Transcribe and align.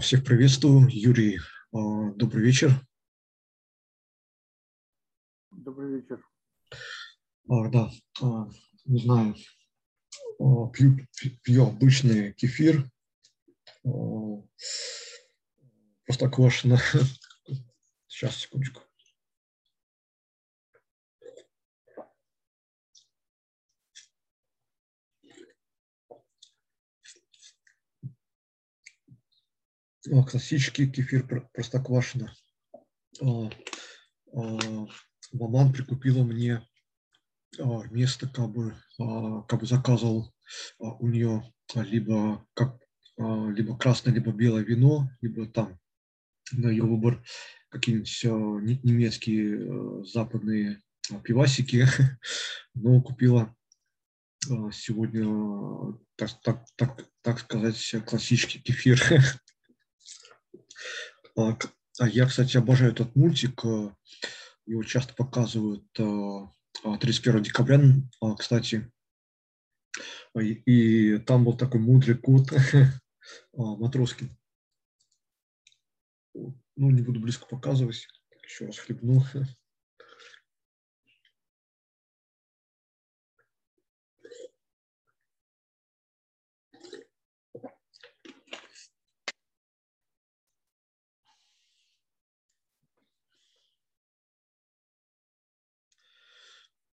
Всех 0.00 0.24
приветствую. 0.24 0.88
Юрий, 0.88 1.38
добрый 1.72 2.42
вечер. 2.42 2.70
Добрый 5.50 5.96
вечер. 5.96 6.24
Да, 7.46 7.90
не 8.86 8.98
знаю, 9.00 9.34
пью, 10.72 11.06
пью 11.42 11.66
обычный 11.66 12.32
кефир, 12.32 12.90
простоквашино. 16.06 16.78
Сейчас, 18.06 18.36
секундочку. 18.36 18.80
Классический 30.04 30.90
кефир 30.90 31.26
простоквашино. 31.52 32.34
Маман 35.32 35.72
прикупила 35.72 36.22
мне 36.22 36.66
вместо 37.58 38.28
как 38.28 38.50
бы, 38.50 38.76
как 39.48 39.60
бы 39.60 39.66
заказывал 39.66 40.32
у 40.78 41.08
нее 41.08 41.52
либо 41.74 42.46
как 42.54 42.78
либо 43.16 43.78
красное, 43.78 44.12
либо 44.12 44.32
белое 44.32 44.64
вино, 44.64 45.08
либо 45.20 45.46
там 45.46 45.78
на 46.52 46.68
ее 46.68 46.82
выбор 46.82 47.22
какие-нибудь 47.68 48.84
немецкие 48.84 50.04
западные 50.04 50.82
пивасики, 51.22 51.86
но 52.74 53.00
купила 53.00 53.54
сегодня, 54.72 55.96
так, 56.16 56.30
так, 56.42 56.66
так, 56.76 57.08
так 57.22 57.38
сказать, 57.38 57.94
классический 58.06 58.60
кефир. 58.60 59.00
А, 61.36 61.56
я, 62.08 62.26
кстати, 62.26 62.56
обожаю 62.56 62.92
этот 62.92 63.14
мультик. 63.16 63.64
Э, 63.64 63.90
его 64.66 64.82
часто 64.82 65.14
показывают 65.14 65.84
31 65.92 66.44
э, 66.84 67.38
а, 67.38 67.40
декабря, 67.40 67.80
кстати. 68.38 68.90
И 70.36 71.18
там 71.18 71.44
был 71.44 71.56
такой 71.56 71.80
мудрый 71.80 72.16
кот 72.16 72.50
Матроскин. 73.52 74.36
Ну, 76.34 76.90
не 76.90 77.02
буду 77.02 77.20
близко 77.20 77.46
показывать. 77.46 78.08
Еще 78.42 78.66
раз 78.66 78.78
хлебну. 78.78 79.22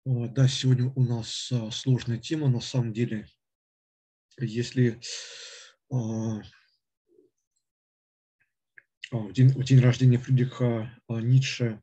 Да, 0.04 0.48
сегодня 0.48 0.92
у 0.96 1.04
нас 1.04 1.52
а, 1.52 1.70
сложная 1.70 2.18
тема. 2.18 2.48
На 2.48 2.58
самом 2.58 2.92
деле, 2.92 3.28
если 4.36 5.00
а, 5.92 6.40
а, 9.12 9.16
в 9.16 9.32
день, 9.32 9.50
в 9.50 9.62
день 9.62 9.78
рождения 9.78 10.18
Фридриха 10.18 10.90
Ницше 11.08 11.80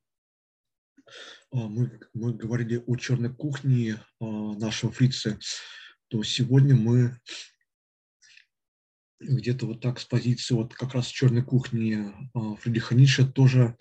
мы, 1.54 1.98
мы 2.14 2.34
говорили 2.34 2.84
о 2.86 2.98
черной 2.98 3.34
кухне 3.34 4.04
нашего 4.20 4.92
фрица, 4.92 5.40
то 6.10 6.22
сегодня 6.22 6.76
мы 6.76 7.18
где-то 9.22 9.66
вот 9.66 9.80
так 9.80 9.98
с 9.98 10.04
позиции 10.04 10.56
вот 10.56 10.74
как 10.76 10.94
раз 10.94 11.08
черной 11.08 11.44
кухни 11.44 12.14
Фридриха 12.58 12.96
Ницше 12.96 13.26
тоже 13.32 13.78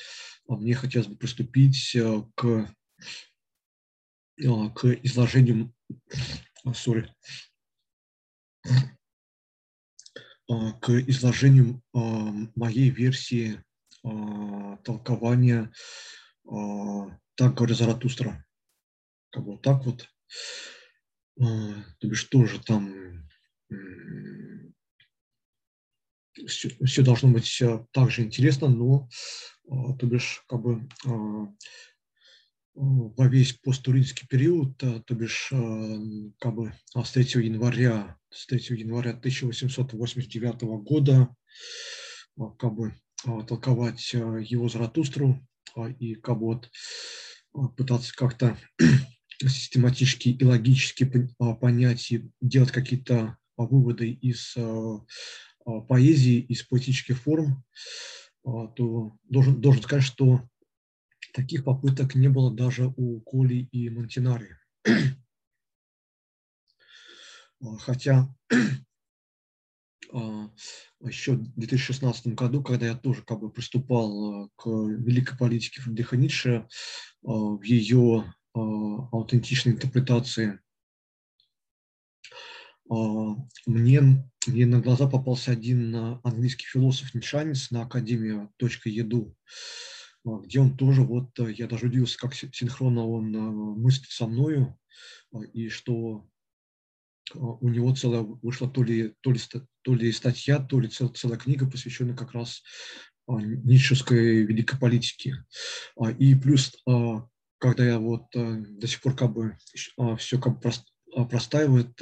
мне 0.46 0.74
хотелось 0.74 1.08
бы 1.08 1.16
приступить 1.16 1.96
к 2.36 2.72
к 4.38 4.84
изложению, 5.02 5.72
sorry, 6.66 7.08
а, 10.48 10.72
к 10.80 10.90
изложению 11.08 11.82
а, 11.92 12.00
моей 12.54 12.90
версии 12.90 13.62
толкования 14.84 15.72
«Так 16.44 17.54
говорит 17.54 17.76
Заратустра». 17.76 18.46
Как 19.30 19.44
бы 19.44 19.52
вот 19.52 19.62
так 19.62 19.84
вот. 19.84 20.08
То 21.36 21.84
бишь 22.08 22.24
тоже 22.24 22.62
там 22.62 23.28
все, 26.46 26.70
все 26.86 27.02
должно 27.02 27.28
быть 27.30 27.62
так 27.92 28.10
же 28.10 28.22
интересно, 28.22 28.68
но 28.68 29.08
то 29.98 30.06
бишь 30.06 30.44
как 30.48 30.62
бы 30.62 30.88
во 32.78 33.26
весь 33.26 33.54
посттуринский 33.54 34.26
период, 34.28 34.80
э, 34.82 35.02
то 35.04 35.14
бишь 35.14 35.48
э, 35.50 35.98
как 36.38 36.54
бы 36.54 36.72
а 36.94 37.04
с 37.04 37.10
3 37.10 37.24
января, 37.44 38.16
с 38.30 38.46
3 38.46 38.78
января 38.78 39.10
1889 39.10 40.62
года 40.84 41.28
э, 42.38 42.42
как 42.58 42.74
бы 42.74 42.94
толковать 43.48 44.12
его 44.12 44.68
Заратустру 44.68 45.44
и 45.98 46.14
как 46.14 46.38
бы 46.38 46.46
вот 46.46 46.70
пытаться 47.76 48.14
как-то 48.14 48.56
систематически 49.40 50.28
и 50.28 50.44
логически 50.44 51.28
понять 51.60 52.12
и 52.12 52.30
делать 52.40 52.70
какие-то 52.70 53.36
выводы 53.56 54.12
из 54.12 54.56
поэзии, 55.88 56.38
из 56.42 56.62
поэтических 56.62 57.18
форм, 57.18 57.64
то 58.44 59.16
должен, 59.24 59.60
должен 59.60 59.82
сказать, 59.82 60.04
что 60.04 60.48
Таких 61.32 61.64
попыток 61.64 62.14
не 62.14 62.28
было 62.28 62.54
даже 62.54 62.92
у 62.96 63.20
Коли 63.20 63.68
и 63.72 63.90
Монтинари. 63.90 64.56
Хотя 67.80 68.34
а, 70.12 70.50
еще 71.00 71.32
в 71.32 71.54
2016 71.54 72.28
году, 72.28 72.62
когда 72.62 72.86
я 72.86 72.94
тоже 72.94 73.22
как 73.22 73.40
бы 73.40 73.50
приступал 73.50 74.44
а, 74.44 74.48
к 74.56 74.66
великой 74.66 75.36
политике 75.36 75.80
Фридриха 75.80 76.16
Ницше 76.16 76.68
а, 77.24 77.30
в 77.30 77.62
ее 77.62 78.32
аутентичной 78.54 79.74
интерпретации, 79.74 80.58
мне, 82.88 84.00
мне 84.46 84.66
на 84.66 84.80
глаза 84.80 85.06
попался 85.08 85.52
один 85.52 85.94
английский 86.24 86.66
философ-нишанец 86.66 87.70
на 87.70 87.82
академию.еду, 87.82 89.36
а, 89.36 89.97
где 90.24 90.60
он 90.60 90.76
тоже, 90.76 91.02
вот 91.02 91.38
э, 91.38 91.52
я 91.52 91.66
даже 91.66 91.86
удивился, 91.86 92.18
как 92.18 92.34
синхронно 92.34 93.06
он 93.06 93.34
э, 93.34 93.38
мыслит 93.40 94.10
со 94.10 94.26
мною, 94.26 94.78
а, 95.32 95.42
и 95.42 95.68
что 95.68 96.28
а, 97.34 97.38
у 97.38 97.68
него 97.68 97.94
целая 97.94 98.22
вышла 98.22 98.68
то 98.68 98.82
ли, 98.82 99.14
то 99.20 99.30
ли, 99.30 99.38
то 99.82 99.94
ли 99.94 100.12
статья, 100.12 100.58
то 100.58 100.80
ли 100.80 100.88
цел, 100.88 101.08
целая 101.08 101.38
книга, 101.38 101.70
посвященная 101.70 102.16
как 102.16 102.32
раз 102.32 102.62
ницшевской 103.26 104.44
великой 104.44 104.78
политике. 104.78 105.44
И 106.18 106.34
плюс, 106.34 106.82
когда 107.58 107.84
я 107.84 107.98
вот 107.98 108.34
э, 108.34 108.64
до 108.66 108.86
сих 108.86 109.02
пор 109.02 109.14
как 109.14 109.34
бы 109.34 109.58
все 110.16 110.40
как 110.40 110.60
бы 110.60 110.70
простаивает, 111.28 112.00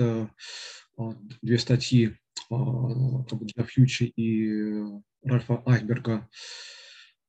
две 1.43 1.59
статьи 1.59 2.17
как 2.49 3.39
бы 3.39 3.47
для 3.47 3.65
Фьючи 3.65 4.05
и 4.05 4.85
Ральфа 5.25 5.63
Айхберга, 5.67 6.29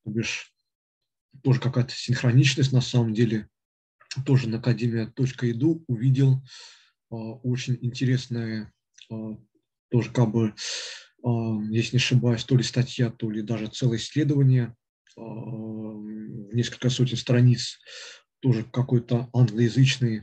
то 0.04 0.10
бишь 0.12 0.52
тоже 1.42 1.60
какая-то 1.60 1.92
синхроничность 1.92 2.72
на 2.72 2.80
самом 2.80 3.14
деле. 3.14 3.48
тоже 4.24 4.48
на 4.48 4.58
академия.edu 4.58 5.84
увидел 5.86 6.42
очень 7.10 7.78
интересное, 7.80 8.72
тоже 9.08 10.10
как 10.12 10.30
бы, 10.30 10.54
если 11.70 11.96
не 11.96 11.98
ошибаюсь, 11.98 12.44
то 12.44 12.56
ли 12.56 12.62
статья, 12.62 13.10
то 13.10 13.30
ли 13.30 13.42
даже 13.42 13.68
целое 13.68 13.98
исследование, 13.98 14.74
несколько 15.16 16.90
сотен 16.90 17.16
страниц, 17.16 17.78
тоже 18.40 18.64
какой-то 18.64 19.28
англоязычный, 19.32 20.22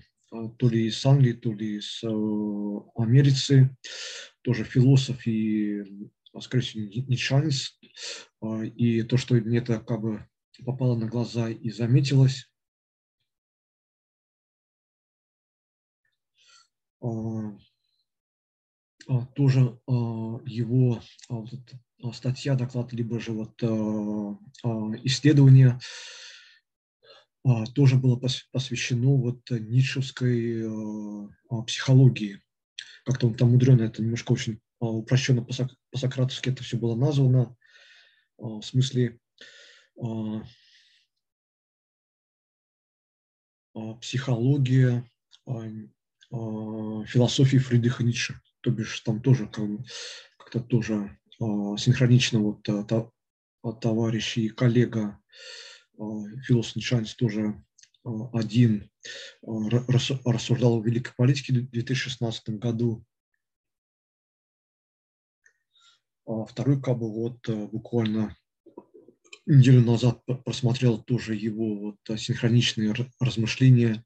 то 0.57 0.69
ли 0.69 0.88
из 0.88 1.06
Англии, 1.06 1.34
то 1.34 1.52
ли 1.54 1.78
из 1.78 2.04
Америки, 2.04 3.75
тоже 4.42 4.63
философ 4.63 5.25
и, 5.28 5.84
скорее 6.40 6.63
всего, 6.63 6.84
не 6.84 7.18
шанс. 7.18 7.80
И 8.75 9.02
то, 9.04 9.18
что 9.18 9.36
мне 9.36 9.57
это 9.57 9.80
как 9.80 10.02
бы 10.02 10.28
попало 10.63 10.96
на 10.96 11.07
глаза 11.07 11.50
и 11.50 11.69
заметилось, 11.69 12.50
А, 17.06 17.07
а, 19.07 19.25
тоже 19.36 19.80
а, 19.88 19.92
его 20.46 21.02
статья, 22.13 22.56
доклад, 22.56 22.94
либо 22.94 23.19
же 23.19 23.31
вот 23.31 23.62
исследование 25.04 25.80
тоже 27.75 27.98
было 27.98 28.19
посвящено 28.52 29.16
вот 29.16 29.50
ницшевской 29.50 30.63
психологии. 31.66 32.42
Как-то 33.06 33.28
он 33.28 33.36
там 33.36 33.52
мудрено, 33.52 33.84
это 33.84 34.02
немножко 34.02 34.31
очень 34.31 34.60
упрощенно 34.80 35.44
по-сократовски 35.92 36.50
это 36.50 36.63
все 36.63 36.78
было 36.78 36.96
названо. 36.96 37.56
В 38.38 38.62
смысле 38.62 39.19
психология 44.01 45.09
а, 46.31 47.06
философии 47.06 47.57
Фридриха 47.57 48.03
Ницше. 48.03 48.42
То 48.62 48.71
бишь 48.71 49.00
там 49.01 49.21
тоже 49.21 49.47
как-то 50.38 50.59
тоже 50.59 51.18
а, 51.39 51.77
синхронично 51.77 52.39
вот 52.39 52.68
а, 52.69 53.71
товарищ 53.74 54.38
и 54.38 54.50
коллега 54.50 55.19
философ 56.45 56.75
Нишанец 56.75 57.15
тоже 57.15 57.63
один 58.33 58.92
рассуждал 59.63 60.80
о 60.80 60.83
великой 60.83 61.13
политике 61.15 61.53
в 61.53 61.71
2016 61.71 62.50
году. 62.59 63.03
А 66.27 66.45
второй 66.45 66.81
как 66.81 66.97
бы 66.97 67.12
вот 67.12 67.47
буквально 67.71 68.36
неделю 69.45 69.81
назад 69.81 70.24
просмотрел 70.44 71.01
тоже 71.01 71.36
его 71.36 71.75
вот 71.75 72.19
синхроничные 72.19 72.94
размышления 73.19 74.03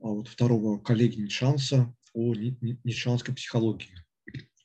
а 0.00 0.08
вот 0.08 0.28
второго 0.28 0.78
коллеги 0.78 1.20
Нишанса 1.20 1.94
о 2.12 2.34
нишанской 2.34 3.34
психологии. 3.34 3.94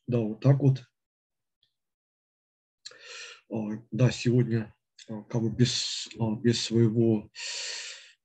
Да, 0.08 0.20
вот 0.20 0.42
так 0.42 0.60
вот. 0.60 0.84
А, 3.52 3.56
да, 3.92 4.10
сегодня 4.10 4.74
а, 5.08 5.22
как 5.24 5.42
бы 5.42 5.50
без, 5.50 6.10
без 6.42 6.62
своего 6.62 7.30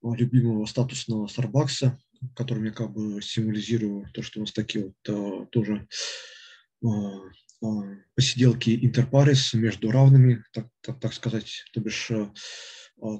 любимого 0.02 0.64
статусного 0.64 1.26
Старбакса, 1.26 1.98
который 2.34 2.66
я 2.66 2.72
как 2.72 2.92
бы 2.92 3.20
символизирую 3.20 4.10
то, 4.12 4.22
что 4.22 4.40
у 4.40 4.42
нас 4.42 4.52
такие 4.52 4.86
вот 4.86 5.50
тоже 5.50 5.86
посиделки 8.14 8.85
интерпарис 8.85 9.55
между 9.55 9.91
равными, 9.91 10.44
так, 10.53 10.69
так, 10.81 11.00
так 11.00 11.12
сказать, 11.12 11.64
то 11.73 11.81
бишь 11.81 12.11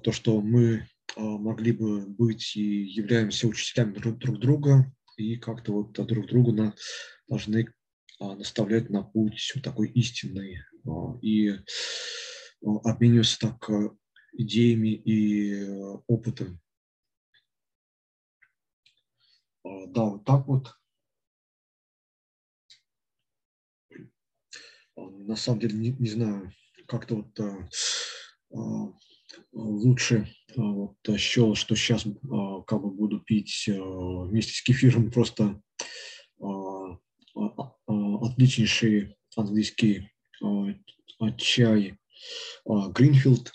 то, 0.03 0.13
что 0.13 0.41
мы 0.41 0.87
могли 1.17 1.73
бы 1.73 2.07
быть 2.07 2.57
и 2.57 2.85
являемся 2.85 3.49
учителями 3.49 3.95
друг, 3.95 4.19
друг 4.19 4.39
друга, 4.39 4.93
и 5.17 5.37
как-то 5.37 5.73
вот 5.73 5.93
друг 5.93 6.27
другу 6.27 6.53
на, 6.53 6.75
должны 7.29 7.73
наставлять 8.19 8.91
на 8.91 9.03
путь 9.03 9.53
вот 9.55 9.65
такой 9.65 9.89
истинный 9.91 10.59
и 11.21 11.59
обмениваться 12.63 13.39
так 13.41 13.69
идеями 14.33 14.89
и 14.89 15.69
опытом. 16.07 16.61
Да, 19.65 20.05
вот 20.05 20.25
так 20.25 20.47
вот. 20.47 20.75
На 24.97 25.37
самом 25.37 25.61
деле, 25.61 25.79
не, 25.79 25.91
не 25.91 26.09
знаю, 26.09 26.53
как-то 26.87 27.17
вот 27.17 27.39
лучше 29.53 30.29
а, 30.57 30.63
вот, 30.63 30.97
счел, 31.19 31.55
что 31.55 31.75
сейчас 31.75 32.05
как 32.67 32.83
бы 32.83 32.91
буду 32.91 33.21
пить 33.21 33.65
вместе 33.67 34.53
с 34.53 34.63
кефиром 34.63 35.11
просто 35.11 35.63
отличнейший 37.87 39.17
английский 39.37 40.11
чай 41.39 41.99
Гринфилд. 42.67 43.53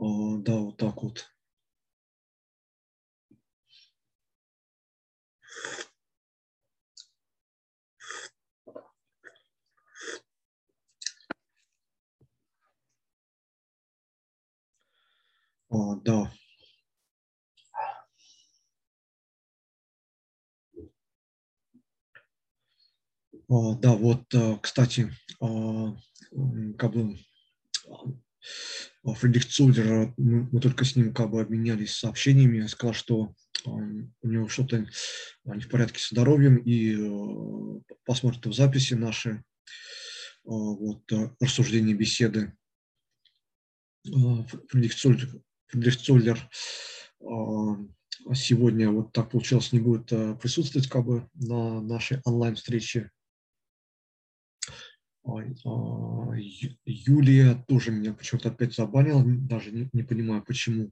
Да, 0.00 0.56
вот 0.58 0.76
так 0.76 1.02
вот. 1.02 1.26
А, 15.70 15.96
да. 15.96 16.32
А, 23.50 23.74
да, 23.76 23.94
вот, 23.94 24.34
э, 24.34 24.58
кстати, 24.62 25.10
а, 25.40 25.96
как 26.78 26.92
бы 26.92 27.18
Фредерик 29.04 29.46
Цулер, 29.46 30.14
мы 30.16 30.60
только 30.60 30.84
с 30.84 30.96
ним 30.96 31.14
как 31.14 31.30
бы 31.30 31.40
обменялись 31.40 31.94
сообщениями, 31.96 32.66
сказал, 32.66 32.94
что 32.94 33.34
у 33.64 34.28
него 34.28 34.48
что-то 34.48 34.86
не 35.44 35.60
в 35.60 35.68
порядке 35.68 35.98
с 36.00 36.10
здоровьем, 36.10 36.56
и 36.56 36.94
э, 36.94 37.80
посмотрит 38.04 38.46
в 38.46 38.52
записи 38.52 38.94
наши 38.94 39.42
вот, 40.44 41.10
э, 41.12 41.30
рассуждения, 41.40 41.94
беседы. 41.94 42.54
Фредерик 44.04 44.94
Цулер 44.94 45.28
Дрифтцоллер 45.72 46.48
а, 47.20 47.76
сегодня 48.34 48.90
вот 48.90 49.12
так 49.12 49.30
получилось 49.30 49.72
не 49.72 49.80
будет 49.80 50.12
а, 50.12 50.34
присутствовать 50.36 50.88
как 50.88 51.04
бы 51.04 51.28
на 51.34 51.80
нашей 51.82 52.20
онлайн-встрече. 52.24 53.10
А, 55.24 55.30
Юлия 56.86 57.64
тоже 57.68 57.90
меня 57.90 58.14
почему-то 58.14 58.48
опять 58.48 58.74
забанила, 58.74 59.22
даже 59.24 59.70
не, 59.72 59.90
не 59.92 60.02
понимаю 60.02 60.42
почему. 60.42 60.90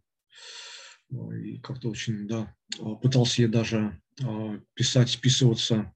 И 1.10 1.58
как-то 1.60 1.88
очень, 1.88 2.26
да, 2.26 2.54
пытался 3.00 3.42
я 3.42 3.48
даже 3.48 4.00
писать, 4.74 5.08
списываться 5.08 5.94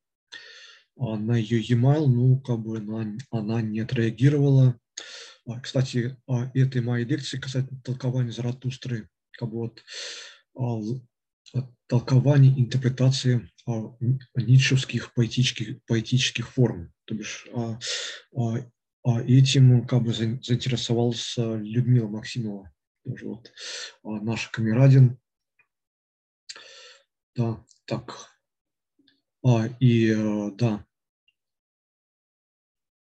на 0.96 1.36
ее 1.36 1.60
e-mail, 1.60 2.06
ну, 2.06 2.38
как 2.38 2.60
бы 2.60 2.78
она, 2.78 3.18
она 3.32 3.60
не 3.60 3.80
отреагировала. 3.80 4.78
А, 5.50 5.60
кстати, 5.60 6.16
а, 6.28 6.50
этой 6.54 6.80
моей 6.80 7.04
лекции 7.04 7.38
касательно 7.38 7.80
толкования 7.82 8.30
Заратустры, 8.30 9.08
как 9.32 9.50
бы 9.50 9.58
вот 9.58 9.82
а, 10.54 10.80
толкования, 11.88 12.50
интерпретации 12.56 13.50
ницшевских 14.36 15.12
поэтических, 15.14 15.82
поэтических 15.86 16.48
форм. 16.48 16.92
То 17.04 17.14
бишь 17.14 17.48
этим 19.04 19.86
как 19.86 20.02
бы 20.02 20.12
заинтересовался 20.12 21.56
Людмила 21.56 22.06
Максимова, 22.06 22.72
тоже 23.04 23.26
вот 23.26 23.52
наш 24.04 24.48
камерадин. 24.48 25.18
Да, 27.34 27.64
так. 27.86 28.28
А, 29.42 29.66
и 29.80 30.14
да, 30.56 30.86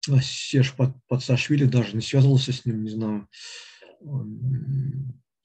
а 0.08 0.20
Серж 0.20 0.74
Пацашвили 1.08 1.64
даже 1.64 1.96
не 1.96 2.02
связывался 2.02 2.52
с 2.52 2.64
ним, 2.64 2.84
не 2.84 2.90
знаю, 2.90 3.28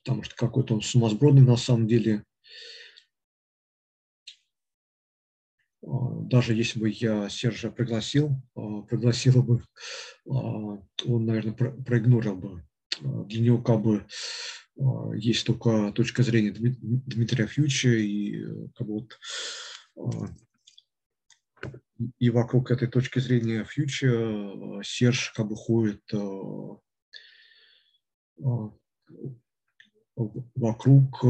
потому 0.04 0.24
что 0.24 0.36
какой-то 0.36 0.76
он 0.76 0.82
сумасбродный 0.82 1.42
на 1.42 1.58
самом 1.58 1.88
деле. 1.88 2.24
А, 5.86 6.20
даже 6.22 6.54
если 6.54 6.80
бы 6.80 6.90
я 6.90 7.30
Сержа 7.30 7.72
пригласил, 7.72 8.32
а, 8.56 8.82
пригласил 8.84 9.44
бы, 9.44 9.64
он, 10.26 11.26
наверное, 11.26 11.54
проигнорил 11.54 12.36
бы. 12.36 12.64
Для 13.02 13.42
него 13.42 13.62
как 13.62 13.82
бы 13.82 14.06
есть 15.16 15.46
только 15.46 15.92
точка 15.92 16.24
зрения 16.24 16.52
Дмитрия 16.52 17.48
Фьюча 17.48 17.90
и 17.90 18.44
как 18.76 18.88
бы 18.88 19.08
вот 19.96 20.30
и 22.20 22.30
вокруг 22.30 22.72
этой 22.72 22.88
точки 22.88 23.20
зрения 23.20 23.64
фьючер 23.64 24.80
э, 24.80 24.84
Серж 24.84 25.32
как 25.36 25.48
бы 25.48 25.56
ходит 25.56 26.02
э, 26.14 26.18
э, 28.40 28.70
вокруг 30.56 31.26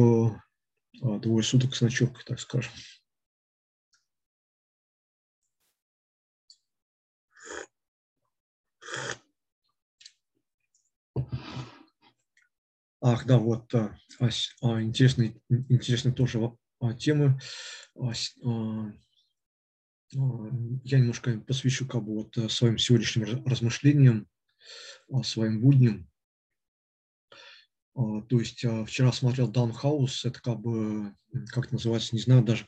двое 1.02 1.44
суток 1.44 1.76
с 1.76 1.82
ночевкой, 1.82 2.24
так 2.26 2.40
скажем. 2.40 2.72
Ах, 13.06 13.26
да, 13.26 13.38
вот 13.38 13.74
а, 13.76 13.98
а, 14.62 14.82
интересные, 14.82 15.36
интересные 15.50 16.14
тоже 16.14 16.40
а, 16.80 16.94
темы. 16.94 17.38
А, 17.96 18.14
а, 18.46 18.94
я 20.14 21.00
немножко 21.00 21.40
посвящу 21.40 21.88
как 21.88 22.04
бы 22.04 22.16
вот 22.16 22.52
своим 22.52 22.78
сегодняшним 22.78 23.46
размышлениям, 23.46 24.28
своим 25.24 25.62
будням. 25.62 26.10
То 27.96 28.40
есть 28.40 28.66
вчера 28.88 29.12
смотрел 29.12 29.48
Даунхаус, 29.48 30.26
это 30.26 30.42
как 30.42 30.60
бы, 30.60 31.14
как 31.50 31.66
это 31.66 31.76
называется, 31.76 32.16
не 32.16 32.22
знаю, 32.22 32.44
даже 32.44 32.66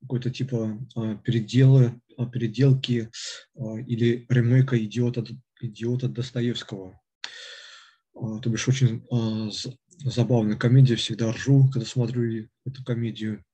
какой-то 0.00 0.30
типа 0.30 0.78
переделы, 1.24 2.00
переделки 2.32 3.10
или 3.54 4.26
ремейка 4.28 4.82
идиота, 4.82 5.24
идиота 5.60 6.08
Достоевского. 6.08 6.98
То 8.14 8.48
бишь 8.48 8.68
очень 8.68 9.06
забавная 9.98 10.56
комедия, 10.56 10.96
всегда 10.96 11.32
ржу, 11.32 11.68
когда 11.70 11.86
смотрю 11.86 12.48
эту 12.64 12.82
комедию. 12.84 13.44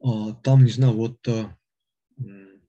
Там, 0.00 0.64
не 0.64 0.70
знаю, 0.70 0.94
вот 0.94 1.18
не 2.18 2.60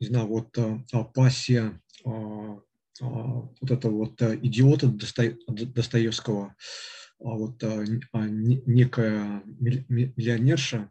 знаю, 0.00 0.26
вот 0.26 0.58
пассия 1.14 1.80
вот 2.04 3.70
это 3.70 3.88
вот 3.88 4.20
идиота 4.20 4.88
Достоевского, 4.88 6.54
вот 7.18 7.62
некая 7.62 9.42
миллионерша, 9.46 10.90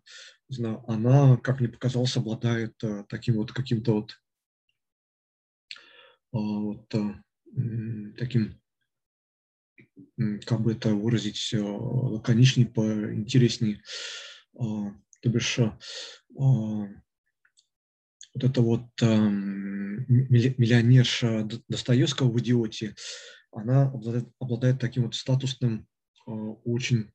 не 0.49 0.55
знаю, 0.55 0.83
она, 0.87 1.37
как 1.37 1.59
мне 1.59 1.69
показалось, 1.69 2.17
обладает 2.17 2.81
таким 3.07 3.35
вот 3.35 3.51
каким-то 3.51 3.93
вот, 3.93 4.17
вот 6.31 6.93
таким, 8.17 8.59
как 10.45 10.61
бы 10.61 10.71
это 10.71 10.95
выразить 10.95 11.53
лаконичнее, 11.53 12.67
поинтереснее, 12.67 13.81
то 15.21 15.29
бишь 15.29 15.59
вот 18.33 18.43
это 18.43 18.61
вот 18.61 18.87
эм, 19.01 20.05
миллионерша 20.07 21.47
Достоевского 21.67 22.31
в 22.31 22.39
«Идиоте», 22.39 22.95
она 23.51 23.83
обладает, 23.83 24.29
обладает 24.39 24.79
таким 24.79 25.03
вот 25.03 25.15
статусным, 25.15 25.87
э, 26.25 26.31
очень 26.31 27.11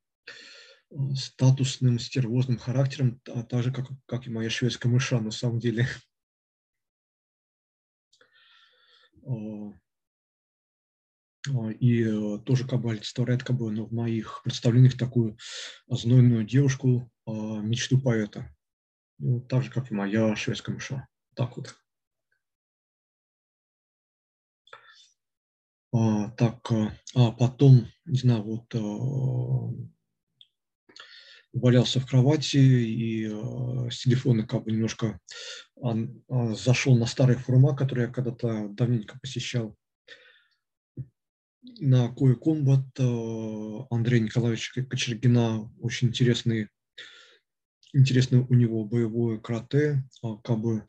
э, 0.90 1.14
статусным, 1.14 1.98
стервозным 1.98 2.58
характером, 2.58 3.20
а 3.32 3.42
так 3.42 3.62
же, 3.62 3.72
как, 3.72 3.86
как 4.04 4.26
и 4.26 4.30
моя 4.30 4.50
шведская 4.50 4.88
мыша, 4.88 5.18
на 5.20 5.30
самом 5.30 5.58
деле. 5.58 5.86
Э, 11.48 11.72
и 11.72 12.38
тоже 12.44 12.66
как 12.66 12.80
бы 12.80 12.92
олицетворяет 12.92 13.42
как 13.42 13.56
бы, 13.56 13.70
ну, 13.70 13.86
в 13.86 13.92
моих 13.92 14.42
представлениях 14.44 14.96
такую 14.96 15.36
знойную 15.88 16.44
девушку, 16.44 17.10
мечту 17.26 18.00
поэта. 18.00 18.54
Ну, 19.18 19.40
так 19.40 19.62
же, 19.62 19.70
как 19.70 19.90
и 19.90 19.94
моя 19.94 20.36
шведская 20.36 20.72
мыша. 20.72 21.08
Так 21.34 21.56
вот. 21.56 21.74
А, 25.92 26.30
так, 26.30 26.70
а, 26.70 26.92
а 27.14 27.32
потом, 27.32 27.86
не 28.04 28.18
знаю, 28.18 28.42
вот 28.42 28.74
а, 28.74 29.72
валялся 31.54 32.00
в 32.00 32.06
кровати 32.06 32.58
и 32.58 33.26
а, 33.26 33.88
с 33.90 34.02
телефона 34.02 34.46
как 34.46 34.64
бы 34.64 34.72
немножко 34.72 35.18
а, 35.82 35.96
а, 36.28 36.54
зашел 36.54 36.96
на 36.96 37.06
старые 37.06 37.38
форума, 37.38 37.74
которые 37.74 38.08
я 38.08 38.12
когда-то 38.12 38.68
давненько 38.68 39.18
посещал. 39.20 39.76
На 41.78 42.08
Кое 42.14 42.34
Комбат 42.36 42.84
а, 42.98 43.86
Андрея 43.90 44.20
Николаевича 44.20 44.84
Кочергина 44.84 45.70
очень 45.80 46.08
интересные 46.08 46.70
Интересно 47.96 48.46
у 48.50 48.54
него 48.54 48.84
боевое 48.84 49.38
карате, 49.38 50.04
а, 50.22 50.36
как 50.36 50.58
бы 50.58 50.86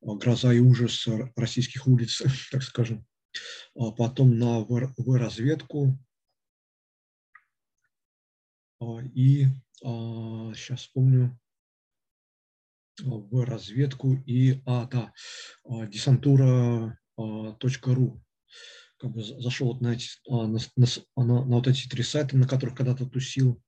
а, 0.00 0.14
гроза 0.14 0.54
и 0.54 0.60
ужас 0.60 1.06
российских 1.36 1.86
улиц, 1.86 2.22
так 2.50 2.62
скажем. 2.62 3.06
А 3.74 3.90
потом 3.90 4.38
на 4.38 4.60
В-разведку. 4.60 5.98
И 9.14 9.46
сейчас 9.80 10.80
вспомню 10.80 11.38
в 13.02 13.44
разведку 13.44 14.14
и 14.26 14.62
а 14.66 14.86
да 14.86 15.12
десантура 15.86 16.98
.ру 17.16 18.22
как 18.98 19.10
бы 19.10 19.22
зашел 19.22 19.68
вот 19.68 19.80
на, 19.80 19.92
эти, 19.94 20.08
на, 20.28 20.46
на, 20.48 20.58
на, 20.76 21.24
на 21.24 21.56
вот 21.56 21.66
эти 21.66 21.88
три 21.88 22.02
сайта, 22.02 22.36
на 22.36 22.48
которых 22.48 22.76
когда-то 22.76 23.06
тусил, 23.06 23.62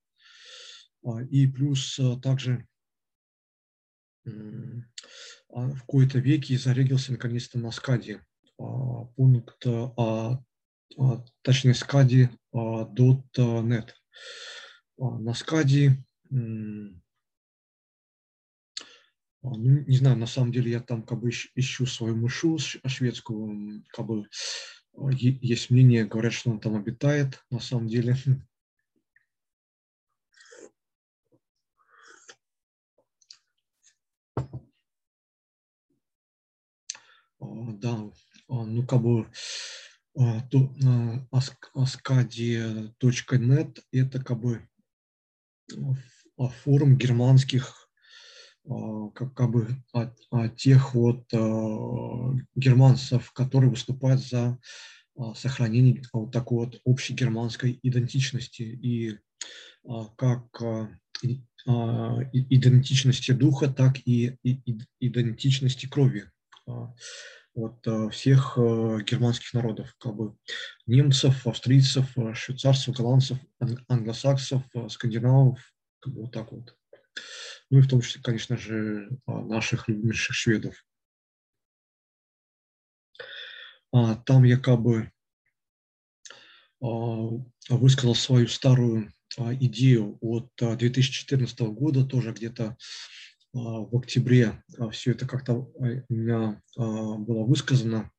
и 1.31 1.47
плюс 1.47 1.99
также 2.23 2.67
а, 5.51 5.69
в 5.71 5.85
кои-то 5.85 6.19
веке 6.19 6.59
зарегился 6.59 7.13
наконец-то 7.13 7.59
на 7.59 7.71
скаде. 7.71 8.25
А, 8.59 9.05
пункт, 9.17 9.65
а, 9.67 10.43
точнее 11.43 11.75
скади 11.75 12.31
.net. 12.53 13.91
На 14.97 15.35
скаде, 15.35 16.05
ну, 16.31 17.01
не 19.43 19.97
знаю, 19.97 20.17
на 20.17 20.27
самом 20.27 20.51
деле 20.51 20.73
я 20.73 20.81
там 20.81 21.05
как 21.05 21.21
бы 21.21 21.31
ищу 21.31 21.87
свою 21.87 22.17
мышу 22.17 22.59
шведскую, 22.59 23.85
как 23.91 24.07
бы 24.07 24.29
есть 25.11 25.71
мнение, 25.71 26.05
говорят, 26.05 26.33
что 26.33 26.51
он 26.51 26.61
там 26.61 26.77
обитает, 26.77 27.45
на 27.51 27.61
самом 27.61 27.89
деле. 27.89 28.17
А, 37.41 37.47
да, 37.73 38.11
а, 38.49 38.65
ну 38.65 38.87
как 38.87 39.01
бы 39.01 39.31
ascadi.net 41.75 43.83
это 43.93 44.25
как 44.25 44.41
бы 44.41 44.69
форум 46.37 46.97
германских 46.97 47.78
как, 49.15 49.35
как 49.35 49.51
бы 49.51 49.69
тех 50.57 50.95
вот 50.95 51.25
германцев, 52.55 53.33
которые 53.33 53.71
выступают 53.71 54.21
за 54.21 54.59
сохранение 55.35 56.03
вот 56.13 56.33
такой 56.33 56.67
вот 56.67 56.81
общей 56.85 57.15
германской 57.15 57.79
идентичности 57.83 58.63
и 58.63 59.19
как 60.17 60.63
идентичности 62.33 63.33
духа, 63.33 63.69
так 63.69 63.97
и 64.05 64.37
идентичности 65.01 65.87
крови. 65.87 66.31
А, 66.69 66.95
вот, 67.55 67.87
а, 67.87 68.09
всех 68.11 68.59
а, 68.59 68.99
германских 69.01 69.53
народов, 69.55 69.95
как 69.99 70.15
бы 70.15 70.37
немцев, 70.87 71.47
австрийцев, 71.47 72.07
швейцарцев, 72.35 72.95
голландцев, 72.95 73.39
англосаксов, 73.89 74.63
скандинавов, 74.89 75.59
как 76.01 76.15
бы 76.15 76.23
вот 76.23 76.33
так 76.33 76.53
вот. 76.53 76.78
Ну 77.71 77.79
и 77.79 77.83
в 77.83 77.89
том 77.89 78.01
числе, 78.01 78.23
конечно 78.23 78.57
же, 78.57 79.11
наших 79.27 79.89
любимейших 79.89 80.35
шведов. 80.35 80.85
Там 83.91 84.45
я 84.45 84.59
как 84.59 84.81
бы 84.81 85.11
высказал 86.81 88.15
свою 88.15 88.49
старую 88.49 89.13
идею 89.37 90.19
от 90.21 90.51
2014 90.57 91.61
года, 91.61 92.05
тоже 92.05 92.33
где-то 92.33 92.77
а, 93.55 93.59
в 93.59 93.97
октябре 93.97 94.63
а, 94.79 94.91
все 94.91 95.13
это 95.13 95.27
как-то 95.27 95.55
у 95.55 96.15
меня 96.15 96.63
а, 96.77 97.15
было 97.17 97.45
высказано, 97.45 98.11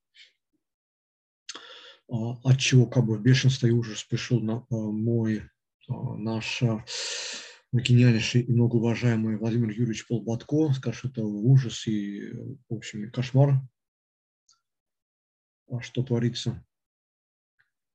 от 2.07 2.57
чего 2.57 2.87
как 2.87 3.05
бы 3.05 3.19
бешенство 3.19 3.67
и 3.67 3.71
ужас 3.71 4.03
пришел 4.03 4.41
на 4.41 4.65
мой, 4.69 5.43
наш 5.87 6.63
гениальнейший 7.71 8.41
и 8.41 8.51
многоуважаемый 8.51 9.37
Владимир 9.37 9.69
Юрьевич 9.69 10.07
Полбатко, 10.07 10.73
скажет, 10.73 11.11
это 11.11 11.23
ужас 11.23 11.87
и, 11.87 12.31
в 12.67 12.73
общем, 12.73 13.11
кошмар, 13.11 13.61
что 15.81 16.03
творится, 16.03 16.65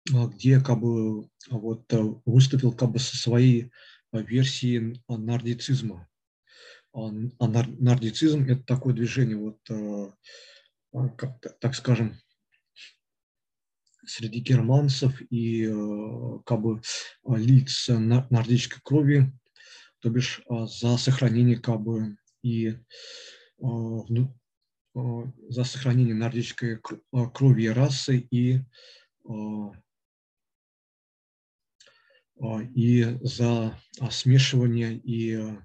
где 0.07 0.61
как 0.61 0.81
бы 0.81 1.29
вот 1.51 1.93
выступил 2.25 2.73
как 2.73 2.93
бы 2.93 2.99
со 3.01 3.17
своей 3.17 3.73
версией 4.13 5.03
нардицизма, 5.09 6.09
а, 6.93 7.09
а 7.41 7.49
нардицизм– 7.49 8.45
это 8.49 8.63
такое 8.63 8.95
движение, 8.95 9.37
вот, 9.37 9.59
э, 9.69 10.13
а, 10.93 11.09
как, 11.09 11.41
так 11.59 11.75
скажем, 11.75 12.17
среди 14.07 14.39
германцев 14.39 15.21
и 15.31 15.67
как 16.45 16.61
бы 16.61 16.81
лиц 17.25 17.89
нордической 17.89 18.81
крови, 18.85 19.33
то 20.05 20.11
бишь 20.11 20.43
за 20.51 20.99
сохранение 20.99 21.57
как 21.57 21.81
бы 21.81 22.19
и 22.43 22.75
за 23.59 25.65
сохранение 25.65 26.15
нордической 26.15 26.79
крови 27.33 27.63
и 27.63 27.69
расы 27.69 28.19
и 28.31 28.61
и 32.75 33.19
за 33.23 33.81
смешивание 34.11 34.99
и 34.99 35.57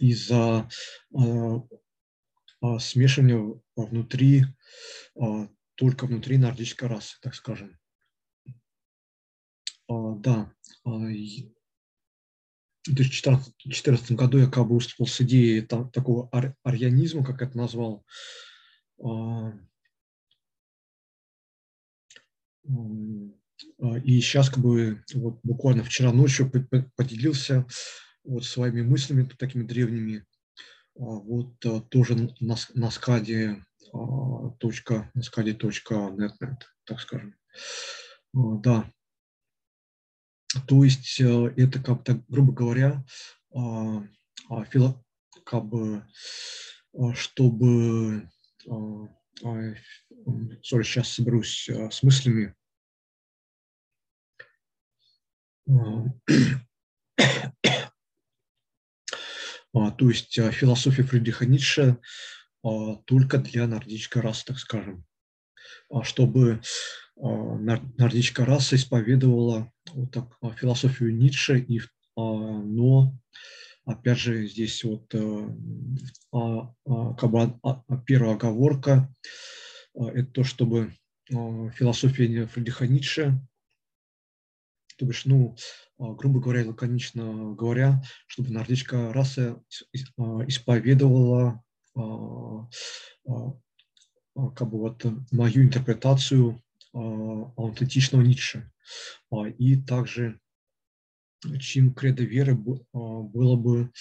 и 0.00 0.14
за 0.14 0.70
смешивание 2.78 3.60
внутри, 3.76 4.44
только 5.74 6.06
внутри 6.06 6.38
нордической 6.38 6.88
расы, 6.88 7.18
так 7.20 7.34
скажем. 7.34 7.78
Да, 9.88 10.52
в 12.86 12.94
2014 12.94 14.12
году 14.12 14.38
я 14.38 14.46
как 14.46 14.66
бы 14.66 14.74
выступил 14.76 15.06
с 15.06 15.20
идеей 15.20 15.62
там, 15.62 15.90
такого 15.90 16.28
ар, 16.32 16.54
арианизма, 16.62 17.24
как 17.24 17.42
это 17.42 17.56
назвал. 17.56 18.04
И 24.04 24.20
сейчас 24.20 24.50
как 24.50 24.62
бы 24.62 25.02
вот 25.14 25.40
буквально 25.42 25.84
вчера 25.84 26.12
ночью 26.12 26.50
поделился 26.96 27.66
вот 28.24 28.44
своими 28.44 28.82
мыслями 28.82 29.28
такими 29.38 29.64
древними, 29.64 30.24
вот 30.94 31.58
тоже 31.90 32.14
на, 32.40 32.56
на 32.74 32.90
скаде 32.90 33.64
точка, 34.58 35.10
на 35.14 35.22
скаде 35.22 35.54
точка 35.54 35.94
.net, 35.94 36.34
так 36.84 37.00
скажем. 37.00 37.34
Да. 38.32 38.90
То 40.66 40.84
есть 40.84 41.20
э, 41.20 41.52
это 41.56 41.80
как 41.80 42.04
то 42.04 42.22
грубо 42.28 42.52
говоря, 42.52 43.04
фило, 44.70 45.04
как 45.44 45.64
бы, 45.64 46.04
чтобы, 47.14 48.28
sorry, 48.66 49.76
сейчас 50.62 51.08
соберусь 51.08 51.68
с 51.68 52.02
мыслями, 52.02 52.54
а, 59.74 59.90
то 59.90 60.08
есть 60.08 60.38
а, 60.38 60.50
философия 60.50 61.02
Фридриха 61.02 61.44
Ницше 61.44 61.98
а, 62.62 62.96
только 63.04 63.36
для 63.38 63.66
нордической 63.66 64.22
расы, 64.22 64.46
так 64.46 64.58
скажем, 64.58 65.04
чтобы 66.02 66.62
нордическая 67.20 68.46
раса 68.46 68.76
исповедовала 68.76 69.72
вот 69.92 70.10
так, 70.12 70.58
философию 70.58 71.14
Ницше, 71.16 71.58
и, 71.58 71.80
но 72.16 73.14
опять 73.84 74.18
же 74.18 74.46
здесь 74.46 74.84
вот 74.84 75.12
э, 75.14 75.50
как 76.32 77.30
бы 77.30 77.58
первая 78.06 78.34
оговорка– 78.34 79.12
это 79.94 80.30
то, 80.30 80.44
чтобы 80.44 80.92
философия 81.28 82.46
Фридриха 82.46 82.86
Ницше. 82.86 83.40
То 84.96 85.06
бишь, 85.06 85.26
ну, 85.26 85.56
а, 85.98 86.12
грубо 86.14 86.40
говоря, 86.40 86.66
лаконично 86.66 87.54
говоря, 87.54 88.02
чтобы 88.26 88.50
нордическая 88.50 89.12
раса 89.12 89.62
а, 90.16 90.22
исповедовала 90.46 91.62
а, 91.94 92.66
как 94.34 94.68
бы 94.70 94.78
вот 94.78 95.04
мою 95.32 95.64
интерпретацию 95.64 96.62
аутентичного 96.92 98.22
Ницше. 98.22 98.70
И 99.58 99.76
также 99.80 100.40
чьим 101.60 101.94
кредо 101.94 102.24
веры 102.24 102.56
было 102.56 103.56
бы 103.56 103.92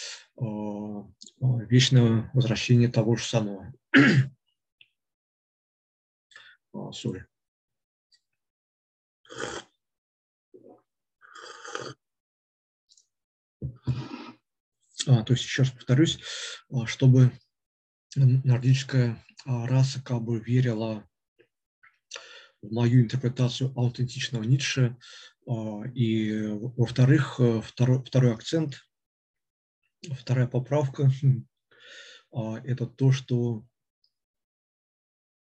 вечное 1.70 2.32
возвращение 2.34 2.90
того 2.90 3.16
же 3.16 3.24
самого. 3.24 3.74
Sorry. 6.92 7.24
А, 15.08 15.24
то 15.24 15.34
есть, 15.34 15.46
еще 15.46 15.62
раз 15.62 15.72
повторюсь, 15.72 16.20
а, 16.70 16.86
чтобы 16.86 17.32
нордическая 18.16 19.24
а, 19.46 19.66
раса 19.68 20.04
как 20.04 20.22
бы 20.22 20.40
верила 20.40 21.08
мою 22.72 23.02
интерпретацию 23.02 23.72
аутентичного 23.76 24.44
Ницше. 24.44 24.98
И, 25.94 26.46
во-вторых, 26.76 27.40
э, 27.40 27.62
второй, 27.62 28.04
второй 28.04 28.34
акцент, 28.34 28.82
вторая 30.12 30.48
поправка– 30.48 31.10
это 32.32 32.86
то, 32.86 33.12
что 33.12 33.66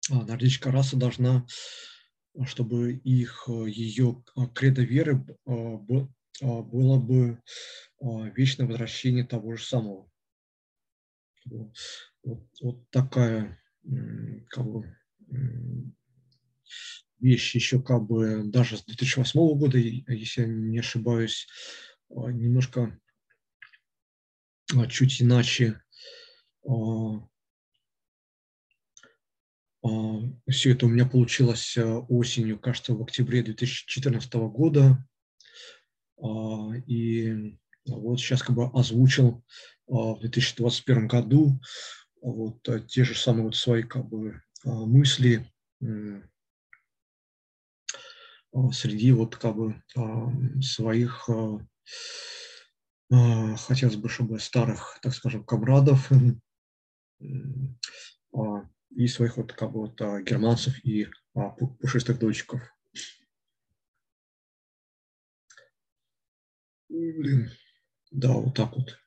нордическая 0.09 0.73
раса 0.73 0.97
должна, 0.97 1.45
чтобы 2.45 2.93
их, 2.93 3.47
ее 3.47 4.23
кредо 4.53 4.81
веры 4.81 5.25
было 5.45 6.99
бы 6.99 7.41
а, 8.01 8.29
вечное 8.35 8.67
возвращение 8.67 9.25
того 9.25 9.55
же 9.55 9.63
самого. 9.63 10.11
Вот, 11.45 11.73
вот 12.61 12.89
такая 12.89 13.61
как 14.49 14.65
бы, 14.65 14.95
вещь 17.19 17.55
еще 17.55 17.81
как 17.81 18.03
бы 18.03 18.43
даже 18.45 18.77
с 18.77 18.85
2008 18.85 19.39
года, 19.57 19.77
если 19.77 20.41
я 20.41 20.47
не 20.47 20.79
ошибаюсь, 20.79 21.47
а, 22.09 22.31
немножко 22.31 22.99
а, 24.75 24.87
чуть 24.87 25.21
иначе 25.21 25.81
все 30.49 30.71
это 30.71 30.87
у 30.87 30.89
меня 30.89 31.05
получилось 31.05 31.77
осенью, 31.77 32.59
кажется, 32.59 32.95
в 32.95 33.03
октябре 33.03 33.43
2014 33.43 34.33
года. 34.33 35.07
И 36.87 37.57
вот 37.87 38.19
сейчас 38.19 38.41
как 38.41 38.55
бы 38.55 38.65
озвучил 38.73 39.43
а, 39.87 40.15
в 40.15 40.19
2021 40.19 41.07
году 41.07 41.59
вот 42.21 42.67
а, 42.67 42.79
те 42.79 43.03
же 43.03 43.15
самые 43.15 43.45
вот 43.45 43.55
свои 43.55 43.83
как 43.83 44.07
бы 44.07 44.41
а, 44.63 44.69
мысли 44.69 45.45
среди 48.71 49.11
вот 49.11 49.35
как 49.35 49.55
бы 49.55 49.75
своих 50.61 51.29
хотелось 53.09 53.95
бы, 53.97 54.09
чтобы 54.09 54.39
старых, 54.39 54.99
так 55.01 55.13
скажем, 55.13 55.43
комрадов 55.43 56.11
и 58.95 59.07
своих 59.07 59.37
вот 59.37 59.53
как 59.53 59.71
бы 59.71 59.81
вот 59.81 59.99
германцев 60.23 60.83
и 60.83 61.07
пушистых 61.79 62.19
дочков. 62.19 62.61
Блин. 66.89 67.49
Да, 68.11 68.33
вот 68.33 68.55
так 68.55 68.75
вот. 68.75 68.97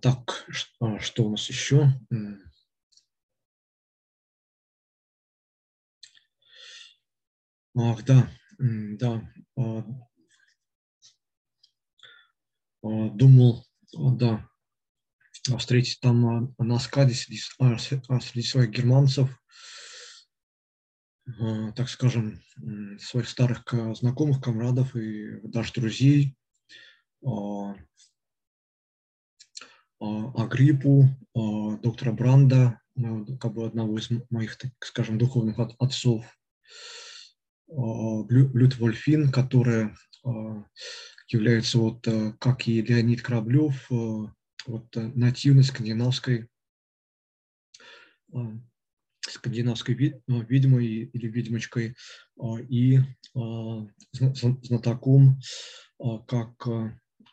Так, 0.00 0.46
что, 0.50 1.24
у 1.24 1.30
нас 1.30 1.48
еще? 1.48 1.92
Ах, 7.76 8.04
да, 8.04 8.30
да. 8.58 9.22
А, 9.56 9.84
а, 12.82 13.08
думал, 13.10 13.64
да, 13.92 14.46
встретить 15.58 16.00
там 16.00 16.54
на 16.58 16.78
скаде 16.78 17.14
среди 17.14 18.42
своих 18.42 18.70
германцев, 18.70 19.30
так 21.76 21.88
скажем, 21.88 22.40
своих 22.98 23.28
старых 23.28 23.64
знакомых, 23.96 24.40
комрадов 24.42 24.96
и 24.96 25.40
даже 25.42 25.72
друзей, 25.72 26.36
Агриппу, 30.00 31.08
доктора 31.34 32.12
Бранда, 32.12 32.80
как 33.40 33.52
бы 33.52 33.66
одного 33.66 33.98
из 33.98 34.08
моих, 34.30 34.56
скажем, 34.80 35.18
духовных 35.18 35.58
отцов, 35.78 36.24
Блюд 37.68 38.78
Вольфин, 38.78 39.30
которая 39.30 39.94
является 41.32 41.78
вот, 41.78 42.06
э, 42.06 42.34
как 42.38 42.66
и 42.66 42.82
Леонид 42.82 43.22
Кораблев, 43.22 43.90
э, 43.90 43.94
вот 44.66 44.96
э, 44.96 45.00
нативной 45.14 45.64
скандинавской 45.64 46.48
скандинавской 49.20 49.94
ведьмой 50.26 50.86
или 50.86 51.26
ведьмочкой 51.26 51.96
и 52.68 53.00
знатоком 54.12 55.40
как 56.28 56.68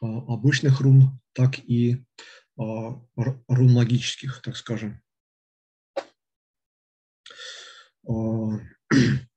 обычных 0.02 0.82
рун, 0.82 1.20
так 1.34 1.60
и 1.60 2.04
рун 2.58 3.74
магических, 3.74 4.42
так 4.42 4.58
скажем. 4.58 5.02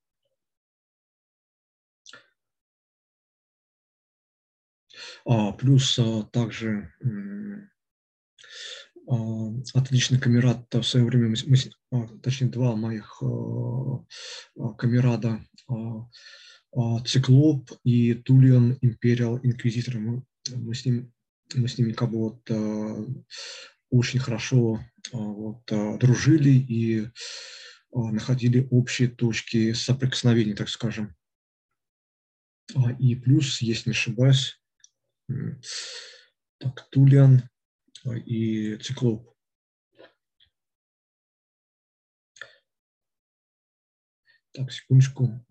А, 5.27 5.53
плюс 5.53 5.99
а, 5.99 6.23
также 6.25 6.93
а, 9.09 9.17
отличный 9.75 10.19
камерат 10.19 10.73
в 10.73 10.83
свое 10.83 11.05
время, 11.05 11.35
мы, 11.47 11.57
а, 11.93 12.19
точнее 12.19 12.49
два 12.49 12.75
моих 12.77 13.23
а, 13.23 14.75
камерада, 14.79 15.45
Циклоп 17.05 17.71
и 17.83 18.15
Тулиан 18.15 18.79
Империал 18.81 19.39
Инквизитор. 19.43 19.99
Мы, 19.99 20.23
мы, 20.55 20.75
с 20.75 20.87
ним, 20.87 21.13
мы 21.55 21.69
с 21.69 21.79
ними 21.79 21.93
как 21.93 22.11
бы 22.11 22.19
вот 22.19 22.51
очень 23.91 24.21
хорошо 24.21 24.81
вот, 25.13 25.65
дружили 25.99 26.51
и 26.51 27.09
находили 27.93 28.69
общие 28.71 29.09
точки 29.09 29.73
соприкосновения, 29.73 30.55
так 30.55 30.69
скажем. 30.69 31.17
И 32.99 33.17
плюс, 33.17 33.61
если 33.63 33.91
не 33.91 33.95
ошибаюсь, 33.95 34.61
так, 36.59 36.89
Тулиан 36.91 37.49
и 38.27 38.77
Циклоп. 38.77 39.35
Так, 44.53 44.73
секундочку. 44.73 45.45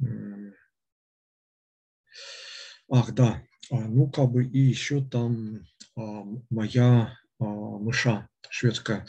Ах, 2.89 3.13
да. 3.13 3.43
А, 3.71 3.75
ну, 3.75 4.09
как 4.09 4.31
бы 4.31 4.45
и 4.45 4.59
еще 4.59 5.03
там 5.03 5.57
а, 5.57 5.68
моя 6.49 7.17
а, 7.39 7.43
мыша 7.43 8.27
шведская 8.49 9.05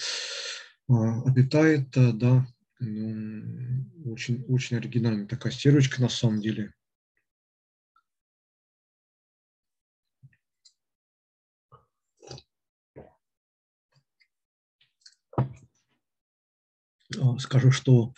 обитает, 0.89 1.91
да, 1.93 2.47
ну, 2.81 3.87
очень, 4.07 4.45
очень 4.49 4.77
оригинальная 4.77 5.27
такая 5.27 5.53
стервочка 5.53 6.01
на 6.01 6.09
самом 6.09 6.41
деле. 6.41 6.73
А, 17.19 17.39
скажу, 17.39 17.71
что 17.71 18.13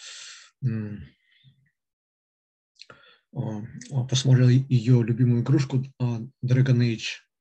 а, 3.35 4.05
посмотрел 4.09 4.49
ее 4.49 5.03
любимую 5.03 5.43
игрушку 5.43 5.83
а, 5.99 6.21
Dragon 6.45 6.79
Age. 6.79 7.32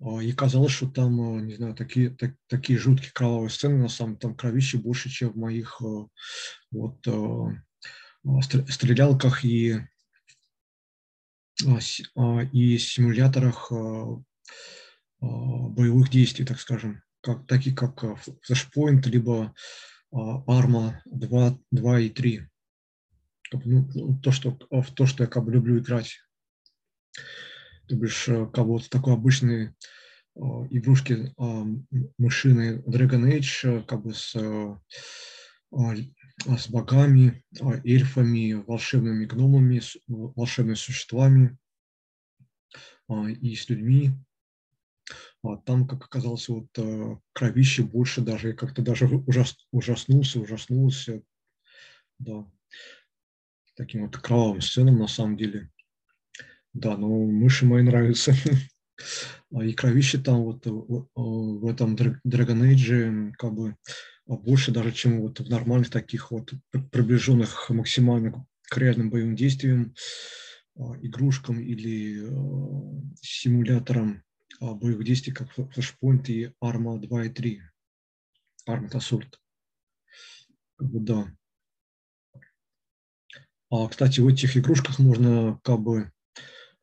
И 0.00 0.32
казалось, 0.32 0.72
что 0.72 0.88
там, 0.88 1.46
не 1.46 1.54
знаю, 1.54 1.74
такие, 1.74 2.10
так, 2.10 2.34
такие 2.48 2.78
жуткие 2.78 3.12
кровавые 3.12 3.48
сцены, 3.48 3.78
на 3.78 3.88
самом 3.88 4.16
там 4.16 4.34
кровище 4.34 4.78
больше, 4.78 5.08
чем 5.08 5.30
в 5.32 5.36
моих 5.36 5.80
вот, 6.70 6.98
стрелялках 8.70 9.44
и, 9.44 9.80
и 11.62 12.78
симуляторах 12.78 13.72
боевых 15.20 16.10
действий, 16.10 16.44
так 16.44 16.60
скажем, 16.60 17.02
как, 17.20 17.46
такие 17.46 17.74
как 17.74 18.02
Flashpoint, 18.02 19.08
либо 19.08 19.54
Arma 20.12 20.96
2, 21.06 21.58
2 21.70 22.00
и 22.00 22.10
3. 22.10 22.48
Ну, 23.52 23.90
ну, 23.94 24.20
то, 24.20 24.32
что, 24.32 24.58
в 24.70 24.92
то, 24.92 25.06
что 25.06 25.24
я 25.24 25.28
как 25.28 25.44
бы 25.44 25.52
люблю 25.52 25.78
играть. 25.78 26.20
То 27.86 27.96
бишь, 27.96 28.28
э, 28.28 28.48
вот 28.54 28.88
такой 28.88 29.12
обычный 29.12 29.66
э, 29.66 30.40
игрушки 30.70 31.34
э, 31.36 31.64
мышиной 32.18 32.78
Dragon 32.78 33.30
Age, 33.30 33.84
как 33.84 34.02
бы 34.02 34.14
с, 34.14 34.34
с 36.46 36.68
богами, 36.68 37.44
эльфами, 37.84 38.52
волшебными 38.52 39.26
гномами, 39.26 39.82
волшебными 40.08 40.76
существами 40.76 41.58
и 43.40 43.54
с 43.54 43.68
людьми. 43.68 44.12
А 45.42 45.56
там, 45.58 45.86
как 45.86 46.04
оказалось, 46.04 46.48
вот 46.48 46.68
кровище 47.32 47.82
больше 47.82 48.22
даже, 48.22 48.54
как-то 48.54 48.82
даже 48.82 49.06
ужас, 49.06 49.66
ужаснулся, 49.72 50.40
ужаснулся, 50.40 51.22
да, 52.18 52.46
таким 53.76 54.06
вот 54.06 54.16
кровавым 54.16 54.60
сценам 54.60 54.98
на 54.98 55.08
самом 55.08 55.36
деле. 55.36 55.70
Да, 56.74 56.96
но 56.96 57.08
мыши 57.08 57.64
мои 57.66 57.82
нравятся. 57.82 58.34
А 59.52 59.64
и 59.64 59.72
кровище 59.72 60.18
там 60.18 60.42
вот 60.44 60.66
э, 60.66 60.70
в 60.70 61.66
этом 61.68 61.96
Dragon 61.96 62.22
Age 62.24 63.32
как 63.36 63.52
бы 63.52 63.76
больше 64.26 64.70
даже, 64.70 64.92
чем 64.92 65.20
вот 65.20 65.40
в 65.40 65.48
нормальных 65.48 65.90
таких 65.90 66.30
вот 66.30 66.52
приближенных 66.92 67.70
максимально 67.70 68.46
к 68.62 68.76
реальным 68.78 69.10
боевым 69.10 69.36
действиям, 69.36 69.94
а, 70.76 70.94
игрушкам 71.02 71.60
или 71.60 72.22
э, 72.22 73.02
симуляторам 73.20 74.22
а, 74.60 74.74
боевых 74.74 75.04
действий, 75.04 75.32
как 75.32 75.48
Flashpoint 75.56 76.26
и 76.28 76.52
Arma 76.62 76.98
2 76.98 77.24
и 77.26 77.28
3. 77.28 77.62
Armored 78.68 78.92
Assault. 78.92 79.34
Да. 80.78 81.28
А, 83.70 83.88
кстати, 83.88 84.20
в 84.20 84.28
этих 84.28 84.56
игрушках 84.56 84.98
можно 84.98 85.60
как 85.62 85.80
бы 85.80 86.02
а, 86.02 86.10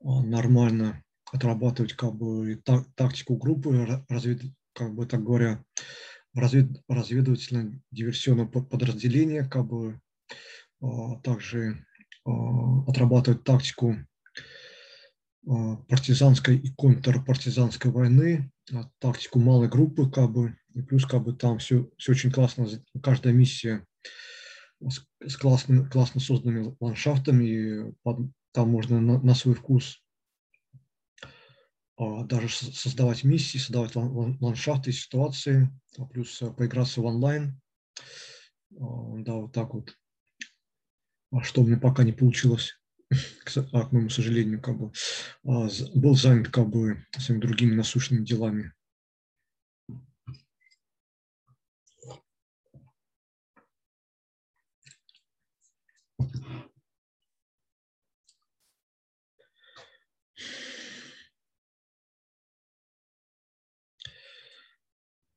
нормально 0.03 1.03
отрабатывать 1.31 1.93
как 1.93 2.15
бы 2.15 2.61
так, 2.63 2.85
тактику 2.95 3.37
группы, 3.37 4.03
развед, 4.09 4.41
как 4.73 4.93
бы 4.93 5.05
так 5.05 5.23
говоря, 5.23 5.63
развед, 6.33 6.81
разведывательно-диверсионное 6.89 8.47
подразделение, 8.47 9.45
как 9.45 9.67
бы 9.67 9.99
а, 10.81 11.19
также 11.21 11.85
отрабатывать 12.23 13.43
тактику 13.43 13.95
а, 15.47 15.77
партизанской 15.87 16.57
и 16.57 16.73
контрпартизанской 16.73 17.91
войны, 17.91 18.51
а, 18.73 18.89
тактику 18.99 19.39
малой 19.39 19.69
группы, 19.69 20.09
как 20.09 20.31
бы, 20.31 20.55
и 20.73 20.81
плюс 20.81 21.05
как 21.05 21.23
бы 21.23 21.33
там 21.33 21.57
все, 21.57 21.89
все 21.97 22.11
очень 22.11 22.31
классно, 22.31 22.67
каждая 23.01 23.33
миссия 23.33 23.85
с, 24.79 25.03
с 25.25 25.37
классно, 25.37 25.89
классно 25.89 26.21
созданными 26.21 26.75
ландшафтами, 26.79 27.93
под, 28.03 28.29
там 28.51 28.69
можно 28.69 28.99
на, 28.99 29.21
на 29.21 29.35
свой 29.35 29.55
вкус 29.55 30.01
а, 31.97 32.23
даже 32.23 32.49
создавать 32.49 33.23
миссии, 33.23 33.57
создавать 33.57 33.95
ландшафты, 33.95 34.91
ситуации, 34.91 35.69
плюс 36.11 36.41
поиграться 36.57 37.01
в 37.01 37.05
онлайн. 37.05 37.59
Да, 38.69 39.33
вот 39.33 39.53
так 39.53 39.73
вот. 39.73 39.97
Что 41.43 41.61
у 41.61 41.67
меня 41.67 41.77
пока 41.77 42.03
не 42.03 42.11
получилось 42.11 42.73
к, 43.43 43.57
а, 43.57 43.87
моему 43.91 44.09
сожалению, 44.09 44.61
как 44.61 44.77
бы, 44.77 44.91
а, 45.45 45.69
был 45.95 46.15
занят 46.15 46.49
как 46.49 46.69
бы 46.69 47.05
своими 47.17 47.41
другими 47.41 47.75
насущными 47.75 48.25
делами. 48.25 48.73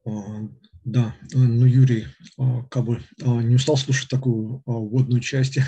Да, 0.04 1.14
ну 1.32 1.66
Юрий, 1.66 2.06
как 2.70 2.84
бы 2.84 3.02
не 3.18 3.54
устал 3.56 3.76
слушать 3.76 4.10
такую 4.10 4.62
вводную 4.66 5.20
часть 5.20 5.58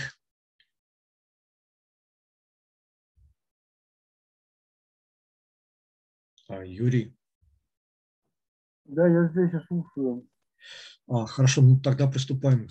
А, 6.48 6.64
Юрий. 6.64 7.16
Да, 8.84 9.06
я 9.08 9.28
здесь 9.28 9.52
и 9.52 9.66
слушаю. 9.66 10.28
А, 11.08 11.26
хорошо, 11.26 11.62
ну 11.62 11.80
тогда 11.80 12.06
приступаем 12.06 12.68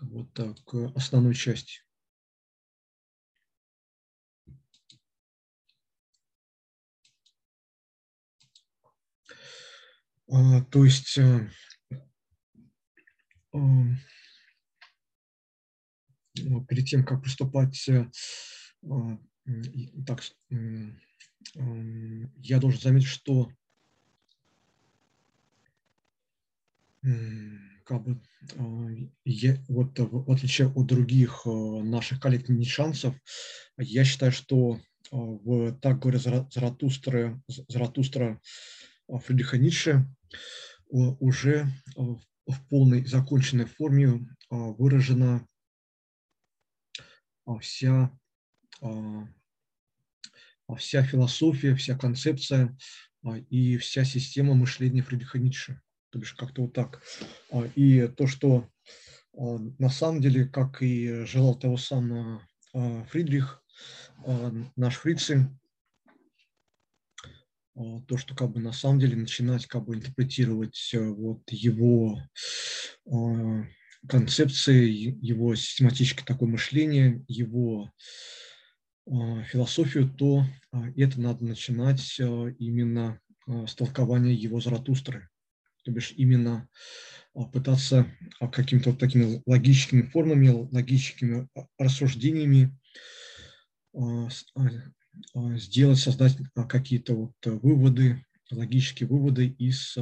вот 0.00 0.32
так, 0.32 0.56
к 0.64 0.92
основной 0.94 1.34
части. 1.34 1.80
То 10.28 10.84
есть 10.84 11.18
а, 11.18 11.48
а, 13.54 13.60
перед 16.68 16.84
тем, 16.86 17.04
как 17.04 17.22
приступать, 17.22 17.88
а, 17.88 19.18
так, 20.06 20.22
я 22.36 22.58
должен 22.58 22.80
заметить, 22.80 23.08
что 23.08 23.50
как 27.84 28.02
бы, 28.02 28.20
я, 29.24 29.64
вот 29.68 29.98
в 29.98 30.30
отличие 30.30 30.68
от 30.68 30.86
других 30.86 31.46
наших 31.46 32.20
коллег-нишанцев, 32.20 33.14
я 33.78 34.04
считаю, 34.04 34.32
что 34.32 34.78
в 35.10 35.72
«Так 35.80 36.00
говоря 36.00 36.18
Заратустра», 36.18 37.42
Заратустра 37.68 38.38
Фридриха 39.08 39.56
Ницше 39.56 40.06
уже 40.88 41.66
в 42.46 42.68
полной 42.68 43.04
законченной 43.04 43.66
форме 43.66 44.26
выражена 44.50 45.46
вся, 47.60 48.10
вся 50.76 51.02
философия, 51.02 51.74
вся 51.74 51.96
концепция 51.96 52.76
и 53.50 53.76
вся 53.78 54.04
система 54.04 54.54
мышления 54.54 55.02
Фридриха 55.02 55.38
Ницше. 55.38 55.80
То 56.10 56.18
бишь 56.18 56.32
как-то 56.34 56.62
вот 56.62 56.72
так. 56.72 57.02
И 57.74 58.08
то, 58.08 58.26
что 58.26 58.68
на 59.34 59.90
самом 59.90 60.20
деле, 60.20 60.46
как 60.46 60.82
и 60.82 61.24
желал 61.26 61.54
того 61.58 61.76
самого 61.76 62.42
Фридрих, 62.72 63.62
наш 64.76 64.96
Фрицин, 64.96 65.58
то, 68.06 68.16
что 68.16 68.34
как 68.34 68.50
бы 68.50 68.60
на 68.60 68.72
самом 68.72 68.98
деле 68.98 69.16
начинать 69.16 69.66
как 69.66 69.84
бы 69.84 69.94
интерпретировать 69.94 70.94
вот 70.94 71.42
его 71.50 72.20
концепции, 74.08 75.16
его 75.20 75.54
систематическое 75.54 76.24
такое 76.24 76.48
мышление, 76.48 77.24
его 77.28 77.90
философию, 79.06 80.08
то 80.08 80.44
это 80.96 81.20
надо 81.20 81.44
начинать 81.44 82.18
именно 82.18 83.20
с 83.46 83.74
толкования 83.74 84.34
его 84.34 84.60
Заратустры. 84.60 85.28
То 85.84 85.92
бишь 85.92 86.12
именно 86.16 86.68
пытаться 87.52 88.06
какими-то 88.52 88.90
вот 88.90 88.98
такими 88.98 89.42
логическими 89.46 90.02
формами, 90.02 90.48
логическими 90.48 91.48
рассуждениями 91.78 92.76
сделать, 95.34 95.98
создать 95.98 96.36
какие-то 96.68 97.14
вот 97.14 97.34
выводы, 97.44 98.24
логические 98.50 99.08
выводы 99.08 99.46
из 99.46 99.96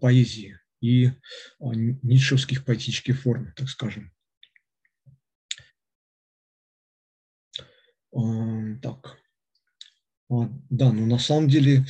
поэзии 0.00 0.58
и 0.80 1.10
ницшевских 1.60 2.64
поэтических 2.64 3.20
форм, 3.20 3.52
так 3.54 3.68
скажем. 3.68 4.12
Так. 8.82 9.18
Да, 10.28 10.92
ну 10.92 11.06
на 11.06 11.18
самом 11.18 11.48
деле 11.48 11.84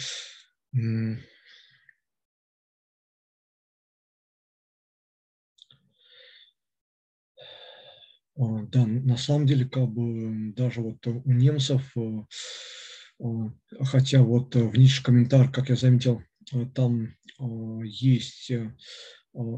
да, 8.40 8.87
на 8.87 9.18
самом 9.18 9.46
деле, 9.46 9.66
как 9.66 9.88
бы 9.88 10.53
даже 10.55 10.81
вот 10.81 11.07
у 11.07 11.31
немцев, 11.31 11.94
э, 11.96 12.24
а, 13.22 13.53
хотя 13.85 14.22
вот 14.22 14.55
в 14.55 14.79
нише 14.79 15.03
комментарий, 15.03 15.53
как 15.53 15.68
я 15.68 15.76
заметил, 15.76 16.22
э, 16.53 16.64
там 16.74 17.14
а, 17.38 17.81
есть, 17.85 18.50
э, 18.50 18.74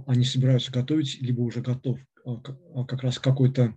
они 0.07 0.25
собираются 0.25 0.73
готовить, 0.73 1.21
либо 1.21 1.43
уже 1.43 1.61
готов 1.61 1.99
как 2.25 3.03
раз 3.03 3.19
какой-то 3.19 3.77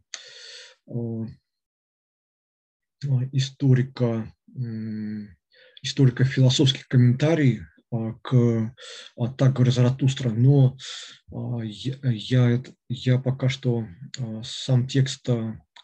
историка, 3.32 4.34
историко-философский 5.82 6.84
комментарий 6.90 7.62
а, 7.62 7.75
к 8.22 8.74
а, 9.18 9.28
так 9.34 9.54
говоря 9.54 9.72
Заратустра, 9.72 10.30
но 10.30 10.78
а, 11.32 11.62
я, 11.64 12.64
я 12.90 13.20
пока 13.20 13.50
что 13.50 13.86
сам 14.44 14.88
текст 14.88 15.28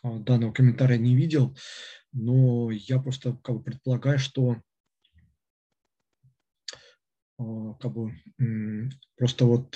данного 0.04 0.52
комментария 0.52 0.98
не 0.98 1.16
видел, 1.16 1.56
но 2.12 2.72
я 2.72 3.00
просто 3.00 3.38
как 3.44 3.58
бы 3.58 3.64
предполагаю, 3.64 4.20
что 4.20 4.58
как 7.38 7.92
бы 7.92 8.14
просто 9.18 9.46
вот 9.46 9.76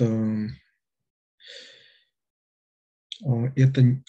это 3.55 4.01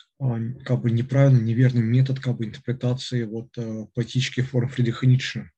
как 0.65 0.81
бы 0.81 0.91
неправильный, 0.91 1.43
неверный 1.43 1.83
метод 1.83 2.21
как 2.21 2.37
бы 2.37 2.45
интерпретации 2.45 3.23
вот 3.25 3.55
поэтических 3.95 4.49
форм 4.49 4.69
Фридриха 4.69 5.07
Ницше. 5.07 5.51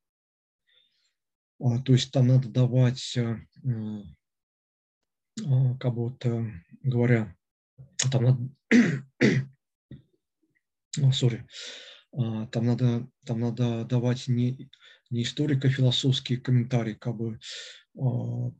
А, 1.61 1.79
то 1.81 1.92
есть 1.92 2.12
там 2.12 2.29
надо 2.29 2.49
давать, 2.49 3.16
э, 3.16 3.37
а, 5.44 5.75
как 5.79 5.94
вот 5.94 6.25
э, 6.25 6.53
говоря, 6.83 7.35
там 8.12 8.25
надо, 8.25 8.49
sorry, 11.11 11.42
а, 12.12 12.47
там 12.47 12.66
надо, 12.66 13.09
там 13.27 13.40
надо 13.40 13.85
давать 13.85 14.29
не, 14.29 14.71
не 15.11 15.23
историко-философские 15.23 16.38
комментарии, 16.38 16.94
как 16.94 17.16
бы, 17.16 17.40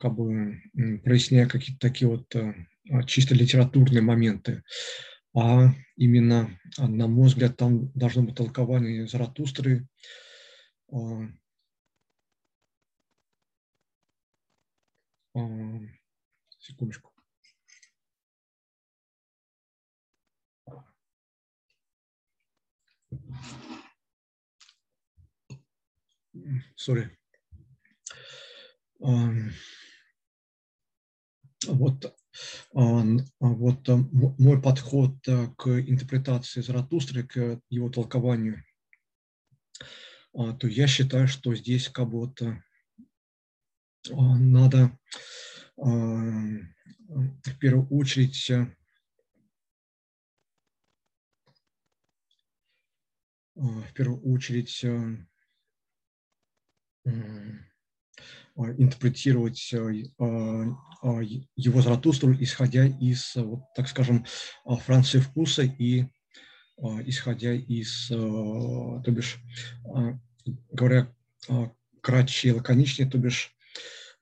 как 0.01 0.15
бы 0.15 0.61
проясняя 1.05 1.47
какие-то 1.47 1.89
такие 1.89 2.09
вот 2.09 2.35
э, 2.35 2.53
чисто 3.07 3.37
литературные 3.37 4.03
моменты, 4.03 4.65
а 5.37 5.73
именно, 5.97 6.59
на 6.79 7.07
мой 7.07 7.29
взгляд, 7.29 7.57
там 7.57 7.93
должно 7.93 8.23
быть 8.23 8.35
толкование 8.35 9.07
Заратустры, 9.07 9.87
Секундочку. 16.59 17.13
Сори. 26.77 27.17
Вот, 31.67 32.17
вот 33.41 33.89
мой 33.89 34.63
подход 34.63 35.17
э, 35.27 35.49
к 35.57 35.69
интерпретации 35.69 36.61
Заратустры, 36.61 37.25
к 37.25 37.61
его 37.69 37.91
толкованию, 37.91 38.63
а, 40.35 40.53
то 40.53 40.69
я 40.69 40.87
считаю, 40.87 41.27
что 41.27 41.55
здесь 41.55 41.89
как 41.89 42.09
будто 42.09 42.63
надо 44.11 44.99
в 45.77 47.59
первую 47.61 47.89
очередь 47.89 48.51
в 53.55 53.93
первую 53.93 54.21
очередь 54.33 54.85
интерпретировать 58.57 59.73
его 59.73 61.83
Заратустру, 61.83 62.35
исходя 62.41 62.87
из, 62.87 63.37
вот, 63.37 63.61
так 63.75 63.89
скажем, 63.89 64.25
Франции 64.65 65.21
вкуса 65.21 65.63
и 65.63 66.07
исходя 67.05 67.53
из, 67.53 68.09
то 68.09 69.05
бишь, 69.09 69.39
говоря 70.73 71.15
кратче 72.01 72.49
и 72.49 72.53
лаконичнее, 72.53 73.11
то 73.11 73.19
бишь 73.19 73.55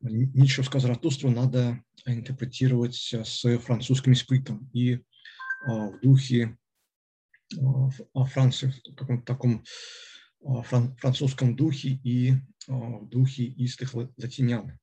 Ницшевскую 0.09 0.81
Заратустру 0.81 1.31
надо 1.31 1.83
интерпретировать 2.05 2.95
с 3.12 3.59
французским 3.59 4.12
испытом 4.12 4.71
и 4.73 5.01
а, 5.66 5.90
в 5.90 6.01
духе 6.01 6.57
а, 8.14 8.25
Франции, 8.25 8.69
в 8.69 8.95
каком-то 8.95 9.25
таком 9.25 9.64
а, 10.45 10.62
французском 10.62 11.57
духе 11.57 12.01
и 12.03 12.35
в 12.66 13.09
духе 13.09 13.53
истых 13.57 13.95
латинян. 13.95 14.79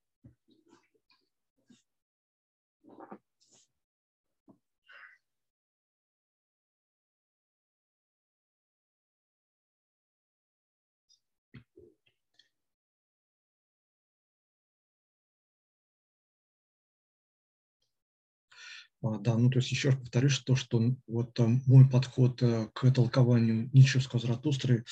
Да, 19.03 19.37
ну 19.37 19.49
то 19.49 19.59
есть 19.59 19.69
еще 19.69 19.89
раз 19.89 19.99
повторюсь, 19.99 20.39
то, 20.39 20.55
что 20.55 20.81
вот 21.07 21.37
мой 21.67 21.89
подход 21.89 22.41
э, 22.41 22.69
к 22.73 22.89
толкованию 22.91 23.69
Ницшевского 23.73 24.21
Заратустры 24.21 24.85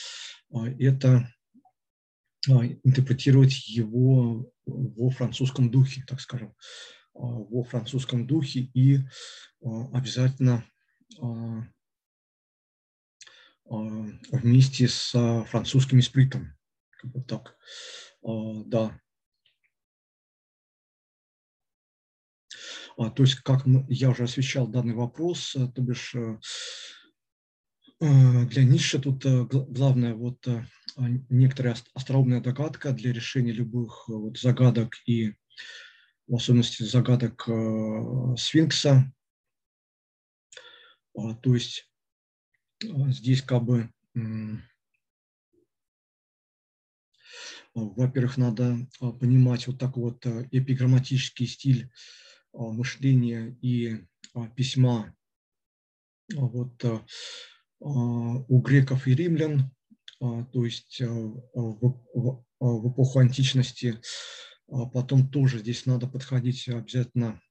а,– 0.54 0.68
это 0.80 1.34
а, 2.50 2.66
интерпретировать 2.84 3.70
его 3.70 4.52
во 4.66 5.10
французском 5.12 5.72
духе, 5.72 6.04
так 6.06 6.20
скажем, 6.20 6.54
во 7.14 7.64
французском 7.64 8.28
духе 8.28 8.70
и 8.74 9.00
обязательно 9.62 10.66
вместе 13.66 14.88
с 14.88 15.12
французским 15.50 16.00
испритом. 16.00 16.58
Вот 17.04 17.28
так. 17.28 17.58
Да, 18.24 18.98
То 22.98 23.24
есть, 23.24 23.36
как 23.36 23.64
я 23.90 24.10
уже 24.10 24.24
освещал 24.24 24.68
данный 24.68 24.94
вопрос, 24.94 25.54
то 25.54 25.82
бишь 25.82 26.16
для 28.00 28.64
Ницше 28.64 29.00
тут 29.00 29.26
главное 29.26 30.16
вот 30.16 30.48
некоторая 30.98 31.76
остроумная 31.94 32.42
догадка 32.42 32.92
для 32.92 33.14
решения 33.14 33.52
любых 33.52 34.08
вот 34.08 34.38
загадок 34.40 34.96
и 35.06 35.34
в 36.28 36.36
особенности 36.36 36.84
загадок 36.84 37.48
сфинкса. 38.38 39.12
То 41.14 41.54
есть 41.54 41.90
здесь 43.10 43.42
как 43.42 43.64
бы 43.64 43.90
во-первых, 47.74 48.38
надо 48.38 48.88
а, 49.00 49.12
понимать 49.12 49.68
вот 49.68 49.80
такой 49.80 50.04
вот 50.04 50.26
э, 50.26 50.48
эпиграмматический 50.52 51.48
стиль 51.48 51.86
а, 51.86 52.31
мышления 52.54 53.58
и 53.62 54.06
а, 54.34 54.48
письма 54.50 55.16
вот 56.34 56.84
у 57.80 58.62
греков 58.62 59.08
и 59.08 59.16
римлян, 59.16 59.72
то 60.20 60.66
есть 60.66 61.02
в 61.02 62.44
эпоху 62.60 63.20
античности. 63.20 64.00
Потом 64.94 65.28
тоже 65.28 65.60
здесь 65.60 65.86
надо 65.86 66.08
подходить 66.08 66.70
обязательно 66.70 67.42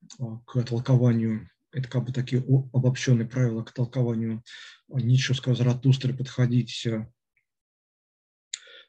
к 0.46 0.62
толкованию, 0.62 1.50
это 1.72 1.88
как 1.88 2.04
бы 2.06 2.12
такие 2.12 2.42
обобщенные 2.72 3.28
правила 3.28 3.64
к 3.64 3.72
толкованию 3.72 4.42
Ницшевского 4.88 5.54
Заратустры, 5.54 6.14
подходить 6.14 6.86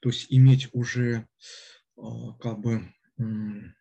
то 0.01 0.09
есть 0.09 0.27
иметь 0.29 0.67
уже 0.73 1.27
а, 1.95 2.33
как 2.33 2.59
бы 2.59 2.91
а, 3.17 3.23
а, 3.23 3.80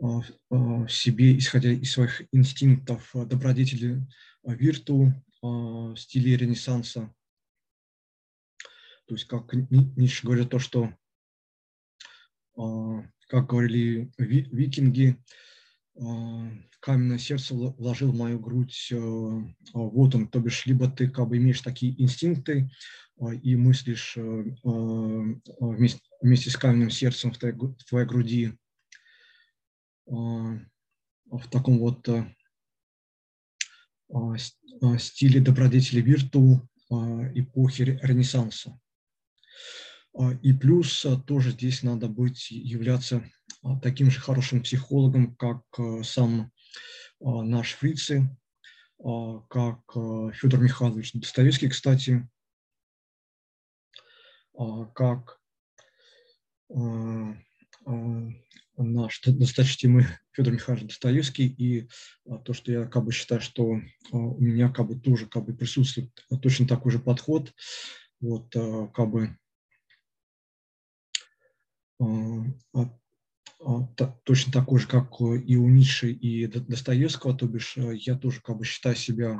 в 0.00 0.88
себе, 0.88 1.36
исходя 1.36 1.70
из 1.70 1.92
своих 1.92 2.22
инстинктов, 2.32 3.10
добродетели 3.14 4.06
вирту 4.44 5.12
в 5.42 5.94
стиле 5.96 6.36
Ренессанса. 6.36 7.14
То 9.06 9.14
есть, 9.14 9.26
как 9.26 9.52
Ницше 9.52 10.26
говорит, 10.26 10.50
то, 10.50 10.58
что, 10.58 10.94
как 12.54 13.46
говорили 13.46 14.10
викинги, 14.16 15.16
каменное 16.80 17.18
сердце 17.18 17.54
вложил 17.54 18.12
в 18.12 18.16
мою 18.16 18.38
грудь, 18.38 18.92
вот 18.92 20.14
он, 20.14 20.28
то 20.28 20.40
бишь, 20.40 20.64
либо 20.64 20.90
ты 20.90 21.10
как 21.10 21.28
бы 21.28 21.36
имеешь 21.36 21.60
такие 21.60 22.00
инстинкты, 22.00 22.70
и 23.42 23.54
мыслишь 23.54 24.16
э, 24.16 24.44
вместе, 24.62 26.00
вместе 26.22 26.48
с 26.48 26.56
каменным 26.56 26.88
сердцем 26.88 27.32
в 27.32 27.38
твоей, 27.38 27.54
в 27.54 27.84
твоей 27.84 28.06
груди 28.06 28.54
в 30.10 31.48
таком 31.50 31.78
вот 31.78 32.08
стиле 34.98 35.40
добродетели 35.40 36.00
вирту 36.00 36.68
эпохи 36.90 37.82
Ренессанса. 38.02 38.78
И 40.42 40.52
плюс 40.52 41.06
тоже 41.26 41.52
здесь 41.52 41.84
надо 41.84 42.08
быть, 42.08 42.50
являться 42.50 43.24
таким 43.80 44.10
же 44.10 44.20
хорошим 44.20 44.62
психологом, 44.62 45.36
как 45.36 45.62
сам 46.02 46.50
наш 47.20 47.74
фрицы, 47.74 48.36
как 48.98 49.80
Федор 50.34 50.60
Михайлович 50.60 51.12
Достоевский, 51.12 51.68
кстати, 51.68 52.28
а, 54.60 54.84
как 54.86 55.40
а, 56.68 57.34
а, 57.86 58.28
наш 58.82 59.20
досточтимый 59.22 60.06
Федор 60.32 60.54
Михайлович 60.54 60.88
Достоевский, 60.88 61.46
и 61.46 61.88
то, 62.44 62.52
что 62.52 62.72
я 62.72 62.86
как 62.86 63.04
бы 63.04 63.12
считаю, 63.12 63.40
что 63.40 63.80
у 64.12 64.40
меня 64.40 64.70
как 64.70 64.86
бы 64.88 64.98
тоже 64.98 65.26
как 65.26 65.44
бы 65.44 65.54
присутствует 65.54 66.10
точно 66.42 66.66
такой 66.66 66.92
же 66.92 66.98
подход, 66.98 67.52
вот 68.20 68.52
как 68.52 69.10
бы 69.10 69.36
точно 74.24 74.52
такой 74.52 74.80
же, 74.80 74.88
как 74.88 75.20
и 75.20 75.56
у 75.56 75.68
Ницше 75.68 76.10
и 76.10 76.46
Достоевского, 76.46 77.36
то 77.36 77.46
бишь 77.46 77.76
я 77.76 78.16
тоже 78.16 78.40
как 78.40 78.56
бы 78.56 78.64
считаю 78.64 78.96
себя 78.96 79.38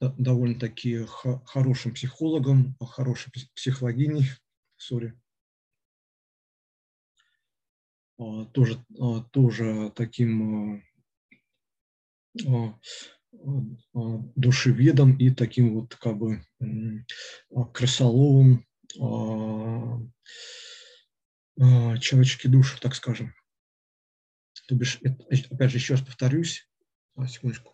довольно-таки 0.00 1.06
хорошим 1.44 1.94
психологом, 1.94 2.76
хорошей 2.80 3.32
психологиней, 3.54 4.30
сори, 4.76 5.08
а, 5.08 5.27
тоже, 8.52 8.84
а, 8.98 9.20
тоже 9.30 9.92
таким 9.94 10.82
а, 12.46 12.78
душеведом 14.34 15.16
и 15.16 15.30
таким 15.30 15.74
вот 15.74 15.94
как 15.96 16.18
бы 16.18 16.42
крысоловым 17.72 18.66
человеческий 21.56 22.48
душ, 22.48 22.78
так 22.80 22.94
скажем. 22.94 23.34
То 24.66 24.74
бишь, 24.74 25.00
опять 25.50 25.70
же, 25.70 25.78
еще 25.78 25.94
раз 25.94 26.02
повторюсь, 26.02 26.68
секундочку. 27.26 27.72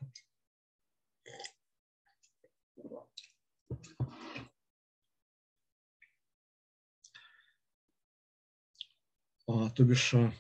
То 9.46 9.84
бишь, 9.84 10.14
а, 10.14 10.32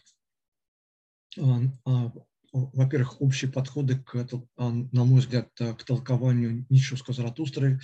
а, 1.84 2.12
во-первых, 2.52 3.20
общие 3.20 3.50
подходы, 3.50 3.98
к, 3.98 4.26
на 4.56 5.04
мой 5.04 5.20
взгляд, 5.20 5.50
к 5.56 5.84
толкованию 5.84 6.64
Ницшевского 6.68 7.14
Заратустры. 7.14 7.80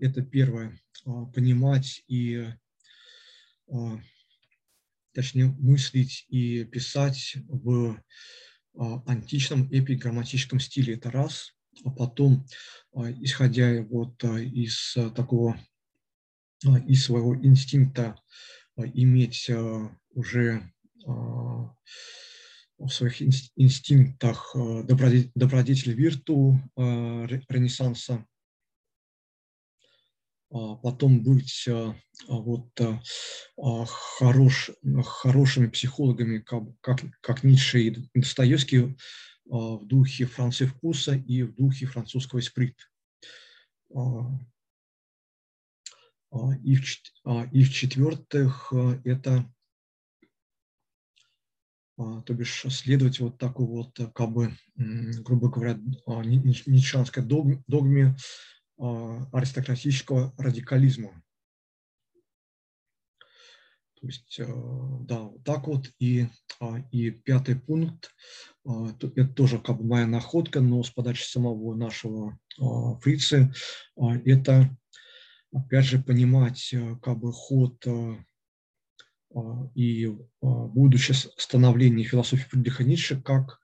Это 0.00 0.22
первое, 0.22 0.78
понимать 1.34 2.04
и, 2.06 2.46
точнее, 5.12 5.46
мыслить 5.58 6.24
и 6.28 6.64
писать 6.64 7.36
в 7.48 8.00
античном 8.72 9.68
эпиграмматическом 9.70 10.60
стиле. 10.60 10.94
Это 10.94 11.10
раз. 11.10 11.52
А 11.84 11.90
потом, 11.90 12.46
исходя 12.94 13.82
вот 13.82 14.22
из 14.24 14.96
такого, 15.14 15.60
из 16.86 17.04
своего 17.04 17.36
инстинкта 17.36 18.16
иметь 18.76 19.50
уже 20.16 20.72
а, 21.06 21.72
в 22.78 22.88
своих 22.88 23.22
инстинктах 23.22 24.56
а, 24.56 24.82
добродетель 24.82 25.92
вирту 25.92 26.58
а, 26.76 27.26
Ренессанса, 27.48 28.26
потом 30.48 31.24
быть 31.24 31.68
вот 32.28 32.70
хорош, 33.56 34.70
хорошими 35.04 35.66
психологами, 35.66 36.38
как, 36.38 36.62
как, 36.80 37.00
как 37.20 37.42
Ницше 37.42 37.80
и 37.80 37.96
Достоевский 38.14 38.96
в 39.44 39.84
духе 39.84 40.24
Франции 40.24 40.66
вкуса 40.66 41.16
и 41.16 41.42
в 41.42 41.56
духе 41.56 41.86
французского 41.86 42.40
сприт. 42.40 42.76
И 43.90 43.96
в, 46.76 46.84
и 47.52 47.64
в 47.64 47.72
четвертых 47.72 48.72
это 49.04 49.52
то 51.96 52.34
бишь 52.34 52.66
следовать 52.68 53.20
вот 53.20 53.38
такой 53.38 53.66
вот, 53.66 53.98
э, 53.98 54.06
как 54.14 54.30
бы, 54.30 54.52
грубо 54.76 55.48
говоря, 55.48 55.78
а, 56.06 56.22
ницшанской 56.22 57.22
догме 57.22 58.16
а, 58.78 59.26
аристократического 59.32 60.34
радикализма. 60.36 61.22
То 63.98 64.06
есть, 64.06 64.38
э, 64.38 64.46
да, 64.46 65.22
вот 65.22 65.42
так 65.42 65.66
вот. 65.66 65.90
И, 65.98 66.26
и 66.92 67.10
пятый 67.10 67.56
пункт, 67.56 68.10
это 68.64 69.26
тоже 69.28 69.58
как 69.58 69.78
бы 69.78 69.84
моя 69.84 70.06
находка, 70.06 70.60
но 70.60 70.82
с 70.82 70.90
подачи 70.90 71.22
самого 71.22 71.74
нашего 71.74 72.38
фрицы, 73.00 73.54
это, 73.96 74.76
опять 75.52 75.84
же, 75.86 76.02
понимать 76.02 76.72
э, 76.72 76.96
как 77.02 77.18
бы 77.18 77.32
ход 77.32 77.82
а, 77.86 78.16
и 79.74 80.06
а, 80.06 80.12
будущее 80.40 81.14
становление 81.36 82.06
философии 82.06 82.48
Фридриха 82.48 82.84
Ницше 82.84 83.20
как 83.20 83.60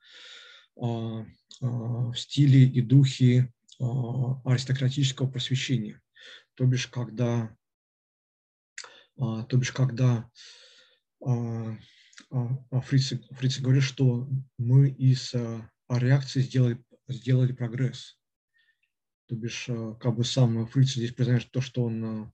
а, 0.81 1.25
в 1.61 2.15
стиле 2.15 2.65
и 2.65 2.81
духе 2.81 3.53
аристократического 3.79 5.29
просвещения. 5.29 6.01
То 6.55 6.65
бишь, 6.67 6.87
когда, 6.89 7.57
то 9.17 9.57
бишь, 9.57 9.73
когда 9.73 10.29
Фриц, 12.29 13.15
Фриц 13.31 13.61
говорит, 13.61 13.83
что 13.83 14.29
мы 14.59 14.89
из 14.89 15.35
реакции 15.89 16.41
сделали, 16.41 16.85
сделали 17.09 17.53
прогресс. 17.53 18.19
То 19.27 19.37
бишь, 19.37 19.67
как 20.01 20.17
бы 20.17 20.25
сам 20.25 20.67
Фриц 20.67 20.95
здесь 20.95 21.13
признает 21.13 21.51
то, 21.51 21.61
что 21.61 21.85
он 21.85 22.33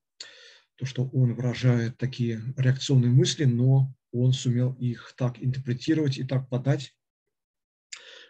то, 0.79 0.87
что 0.87 1.09
он 1.09 1.35
выражает 1.35 1.99
такие 1.99 2.41
реакционные 2.57 3.11
мысли, 3.11 3.45
но 3.45 3.93
он 4.13 4.33
сумел 4.33 4.75
их 4.75 5.13
так 5.17 5.43
интерпретировать 5.43 6.19
и 6.19 6.25
так 6.25 6.49
подать, 6.49 6.95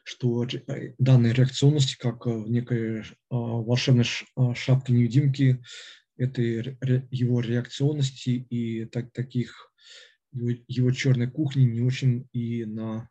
что 0.02 0.46
данные 0.98 1.34
реакционности, 1.34 1.96
как 1.98 2.24
в 2.24 2.48
некой 2.50 3.04
волшебной 3.28 4.06
шапке-невидимки, 4.54 5.62
это 6.16 6.40
его 6.40 7.40
реакционности 7.40 8.30
и 8.30 8.86
так, 8.86 9.12
таких 9.12 9.70
его, 10.32 10.50
его 10.66 10.90
черной 10.90 11.30
кухни 11.30 11.64
не 11.64 11.82
очень 11.82 12.28
и 12.32 12.64
на, 12.64 13.10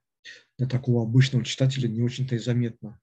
на 0.57 0.67
такого 0.67 1.03
обычного 1.03 1.45
читателя 1.45 1.87
не 1.87 2.01
очень-то 2.01 2.35
и 2.35 2.39
заметно. 2.39 2.99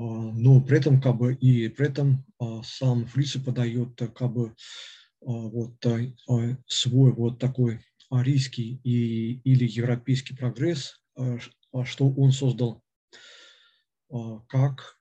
Но 0.00 0.60
при 0.62 0.78
этом 0.78 1.00
как 1.00 1.16
бы 1.16 1.34
и 1.34 1.68
при 1.68 1.88
этом 1.88 2.24
а, 2.38 2.62
сам 2.62 3.06
Фрице 3.06 3.40
подает 3.40 4.00
как 4.14 4.32
бы 4.32 4.48
а, 4.48 4.54
вот 5.26 5.74
свой 6.66 7.12
вот 7.12 7.38
такой 7.38 7.80
арийский 8.10 8.80
и, 8.82 9.40
или 9.44 9.66
европейский 9.66 10.34
прогресс, 10.34 11.00
что 11.84 12.10
он 12.10 12.32
создал. 12.32 12.82
Как 14.48 14.98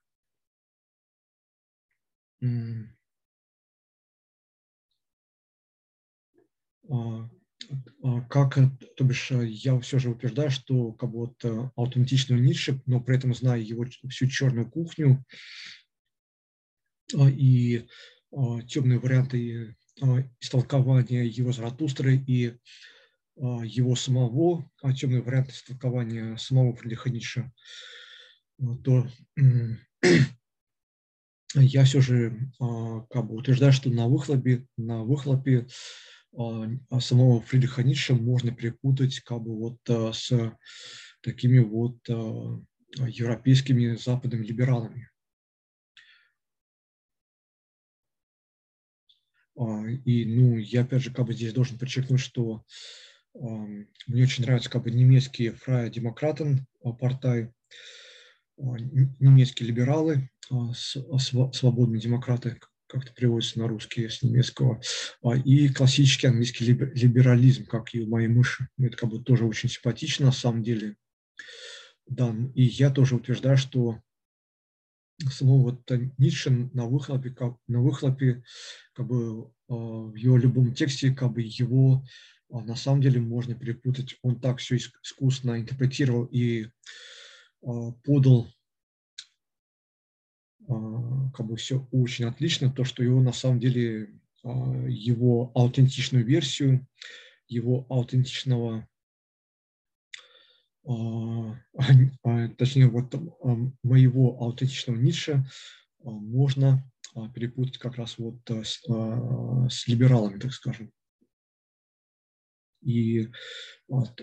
как, 8.30 8.58
то 8.96 9.04
бишь, 9.04 9.32
я 9.32 9.80
все 9.80 10.00
же 10.00 10.10
утверждаю, 10.10 10.50
что 10.50 10.94
как 10.94 11.12
бы 11.12 11.20
вот 11.20 11.46
э, 11.46 11.70
аутентичную 11.76 12.42
Ницше, 12.42 12.82
но 12.86 13.02
при 13.02 13.18
этом 13.18 13.34
зная 13.34 13.60
его 13.60 13.86
всю 14.10 14.28
черную 14.28 14.70
кухню 14.70 15.24
и 17.16 17.88
темные 18.68 19.00
варианты 19.00 19.76
истолкования 20.40 21.24
его 21.24 21.52
Заратустры 21.52 22.16
и 22.16 22.58
его 23.36 23.96
самого, 23.96 24.72
темные 24.96 25.22
варианты 25.22 25.52
истолкования 25.52 26.38
самого 26.38 26.76
Фридриха 26.76 27.10
Ницше, 27.10 27.52
то 28.84 29.08
я 31.56 31.84
все 31.86 32.02
же 32.02 32.52
как 32.60 33.26
бы 33.26 33.36
утверждаю, 33.36 33.74
что 33.74 33.90
на 33.90 34.08
выхлопе, 34.08 34.68
на 34.78 35.04
выхлопе 35.04 35.66
а 35.66 35.68
самого 36.34 37.42
Фридриха 37.42 37.84
Ницше 37.84 38.14
можно 38.14 38.54
перепутать 38.54 39.20
как 39.22 39.42
бы 39.42 39.58
вот 39.58 39.78
э, 39.88 40.12
с 40.14 40.32
такими 41.22 41.60
вот 41.60 41.98
европейскими 42.98 43.96
западными 43.96 44.46
либералами. 44.46 45.10
А, 49.58 49.86
и, 49.86 50.26
ну, 50.26 50.58
я 50.58 50.82
опять 50.82 51.02
же 51.02 51.14
как 51.14 51.26
бы 51.26 51.34
здесь 51.34 51.54
должен 51.54 51.78
подчеркнуть, 51.78 52.22
что 52.22 52.64
мне 53.34 54.24
очень 54.24 54.44
нравятся 54.44 54.70
как 54.70 54.84
бы 54.84 54.92
немецкие 54.92 55.52
фрая 55.52 55.90
демократен 55.90 56.66
партай, 57.00 57.52
немецкие 58.58 59.68
либералы, 59.68 60.30
свободные 61.52 62.02
демократы, 62.02 62.60
как-то 62.90 63.14
переводится 63.14 63.60
на 63.60 63.68
русский 63.68 64.10
с 64.10 64.24
немецкого, 64.24 64.82
а, 65.24 65.38
и 65.38 65.70
классический 65.70 66.28
английский 66.28 66.66
либерализм, 66.66 67.66
как 67.66 67.94
и 67.94 68.02
у 68.02 68.08
моей 68.08 68.28
мыши. 68.28 68.68
Это 68.80 68.98
как 68.98 69.10
бы 69.12 69.24
тоже 69.24 69.46
очень 69.46 69.70
симпатично 69.70 70.28
на 70.28 70.32
самом 70.32 70.64
деле. 70.64 70.98
Да, 72.08 72.36
и 72.56 72.64
я 72.64 72.90
тоже 72.90 73.16
утверждаю, 73.16 73.58
что 73.58 74.02
самого 75.32 75.72
вот 75.72 75.92
Ницше 76.18 76.50
на 76.74 76.88
выхлопе, 76.88 77.30
как, 77.30 77.58
на 77.68 77.82
выхлопе 77.82 78.44
как 78.94 79.06
бы 79.06 79.52
а, 79.68 79.74
в 79.76 80.16
его 80.16 80.38
любом 80.38 80.74
тексте 80.74 81.12
как 81.12 81.34
бы 81.34 81.42
его 81.44 82.04
а, 82.52 82.62
на 82.62 82.76
самом 82.76 83.02
деле 83.02 83.22
можно 83.22 83.54
перепутать. 83.54 84.18
Он 84.24 84.40
так 84.40 84.58
все 84.58 84.78
искусно 84.78 85.60
интерпретировал 85.60 86.26
и 86.26 86.68
подал 87.62 88.50
как 90.70 91.48
бы 91.48 91.56
все 91.56 91.88
очень 91.92 92.26
отлично, 92.26 92.72
то, 92.72 92.84
что 92.84 93.04
его 93.04 93.22
на 93.22 93.34
самом 93.34 93.60
деле, 93.60 94.14
а, 94.44 94.50
его 94.88 95.52
аутентичную 95.56 96.24
версию, 96.24 96.86
его 97.48 97.88
аутентичного, 97.90 98.88
а, 100.86 101.56
точнее, 102.58 102.88
вот 102.88 103.16
моего 103.82 104.38
аутентичного 104.42 104.96
Ницше 104.96 105.44
можно 106.04 106.84
перепутать 107.34 107.80
как 107.80 107.96
раз 107.96 108.20
вот 108.20 108.40
с, 108.48 108.84
с 108.84 109.88
либералами, 109.88 110.40
так 110.40 110.54
скажем. 110.54 110.92
И 112.82 113.28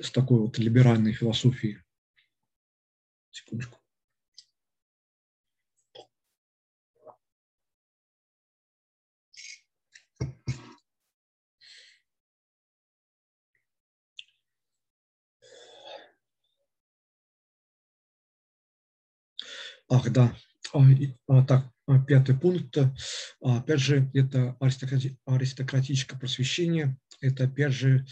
с 0.01 0.11
такой 0.13 0.41
вот 0.41 0.59
либеральной 0.59 1.13
философией. 1.13 1.79
Секундочку. 3.33 3.76
Ах, 19.89 20.11
да. 20.11 20.35
А, 20.73 20.81
а, 21.29 21.45
так, 21.45 21.71
а, 21.87 21.99
пятый 22.03 22.37
пункт. 22.37 22.77
Опять 23.41 23.81
же, 23.81 24.11
это 24.15 24.57
аристократи, 24.61 25.17
аристократическое 25.27 26.19
просвещение. 26.19 26.99
Это, 27.21 27.45
опять 27.45 27.73
же, 27.73 28.05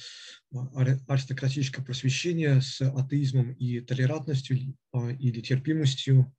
аристократическое 1.08 1.84
просвещение 1.84 2.60
с 2.62 2.80
атеизмом 2.80 3.52
и 3.52 3.80
толерантностью 3.80 4.76
или 5.18 5.40
терпимостью. 5.40 6.32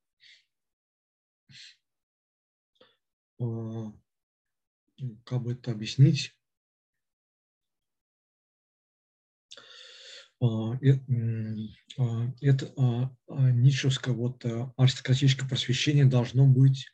Как 5.25 5.41
бы 5.41 5.51
это 5.53 5.71
объяснить? 5.71 6.33
Это 12.41 12.73
а, 12.77 13.09
ницшевское 13.51 14.13
вот 14.13 14.43
аристократическое 14.77 15.47
просвещение 15.47 16.05
должно 16.05 16.45
быть 16.45 16.89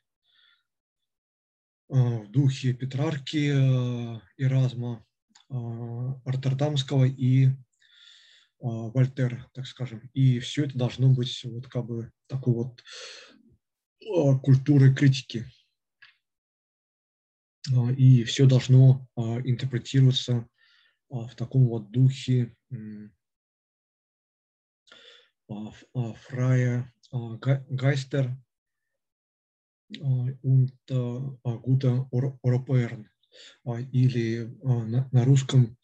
в 1.88 2.26
духе 2.30 2.72
Петрарки, 2.72 3.50
Эразма, 4.38 5.04
Роттердамского 5.48 7.04
и 7.04 7.50
Вольтера, 8.58 9.50
так 9.52 9.66
скажем. 9.66 10.08
И 10.14 10.38
все 10.38 10.64
это 10.64 10.78
должно 10.78 11.12
быть 11.12 11.44
вот 11.44 11.66
как 11.66 11.84
бы 11.84 12.10
такой 12.28 12.54
вот 12.54 12.82
культурой 14.40 14.94
критики. 14.94 15.44
И 17.96 18.24
все 18.24 18.46
должно 18.46 19.06
интерпретироваться 19.16 20.48
в 21.08 21.34
таком 21.36 21.66
вот 21.68 21.90
духе 21.90 22.56
freie 26.14 26.92
Geister 27.70 28.36
und 30.00 30.72
gute 31.62 32.06
Europäer. 32.42 33.04
Или 33.92 34.54
на, 34.62 35.08
на 35.10 35.24
русском 35.24 35.78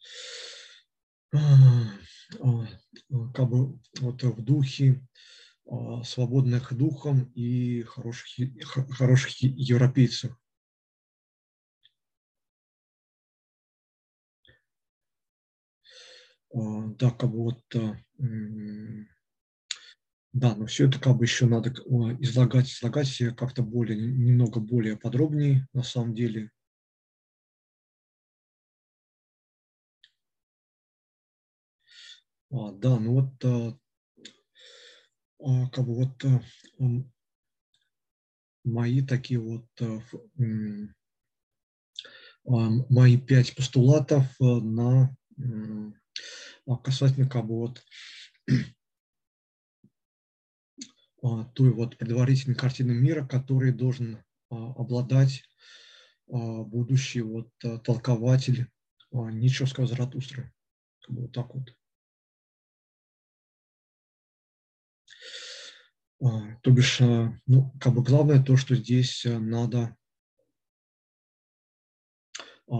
как 1.31 3.49
бы 3.49 3.79
вот 3.99 4.23
в 4.23 4.41
духе 4.43 5.01
свободных 6.03 6.77
духом 6.77 7.31
и 7.33 7.81
хороших, 7.83 8.49
хороших 8.91 9.41
европейцев. 9.41 10.35
Да, 16.53 17.09
как 17.11 17.31
вот 17.31 17.63
да, 20.33 20.55
но 20.55 20.65
все 20.67 20.87
это 20.87 20.99
как 20.99 21.17
бы 21.17 21.25
еще 21.25 21.47
надо 21.47 21.69
излагать, 22.19 22.71
излагать 22.71 23.17
как-то 23.35 23.63
более, 23.63 23.97
немного 23.97 24.59
более 24.59 24.95
подробнее 24.95 25.67
на 25.73 25.83
самом 25.83 26.13
деле. 26.13 26.51
А, 32.51 32.71
да, 32.71 32.99
ну 32.99 33.13
вот 33.13 33.45
а, 33.45 33.77
а, 35.39 35.69
как 35.69 35.85
бы 35.85 35.95
вот 35.95 36.25
а, 36.25 36.41
мои 38.63 39.01
такие 39.01 39.39
вот 39.39 39.67
а, 39.81 39.99
мои 42.45 43.17
пять 43.17 43.55
постулатов 43.55 44.25
на 44.39 45.15
а, 46.67 46.77
касательно 46.77 47.27
как 47.27 47.47
бы 47.47 47.55
вот 47.55 47.83
а, 51.21 51.45
той 51.53 51.71
вот 51.71 51.97
предварительной 51.97 52.55
картины 52.55 52.93
мира, 52.93 53.25
который 53.25 53.71
должен 53.71 54.23
а, 54.49 54.71
обладать 54.73 55.43
а, 56.31 56.63
будущий 56.63 57.21
вот 57.21 57.51
толкователь 57.83 58.67
Ницшевского 59.11 59.87
Заратустры. 59.87 60.53
Как 61.01 61.15
бы 61.15 61.21
вот 61.23 61.31
так 61.31 61.53
вот. 61.53 61.75
То 66.61 66.71
бишь, 66.71 66.99
ну, 66.99 67.73
как 67.79 67.93
бы 67.93 68.03
главное 68.03 68.43
то, 68.43 68.57
что 68.57 68.75
здесь 68.75 69.25
э, 69.25 69.39
надо 69.39 69.95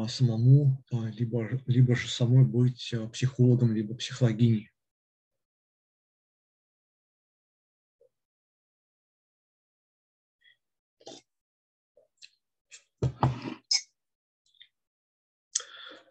самому, 0.10 0.84
либо, 0.92 1.50
либо 1.66 1.96
же 1.96 2.10
самой 2.10 2.44
быть 2.44 2.94
психологом, 3.14 3.74
либо 3.74 3.96
психологиней. 3.96 4.72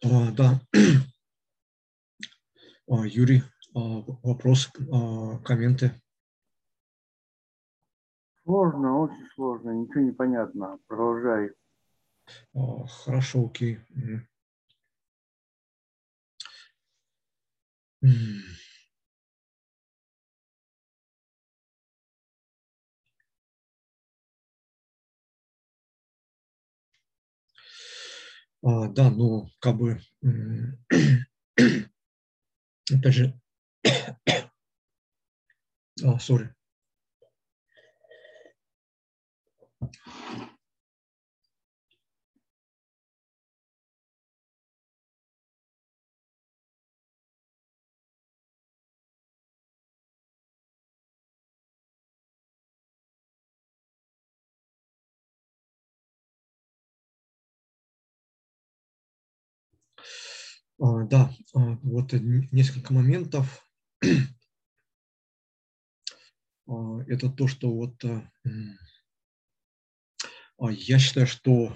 А, 0.05 0.31
да. 0.33 0.61
А, 2.89 3.07
Юрий, 3.07 3.43
а, 3.75 4.03
вопрос, 4.23 4.71
комменты? 5.45 5.93
Сложно, 8.45 9.01
очень 9.01 9.29
сложно, 9.35 9.71
ничего 9.71 10.01
не 10.01 10.13
понятно. 10.13 10.79
Продолжай. 10.87 11.51
Хорошо, 13.05 13.47
окей. 13.47 13.79
А, 28.63 28.89
да, 28.89 29.11
ну, 29.11 29.49
как 29.61 29.77
бы, 29.77 30.01
опять 32.91 33.15
же, 33.15 33.41
а, 36.05 36.19
сори. 36.19 36.55
Да, 60.79 61.31
а, 61.55 61.79
вот 61.83 62.13
несколько 62.13 62.93
моментов. 62.93 63.65
А, 66.71 67.01
это 67.07 67.31
то, 67.31 67.49
что 67.49 67.73
вот 67.73 68.05
я 70.61 70.99
считаю, 70.99 71.27
что 71.27 71.75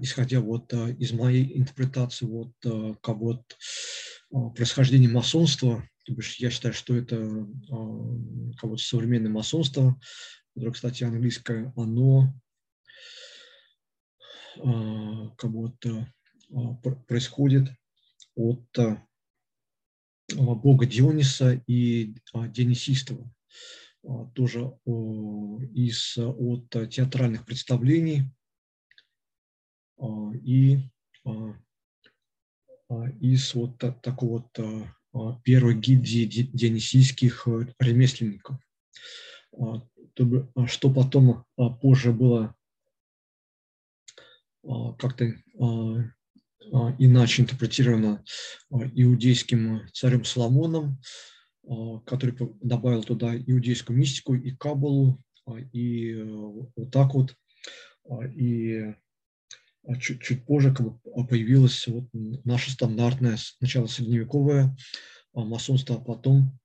исходя 0.00 0.40
вот 0.40 0.72
из 0.72 1.12
моей 1.12 1.56
интерпретации 1.56 2.26
вот 2.26 2.52
как 3.00 3.16
вот 3.18 3.56
происхождения 4.56 5.08
масонства, 5.08 5.88
то 6.04 6.12
бишь 6.12 6.34
я 6.38 6.50
считаю, 6.50 6.74
что 6.74 6.96
это 6.96 7.46
как 8.56 8.68
вот 8.68 8.80
современное 8.80 9.30
масонство, 9.30 10.00
которое, 10.54 10.72
кстати, 10.72 11.04
английское, 11.04 11.72
оно 11.76 12.22
а, 12.22 12.34
как 14.56 15.50
будто 15.50 16.12
а, 16.54 16.74
происходит 17.06 17.68
от 18.34 18.78
а, 18.78 19.06
бога 20.36 20.86
Диониса 20.86 21.62
и 21.66 22.14
Дионисистова, 22.34 23.30
тоже 24.34 24.72
из, 25.74 26.16
от 26.18 26.70
театральных 26.90 27.44
представлений 27.44 28.24
и 30.42 30.78
из 33.20 33.54
вот 33.54 33.78
такого 33.78 34.50
вот 35.12 35.42
первой 35.44 35.78
гильдии 35.78 36.24
дионисийских 36.24 37.46
ремесленников. 37.78 38.56
Что 40.66 40.90
потом 40.90 41.44
позже 41.80 42.12
было 42.12 42.44
а, 42.44 42.54
как-то 44.98 45.34
а, 45.58 45.96
а, 46.72 46.94
иначе 46.98 47.42
интерпретировано 47.42 48.24
иудейским 48.70 49.88
царем 49.92 50.24
Соломоном, 50.24 51.00
который 52.06 52.36
добавил 52.60 53.02
туда 53.04 53.36
иудейскую 53.36 53.98
мистику 53.98 54.34
и 54.34 54.50
кабалу, 54.52 55.22
и 55.72 56.14
вот 56.76 56.90
так 56.90 57.14
вот, 57.14 57.36
и 58.34 58.94
чуть, 60.00 60.22
чуть 60.22 60.44
позже 60.44 60.74
как 60.74 60.86
бы 60.86 61.26
появилось 61.26 61.86
вот 61.86 62.08
наше 62.12 62.70
стандартное 62.72 63.36
сначала 63.36 63.86
средневековое 63.86 64.76
масонство, 65.34 65.96
а 65.96 66.00
потом, 66.00 66.58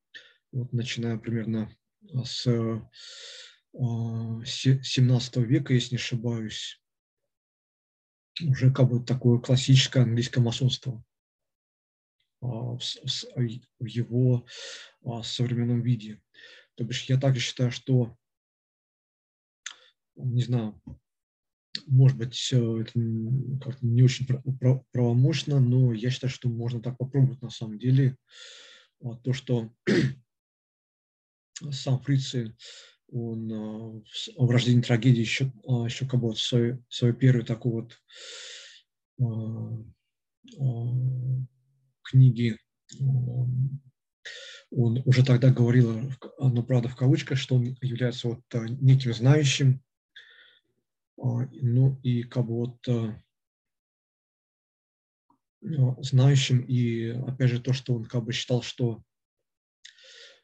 вот, 0.51 0.73
начиная 0.73 1.17
примерно 1.17 1.71
с 2.23 2.43
17 3.73 5.37
века, 5.37 5.73
если 5.73 5.91
не 5.91 5.97
ошибаюсь, 5.97 6.81
уже 8.41 8.71
как 8.71 8.89
бы 8.89 9.03
такое 9.03 9.39
классическое 9.39 10.03
английское 10.03 10.41
масонство 10.41 11.03
а, 12.41 12.47
в, 12.47 13.85
его 13.85 14.45
а, 15.03 15.23
современном 15.23 15.81
виде. 15.81 16.21
То 16.75 16.83
бишь 16.83 17.03
я 17.05 17.19
также 17.19 17.41
считаю, 17.41 17.71
что, 17.71 18.15
не 20.15 20.43
знаю, 20.43 20.79
может 21.85 22.17
быть, 22.17 22.51
это 22.51 22.91
как 23.61 23.81
не 23.81 24.03
очень 24.03 24.25
правомощно, 24.91 25.59
но 25.59 25.93
я 25.93 26.09
считаю, 26.09 26.31
что 26.31 26.49
можно 26.49 26.81
так 26.81 26.97
попробовать 26.97 27.41
на 27.41 27.49
самом 27.49 27.79
деле. 27.79 28.17
А, 29.03 29.15
то, 29.15 29.33
что 29.33 29.71
сам 31.71 31.99
Фрицы 32.01 32.55
он 33.11 33.51
а, 33.51 34.01
в 34.37 34.49
рождении 34.49 34.81
трагедии 34.81 35.21
еще, 35.21 35.51
а, 35.67 35.85
еще 35.85 36.05
как 36.05 36.21
вот 36.21 36.37
свою, 36.37 36.83
свою 36.89 37.13
первую 37.13 37.45
такую 37.45 37.75
вот 37.75 38.01
а, 39.19 39.83
книги 42.03 42.57
он 44.69 45.01
уже 45.05 45.23
тогда 45.23 45.49
говорил, 45.49 46.11
но 46.39 46.63
правда 46.63 46.89
в 46.89 46.95
кавычках, 46.95 47.37
что 47.37 47.55
он 47.55 47.77
является 47.81 48.27
вот 48.27 48.41
неким 48.81 49.13
знающим, 49.13 49.81
ну 51.15 51.99
и 52.03 52.23
как 52.23 52.45
бы 52.45 52.55
вот 52.55 53.15
знающим, 55.61 56.61
и 56.61 57.07
опять 57.09 57.49
же 57.49 57.61
то, 57.61 57.71
что 57.73 57.93
он 57.93 58.05
как 58.05 58.23
бы 58.23 58.33
считал, 58.33 58.61
что 58.61 59.03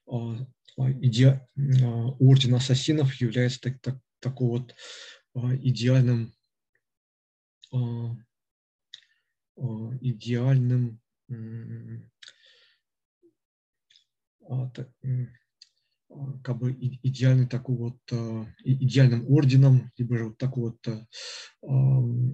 а, 0.08 0.38
иде... 0.78 1.48
А, 1.58 2.08
орден 2.20 2.56
ассасинов 2.56 3.14
является 3.16 3.62
так, 3.62 3.80
так, 3.82 4.00
такой 4.20 4.48
вот 4.48 4.76
а, 5.36 5.56
идеальным, 5.56 6.34
идеальным 10.02 11.00
как 16.44 16.58
бы 16.60 16.72
идеальный 16.72 17.48
такой 17.48 17.76
вот 17.76 17.98
идеальным 18.64 19.26
орденом, 19.28 19.92
либо 19.98 20.18
же 20.18 20.26
вот 20.26 20.38
такой 20.38 20.64
вот 20.72 20.88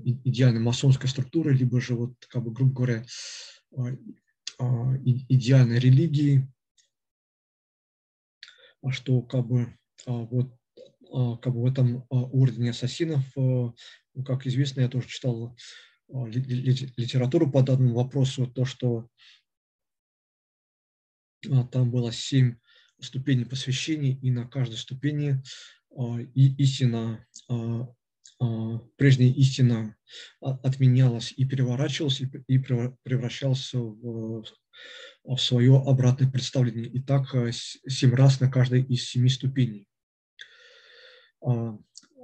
идеальной 0.05 0.59
масонской 0.59 1.07
структурой, 1.07 1.55
либо 1.55 1.79
же 1.79 1.95
вот, 1.95 2.13
как 2.27 2.43
бы, 2.43 2.51
грубо 2.51 2.73
говоря, 2.73 3.05
идеальной 4.59 5.79
религией, 5.79 6.39
а 6.39 6.58
что 8.89 9.21
как 9.21 9.45
бы 9.45 9.77
а, 10.05 10.11
вот 10.11 10.55
а, 11.11 11.37
как 11.37 11.53
бы 11.53 11.61
в 11.61 11.65
этом 11.65 12.05
ордене 12.09 12.71
ассасинов, 12.71 13.23
ну, 13.35 13.75
как 14.25 14.45
известно, 14.47 14.81
я 14.81 14.89
тоже 14.89 15.07
читал 15.07 15.55
литературу 16.07 17.49
по 17.51 17.61
данному 17.61 17.95
вопросу, 17.95 18.47
то, 18.47 18.65
что 18.65 19.07
там 21.71 21.91
было 21.91 22.11
семь 22.11 22.55
ступеней 22.99 23.45
посвящений, 23.45 24.19
и 24.21 24.31
на 24.31 24.47
каждой 24.47 24.77
ступени 24.77 25.41
и 26.33 26.55
истина, 26.61 27.25
прежняя 28.97 29.31
истина 29.33 29.95
отменялась 30.41 31.33
и 31.35 31.45
переворачивалась, 31.45 32.21
и 32.21 32.57
превращалась 32.57 33.73
в 33.73 34.43
свое 35.37 35.77
обратное 35.77 36.29
представление. 36.29 36.85
И 36.85 37.01
так 37.01 37.33
э, 37.35 37.51
семь 37.51 38.15
раз 38.15 38.39
на 38.39 38.49
каждой 38.49 38.83
из 38.83 39.09
семи 39.09 39.29
ступеней. 39.29 39.87
А, 41.41 41.77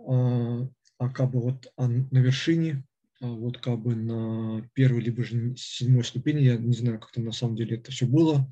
а, 0.07 0.67
а 0.97 1.09
как 1.09 1.31
бы 1.31 1.41
вот 1.41 1.71
на 1.77 2.17
вершине, 2.17 2.85
а 3.21 3.27
вот 3.27 3.59
как 3.59 3.79
бы 3.79 3.95
на 3.95 4.67
первой 4.73 5.01
либо 5.01 5.23
же 5.23 5.55
седьмой 5.55 6.03
ступени, 6.03 6.41
я 6.41 6.57
не 6.57 6.73
знаю, 6.73 6.99
как 6.99 7.11
там 7.11 7.25
на 7.25 7.31
самом 7.31 7.55
деле 7.55 7.77
это 7.77 7.91
все 7.91 8.05
было, 8.05 8.49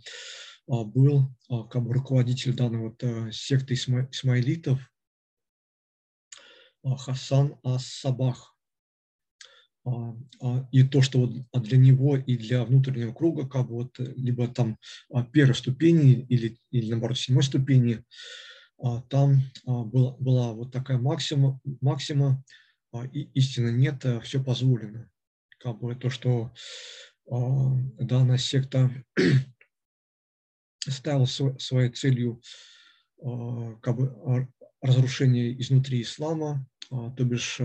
был 0.68 1.30
как 1.70 1.84
бы 1.84 1.94
руководитель 1.94 2.54
данной 2.54 2.80
вот 2.80 3.04
секты 3.34 3.74
исмаилитов 3.74 4.80
Хасан 6.84 7.58
Ас-Сабах. 7.64 8.53
А, 9.86 10.16
а, 10.42 10.68
и 10.72 10.84
то, 10.84 11.02
что 11.02 11.20
вот 11.20 11.64
для 11.64 11.78
него 11.78 12.16
и 12.16 12.38
для 12.38 12.64
внутреннего 12.64 13.14
круга, 13.14 13.48
как 13.48 13.68
бы 13.68 13.76
вот 13.76 14.00
либо 14.00 14.48
там 14.48 14.78
а, 15.12 15.24
первой 15.24 15.56
ступени 15.56 16.26
или, 16.30 16.58
или 16.72 16.92
наоборот 16.92 17.18
седьмой 17.18 17.44
ступени, 17.44 18.04
там 19.10 19.42
была, 19.66 20.12
была 20.18 20.52
вот 20.52 20.74
такая 20.74 20.98
максима, 20.98 21.62
максима 21.80 22.44
и 23.14 23.22
истины 23.34 23.70
нет, 23.70 24.06
все 24.24 24.44
позволено. 24.44 25.10
Как 25.60 25.80
бы 25.80 25.96
то, 25.96 26.10
что 26.10 26.52
данная 27.26 28.38
секта 28.38 28.92
ставила 30.80 31.26
своей 31.26 31.92
целью 31.92 32.42
как 33.82 33.96
бы 33.96 34.50
разрушение 34.82 35.58
изнутри 35.62 36.02
ислама, 36.02 36.68
то 36.90 37.24
бишь 37.24 37.62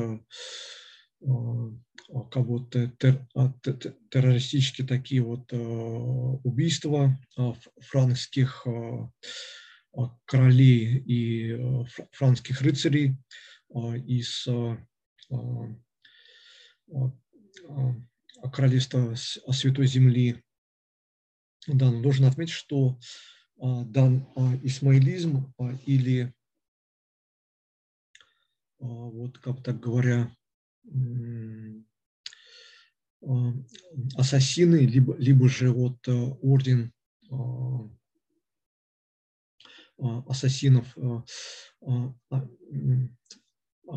как 1.20 2.46
вот 2.46 2.70
тер, 2.70 3.26
террористические 4.10 4.86
такие 4.86 5.22
вот 5.22 5.52
убийства 5.52 7.18
франкских 7.80 8.66
королей 10.24 10.98
и 10.98 11.86
франкских 12.12 12.60
рыцарей 12.62 13.16
из 14.06 14.46
королевства 18.52 19.14
Святой 19.16 19.86
Земли. 19.86 20.42
Да, 21.66 21.90
но 21.90 22.00
должен 22.00 22.24
отметить, 22.26 22.54
что 22.54 22.98
дан 23.56 24.26
исмаилизм 24.62 25.52
или 25.84 26.32
вот 28.78 29.38
как 29.38 29.62
так 29.64 29.80
говоря, 29.80 30.30
а, 30.30 30.37
ассасины, 34.16 34.86
либо, 34.86 35.16
либо 35.16 35.48
же 35.48 35.72
вот 35.72 36.06
э, 36.06 36.12
орден 36.12 36.92
а, 37.30 37.90
а, 39.98 40.18
ассасинов. 40.28 40.96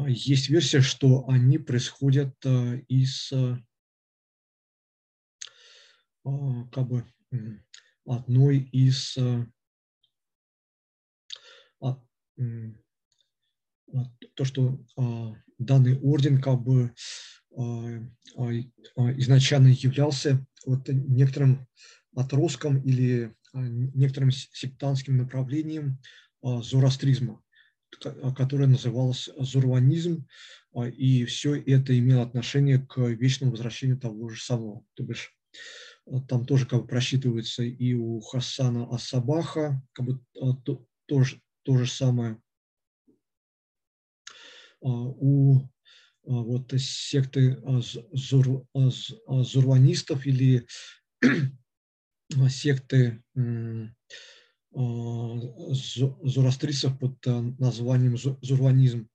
Есть 0.08 0.50
версия, 0.50 0.82
что 0.82 1.28
они 1.28 1.58
происходят 1.58 2.34
э, 2.46 2.80
из 2.88 3.32
как 6.24 6.88
бы 6.88 7.04
одной 8.06 8.60
из 8.72 9.18
то, 14.36 14.46
что 14.46 14.80
данный 15.66 15.97
орден 15.99 16.41
как 16.41 16.62
бы 16.62 16.93
а, 17.55 17.99
а, 18.38 18.49
а, 18.95 19.12
изначально 19.20 19.68
являлся 19.68 20.45
вот 20.66 20.88
некоторым 20.88 21.68
отростком 22.16 22.82
или 22.82 23.34
некоторым 23.53 24.32
сектантским 24.32 25.18
направлением 25.18 25.99
зороастризма, 26.41 27.41
которое 28.36 28.68
называлось 28.68 29.30
зурванизм, 29.38 30.26
и 30.93 31.26
все 31.26 31.55
это 31.55 31.97
имело 31.97 32.24
отношение 32.24 32.80
к 32.80 32.97
вечному 32.99 33.51
возвращению 33.51 33.97
того 33.97 34.30
же 34.30 34.41
самого. 34.41 34.86
То 34.93 35.03
бишь, 35.03 35.36
там 36.30 36.45
тоже 36.45 36.66
как 36.66 36.82
бы 36.82 36.88
просчитывается 36.88 37.64
и 37.64 37.93
у 37.93 38.22
Хасана 38.22 38.88
Асабаха, 38.89 39.82
как 39.91 40.05
бы 40.05 40.20
то, 40.64 40.86
то, 41.07 41.24
же, 41.24 41.41
то 41.64 41.78
же 41.78 41.88
самое. 41.88 42.41
У 44.82 45.60
а, 45.60 45.62
вот 46.24 46.74
секты 46.78 47.62
а, 47.66 47.82
зур, 47.82 48.66
а, 48.74 48.90
зурванистов 49.44 50.26
или 50.26 50.66
секты 52.50 53.22
зороастрийцев 54.74 56.98
под 56.98 57.18
названием 57.60 58.18
зурванизм, 58.18 59.10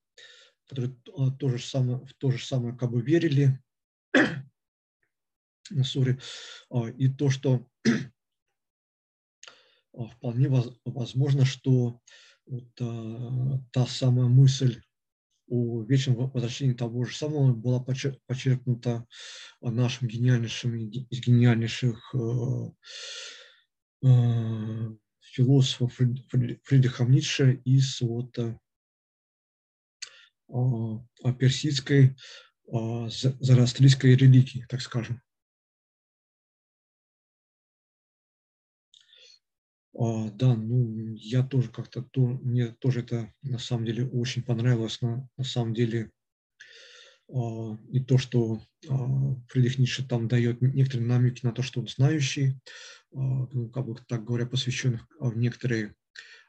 которые 0.69 0.95
то 1.39 1.49
же 1.49 1.59
самое, 1.59 2.05
в 2.05 2.13
то 2.15 2.31
же 2.31 2.45
самое 2.45 2.77
как 2.77 2.91
бы 2.91 3.01
верили, 3.01 3.59
sorry, 5.73 6.21
и 6.99 7.09
то, 7.09 7.31
что 7.31 7.67
вполне 9.95 10.51
возможно, 10.85 11.47
что 11.47 12.03
вот, 12.47 12.75
та 13.73 13.87
самая 13.87 14.27
мысль 14.27 14.83
о 15.49 15.83
вечном 15.83 16.31
возвращении 16.31 16.75
того 16.75 17.05
же 17.05 17.17
самого 17.17 17.53
была 17.53 17.81
подчеркнута 17.81 19.07
нашим 19.61 20.09
гениальнейшим 20.09 20.77
из 20.77 21.21
гениальнейших 21.21 22.15
э, 22.15 22.19
э, 24.07 24.97
философов 25.21 25.95
Фридрихом 25.95 27.11
Ницше 27.11 27.61
из 27.65 28.01
вот 28.01 28.39
э, 28.39 28.59
персидской 31.39 32.17
зарастрийской 32.69 34.17
религии, 34.17 34.67
так 34.69 34.81
скажем. 34.81 35.21
Да, 39.99 40.55
ну, 40.55 41.15
я 41.15 41.43
тоже 41.43 41.71
как-то, 41.71 42.03
то, 42.03 42.21
мне 42.21 42.69
тоже 42.81 43.01
это 43.01 43.33
на 43.43 43.59
самом 43.59 43.87
деле 43.87 44.07
очень 44.07 44.43
понравилось, 44.43 45.01
на, 45.01 45.29
на 45.37 45.45
самом 45.45 45.73
деле, 45.73 46.11
а, 47.33 47.79
и 47.91 48.01
то, 48.01 48.19
что 48.19 48.63
а, 48.89 49.35
Фридрих 49.49 49.79
Ницше 49.79 50.07
там 50.07 50.29
дает 50.29 50.61
некоторые 50.61 51.07
намеки 51.07 51.45
на 51.45 51.53
то, 51.53 51.63
что 51.63 51.81
он 51.81 51.89
знающий, 51.89 52.57
а, 53.15 53.19
ну, 53.19 53.69
как 53.71 53.87
бы 53.87 53.97
так 54.07 54.25
говоря, 54.25 54.47
посвященных 54.47 55.07
в 55.19 55.37
некоторые 55.37 55.95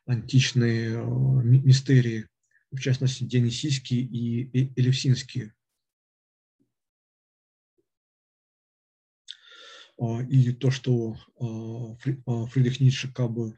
античные 0.05 0.99
а, 0.99 1.05
мистерии, 1.05 2.27
в 2.71 2.79
частности, 2.79 3.23
дионисийские 3.23 4.01
и 4.01 4.73
элевсинские. 4.79 5.53
И 9.99 10.51
то, 10.53 10.69
что 10.69 11.17
а, 11.39 11.95
а, 12.25 12.45
Фридрих 12.47 12.79
Ницше 12.79 13.11
как 13.11 13.31
бы, 13.31 13.57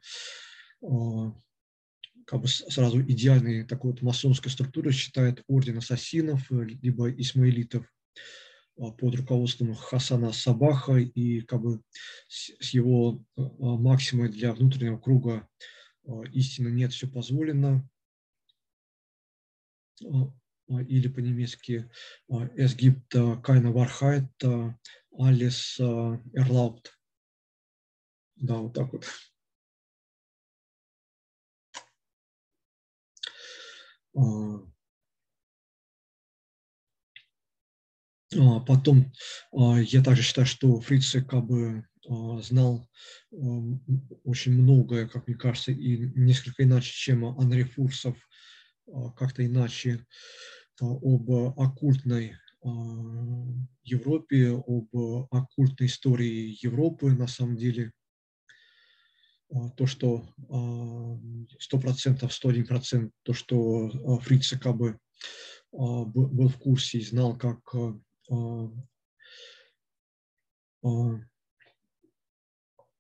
как 2.26 2.42
бы 2.42 2.48
сразу 2.48 3.02
идеальной 3.02 3.66
такой 3.66 3.92
вот 3.92 4.02
масонской 4.02 4.52
структурой 4.52 4.94
считает 4.94 5.44
орден 5.48 5.78
ассасинов, 5.80 6.50
э, 6.52 6.64
либо 6.82 7.12
исмаилитов 7.12 7.86
под 8.76 9.16
руководством 9.16 9.76
Хасана 9.76 10.32
Сабаха 10.32 10.96
и 10.96 11.42
как 11.42 11.62
бы 11.62 11.82
с 12.30 12.70
его 12.70 13.22
максимой 13.36 14.30
для 14.30 14.54
внутреннего 14.54 14.98
круга 14.98 15.50
истины 16.32 16.70
нет, 16.70 16.94
все 16.94 17.08
позволено 17.08 17.86
или 20.88 21.08
по-немецки 21.08 21.90
«Es 22.56 22.76
gibt 22.76 23.14
keine 23.44 23.74
Wahrheit, 23.74 24.30
alles 25.12 25.80
erlaubt». 26.34 26.96
Да, 28.38 28.56
вот 28.56 28.74
так 28.74 28.94
вот. 28.94 29.06
Потом 38.68 39.12
я 39.52 40.04
также 40.04 40.22
считаю, 40.22 40.46
что 40.46 40.80
Фрице 40.80 41.22
как 41.24 41.46
бы 41.46 41.84
знал 42.42 42.88
очень 43.32 44.54
многое, 44.54 45.08
как 45.08 45.28
мне 45.28 45.36
кажется, 45.36 45.72
и 45.72 45.98
несколько 46.16 46.64
иначе, 46.64 46.92
чем 46.92 47.26
Андрей 47.26 47.64
Фурсов, 47.64 48.16
как-то 49.18 49.46
иначе 49.46 50.06
об 50.82 51.30
оккультной 51.60 52.36
а, 52.64 52.70
Европе, 53.84 54.50
об 54.52 54.96
оккультной 55.32 55.88
истории 55.88 56.58
Европы 56.62 57.12
на 57.12 57.28
самом 57.28 57.58
деле. 57.58 57.92
А, 59.52 59.70
то, 59.72 59.86
что 59.88 60.30
100%, 60.38 61.50
101%, 61.60 63.12
то, 63.24 63.34
что 63.34 63.88
а, 63.88 64.20
Фриц 64.20 64.54
как 64.60 64.76
бы 64.78 65.00
был 65.72 66.50
в 66.50 66.58
курсе 66.58 67.00
и 67.00 67.02
знал, 67.04 67.38
как 67.38 67.60
а, 68.32 68.70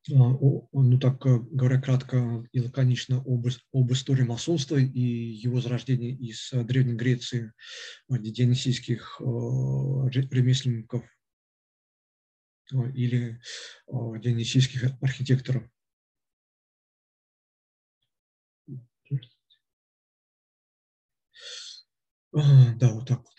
а, 0.08 0.14
ну 0.14 0.98
так 1.00 1.26
э, 1.26 1.40
говоря 1.52 1.80
кратко 1.80 2.48
и 2.54 2.62
лаконично 2.62 3.18
об, 3.18 3.48
об 3.74 3.92
истории 3.92 4.24
масонства 4.24 4.78
и 4.78 5.00
его 5.00 5.60
зарождении 5.60 6.16
из 6.16 6.52
э, 6.54 6.64
Древней 6.64 6.96
Греции, 6.96 7.52
а, 8.10 8.18
дионисийских 8.18 9.20
э, 9.20 9.24
ремесленников 9.24 11.04
а, 12.74 12.88
или 12.96 13.42
дионисийских 13.90 14.92
архитекторов. 15.02 15.70
Да, 22.32 22.94
вот 22.94 23.08
так 23.08 23.20
вот. 23.20 23.39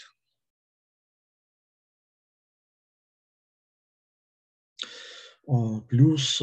Плюс 5.88 6.42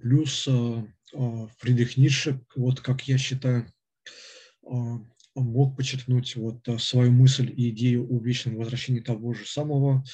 Плюс 0.00 0.48
Фридрих 1.58 1.96
Ницше, 1.96 2.40
вот 2.54 2.80
как 2.80 3.08
я 3.08 3.18
считаю, 3.18 3.66
мог 5.34 5.76
подчеркнуть 5.76 6.36
вот 6.36 6.66
свою 6.78 7.10
мысль 7.10 7.52
и 7.54 7.70
идею 7.70 8.06
о 8.08 8.20
вечном 8.22 8.56
возвращении 8.56 9.00
того 9.00 9.34
же 9.34 9.44
самого, 9.46 10.04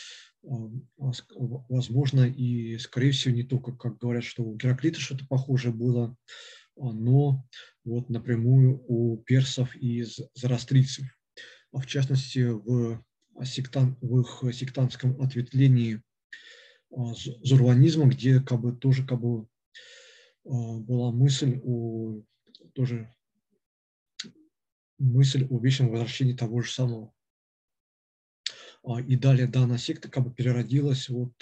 возможно, 0.42 2.22
и, 2.22 2.78
скорее 2.78 3.10
всего, 3.10 3.34
не 3.34 3.42
только, 3.42 3.72
как 3.72 3.98
говорят, 3.98 4.24
что 4.24 4.42
у 4.42 4.56
Гераклита 4.56 5.00
что-то 5.00 5.26
похожее 5.26 5.74
было, 5.74 6.16
но 6.78 7.44
вот 7.84 8.08
напрямую 8.08 8.84
у 8.86 9.18
персов 9.18 9.74
и 9.76 10.04
зарастрийцев. 10.34 11.06
В 11.72 11.84
частности, 11.86 12.40
в, 12.40 13.04
сектан, 13.44 13.96
в 14.00 14.20
их 14.20 14.54
сектантском 14.54 15.20
ответвлении 15.20 16.02
зурванизма, 16.90 18.06
где 18.06 18.40
как 18.40 18.60
бы, 18.60 18.72
тоже 18.72 19.06
как 19.06 19.20
бы, 19.20 19.46
была 20.44 21.12
мысль 21.12 21.60
о 21.62 22.22
тоже 22.74 23.14
мысль 24.98 25.46
о 25.48 25.60
вечном 25.60 25.90
возвращении 25.90 26.32
того 26.32 26.60
же 26.62 26.70
самого. 26.72 27.12
А, 28.82 29.00
и 29.00 29.16
далее 29.16 29.46
данная 29.46 29.78
секта 29.78 30.08
как 30.08 30.24
бы 30.24 30.34
переродилась 30.34 31.08
вот, 31.08 31.34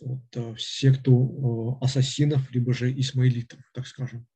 вот 0.00 0.24
э, 0.34 0.54
секту 0.58 1.78
ассасинов, 1.80 2.50
либо 2.52 2.72
же 2.74 2.92
исмаилитов, 2.98 3.60
так 3.72 3.86
скажем. 3.86 4.26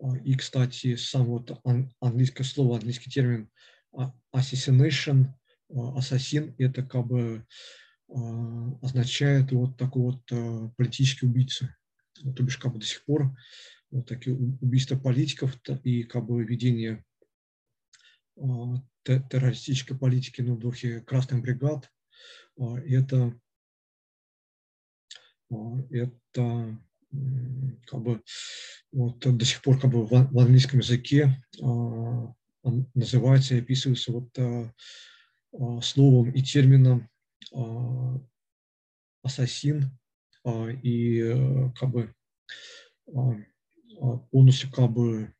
А, 0.00 0.16
и, 0.18 0.34
кстати, 0.34 0.96
сам 0.96 1.26
вот 1.26 1.60
английское 2.00 2.44
слово, 2.44 2.76
английский 2.76 3.10
термин 3.10 3.50
а, 3.92 4.12
assassination, 4.34 5.26
ассасин, 5.68 6.54
это 6.58 6.82
как 6.82 7.06
бы 7.06 7.46
означает 8.82 9.50
вот 9.50 9.76
такой 9.78 10.02
вот 10.02 10.74
политический 10.76 11.26
убийца 11.26 11.74
то 12.14 12.42
бишь 12.42 12.58
как 12.58 12.72
бы 12.72 12.78
до 12.78 12.86
сих 12.86 13.04
пор 13.04 13.36
вот 13.90 14.06
такие 14.06 14.36
убийства 14.36 14.96
политиков 14.96 15.56
и 15.82 16.04
как 16.04 16.26
бы 16.26 16.44
ведение 16.44 17.04
террористической 19.04 19.96
политики 19.96 20.40
ну, 20.40 20.54
в 20.54 20.58
духе 20.58 21.00
красных 21.00 21.42
бригад, 21.42 21.90
это, 22.56 23.34
а, 25.50 25.78
это 25.90 26.78
как 27.86 28.02
бы 28.02 28.22
вот 28.92 29.18
до 29.20 29.44
сих 29.44 29.62
пор 29.62 29.78
как 29.80 29.90
бы 29.90 30.04
в 30.06 30.14
английском 30.14 30.80
языке 30.80 31.44
называется 32.94 33.54
и 33.54 33.60
описывается 33.60 34.12
вот 34.12 35.84
словом 35.84 36.30
и 36.30 36.42
термином 36.42 37.08
ассасин, 39.22 39.90
а, 40.44 40.68
и 40.68 41.20
э, 41.20 41.70
как 41.78 41.90
бы 41.90 42.14
а, 43.14 43.32
а, 44.00 44.18
полностью 44.30 44.70
как 44.70 44.90
бы 44.90 45.34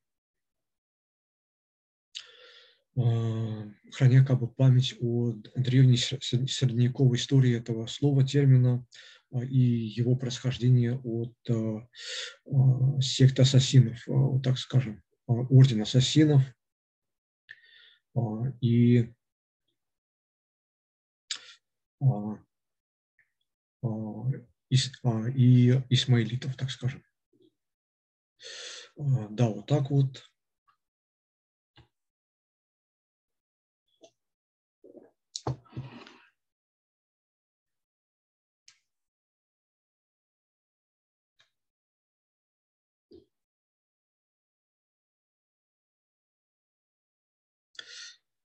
храня 2.94 4.24
как 4.24 4.40
бы 4.40 4.48
память 4.48 4.94
о 5.00 5.32
древней 5.56 5.96
средневековой 5.96 7.16
истории 7.16 7.56
этого 7.56 7.86
слова, 7.86 8.24
термина 8.24 8.86
и 9.32 9.58
его 9.58 10.14
происхождение 10.14 10.98
от 10.98 11.34
секты 13.02 13.42
ассасинов, 13.42 14.06
так 14.42 14.58
скажем, 14.58 15.02
орден 15.26 15.82
ассасинов. 15.82 16.42
И 18.60 19.12
а, 22.00 22.38
и 24.70 25.82
исмаилитов, 25.90 26.56
так 26.56 26.70
скажем. 26.70 27.02
А, 28.98 29.28
да, 29.30 29.48
вот 29.48 29.66
так 29.66 29.90
вот. 29.90 30.24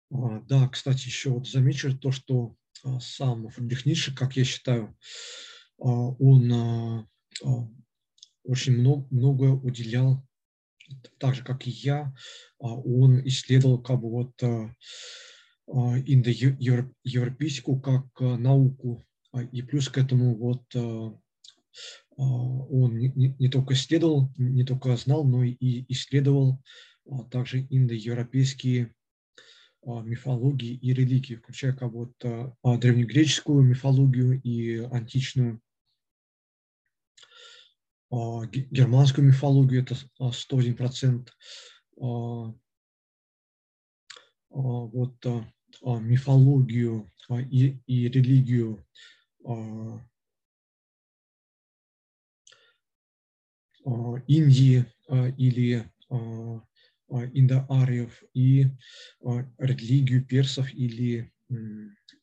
Да, 0.10 0.68
кстати, 0.68 1.06
еще 1.06 1.30
вот 1.30 1.48
замечу 1.48 1.98
то, 1.98 2.12
что 2.12 2.58
сам 3.00 3.48
Фридрих 3.50 3.86
Ницше, 3.86 4.14
как 4.16 4.36
я 4.38 4.44
считаю, 4.44 4.98
а, 5.80 5.86
он 5.86 6.52
а, 6.52 7.08
а, 7.44 7.70
очень 8.44 8.74
много, 8.74 9.08
многое 9.12 9.52
уделял, 9.52 10.26
так 11.18 11.36
же, 11.36 11.44
как 11.44 11.68
и 11.68 11.70
я, 11.70 12.12
он 12.58 13.22
исследовал 13.28 13.80
как 13.82 14.02
бы 14.02 14.10
вот 14.10 14.34
индоевропейскую 15.68 17.80
как 17.80 18.08
науку, 18.20 19.06
и 19.52 19.62
плюс 19.62 19.90
к 19.90 20.00
этому 20.00 20.36
вот 20.36 20.64
он 22.18 22.98
не, 22.98 23.36
не 23.38 23.50
только 23.50 23.76
исследовал, 23.76 24.32
не 24.38 24.66
только 24.66 24.98
знал, 24.98 25.24
но 25.26 25.44
и 25.44 25.86
исследовал 25.90 26.60
также 27.30 27.68
индоевропейские 27.70 28.96
мифологии 29.84 30.76
и 30.76 30.94
религии, 30.94 31.36
включая 31.36 31.74
как 31.74 31.92
вот 31.92 32.14
древнегреческую 32.20 33.64
мифологию 33.64 34.42
и 34.42 34.78
античную. 34.78 35.62
А, 38.12 38.46
германскую 38.48 39.28
мифологию, 39.28 39.84
это 39.84 39.96
101%, 40.20 41.30
а, 42.02 42.06
а, 42.46 42.54
вот 44.52 45.16
мифологию 45.84 47.12
и, 47.30 47.80
и 47.86 48.10
религию 48.10 48.84
Индии 54.28 54.86
или 55.38 55.90
индоариев 57.10 58.24
и 58.34 58.68
религию 59.58 60.26
персов 60.26 60.74
или 60.74 61.32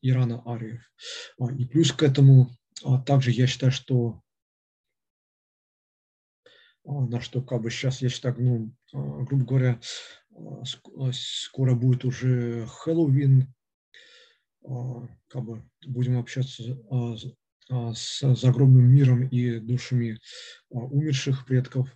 ирано-ариев. 0.01 0.83
И 1.59 1.65
плюс 1.65 1.93
к 1.93 2.03
этому 2.03 2.51
также 3.05 3.31
я 3.31 3.47
считаю, 3.47 3.73
что 3.73 4.23
а, 6.87 7.01
на 7.07 7.21
что 7.21 7.43
как 7.43 7.63
бы 7.63 7.71
сейчас, 7.71 8.01
я 8.01 8.09
считаю, 8.09 8.37
ну, 8.39 8.73
а, 8.93 9.25
грубо 9.25 9.45
говоря, 9.45 9.81
а, 10.35 10.63
скоро 11.13 11.75
будет 11.75 12.05
уже 12.05 12.67
Хэллоуин, 12.67 13.53
как 15.29 15.45
бы 15.45 15.63
будем 15.87 16.19
общаться 16.19 16.77
с 17.71 18.35
загробным 18.35 18.85
миром 18.85 19.29
и 19.29 19.61
душами 19.61 20.19
умерших 20.71 21.47
предков, 21.47 21.89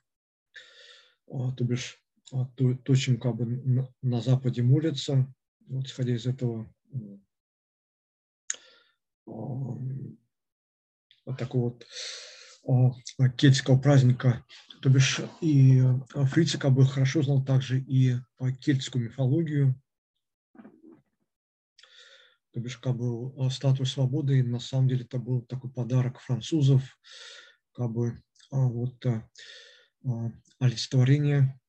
то 1.26 1.64
бишь 1.64 1.99
то, 2.30 2.74
то 2.74 2.94
чем 2.94 3.18
как 3.18 3.36
бы 3.36 3.46
на, 3.46 3.88
на 4.02 4.20
Западе 4.20 4.62
молятся, 4.62 5.32
вот 5.66 5.86
исходя 5.86 6.14
из 6.14 6.26
этого 6.26 6.72
вот 11.26 11.38
такого 11.38 11.78
вот 12.64 12.96
кельтского 13.36 13.78
праздника. 13.78 14.44
То 14.82 14.88
бишь 14.88 15.20
и 15.40 15.78
э, 15.78 16.24
Фриц 16.26 16.56
как 16.56 16.72
бы 16.72 16.86
хорошо 16.86 17.22
знал 17.22 17.44
также 17.44 17.80
и 17.80 18.16
кельтскую 18.60 19.04
мифологию, 19.04 19.80
то 22.52 22.60
бишь 22.60 22.78
как 22.78 22.96
бы 22.96 23.50
статуя 23.50 23.86
свободы, 23.86 24.42
на 24.42 24.58
самом 24.58 24.88
деле 24.88 25.04
это 25.04 25.18
был 25.18 25.42
такой 25.42 25.70
подарок 25.70 26.18
французов, 26.20 26.98
как 27.72 27.90
бы 27.92 28.22
а 28.50 28.66
вот 28.66 29.04
олицетворение 30.58 31.59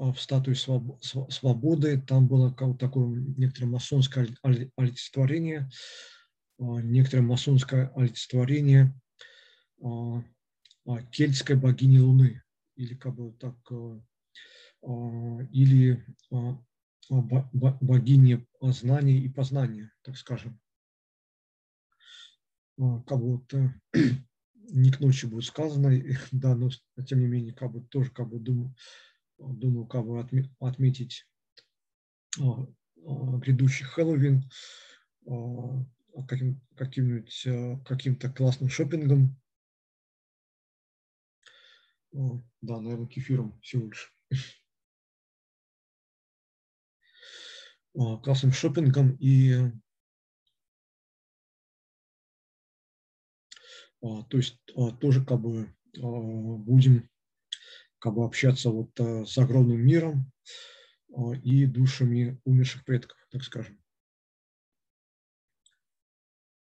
в 0.00 0.16
статуе 0.16 0.54
свободы, 0.54 2.00
там 2.00 2.26
было 2.26 2.54
такое 2.78 3.06
некоторое 3.36 3.66
масонское 3.66 4.28
олицетворение, 4.42 5.68
а, 6.58 6.80
некоторое 6.80 7.22
масонское 7.22 7.92
олицетворение 7.94 8.94
а, 9.82 10.22
а, 10.86 11.02
кельтской 11.10 11.56
богини 11.56 11.98
Луны, 11.98 12.42
или 12.76 12.94
как 12.94 13.14
бы 13.14 13.32
так 13.32 13.56
или 15.52 16.04
богини 17.10 18.46
знания 18.60 19.18
и 19.18 19.28
познания, 19.28 19.92
так 20.02 20.16
скажем. 20.16 20.60
Как 22.78 23.18
будто 23.18 23.74
не 24.72 24.90
к 24.90 25.00
ночи 25.00 25.26
будет 25.26 25.44
сказано, 25.44 25.90
да, 26.32 26.54
но 26.54 26.70
тем 27.06 27.20
не 27.20 27.26
менее, 27.26 27.54
как 27.54 27.72
бы 27.72 27.82
тоже 27.82 28.10
как 28.10 28.28
бы 28.28 28.38
думаю, 28.38 28.74
думаю 29.38 29.86
как 29.86 30.06
бы 30.06 30.20
отметить 30.60 31.26
грядущий 32.36 33.84
Хэллоуин 33.84 34.44
каким, 36.26 36.60
каким-нибудь 36.76 37.46
каким-то 37.84 38.30
классным 38.30 38.68
шопингом. 38.68 39.36
Да, 42.12 42.80
наверное, 42.80 43.06
кефиром 43.06 43.58
всего 43.60 43.86
лишь. 43.86 44.12
Классным 48.22 48.52
шопингом 48.52 49.16
и 49.18 49.72
то 54.00 54.36
есть 54.36 54.58
тоже 55.00 55.24
как 55.24 55.40
бы 55.40 55.74
будем 55.94 57.08
как 57.98 58.14
бы 58.14 58.24
общаться 58.24 58.70
вот 58.70 58.90
с 58.98 59.36
огромным 59.38 59.84
миром 59.84 60.30
и 61.42 61.66
душами 61.66 62.40
умерших 62.44 62.84
предков, 62.84 63.18
так 63.30 63.42
скажем. 63.42 63.78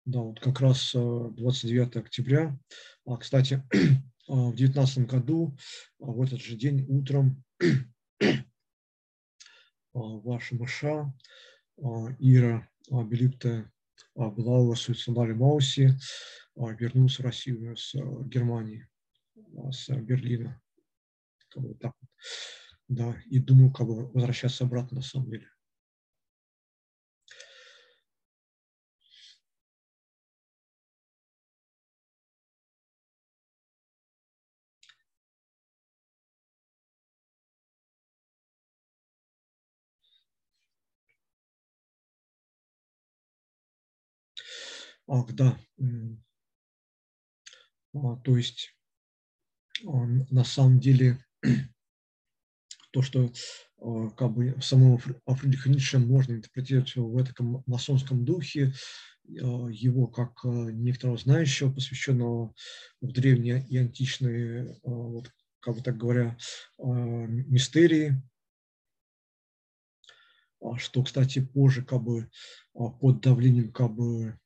Да, 0.06 0.20
вот 0.20 0.42
как 0.42 0.60
раз 0.60 0.92
29 0.94 1.96
октября. 1.96 2.60
А, 3.06 3.18
кстати, 3.18 3.64
в 4.28 4.54
2019 4.54 5.08
году, 5.08 5.58
в 5.98 6.22
этот 6.22 6.42
же 6.42 6.58
день 6.58 6.86
утром, 6.90 7.42
ваша 9.94 10.56
Маша, 10.56 11.14
Ира 12.20 12.68
Белипта 12.90 13.72
у 14.16 14.70
вас 14.70 14.88
в 14.88 14.92
Мауси, 15.34 15.98
вернулся 16.56 17.22
в 17.22 17.26
Россию 17.26 17.76
с 17.76 17.94
Германии, 18.26 18.88
с 19.72 19.90
Берлина. 19.90 20.62
Вот 21.56 21.80
так 21.80 21.94
вот. 22.02 22.10
Да, 22.88 23.16
и 23.28 23.40
думаю, 23.40 23.72
как 23.72 23.88
бы 23.88 24.12
возвращаться 24.12 24.66
обратно 24.66 24.98
на 24.98 25.04
самом 25.04 25.30
деле. 25.30 25.48
Ах, 45.08 45.32
да. 45.34 45.58
А, 47.94 48.16
то 48.24 48.38
есть 48.38 48.74
на 49.84 50.44
самом 50.44 50.80
деле 50.80 51.24
то, 52.92 53.02
что 53.02 53.32
а, 53.82 54.10
как 54.12 54.32
бы 54.34 54.56
самого 54.62 54.98
Фридриха 55.00 55.70
Ницше 55.70 56.00
можно 56.00 56.34
интерпретировать 56.34 56.96
в 56.96 57.18
этом 57.18 57.64
масонском 57.66 58.24
духе, 58.26 58.74
а, 59.42 59.68
его 59.70 60.08
как 60.08 60.44
некоторого 60.44 61.18
знающего, 61.18 61.72
посвященного 61.74 62.54
в 63.02 63.12
древние 63.12 63.66
и 63.68 63.78
античные, 63.78 64.78
вот, 64.84 65.32
как 65.60 65.76
бы 65.76 65.82
так 65.82 65.98
говоря, 65.98 66.38
мистерии, 66.78 68.22
что, 70.78 71.04
кстати, 71.04 71.40
позже 71.40 71.84
как 71.84 72.02
бы 72.04 72.30
под 72.74 73.22
давлением 73.22 73.72
как 73.72 73.94
бы 73.94 74.30
а, 74.30 74.32
а, 74.32 74.43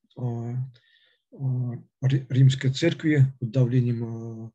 римской 2.01 2.72
церкви 2.74 3.26
под 3.39 3.51
давлением 3.51 4.03
а, 4.03 4.51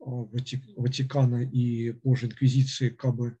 Ватикана 0.00 1.42
и 1.44 1.92
позже 1.92 2.26
инквизиции, 2.26 2.88
как 2.90 3.14
бы 3.14 3.38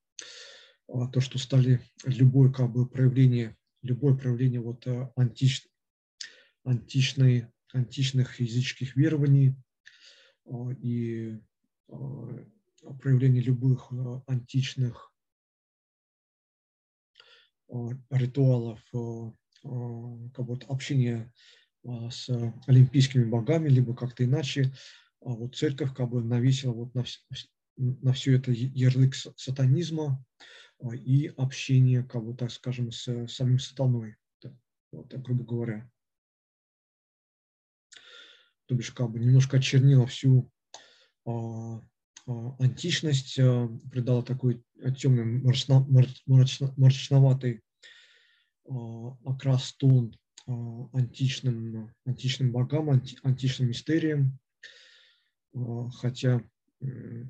то, 0.86 1.20
что 1.20 1.38
стали 1.38 1.80
любое 2.04 2.52
как 2.52 2.70
бы 2.70 2.86
проявление, 2.86 3.56
любое 3.82 4.14
проявление 4.14 4.60
вот 4.60 4.86
антич, 5.16 5.66
античной, 6.64 7.46
античных 7.72 8.38
языческих 8.40 8.94
верований 8.96 9.56
и 10.82 11.40
проявление 13.00 13.42
любых 13.42 13.90
античных 14.26 15.12
ритуалов 18.10 18.80
как 19.62 20.46
вот 20.46 20.64
общение 20.68 21.32
а, 21.86 22.10
с 22.10 22.28
олимпийскими 22.66 23.24
богами, 23.24 23.68
либо 23.68 23.94
как-то 23.94 24.24
иначе, 24.24 24.72
а 25.20 25.30
вот 25.30 25.56
церковь 25.56 25.94
как 25.94 26.10
бы 26.10 26.22
навесила 26.22 26.72
вот 26.72 26.94
на, 26.94 27.04
на 27.76 28.12
все 28.12 28.36
это 28.36 28.52
ярлык 28.52 29.14
сатанизма 29.14 30.24
а, 30.80 30.94
и 30.94 31.28
общение, 31.28 32.04
как 32.04 32.24
бы, 32.24 32.34
так 32.34 32.50
скажем, 32.50 32.92
с 32.92 33.26
самим 33.28 33.58
сатаной, 33.58 34.16
вот, 34.92 35.08
так, 35.08 35.22
грубо 35.22 35.44
говоря. 35.44 35.90
То 38.66 38.74
бишь, 38.74 38.92
как 38.92 39.10
бы 39.10 39.18
немножко 39.18 39.56
очернила 39.56 40.06
всю 40.06 40.50
античность, 42.26 43.34
придала 43.90 44.22
такой 44.22 44.64
темный, 44.96 45.24
мрачно, 45.24 45.80
мрачно, 46.26 46.72
мрачноватый 46.76 47.62
окрас 49.24 49.72
тон 49.74 50.14
а, 50.46 50.88
античным, 50.92 51.92
античным 52.04 52.52
богам, 52.52 52.90
анти, 52.90 53.18
античным 53.22 53.68
мистериям, 53.68 54.38
а, 55.54 55.88
хотя 55.90 56.42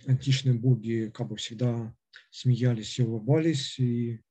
античные 0.06 0.54
боги 0.54 1.12
как 1.12 1.28
бы 1.28 1.36
всегда 1.36 1.94
смеялись 2.30 2.98
и 2.98 3.02
улыбались, 3.02 3.78
и 3.78 4.22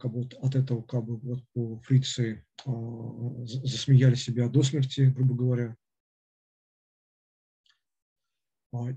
как 0.00 0.10
бы 0.10 0.26
от 0.40 0.54
этого 0.54 0.80
как 0.82 1.04
бы 1.04 1.18
вот 1.18 1.44
по 1.52 1.78
фриции 1.80 2.46
засмеяли 2.64 4.14
себя 4.14 4.48
до 4.48 4.62
смерти, 4.62 5.12
грубо 5.14 5.34
говоря. 5.34 5.76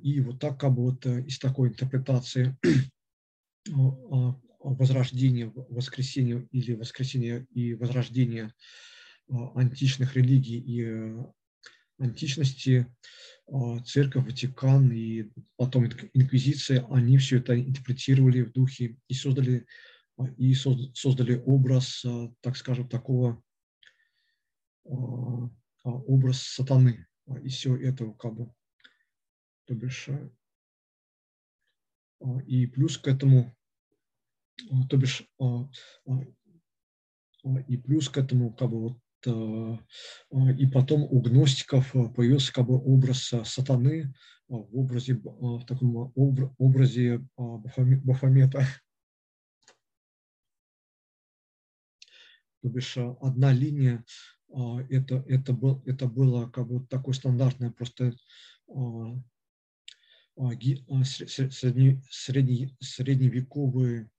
И 0.01 0.19
вот 0.21 0.39
так 0.39 0.59
как 0.59 0.73
бы 0.73 0.83
вот 0.83 1.05
э, 1.05 1.21
из 1.23 1.39
такой 1.39 1.69
интерпретации 1.69 2.57
возрождение, 4.63 5.51
воскресение 5.69 6.47
или 6.51 6.73
воскресение 6.73 7.47
и 7.51 7.73
возрождение 7.73 8.53
а, 9.29 9.59
античных 9.59 10.15
религий 10.15 10.59
и 10.59 10.83
э, 10.83 11.25
античности, 11.99 12.87
а, 13.47 13.79
церковь, 13.79 14.25
Ватикан 14.25 14.91
и 14.91 15.29
потом 15.57 15.85
инквизиция, 16.13 16.85
они 16.89 17.17
все 17.17 17.37
это 17.37 17.59
интерпретировали 17.59 18.41
в 18.43 18.51
духе 18.51 18.97
и 19.07 19.13
создали, 19.13 19.65
а, 20.17 20.27
и 20.37 20.53
создали 20.53 21.41
образ, 21.45 22.05
так 22.41 22.57
скажем, 22.57 22.87
такого 22.87 23.41
образ 25.83 26.41
сатаны. 26.41 27.07
И 27.43 27.49
все 27.49 27.75
это 27.75 28.11
как 28.11 28.35
бы, 28.35 28.53
то 29.65 29.73
бишь, 29.73 30.09
э, 30.09 30.29
и 32.45 32.67
плюс 32.67 32.97
к 32.97 33.07
этому 33.07 33.39
а, 33.41 33.60
то 34.89 34.97
бишь, 34.97 35.23
а, 35.39 35.69
а, 36.07 37.59
и 37.67 37.77
плюс 37.77 38.09
к 38.09 38.17
этому, 38.17 38.53
как 38.53 38.69
бы 38.69 38.81
вот, 38.81 38.97
и 40.57 40.65
потом 40.67 41.03
у 41.03 41.21
гностиков 41.21 41.91
появился 42.15 42.51
как 42.51 42.65
бы 42.65 42.77
образ 42.77 43.31
сатаны 43.43 44.13
в 44.47 44.77
образе, 44.77 45.13
в 45.13 45.63
таком 45.65 46.11
образе 46.17 47.23
Бафомета. 47.37 48.65
То 52.61 52.69
бишь 52.69 52.97
одна 52.97 53.53
линия, 53.53 54.03
это, 54.89 55.23
это, 55.27 55.53
был, 55.53 55.83
это 55.85 56.07
было 56.07 56.49
как 56.49 56.67
бы 56.67 56.85
такое 56.87 57.13
стандартное 57.13 57.71
просто 57.71 58.15
средне, 61.03 62.01
средне, 62.09 62.75
средневековый 62.79 64.09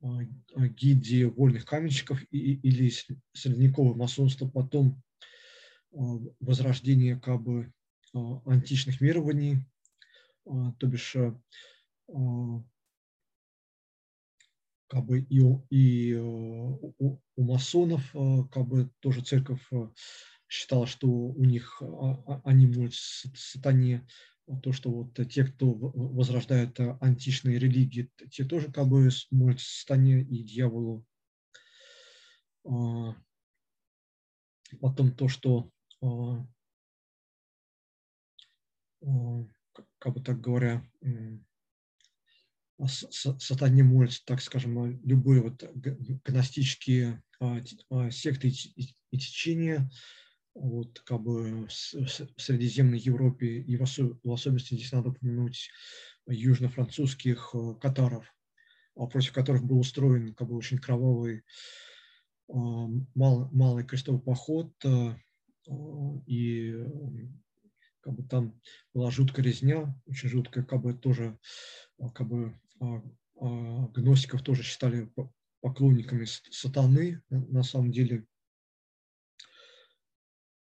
гильдии 0.00 1.24
вольных 1.24 1.64
каменщиков 1.64 2.22
или 2.30 2.92
средневековое 3.32 3.94
масонство, 3.94 4.48
потом 4.48 5.02
возрождение 5.90 7.18
как 7.18 7.42
бы 7.42 7.72
античных 8.44 9.00
верований, 9.00 9.66
то 10.44 10.86
бишь 10.86 11.16
как 14.88 15.04
бы 15.04 15.20
и, 15.20 15.40
и 15.70 16.14
у, 16.14 16.94
у 17.36 17.42
масонов 17.42 18.02
как 18.52 18.66
бы 18.66 18.90
тоже 19.00 19.22
церковь 19.22 19.68
считала, 20.48 20.86
что 20.86 21.08
у 21.08 21.44
них 21.44 21.82
они 22.44 22.66
могут 22.66 22.94
сатане 22.94 24.06
то, 24.62 24.72
что 24.72 24.90
вот 24.90 25.14
те, 25.28 25.44
кто 25.44 25.72
возрождает 25.72 26.78
античные 27.00 27.58
религии, 27.58 28.10
те 28.30 28.44
тоже 28.44 28.70
как 28.70 28.86
бы 28.86 29.08
молятся 29.30 29.80
сатане 29.80 30.22
и 30.22 30.42
дьяволу. 30.44 31.04
А, 32.64 33.16
потом 34.80 35.14
то, 35.14 35.28
что 35.28 35.70
а, 36.00 36.46
как 39.98 40.14
бы 40.14 40.20
так 40.20 40.40
говоря, 40.40 40.84
сатане 42.86 43.82
молятся, 43.82 44.24
так 44.24 44.40
скажем, 44.40 45.00
любые 45.02 45.42
вот 45.42 45.62
гностические 46.24 47.22
секты 48.10 48.48
и 48.48 49.18
течения, 49.18 49.90
вот 50.56 51.00
как 51.00 51.20
бы 51.20 51.66
в 51.66 52.40
Средиземной 52.40 52.98
Европе, 52.98 53.60
и 53.60 53.76
в 53.76 53.82
особенности 53.82 54.74
здесь 54.74 54.92
надо 54.92 55.10
упомянуть 55.10 55.70
южно-французских 56.26 57.50
э, 57.54 57.74
катаров, 57.80 58.34
а 58.96 59.06
против 59.06 59.32
которых 59.32 59.64
был 59.64 59.78
устроен 59.78 60.34
как 60.34 60.48
бы 60.48 60.56
очень 60.56 60.78
кровавый 60.78 61.44
малый, 62.48 63.48
малый 63.52 63.84
крестовый 63.84 64.20
поход, 64.20 64.72
э, 64.84 65.14
и 66.26 66.74
как 68.00 68.14
бы 68.14 68.22
там 68.22 68.60
была 68.94 69.10
жуткая 69.10 69.44
резня, 69.44 70.00
очень 70.06 70.28
жуткая, 70.28 70.64
как 70.64 70.80
бы 70.80 70.94
тоже, 70.94 71.38
как 72.14 72.28
бы 72.28 72.56
гносиков 73.38 74.42
тоже 74.42 74.62
считали 74.62 75.10
поклонниками 75.60 76.24
сатаны, 76.24 77.20
на 77.30 77.64
самом 77.64 77.90
деле. 77.90 78.26
а, 78.26 78.35
а, 78.35 78.35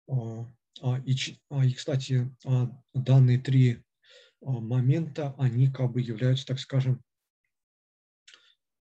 и, 0.09 1.14
а, 1.50 1.64
и, 1.64 1.72
кстати, 1.72 2.34
данные 2.92 3.38
три 3.38 3.82
момента, 4.40 5.34
они 5.38 5.70
как 5.70 5.92
бы 5.92 6.00
являются, 6.00 6.46
так 6.46 6.59
скажем, 6.61 7.02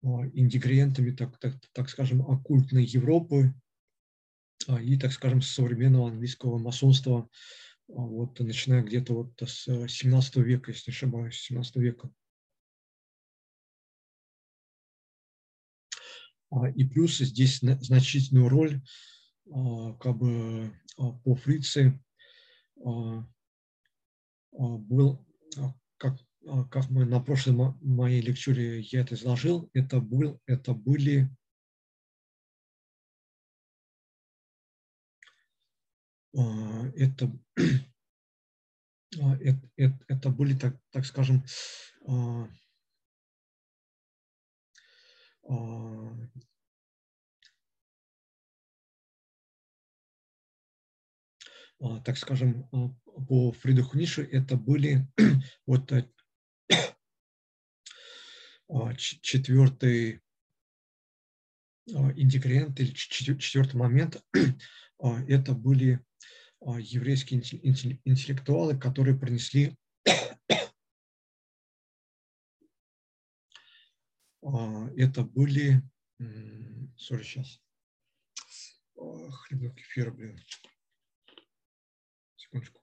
ингредиентами, 0.03 1.11
так, 1.11 1.39
так, 1.39 1.55
так 1.73 1.91
скажем, 1.91 2.23
оккультной 2.23 2.85
Европы 2.85 3.55
и, 4.81 4.99
так 4.99 5.13
скажем, 5.13 5.43
современного 5.43 6.09
английского 6.09 6.59
масонства, 6.59 7.29
вот, 7.89 8.39
начиная 8.39 8.83
где-то 8.83 9.15
вот 9.15 9.43
с 9.43 9.65
17 9.65 10.37
века, 10.37 10.71
если 10.71 10.91
не 10.91 10.95
ошибаюсь, 10.95 11.41
17 11.41 11.77
века. 11.77 12.11
И 16.75 16.85
плюс 16.85 17.19
здесь 17.19 17.61
значительную 17.61 18.49
роль 18.49 18.81
а, 19.53 19.95
как 19.95 20.17
бы 20.17 20.29
а, 20.29 20.71
по 20.97 21.35
фриции 21.35 22.03
а, 22.85 23.25
был, 24.53 25.27
как, 25.97 26.19
как 26.71 26.91
мы 26.91 27.05
на 27.05 27.21
прошлой 27.21 27.75
моей 27.81 28.21
лекчуре 28.21 28.81
я 28.81 29.01
это 29.01 29.15
изложил, 29.15 29.71
это, 29.75 30.01
был, 30.01 30.41
это 30.47 30.75
были 30.75 31.31
это, 36.33 37.33
это, 39.13 39.71
это, 39.77 39.99
это 40.09 40.31
были, 40.31 40.57
так, 40.57 40.77
так 40.91 41.05
скажем, 41.05 41.45
так 52.05 52.19
скажем, 52.19 52.69
а, 52.73 52.89
по 53.23 53.53
Фридриху 53.53 53.97
Ницше 53.97 54.23
это 54.23 54.57
были 54.57 55.07
вот 55.67 55.91
э, 55.93 56.07
а, 58.69 58.95
четвертый 58.95 60.21
ингредиент 61.87 62.79
или 62.79 62.93
четвертый 62.93 63.77
момент, 63.77 64.23
это 65.29 65.55
были 65.55 66.05
еврейские 66.63 67.41
интеллектуалы, 67.41 68.79
которые 68.79 69.19
принесли 69.19 69.77
это 74.43 75.23
были, 75.23 75.83
сори, 76.97 77.23
сейчас, 77.23 77.61
хлебный 78.95 79.75
кефир, 79.75 80.13
блин, 80.13 80.39
Секундочку. 82.53 82.80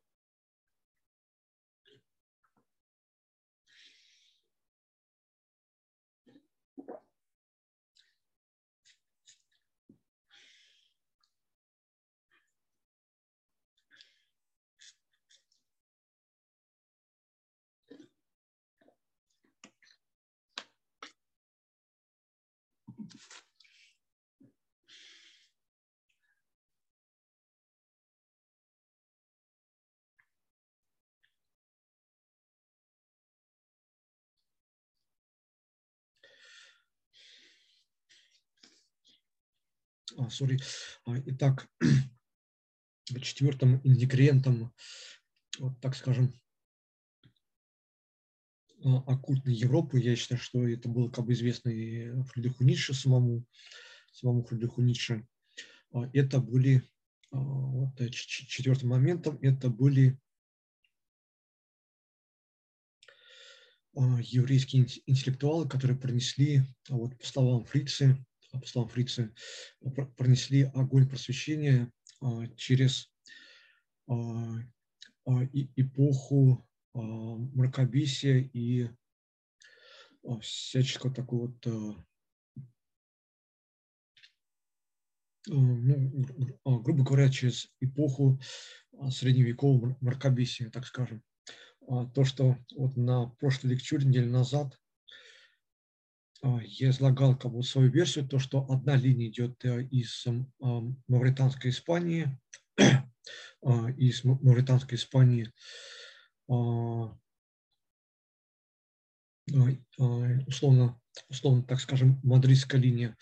А, 40.17 40.27
sorry. 40.29 40.59
Итак, 41.05 41.69
четвертым 43.21 43.79
ингредиентом, 43.83 44.73
вот 45.59 45.79
так 45.79 45.95
скажем, 45.95 46.33
а, 48.83 48.97
оккультной 49.05 49.53
Европы, 49.53 49.99
я 49.99 50.15
считаю, 50.15 50.39
что 50.39 50.67
это 50.67 50.89
было 50.89 51.09
как 51.09 51.25
бы 51.25 51.33
известно 51.33 51.69
и 51.69 52.09
Фридриху 52.23 52.63
Ницше 52.63 52.93
самому, 52.93 53.45
самому 54.11 54.43
Фридриху 54.43 54.81
Ницше. 54.81 55.27
А, 55.91 56.09
это 56.13 56.39
были, 56.39 56.81
вот 57.31 58.01
э, 58.01 58.09
четвертым 58.09 58.89
моментом, 58.89 59.37
это 59.41 59.69
были 59.69 60.19
еврейские 63.93 64.87
интеллектуалы, 65.07 65.67
которые 65.67 65.97
принесли, 65.97 66.61
вот 66.87 67.17
по 67.17 67.25
словам 67.25 67.65
Фрицы, 67.65 68.23
по 68.51 68.65
словам 68.65 68.89
Фрица, 68.89 69.31
пронесли 70.15 70.63
огонь 70.73 71.07
просвещения 71.07 71.91
а, 72.21 72.47
через 72.55 73.11
а, 74.07 74.13
а, 75.25 75.45
эпоху 75.75 76.63
мракобесия 76.93 78.49
и 78.53 78.89
всяческого 80.41 81.13
такого 81.13 81.47
вот 81.47 81.97
ну, 85.49 86.25
грубо 86.65 87.03
говоря, 87.03 87.29
через 87.29 87.71
эпоху 87.79 88.41
средневекового 89.11 89.95
мракобесия, 90.01 90.71
так 90.71 90.85
скажем. 90.85 91.23
То, 92.15 92.25
что 92.25 92.57
вот 92.75 92.97
на 92.97 93.27
прошлой 93.39 93.69
лекчуре 93.69 94.07
неделю 94.07 94.31
назад 94.31 94.77
я 96.43 96.89
излагал 96.89 97.37
как 97.37 97.51
бы 97.51 97.63
свою 97.63 97.89
версию, 97.89 98.27
то, 98.27 98.39
что 98.39 98.65
одна 98.69 98.95
линия 98.95 99.27
идет 99.27 99.63
э, 99.65 99.83
из 99.83 100.25
Мавританской 101.07 101.71
Испании, 101.71 102.37
а, 103.63 103.89
из 103.97 104.23
Мавританской 104.23 104.97
Испании 104.97 105.51
а, 106.49 107.17
условно, 110.45 111.01
условно, 111.29 111.63
так 111.63 111.79
скажем, 111.79 112.19
мадридская 112.21 112.79
линия, 112.79 113.17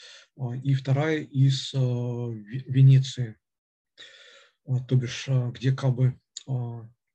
и 0.64 0.74
вторая 0.74 1.20
из 1.20 1.72
Венеции, 1.74 3.38
то 4.66 4.96
бишь, 4.96 5.30
где 5.54 5.72
как 5.72 5.94
бы 5.96 6.20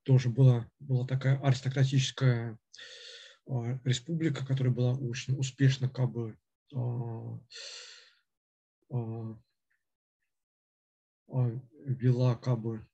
тоже 0.05 0.28
была, 0.30 0.68
была 0.78 1.07
такая 1.07 1.38
аристократическая 1.40 2.53
а, 2.53 2.59
республика, 3.84 4.47
которая 4.47 4.72
была 4.72 4.93
очень 4.95 5.36
успешно 5.38 5.88
как 5.88 6.11
бы 6.11 6.38
а, 6.74 7.38
а, 8.91 9.36
вела 11.84 12.36
как 12.36 12.61
бы 12.61 12.86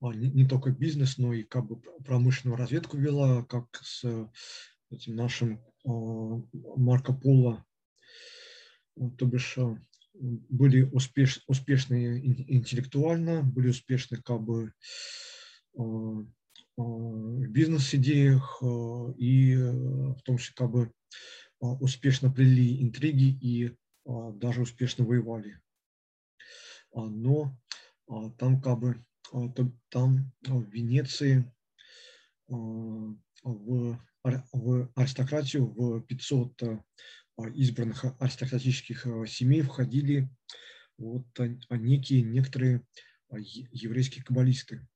не, 0.00 0.30
не 0.30 0.46
только 0.46 0.70
бизнес, 0.70 1.18
но 1.18 1.32
и 1.32 1.42
как 1.42 1.66
бы 1.66 1.80
промышленную 2.04 2.58
разведку 2.58 2.96
вела, 2.96 3.42
как 3.44 3.66
с 3.82 4.04
этим 4.90 5.16
нашим 5.16 5.64
Марко 5.84 7.12
Поло, 7.12 7.64
то 9.18 9.26
бишь 9.26 9.58
были 10.14 10.82
успеш, 10.82 11.42
успешные 11.46 12.24
интеллектуально, 12.54 13.42
были 13.42 13.68
успешны 13.68 14.18
как 14.22 14.42
бы 14.42 14.72
в 16.76 17.46
бизнес-идеях 17.46 18.62
и 19.16 19.54
в 19.56 20.20
том, 20.22 20.38
что 20.38 20.54
как 20.54 20.70
бы 20.70 20.92
успешно 21.60 22.30
плели 22.30 22.82
интриги 22.82 23.38
и 23.40 23.76
даже 24.04 24.62
успешно 24.62 25.04
воевали. 25.04 25.60
Но 26.92 27.56
там 28.38 28.60
как 28.60 28.78
бы 28.80 29.04
там 29.88 30.32
в 30.42 30.70
Венеции 30.70 31.50
в, 32.48 33.16
в 33.42 34.92
аристократию 34.94 35.66
в 35.66 36.00
500 36.02 36.62
избранных 37.54 38.04
аристократических 38.20 39.06
семей 39.26 39.62
входили 39.62 40.28
вот 40.98 41.26
некие 41.70 42.22
некоторые 42.22 42.82
еврейские 43.30 44.22
каббалисты. 44.24 44.86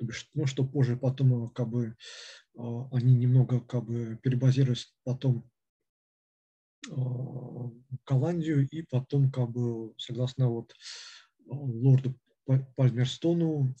То 0.00 0.06
бишь, 0.06 0.30
ну, 0.32 0.46
что 0.46 0.64
позже 0.64 0.96
потом 0.96 1.50
как 1.50 1.68
бы 1.68 1.94
они 2.56 3.14
немного 3.14 3.60
как 3.60 3.84
бы 3.84 4.18
перебазировались 4.22 4.94
потом 5.04 5.46
в 6.86 7.74
Голландию 8.06 8.66
и 8.66 8.80
потом 8.80 9.30
как 9.30 9.50
бы 9.50 9.92
согласно 9.98 10.48
вот 10.48 10.74
лорду 11.44 12.18
Пальмерстону 12.76 13.76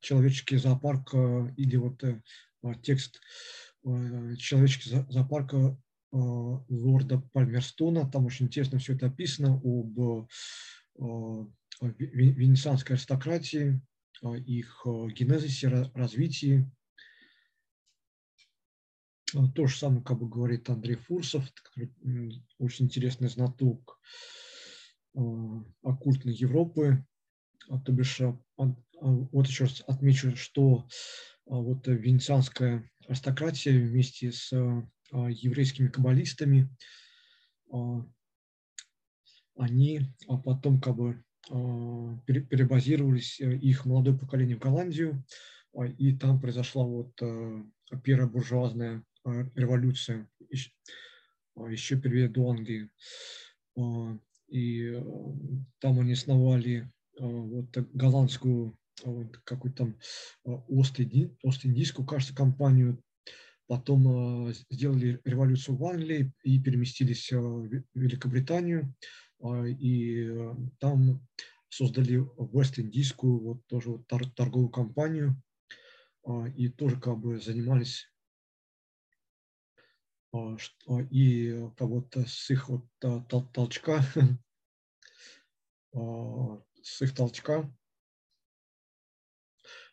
человеческий 0.00 0.56
зоопарк 0.56 1.12
или 1.58 1.76
вот 1.76 2.02
э, 2.02 2.22
текст 2.82 3.20
человеческий 3.82 5.04
зоопарк 5.10 5.52
лорда 6.10 7.18
Пальмерстона. 7.34 8.10
Там 8.10 8.24
очень 8.24 8.46
интересно 8.46 8.78
все 8.78 8.94
это 8.94 9.08
описано 9.08 9.60
об 9.62 10.26
венецианской 11.80 12.96
аристократии, 12.96 13.82
их 14.22 14.82
генезисе, 14.84 15.68
развитии. 15.94 16.70
То 19.54 19.66
же 19.66 19.76
самое, 19.76 20.02
как 20.02 20.18
бы 20.18 20.28
говорит 20.28 20.68
Андрей 20.68 20.96
Фурсов, 20.96 21.44
очень 22.58 22.84
интересный 22.84 23.28
знаток 23.28 23.98
оккультной 25.82 26.34
Европы, 26.34 27.04
то 27.84 27.92
бишь 27.92 28.20
а, 28.20 28.38
вот 29.00 29.46
еще 29.46 29.64
раз 29.64 29.82
отмечу, 29.86 30.36
что 30.36 30.86
а, 31.46 31.56
вот 31.56 31.86
венецианская 31.86 32.88
аристократия 33.06 33.78
вместе 33.78 34.32
с 34.32 34.52
а, 34.52 35.28
еврейскими 35.28 35.88
каббалистами, 35.88 36.68
они 39.56 40.00
потом 40.44 40.80
как 40.80 40.96
бы 40.96 41.24
перебазировались, 41.48 43.40
э, 43.40 43.56
их 43.56 43.84
молодое 43.84 44.16
поколение 44.16 44.56
в 44.56 44.60
Голландию, 44.60 45.24
и 45.98 46.14
там 46.16 46.40
произошла 46.40 46.84
вот 46.84 47.14
первая 48.04 48.28
буржуазная 48.28 49.02
революция 49.24 50.28
еще 50.50 51.96
перед 51.98 52.32
до 52.32 52.50
Англии. 52.50 52.90
И 54.48 54.82
э, 54.82 55.02
там 55.78 55.98
они 55.98 56.12
основали 56.12 56.90
вот 57.18 57.74
голландскую 57.94 58.76
вот, 59.04 59.38
какую-то 59.44 59.84
там 59.84 59.98
а, 60.44 60.62
Ост-Индийскую, 60.68 62.06
кажется, 62.06 62.34
компанию. 62.34 63.02
Потом 63.66 64.48
а, 64.48 64.52
сделали 64.70 65.20
революцию 65.24 65.76
в 65.76 65.84
Англии 65.84 66.32
и 66.44 66.60
переместились 66.60 67.32
а, 67.32 67.40
в 67.40 67.68
Великобританию. 67.94 68.94
И 69.78 70.30
там 70.78 71.26
создали 71.68 72.24
Вест-Индийскую, 72.38 73.40
вот 73.40 73.66
тоже 73.66 73.90
вот 73.90 74.06
торговую 74.06 74.68
компанию. 74.68 75.42
И 76.56 76.68
тоже 76.68 77.00
как 77.00 77.18
бы 77.18 77.40
занимались 77.40 78.08
и 81.10 81.68
кого-то 81.76 82.26
с 82.26 82.50
их 82.50 82.68
вот 82.68 82.86
толчка, 83.52 84.02
с 85.92 87.02
их 87.02 87.14
толчка 87.14 87.70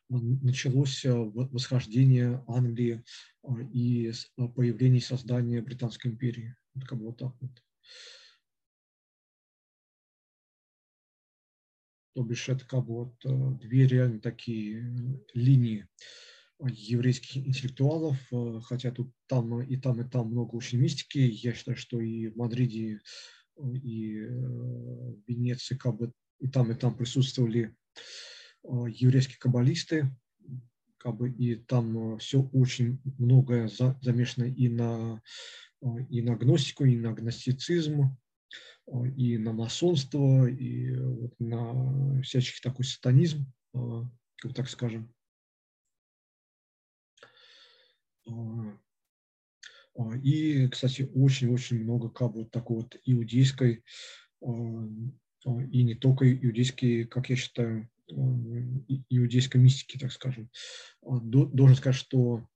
началось 0.10 1.06
э, 1.06 1.14
восхождение 1.14 2.44
Англии 2.48 3.04
а, 3.44 3.60
и 3.72 4.12
а, 4.38 4.48
появление 4.48 5.02
создания 5.02 5.62
Британской 5.62 6.12
империи. 6.12 6.56
Вот 6.74 6.86
как 6.86 6.98
бы 6.98 7.06
вот 7.08 7.18
так 7.18 7.34
вот. 7.40 7.52
То 12.20 12.24
бишь 12.24 12.50
это 12.50 12.66
как 12.66 12.86
бы 12.86 13.06
вот 13.06 13.14
э, 13.24 13.58
две 13.62 13.88
реально 13.88 14.20
такие 14.20 14.82
э, 14.82 15.20
линии 15.34 15.88
еврейских 16.62 17.38
интеллектуалов, 17.38 18.18
хотя 18.66 18.92
тут 18.92 19.14
там 19.28 19.62
и 19.62 19.78
там, 19.78 20.02
и 20.02 20.04
там 20.04 20.28
много 20.28 20.56
очень 20.56 20.78
мистики. 20.78 21.20
Я 21.20 21.54
считаю, 21.54 21.78
что 21.78 22.02
и 22.02 22.28
в 22.28 22.36
Мадриде, 22.36 23.00
и 23.82 24.20
в 24.20 25.22
Венеции 25.26 25.76
как 25.76 25.96
бы 25.96 26.12
и 26.42 26.50
там, 26.50 26.70
и 26.70 26.76
там 26.76 26.98
присутствовали 26.98 27.74
Э, 28.64 28.86
еврейские 28.88 29.38
каббалисты, 29.38 30.12
как 30.98 31.16
бы, 31.16 31.30
и 31.30 31.56
там 31.56 32.16
э, 32.16 32.18
все 32.20 32.42
очень 32.42 33.02
многое 33.18 33.68
за, 33.68 33.98
замешано 34.02 34.46
и 34.46 34.68
на, 34.68 35.22
э, 35.82 35.88
и 36.10 36.22
на 36.22 36.36
гностику, 36.36 36.86
и 36.86 36.98
на 36.98 37.14
гностицизм, 37.14 38.18
и 39.16 39.38
на 39.38 39.54
масонство, 39.54 40.48
и 40.48 40.96
вот 40.96 41.34
на 41.40 42.22
всяческий 42.22 42.62
такой 42.62 42.86
сатанизм, 42.86 43.46
как 44.38 44.54
так 44.56 44.70
скажем. 44.70 45.14
И, 50.24 50.68
кстати, 50.70 51.10
очень-очень 51.14 51.84
много 51.84 52.10
как 52.10 52.34
бы 52.34 52.46
такой 52.46 52.78
вот 52.78 52.96
иудейской, 53.06 53.84
и 54.42 55.84
не 55.84 55.96
только 55.96 56.32
иудейской, 56.32 57.06
как 57.06 57.30
я 57.30 57.36
считаю, 57.36 57.90
иудейской 58.08 59.62
мистики, 59.62 59.98
так 59.98 60.12
скажем. 60.12 60.50
Должен 61.02 61.76
сказать, 61.76 62.00
что, 62.00 62.48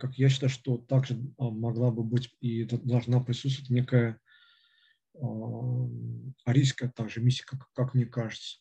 как 0.00 0.16
я 0.18 0.28
считаю, 0.28 0.50
что 0.50 0.78
также 0.78 1.20
а, 1.38 1.50
могла 1.50 1.90
бы 1.90 2.02
быть 2.02 2.34
и 2.40 2.64
должна 2.64 3.20
присутствовать 3.20 3.70
некая 3.70 4.20
арийская 6.44 6.90
также 6.90 7.20
мистика, 7.20 7.58
как 7.74 7.94
мне 7.94 8.06
кажется. 8.06 8.58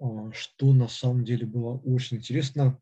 А, 0.00 0.32
что 0.32 0.72
на 0.72 0.88
самом 0.88 1.24
деле 1.24 1.44
было 1.46 1.78
очень 1.78 2.18
интересно, 2.18 2.80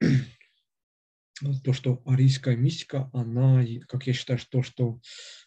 то, 1.64 1.72
что 1.72 2.02
арийская 2.06 2.56
мистика, 2.56 3.10
она, 3.12 3.62
как 3.86 4.06
я 4.06 4.14
считаю, 4.14 4.38
то, 4.50 4.62
что 4.62 5.00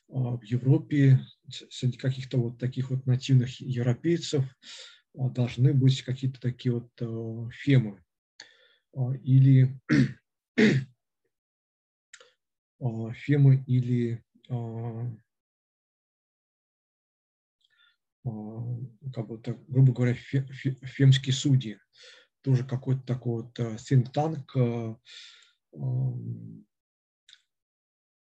а, 0.10 0.38
в 0.38 0.44
Европе 0.44 1.20
среди 1.50 1.98
каких-то 1.98 2.38
вот 2.38 2.60
таких 2.60 2.92
вот 2.92 3.06
нативных 3.06 3.60
европейцев 3.60 4.46
а, 5.18 5.30
должны 5.30 5.74
быть 5.74 6.04
какие-то 6.04 6.40
такие 6.40 6.74
вот 6.74 6.92
а, 7.02 7.50
фемы 7.52 8.04
или 9.24 9.80
фемы 13.14 13.64
или 13.68 14.24
как 18.24 19.28
бы, 19.28 19.38
так, 19.38 19.57
грубо 19.68 19.94
говоря, 19.94 20.14
фемские 20.14 21.34
судьи. 21.34 21.78
Тоже 22.41 22.65
какой-то 22.65 23.03
такой 23.03 23.44
вот 23.44 23.60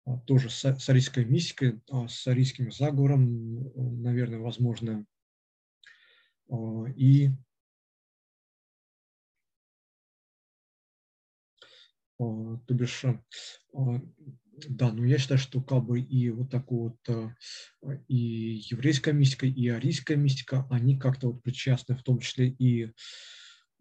а, 0.09 0.17
тоже 0.25 0.49
с 0.49 0.89
арийской 0.89 1.25
мистикой, 1.25 1.81
а, 1.91 2.07
с 2.07 2.25
арийским 2.27 2.71
заговором, 2.71 3.71
наверное, 4.01 4.39
возможно. 4.39 5.05
А, 6.49 6.85
и 6.95 7.29
то 12.19 12.73
бишь, 12.73 13.05
да, 14.67 14.91
но 14.91 15.05
я 15.05 15.17
считаю, 15.17 15.39
что 15.39 15.61
как 15.61 15.85
бы 15.85 15.99
и 16.01 16.29
вот 16.29 16.51
такой 16.51 16.91
вот 16.91 17.33
и 18.07 18.61
еврейская 18.69 19.13
мистика, 19.13 19.45
и 19.45 19.67
арийская 19.69 20.17
мистика, 20.17 20.67
они 20.69 20.97
как-то 20.97 21.31
вот 21.31 21.41
причастны, 21.41 21.95
в 21.95 22.03
том 22.03 22.19
числе 22.19 22.49
и 22.49 22.91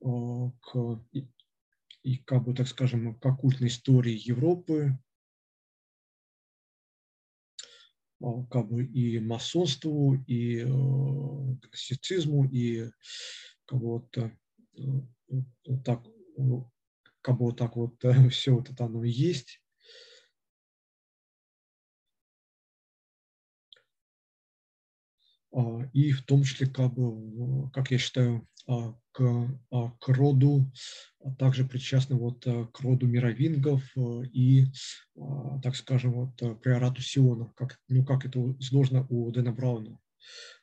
к 0.01 1.01
и, 2.03 2.17
как 2.19 2.45
бы, 2.45 2.55
так 2.55 2.69
скажем, 2.69 3.15
к 3.15 3.27
оккультной 3.27 3.69
истории 3.69 4.17
Европы, 4.17 4.99
а, 8.21 8.45
как 8.47 8.69
бы 8.69 8.85
и 8.85 9.19
масонству, 9.21 10.15
и 10.27 10.61
э, 10.61 10.67
классицизму, 10.67 12.45
и 12.47 12.91
бы 13.67 13.79
вот, 13.79 14.17
э, 14.17 14.31
вот 15.27 15.85
так, 15.85 16.05
как 17.29 17.37
бы 17.37 17.45
вот 17.45 17.59
так 17.59 17.77
вот 17.77 18.03
все 18.31 18.53
вот 18.53 18.71
это 18.71 18.87
оно 18.87 19.05
есть. 19.05 19.61
и 25.93 26.13
в 26.13 26.25
том 26.25 26.45
числе, 26.45 26.69
как, 26.69 26.95
бы, 26.95 27.69
как 27.73 27.91
я 27.91 27.99
считаю, 27.99 28.47
к, 28.67 29.49
к 29.99 30.09
роду, 30.09 30.71
также 31.39 31.65
причастны 31.65 32.17
вот 32.17 32.45
к 32.45 32.81
роду 32.81 33.09
мировингов 33.09 33.83
и, 34.33 34.67
так 35.63 35.75
скажем, 35.75 36.13
вот 36.13 36.61
приорату 36.61 37.01
Сиона, 37.03 37.51
как, 37.57 37.81
ну, 37.89 38.05
как 38.05 38.25
это 38.25 38.39
изложено 38.61 39.07
у 39.09 39.31
Дэна 39.33 39.53
Брауна 39.53 39.99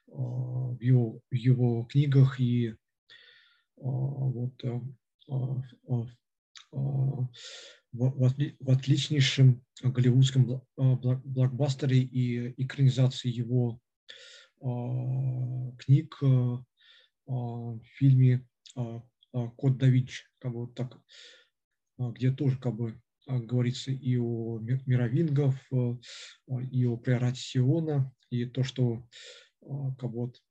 в 0.08 0.80
его, 0.80 1.20
в 1.30 1.36
его 1.36 1.84
книгах 1.86 2.40
и 2.40 2.76
вот 3.76 4.64
в, 5.28 6.08
в 7.91 8.69
отличнейшем 8.69 9.64
голливудском 9.81 10.61
блокбастере 10.76 11.99
и 11.99 12.53
экранизации 12.61 13.30
его 13.30 13.80
книг 14.60 16.18
в 16.22 17.80
фильме 17.95 18.47
«Код 18.73 19.77
да 19.77 19.88
Винчи», 19.88 20.26
как 20.39 20.53
бы 20.53 20.68
так, 20.73 20.99
где 21.97 22.31
тоже 22.31 22.57
как 22.57 22.76
бы 22.76 23.02
говорится 23.27 23.91
и 23.91 24.18
о 24.18 24.60
мировингов, 24.60 25.56
и 25.72 26.85
о 26.85 26.97
приорате 26.97 27.41
Сиона, 27.41 28.14
и 28.30 28.45
то, 28.45 28.64
что 28.64 29.07
как 29.61 30.11
бы 30.11 30.27
вот 30.27 30.41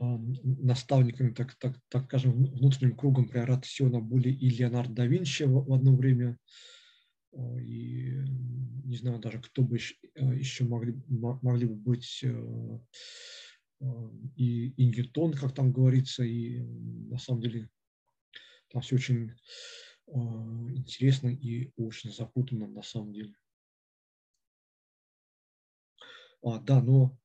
наставниками, 0.00 1.32
так, 1.32 1.54
так, 1.54 1.78
так 1.88 2.04
скажем, 2.04 2.44
внутренним 2.44 2.96
кругом 2.96 3.28
приората 3.28 3.66
Сиона 3.66 4.00
были 4.00 4.30
и 4.30 4.50
Леонардо 4.50 4.94
да 4.94 5.06
Винчи 5.06 5.44
в, 5.44 5.64
в 5.64 5.72
одно 5.72 5.96
время, 5.96 6.38
и 7.60 8.22
не 8.84 8.96
знаю 8.96 9.18
даже, 9.18 9.40
кто 9.40 9.62
бы 9.62 9.76
еще 9.76 10.64
могли, 10.64 10.94
могли 11.08 11.66
бы 11.66 11.74
быть, 11.74 12.24
и, 14.36 14.68
и 14.68 14.86
Ньютон, 14.86 15.32
как 15.34 15.54
там 15.54 15.72
говорится, 15.72 16.24
и 16.24 16.60
на 16.60 17.18
самом 17.18 17.42
деле 17.42 17.68
там 18.70 18.82
все 18.82 18.96
очень 18.96 19.32
интересно 20.06 21.28
и 21.28 21.72
очень 21.76 22.12
запутанно 22.12 22.68
на 22.68 22.82
самом 22.82 23.12
деле. 23.12 23.34
А, 26.42 26.58
да, 26.60 26.80
но 26.80 27.18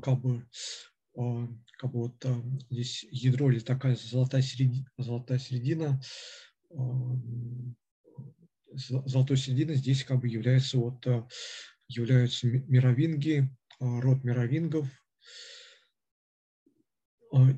как 0.00 0.20
бы 0.20 0.46
как 1.78 1.92
бы 1.92 2.00
вот 2.00 2.26
здесь 2.70 3.06
ядро 3.10 3.50
или 3.50 3.60
такая 3.60 3.96
золотая 3.96 4.42
середина, 4.42 4.86
золотая 4.98 5.38
середина 5.38 6.00
золотой 8.72 9.36
серединой 9.36 9.76
здесь 9.76 10.04
как 10.04 10.20
бы 10.20 10.28
является 10.28 10.78
вот 10.78 11.06
являются 11.88 12.46
мировинги, 12.46 13.48
род 13.78 14.24
мировингов 14.24 14.88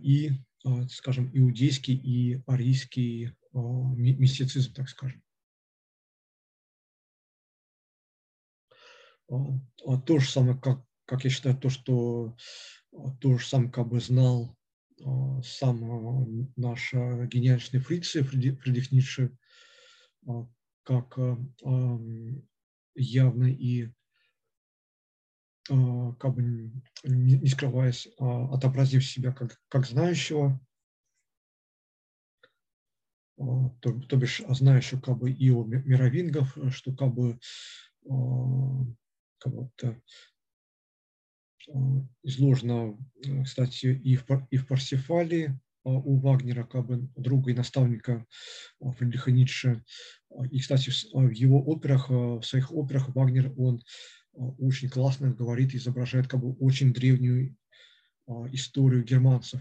и, 0.03 0.31
скажем, 0.91 1.31
иудейский 1.33 1.95
и 1.95 2.43
арийский 2.47 3.33
мистицизм, 3.53 4.73
так 4.75 4.89
скажем. 4.89 5.23
То 9.29 10.19
же 10.19 10.31
самое, 10.31 10.59
как, 10.59 10.85
как 11.05 11.25
я 11.25 11.31
считаю, 11.31 11.57
то, 11.57 11.71
что 11.71 12.37
то 13.21 13.39
же 13.39 13.47
самое 13.47 13.71
как 13.71 13.89
бы 13.89 14.01
знал 14.01 14.57
а, 15.05 15.43
сам 15.43 15.85
а, 15.85 16.27
наш 16.57 16.93
а, 16.95 17.27
гениальный 17.27 17.81
Фриц, 17.81 18.11
Фридрих 18.11 18.93
Ницше, 18.93 19.37
как 20.83 21.19
явно 22.95 23.45
и 23.45 23.89
как 25.69 26.35
бы 26.35 26.73
не 27.05 27.47
скрываясь, 27.47 28.09
отобразив 28.19 29.05
себя 29.05 29.33
как, 29.33 29.61
как 29.69 29.87
знающего, 29.87 30.59
то, 33.37 34.01
то 34.09 34.17
бишь 34.17 34.43
знающего 34.49 35.01
как 35.01 35.19
бы 35.19 35.31
и 35.31 35.51
о 35.51 35.65
мировингов, 35.65 36.57
что 36.71 36.97
как 36.97 37.15
бы, 37.15 37.39
как 39.39 39.53
бы 39.53 39.71
изложено, 42.23 42.99
э, 43.25 43.45
кстати, 43.45 43.87
и 43.87 44.17
в, 44.17 44.27
и 44.51 44.57
в 44.57 44.67
Парсифале 44.67 45.59
а, 45.85 45.91
у 45.91 46.17
Вагнера, 46.17 46.65
как 46.65 46.87
бы 46.87 47.09
друга 47.17 47.51
и 47.51 47.55
наставника 47.55 48.27
а, 48.81 48.93
Фридриха 48.93 49.31
Ницше. 49.31 49.85
А, 50.31 50.47
и, 50.47 50.59
кстати, 50.59 50.91
в 50.91 51.31
его 51.31 51.63
операх, 51.65 52.11
в 52.11 52.43
своих 52.43 52.73
операх 52.73 53.15
Вагнер, 53.15 53.53
он 53.57 53.83
очень 54.33 54.89
классно 54.89 55.33
говорит, 55.33 55.75
изображает 55.75 56.29
как 56.29 56.41
бы 56.41 56.53
очень 56.55 56.93
древнюю 56.93 57.57
историю 58.53 59.03
германцев, 59.03 59.61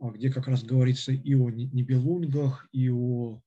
где 0.00 0.32
как 0.32 0.48
раз 0.48 0.62
говорится 0.62 1.12
и 1.12 1.34
о 1.34 1.50
Нибелунгах, 1.50 2.66
и 2.72 2.88
о 2.88 3.42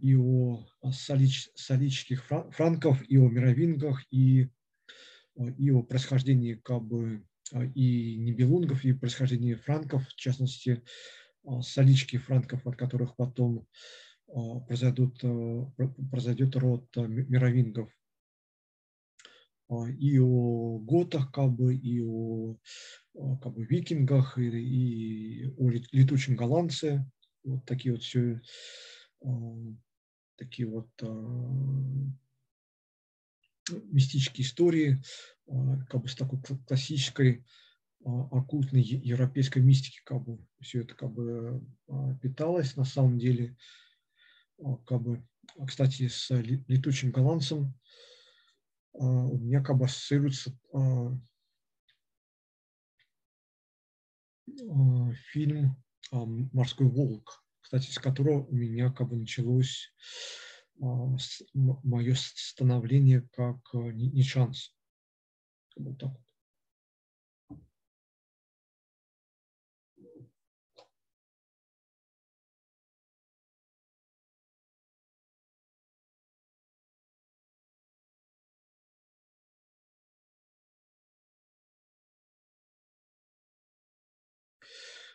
и 0.00 0.14
о 0.14 0.64
солич, 0.92 1.48
солических 1.56 2.24
франков, 2.24 3.02
и 3.08 3.16
о 3.16 3.28
мировингах, 3.28 4.04
и 4.12 4.48
и 5.36 5.70
о 5.70 5.82
происхождении 5.82 6.54
как 6.54 6.82
бы 6.82 7.24
а, 7.52 7.64
и 7.64 8.16
нибелунгов, 8.16 8.84
и 8.84 8.92
происхождении 8.92 9.54
франков, 9.54 10.06
в 10.08 10.16
частности, 10.16 10.82
а, 11.44 11.62
солички 11.62 12.16
франков, 12.16 12.66
от 12.66 12.76
которых 12.76 13.16
потом 13.16 13.66
а, 14.28 14.60
произойдут, 14.60 15.20
произойдет 16.10 16.56
род 16.56 16.96
мировингов. 16.96 17.90
И 19.98 20.18
о 20.18 20.78
готах, 20.80 21.32
как 21.32 21.50
бы, 21.52 21.74
и 21.74 22.02
о 22.02 22.58
как 23.14 23.54
бы, 23.54 23.64
викингах, 23.64 24.36
и, 24.36 24.42
и 24.42 25.46
о 25.46 25.70
летучем 25.70 26.36
голландце. 26.36 27.10
Вот 27.42 27.64
такие 27.64 27.92
вот 27.94 28.02
все 28.02 28.38
такие 30.36 30.68
вот 30.68 30.90
мистические 33.70 34.46
истории, 34.46 35.02
а, 35.48 35.78
как 35.88 36.02
бы 36.02 36.08
с 36.08 36.14
такой 36.14 36.40
классической 36.66 37.44
а, 38.04 38.22
оккультной 38.30 38.82
европейской 38.82 39.60
мистики, 39.60 40.00
как 40.04 40.22
бы 40.22 40.44
все 40.60 40.80
это 40.80 40.94
как 40.94 41.12
бы 41.12 41.64
а, 41.88 42.14
питалось 42.16 42.76
на 42.76 42.84
самом 42.84 43.18
деле. 43.18 43.56
Как 44.86 45.02
бы, 45.02 45.26
кстати, 45.66 46.06
с 46.06 46.30
летучим 46.30 47.10
голландцем 47.10 47.74
у 48.92 49.36
меня 49.38 49.60
как 49.60 49.76
бы 49.76 49.86
ассоциируется 49.86 50.56
фильм 55.32 55.82
«Морской 56.12 56.86
волк», 56.86 57.44
кстати, 57.60 57.90
с 57.90 57.98
которого 57.98 58.44
у 58.44 58.54
меня 58.54 58.92
как 58.92 59.08
бы 59.08 59.16
началось 59.16 59.92
мое 60.78 62.14
становление 62.14 63.22
как 63.32 63.58
а, 63.74 63.78
не 63.92 64.22
шанс. 64.22 64.74
Вот 65.76 65.98
так 65.98 66.10
вот. 66.10 66.22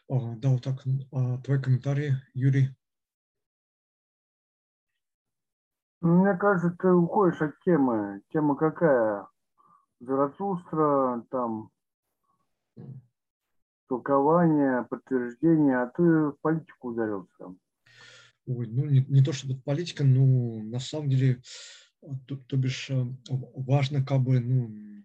А, 0.10 0.36
да, 0.36 0.50
вот 0.50 0.64
так. 0.64 0.84
Твой 1.44 1.62
комментарий, 1.62 2.14
Юрий. 2.34 2.70
Мне 6.02 6.36
кажется, 6.36 6.76
ты 6.80 6.92
уходишь 6.92 7.42
от 7.42 7.60
темы. 7.62 8.22
Тема 8.32 8.56
какая? 8.56 9.28
Заратустра, 10.00 11.26
там, 11.32 11.72
толкование, 13.88 14.84
подтверждение, 14.84 15.78
а 15.82 15.88
ты 15.88 16.04
в 16.04 16.38
политику 16.42 16.90
ударился. 16.90 17.56
Ой, 18.46 18.68
ну, 18.68 18.86
не, 18.86 19.04
не 19.06 19.24
то 19.24 19.34
чтобы 19.34 19.60
политика, 19.60 20.04
но 20.04 20.62
на 20.64 20.80
самом 20.80 21.10
деле, 21.10 21.42
то, 22.28 22.38
то 22.38 22.58
бишь, 22.58 22.90
э, 22.90 23.06
важно 23.30 24.06
как 24.06 24.22
бы, 24.22 24.40
ну, 24.40 25.04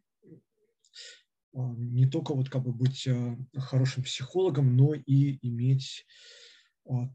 а, 1.54 1.74
не 1.74 2.06
только 2.06 2.34
вот 2.34 2.50
как 2.50 2.62
бы 2.62 2.72
быть 2.72 3.06
э, 3.06 3.36
хорошим 3.56 4.04
психологом, 4.04 4.76
но 4.76 4.94
и 4.94 5.38
иметь 5.46 6.06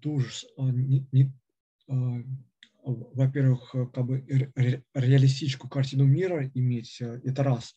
ту 0.02 0.20
же, 0.20 0.48
не, 0.58 1.08
не, 1.12 1.34
во-первых, 2.94 3.76
э, 3.76 3.86
как 3.88 4.06
бы 4.06 4.24
ре 4.56 4.84
реалистическую 4.94 5.70
картину 5.70 6.06
мира 6.06 6.50
иметь, 6.54 6.98
э, 7.02 7.22
это 7.24 7.44
раз. 7.44 7.76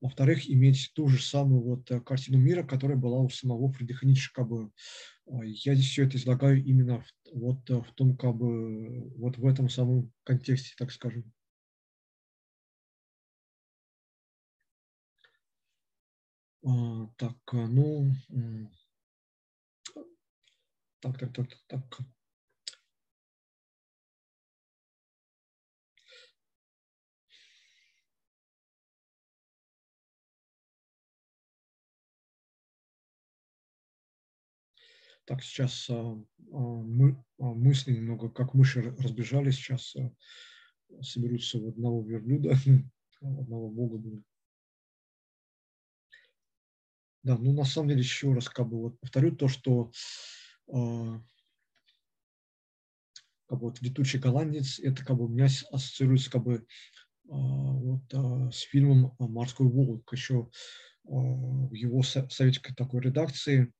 Во-вторых, 0.00 0.48
иметь 0.48 0.92
ту 0.94 1.08
же 1.08 1.22
самую 1.22 1.62
вот 1.62 1.90
э, 1.90 2.00
картину 2.00 2.38
мира, 2.38 2.62
которая 2.62 2.96
была 2.96 3.18
у 3.20 3.28
самого 3.28 3.72
Фридриха 3.72 4.06
Ницше. 4.06 4.32
Как 4.32 4.48
бы. 4.48 4.70
Я 5.42 5.74
здесь 5.74 5.88
все 5.88 6.04
это 6.06 6.16
излагаю 6.16 6.62
именно 6.64 7.00
в, 7.00 7.06
вот 7.34 7.68
в 7.68 7.94
том, 7.94 8.16
как 8.16 8.34
бы, 8.34 9.10
вот 9.16 9.38
в 9.38 9.46
этом 9.46 9.68
самом 9.68 10.12
контексте, 10.24 10.74
так 10.76 10.90
скажем. 10.90 11.32
А, 16.64 17.06
так, 17.16 17.36
ну, 17.52 18.12
так, 21.00 21.18
так, 21.18 21.32
так, 21.32 21.48
так. 21.68 22.00
Сейчас 35.40 35.88
а, 35.90 35.94
а, 35.94 36.56
мы, 36.56 37.22
а, 37.38 37.44
мысли 37.44 37.92
немного, 37.92 38.28
как 38.28 38.54
мыши 38.54 38.94
разбежались, 38.98 39.56
сейчас 39.56 39.94
соберутся 41.02 41.58
в 41.58 41.68
одного 41.68 42.02
верблюда, 42.02 42.56
одного 43.20 43.70
бога. 43.70 44.02
Да, 47.22 47.36
ну 47.36 47.52
на 47.52 47.64
самом 47.64 47.88
деле 47.88 48.00
еще 48.00 48.32
раз 48.32 48.48
как 48.48 48.68
бы 48.68 48.80
вот 48.80 48.98
повторю 49.00 49.36
то, 49.36 49.46
что 49.46 49.92
как 53.46 53.58
бы 53.58 53.66
вот 53.66 53.82
летучий 53.82 54.18
голландец, 54.18 54.78
это 54.78 55.04
как 55.04 55.16
бы 55.16 55.26
у 55.26 55.28
меня 55.28 55.46
ассоциируется 55.70 56.30
как 56.30 56.42
бы 56.44 56.66
вот 57.24 58.02
с 58.12 58.60
фильмом 58.60 59.14
«Морской 59.18 59.68
волк», 59.68 60.10
еще 60.12 60.50
в 61.04 61.72
его 61.72 62.02
советской 62.02 62.74
такой 62.74 63.02
редакции, 63.02 63.72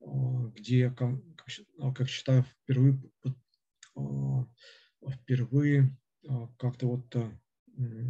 где 0.00 0.78
я, 0.78 0.90
как, 0.90 2.08
считаю, 2.08 2.44
впервые, 2.44 3.00
э, 3.24 3.30
впервые 5.10 5.96
э, 6.24 6.28
как-то 6.58 6.86
вот 6.86 7.16
э, 7.16 7.30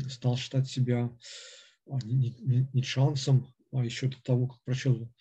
стал 0.08 0.36
считать 0.36 0.68
себя 0.68 1.10
не, 2.04 2.82
шансом, 2.82 3.54
а 3.72 3.84
еще 3.84 4.08
до 4.08 4.22
того, 4.22 4.48
как 4.48 4.62
прочел 4.62 5.12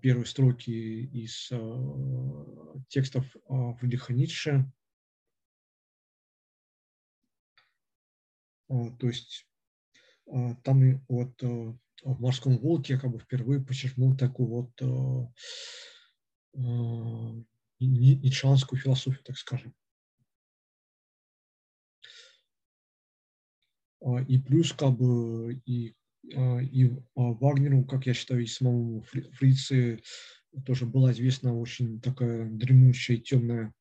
первые 0.00 0.26
строки 0.26 0.70
из 0.70 1.50
текстов 2.88 3.24
Фридриха 3.78 4.12
Ницше. 4.12 4.72
То 8.68 9.08
есть 9.08 9.46
там 10.64 11.04
вот 11.08 11.40
в 12.02 12.20
«Морском 12.20 12.58
волке» 12.58 12.94
я 12.94 12.98
как 12.98 13.10
бы 13.10 13.18
впервые 13.18 13.60
подчеркнул 13.60 14.16
такую 14.16 14.48
вот 14.48 14.70
ницшанскую 17.78 18.80
философию, 18.80 19.22
так 19.24 19.36
скажем. 19.36 19.74
И 24.28 24.38
плюс 24.38 24.72
как 24.72 24.96
бы 24.96 25.60
и 25.66 25.96
а, 26.34 26.58
и 26.60 26.90
а, 27.14 27.32
Вагнеру, 27.32 27.84
как 27.84 28.06
я 28.06 28.14
считаю, 28.14 28.42
и 28.42 28.46
самому 28.46 29.02
Фрице 29.02 30.00
тоже 30.64 30.86
была 30.86 31.12
известна 31.12 31.56
очень 31.56 32.00
такая 32.00 32.48
дремучая, 32.48 33.18
темная 33.18 33.72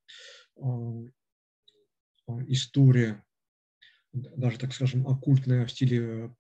а, 0.62 1.06
история, 2.48 3.24
даже, 4.14 4.60
так 4.60 4.74
скажем, 4.74 5.08
оккультная 5.08 5.66
в 5.66 5.72
стиле 5.72 6.36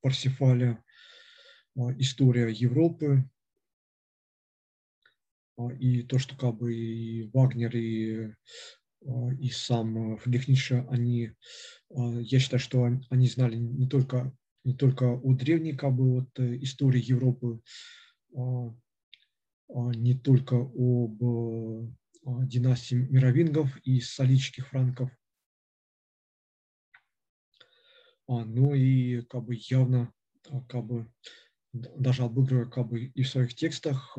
Парсифаля, 0.00 0.82
история 1.98 2.50
Европы. 2.50 3.28
И 5.78 6.02
то, 6.02 6.18
что 6.18 6.36
как 6.36 6.56
бы 6.56 6.74
и 6.74 7.30
Вагнер, 7.32 7.76
и, 7.76 8.34
и 9.38 9.50
сам 9.50 10.16
Фридрих 10.18 10.48
Ницше, 10.48 10.86
они, 10.90 11.32
я 11.90 12.38
считаю, 12.38 12.58
что 12.58 12.88
они 13.10 13.28
знали 13.28 13.56
не 13.56 13.86
только 13.86 14.34
не 14.64 14.74
только 14.74 15.04
у 15.04 15.34
древней 15.34 15.74
как 15.74 15.94
бы, 15.94 16.20
вот, 16.20 16.38
э, 16.38 16.56
истории 16.62 17.02
Европы, 17.02 17.60
а, 18.36 18.74
а, 19.68 19.90
не 19.94 20.14
только 20.14 20.56
об 20.56 21.22
а, 21.22 22.46
династии 22.46 22.94
мировингов 22.94 23.76
и 23.78 24.00
солических 24.00 24.68
франков, 24.68 25.10
но 28.28 28.74
и 28.74 29.22
как 29.22 29.44
бы 29.44 29.58
явно 29.68 30.12
как 30.68 30.86
бы 30.86 31.12
даже 31.72 32.24
обыгрывая 32.24 32.66
как 32.66 32.88
бы 32.88 33.04
и 33.04 33.22
в 33.22 33.28
своих 33.28 33.54
текстах 33.54 34.16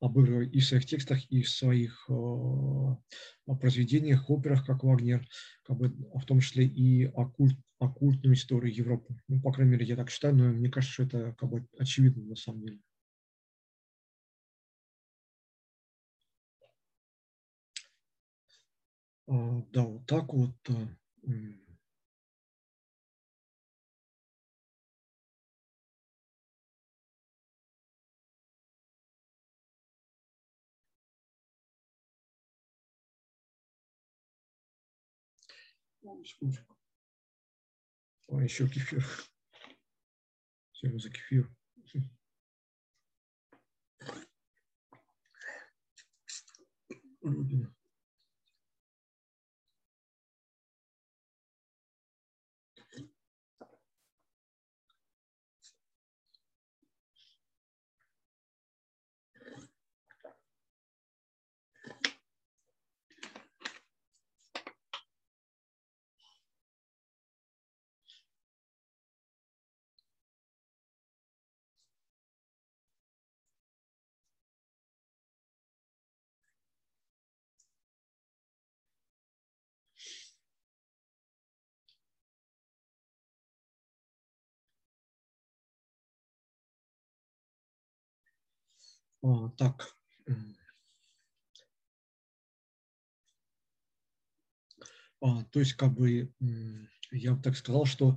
обыгрывая 0.00 0.46
и 0.46 0.60
в 0.60 0.64
своих 0.64 0.86
текстах, 0.86 1.24
и 1.30 1.42
в 1.42 1.50
своих 1.50 2.06
э, 2.08 3.54
произведениях, 3.60 4.30
операх, 4.30 4.64
как 4.64 4.84
Вагнер, 4.84 5.26
как 5.64 5.76
бы, 5.76 5.88
в 6.14 6.24
том 6.24 6.40
числе 6.40 6.66
и 6.66 7.04
оккульт, 7.04 7.58
оккультную 7.78 8.34
историю 8.34 8.74
Европы. 8.74 9.16
Ну, 9.28 9.40
по 9.40 9.52
крайней 9.52 9.72
мере, 9.72 9.86
я 9.86 9.96
так 9.96 10.10
считаю, 10.10 10.36
но 10.36 10.44
мне 10.44 10.70
кажется, 10.70 10.94
что 10.94 11.02
это 11.04 11.34
как 11.36 11.50
бы 11.50 11.66
очевидно 11.78 12.24
на 12.24 12.36
самом 12.36 12.62
деле. 12.62 12.78
А, 19.26 19.62
да, 19.72 19.82
вот 19.82 20.06
так 20.06 20.32
вот. 20.32 20.54
Секундочку. 36.08 36.76
А, 38.28 38.42
еще 38.42 38.68
кефир. 38.68 39.04
Все 40.72 40.98
за 40.98 41.10
кефир. 41.10 41.50
Родина. 47.20 47.77
А, 89.22 89.48
так. 89.56 89.96
А, 95.20 95.44
то 95.44 95.58
есть, 95.58 95.72
как 95.72 95.94
бы, 95.94 96.32
я 97.10 97.34
бы 97.34 97.42
так 97.42 97.56
сказал, 97.56 97.86
что 97.86 98.16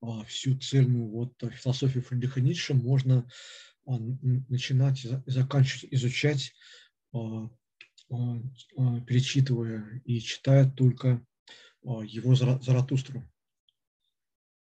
а, 0.00 0.24
всю 0.24 0.58
цельную 0.58 1.08
вот 1.08 1.34
философию 1.52 2.02
Фридриха 2.02 2.40
Ницше 2.40 2.74
можно 2.74 3.28
а, 3.86 3.96
начинать 3.98 5.04
и 5.04 5.30
заканчивать 5.30 5.92
изучать, 5.92 6.52
а, 7.12 7.48
перечитывая 9.06 10.02
и 10.04 10.20
читая 10.20 10.68
только 10.68 11.24
его 11.82 12.34
Заратустру. 12.34 13.24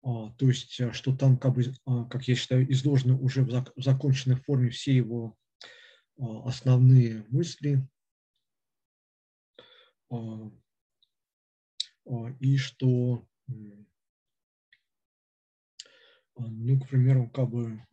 А, 0.09 0.31
то 0.39 0.47
есть, 0.47 0.81
э, 0.81 0.91
что 0.93 1.15
там, 1.15 1.37
как, 1.37 1.53
бы, 1.53 1.75
а, 1.85 2.05
как 2.07 2.27
я 2.29 2.35
считаю, 2.35 2.71
изложены 2.73 3.15
уже 3.15 3.43
в 3.45 3.73
законченной 3.77 4.37
форме 4.37 4.71
все 4.71 4.97
его 4.97 5.37
а, 6.19 6.49
основные 6.49 7.27
мысли, 7.29 7.87
и 12.41 12.57
что, 12.57 13.29
ну, 16.37 16.81
к 16.81 16.89
примеру, 16.89 17.29
как 17.29 17.51
бы 17.51 17.87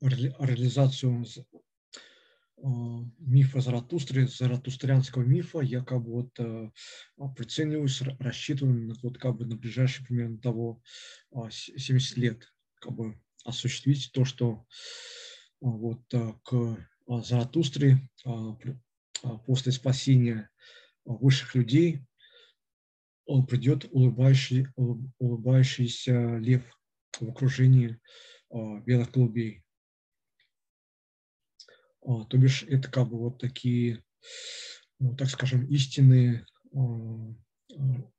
реализацию 0.00 1.24
мифа 2.62 3.60
Заратустры, 3.60 4.28
заратустрианского 4.28 5.22
мифа, 5.22 5.60
я 5.60 5.82
как 5.82 6.02
бы 6.02 6.12
вот 6.12 6.30
э, 6.38 6.70
прицениваюсь, 7.36 8.00
рассчитываю 8.20 8.94
вот 9.02 9.18
как 9.18 9.36
бы 9.36 9.46
на 9.46 9.56
ближайшие 9.56 10.06
примерно 10.06 10.38
того 10.38 10.82
70 11.50 12.16
а, 12.16 12.20
лет 12.20 12.52
как 12.76 12.92
бы 12.92 13.20
осуществить 13.44 14.10
то, 14.12 14.24
что 14.24 14.64
вот 15.60 16.02
к 16.44 16.88
Заратустре 17.24 18.08
после 19.46 19.72
спасения 19.72 20.48
высших 21.04 21.56
людей 21.56 22.04
придет 23.48 23.86
улыбающий, 23.90 24.68
улыбающийся 25.18 26.38
лев 26.38 26.62
в 27.18 27.28
окружении 27.28 27.98
белых 28.50 29.10
голубей. 29.10 29.61
То 32.04 32.36
бишь 32.36 32.64
это 32.64 32.90
как 32.90 33.08
бы 33.08 33.18
вот 33.18 33.38
такие, 33.38 34.02
ну, 34.98 35.14
так 35.16 35.28
скажем, 35.30 35.66
истинные 35.66 36.44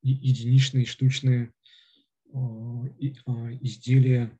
единичные 0.01 0.85
штучные 0.85 1.53
изделия 3.61 4.37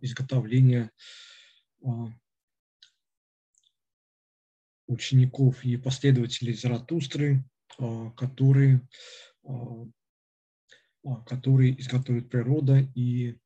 изготовления 0.00 0.90
учеников 4.86 5.64
и 5.64 5.76
последователей 5.76 6.54
Заратустры, 6.54 7.44
которые, 8.16 8.86
которые 11.26 11.78
изготовит 11.80 12.30
природа 12.30 12.78
и, 12.94 13.36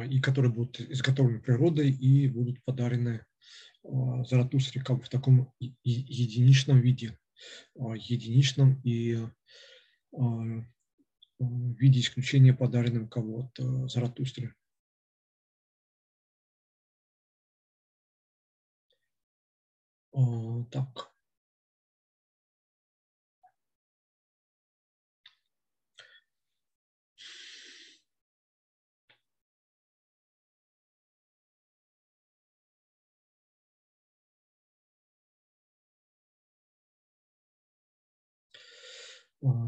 и 0.00 0.20
которые 0.20 0.52
будут 0.52 0.80
изготовлены 0.80 1.40
природой 1.40 1.90
и 1.90 2.28
будут 2.28 2.62
подарены 2.64 3.24
Заратустре 3.84 4.82
как 4.82 4.98
бы 4.98 5.02
в 5.02 5.08
таком 5.08 5.52
единичном 5.84 6.80
виде, 6.80 7.18
единичном 7.74 8.80
и 8.84 9.26
в 10.12 10.64
виде 11.38 12.00
исключения 12.00 12.54
подаренным 12.54 13.08
кого-то 13.08 13.88
Заратустре. 13.88 14.54
Так. 20.70 21.11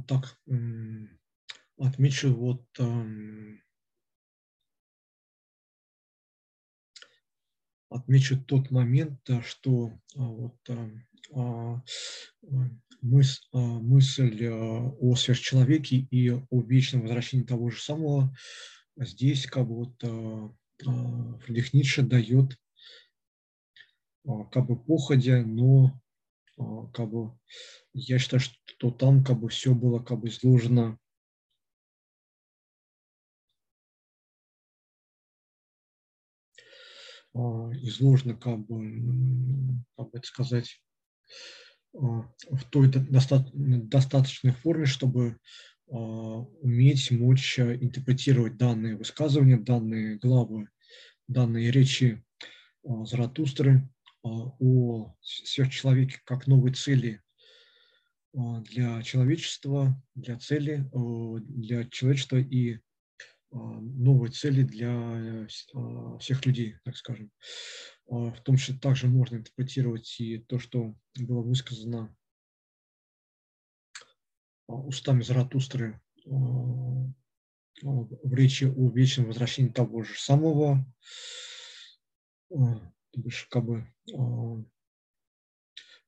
Так, 0.06 0.38
отмечу 1.78 2.32
вот 2.32 2.64
отмечу 7.88 8.40
тот 8.40 8.70
момент, 8.70 9.20
что 9.42 9.98
вот 10.14 10.56
мыс, 13.00 13.48
мысль 13.52 14.48
о 14.48 15.16
сверхчеловеке 15.16 15.96
и 15.96 16.30
о 16.30 16.62
вечном 16.62 17.02
возвращении 17.02 17.44
того 17.44 17.70
же 17.70 17.80
самого 17.80 18.32
здесь 18.96 19.46
как 19.46 19.66
бы 19.66 19.74
вот 19.86 20.00
Фридрих 21.42 21.72
Ницше 21.74 22.02
дает 22.02 22.56
как 24.24 24.66
бы 24.66 24.76
походя, 24.76 25.42
но 25.42 26.00
как 26.56 27.10
бы 27.10 27.38
я 27.92 28.18
считаю, 28.18 28.40
что 28.40 28.90
там 28.90 29.24
как 29.24 29.40
бы 29.40 29.48
все 29.48 29.74
было 29.74 29.98
как 29.98 30.20
бы 30.20 30.28
изложено 30.28 30.98
изложено 37.34 38.36
как 38.36 38.60
бы, 38.60 39.82
как 39.96 40.10
бы 40.10 40.18
это 40.18 40.26
сказать, 40.26 40.80
в 41.92 42.64
той 42.70 42.88
достаточной 42.88 44.52
форме, 44.52 44.86
чтобы 44.86 45.38
уметь, 45.86 47.10
мочь 47.10 47.58
интерпретировать 47.58 48.56
данные 48.56 48.96
высказывания, 48.96 49.58
данные 49.58 50.18
главы, 50.18 50.68
данные 51.28 51.70
речи 51.70 52.24
Заратустры 52.84 53.88
о 54.24 55.14
сверхчеловеке 55.20 56.20
как 56.24 56.46
новой 56.46 56.72
цели 56.72 57.20
для 58.32 59.02
человечества, 59.02 60.02
для 60.14 60.38
цели, 60.38 60.88
для 60.92 61.84
человечества 61.84 62.38
и 62.38 62.80
новой 63.50 64.30
цели 64.30 64.62
для 64.62 65.46
всех 66.18 66.44
людей, 66.46 66.76
так 66.84 66.96
скажем. 66.96 67.30
В 68.06 68.36
том 68.42 68.56
числе 68.56 68.76
также 68.76 69.06
можно 69.06 69.36
интерпретировать 69.36 70.20
и 70.20 70.38
то, 70.38 70.58
что 70.58 70.96
было 71.20 71.42
высказано 71.42 72.16
устами 74.66 75.22
Заратустры 75.22 76.00
в 76.24 77.14
речи 78.32 78.64
о 78.64 78.90
вечном 78.90 79.26
возвращении 79.26 79.70
того 79.70 80.02
же 80.02 80.18
самого, 80.18 80.84
то 83.14 83.20
бишь, 83.20 83.46
как 83.48 83.64
бы, 83.64 83.86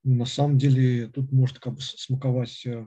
на 0.03 0.27
самом 0.27 0.59
деле 0.59 1.09
тут 1.09 1.33
может 1.33 1.59
как 1.59 1.75
бы 1.75 1.81
смаковать 1.81 2.67
э, 2.67 2.87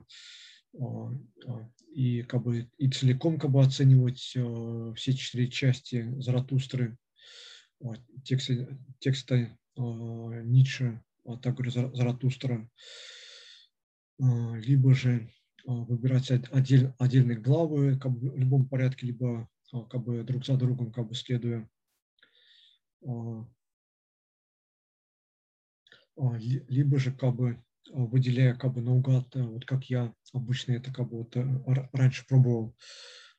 и 1.92 2.22
как 2.22 2.42
бы 2.42 2.70
и 2.78 2.90
целиком 2.90 3.38
как 3.38 3.50
бы 3.50 3.62
оценивать 3.62 4.32
э, 4.36 4.92
все 4.96 5.12
четыре 5.12 5.50
части 5.50 6.14
Заратустры, 6.20 6.96
текста, 8.24 8.78
текста 8.98 9.56
Ницше, 9.76 11.02
а 11.24 11.36
также 11.38 11.70
Заратустра, 11.70 12.68
либо 14.18 14.94
же 14.94 15.30
выбирать 15.64 16.30
отдель, 16.30 16.92
отдельные 16.98 17.38
главы 17.38 17.98
как 17.98 18.12
бы 18.12 18.30
в 18.30 18.38
любом 18.38 18.68
порядке, 18.68 19.06
либо 19.06 19.48
как 19.90 20.02
бы 20.04 20.22
друг 20.24 20.44
за 20.44 20.56
другом 20.56 20.92
как 20.92 21.08
бы 21.08 21.14
следуя. 21.14 21.68
А, 23.06 23.46
либо 26.16 26.98
же 26.98 27.12
как 27.12 27.34
бы 27.34 27.62
а, 27.92 28.04
выделяя 28.04 28.54
как 28.54 28.74
бы 28.74 28.82
наугад, 28.82 29.34
э, 29.34 29.42
вот 29.42 29.64
как 29.64 29.84
я 29.84 30.14
обычно 30.32 30.72
это 30.72 30.92
как 30.92 31.08
бы 31.08 31.18
вот 31.18 31.36
э, 31.36 31.88
раньше 31.92 32.26
пробовал 32.26 32.76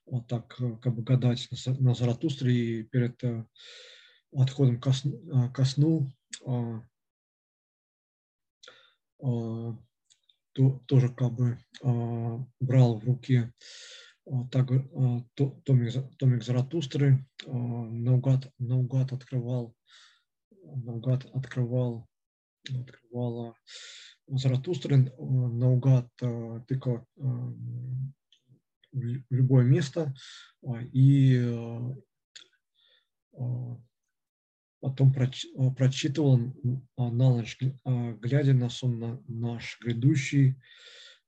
вот 0.06 0.28
так 0.28 0.56
э, 0.60 0.78
как 0.82 0.96
бы 0.96 1.04
гадать 1.04 1.48
на, 1.80 1.94
Заратустре 1.94 2.54
и 2.54 2.84
перед 2.84 3.22
отходом 4.34 4.80
ко 4.80 4.94
сну, 4.94 5.52
сну 5.66 6.12
а, 9.24 9.78
то, 10.54 10.82
тоже 10.88 11.10
как 11.10 11.34
бы 11.34 11.60
брал 12.60 12.98
в 12.98 13.06
руки 13.06 13.54
так, 14.52 14.68
томик, 15.36 16.18
томик 16.18 16.44
Заратустры, 16.44 17.26
наугад, 17.46 18.52
наугад 18.58 19.14
открывал, 19.14 19.76
наугад 20.64 21.26
открывал 21.34 22.10
открывала 22.70 23.56
Заратустры 24.34 24.98
наугад 25.18 26.10
э, 26.22 26.62
тыкала 26.66 27.06
э, 27.18 27.22
в 28.94 29.24
любое 29.30 29.66
место 29.66 30.14
а, 30.66 30.82
и 30.82 31.38
э, 31.38 31.96
потом 34.80 35.14
прочитывал 35.14 36.38
на 36.98 37.10
ночь, 37.10 37.58
глядя 37.86 38.54
на 38.54 38.70
сон 38.70 39.24
наш 39.28 39.80
грядущий, 39.82 40.56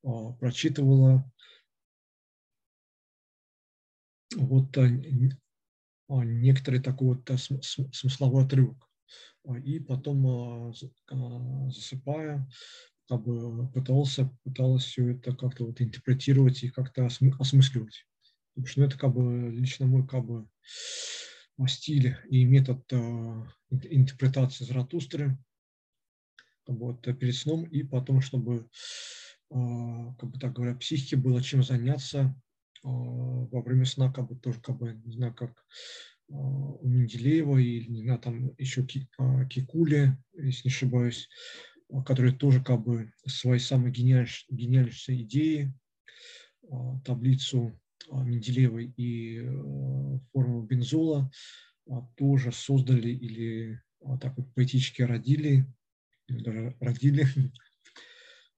прочитывала 0.02 1.32
вот 4.36 4.76
некоторый 6.08 6.82
такой 6.82 7.16
вот 7.16 7.30
смысловой 7.40 8.46
отрывок. 8.46 8.90
А, 9.46 9.58
и 9.58 9.80
потом 9.80 10.28
а, 10.28 10.74
а, 11.12 11.70
засыпая, 11.70 12.48
как 13.08 13.24
бы 13.24 13.70
пытался, 13.72 14.30
пыталась 14.44 14.86
все 14.86 15.10
это 15.12 15.36
как-то 15.36 15.66
вот 15.66 15.82
интерпретировать 15.82 16.64
и 16.64 16.70
как-то 16.70 17.06
осмысливать. 17.06 18.06
Потому 18.54 18.68
что 18.68 18.80
ну, 18.80 18.86
это 18.88 18.98
как 18.98 19.14
бы 19.14 19.52
лично 19.52 19.86
мой 19.86 20.08
как 20.08 20.26
бы 20.26 20.48
стиль 21.68 22.18
и 22.30 22.46
метод 22.46 22.82
интерпретации 23.72 24.66
Заратустры 24.66 25.38
как 26.66 26.78
бы, 26.78 26.86
вот, 26.88 27.02
перед 27.02 27.36
сном 27.36 27.64
и 27.66 27.84
потом, 27.84 28.22
чтобы, 28.22 28.70
как 29.50 30.30
бы 30.30 30.40
так 30.40 30.54
говоря, 30.54 30.76
психике 30.76 31.16
было 31.16 31.42
чем 31.42 31.64
заняться 31.64 32.36
во 32.84 33.62
время 33.62 33.86
сна, 33.86 34.12
как 34.12 34.28
бы 34.28 34.36
тоже, 34.36 34.60
как 34.62 34.78
бы, 34.78 34.94
не 35.06 35.14
знаю, 35.14 35.34
как 35.34 35.52
а, 35.52 35.64
у 36.28 36.88
Менделеева 36.88 37.58
и, 37.58 37.86
не 37.88 38.04
знаю, 38.04 38.20
там 38.20 38.54
еще 38.58 38.86
а, 39.18 39.46
Кикули, 39.46 40.18
если 40.34 40.68
не 40.68 40.74
ошибаюсь, 40.74 41.30
а, 41.92 42.04
которые 42.04 42.34
тоже 42.34 42.64
как 42.64 42.84
бы 42.84 43.12
свои 43.28 43.60
самые 43.60 43.92
гениальнейшие, 43.92 44.56
гениальнейшие 44.56 45.22
идеи, 45.24 45.74
таблицу 47.06 47.80
Менделеева 48.10 48.80
и 48.80 49.40
формулу 50.32 50.64
бензола 50.64 51.30
тоже 52.16 52.52
создали 52.52 53.10
или 53.10 53.82
так 54.20 54.36
вот 54.38 54.54
поэтически 54.56 55.02
родили 55.02 55.66
даже 56.28 56.76
родили 56.80 57.28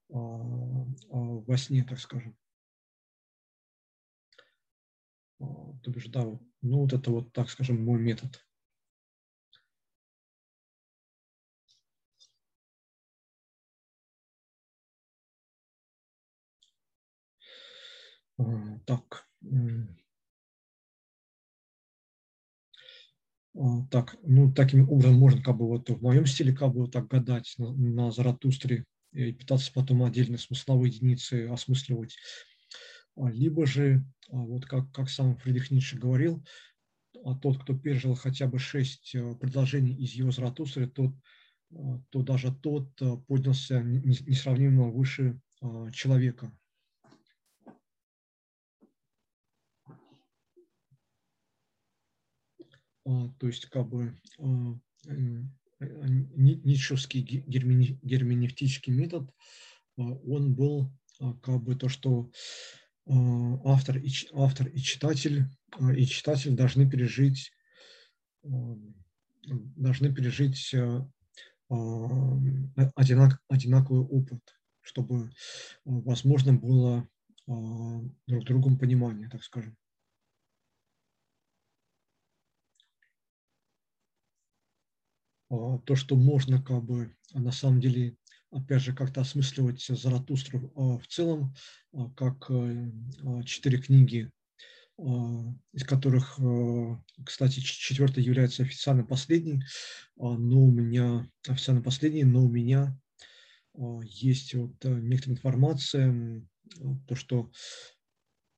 во 0.08 1.56
сне, 1.56 1.84
так 1.84 1.98
скажем. 1.98 2.36
То 5.38 5.90
бишь, 5.90 6.06
да, 6.08 6.22
ну 6.62 6.80
вот 6.80 6.92
это 6.92 7.10
вот, 7.10 7.32
так 7.32 7.48
скажем, 7.50 7.82
мой 7.84 7.98
метод. 7.98 8.44
Так. 18.86 19.26
Так, 23.90 24.16
ну, 24.22 24.52
таким 24.52 24.88
образом 24.90 25.14
можно 25.18 25.42
как 25.42 25.56
бы 25.56 25.66
вот 25.66 25.88
в 25.88 26.02
моем 26.02 26.26
стиле 26.26 26.52
как 26.52 26.74
бы 26.74 26.82
вот 26.82 26.92
так 26.92 27.08
гадать 27.08 27.54
на, 27.56 27.72
на 27.72 28.10
Заратустре 28.10 28.84
и 29.12 29.32
пытаться 29.32 29.72
потом 29.72 30.02
отдельно 30.02 30.36
смысловые 30.36 30.92
единицы 30.92 31.48
осмысливать. 31.48 32.16
А, 33.16 33.30
либо 33.30 33.66
же, 33.66 34.04
а, 34.30 34.36
вот 34.36 34.66
как, 34.66 34.92
как 34.92 35.08
сам 35.08 35.36
Фридрих 35.36 35.70
Ницше 35.70 35.98
говорил, 35.98 36.44
а 37.24 37.34
тот, 37.34 37.62
кто 37.62 37.76
пережил 37.76 38.14
хотя 38.14 38.46
бы 38.46 38.58
шесть 38.58 39.14
э, 39.14 39.34
предложений 39.36 39.96
из 39.96 40.12
его 40.12 40.30
Заратустры, 40.30 40.86
тот, 40.86 41.12
то 42.10 42.22
даже 42.22 42.54
тот 42.54 42.94
поднялся 43.26 43.82
несравнимо 43.82 44.90
выше 44.90 45.40
человека. 45.92 46.52
То 53.04 53.46
есть 53.46 53.66
как 53.66 53.88
бы 53.88 54.16
ницшевский 55.08 57.22
герменевтический 57.22 58.92
метод, 58.92 59.28
он 59.96 60.54
был 60.54 60.92
как 61.18 61.64
бы 61.64 61.74
то, 61.74 61.88
что 61.88 62.30
автор 63.08 63.98
и, 63.98 64.10
автор 64.34 64.66
и 64.68 64.78
читатель, 64.78 65.44
и 65.96 66.06
читатель 66.06 66.56
должны 66.56 66.90
пережить, 66.90 67.52
должны 68.42 70.12
пережить 70.12 70.74
одинак, 71.68 73.40
одинаковый 73.48 74.02
опыт, 74.02 74.40
чтобы 74.80 75.30
возможно 75.84 76.52
было 76.52 77.08
друг 77.46 78.44
другом 78.44 78.78
понимание, 78.78 79.28
так 79.28 79.44
скажем. 79.44 79.76
А, 85.48 85.78
то, 85.78 85.94
что 85.94 86.16
можно 86.16 86.60
как 86.60 86.82
бы 86.82 87.14
на 87.32 87.52
самом 87.52 87.80
деле, 87.80 88.16
опять 88.56 88.82
же, 88.82 88.94
как-то 88.94 89.20
осмысливать 89.20 89.84
Заратустру 89.86 90.72
а, 90.74 90.98
в 90.98 91.06
целом, 91.06 91.54
а, 91.92 92.08
как 92.10 92.50
э, 92.50 92.90
четыре 93.44 93.78
книги, 93.78 94.30
из 95.74 95.84
которых, 95.84 96.40
кстати, 97.22 97.60
четвертая 97.60 98.24
является 98.24 98.62
официально 98.62 99.04
последней, 99.04 99.62
но 100.16 100.62
у 100.62 100.70
меня, 100.70 101.28
официально 101.46 101.82
последней, 101.82 102.24
но 102.24 102.42
у 102.42 102.48
меня 102.48 102.98
есть 103.74 104.54
вот 104.54 104.82
э, 104.86 104.88
некоторая 104.88 105.36
информация, 105.36 106.42
то, 107.06 107.14
что 107.14 107.50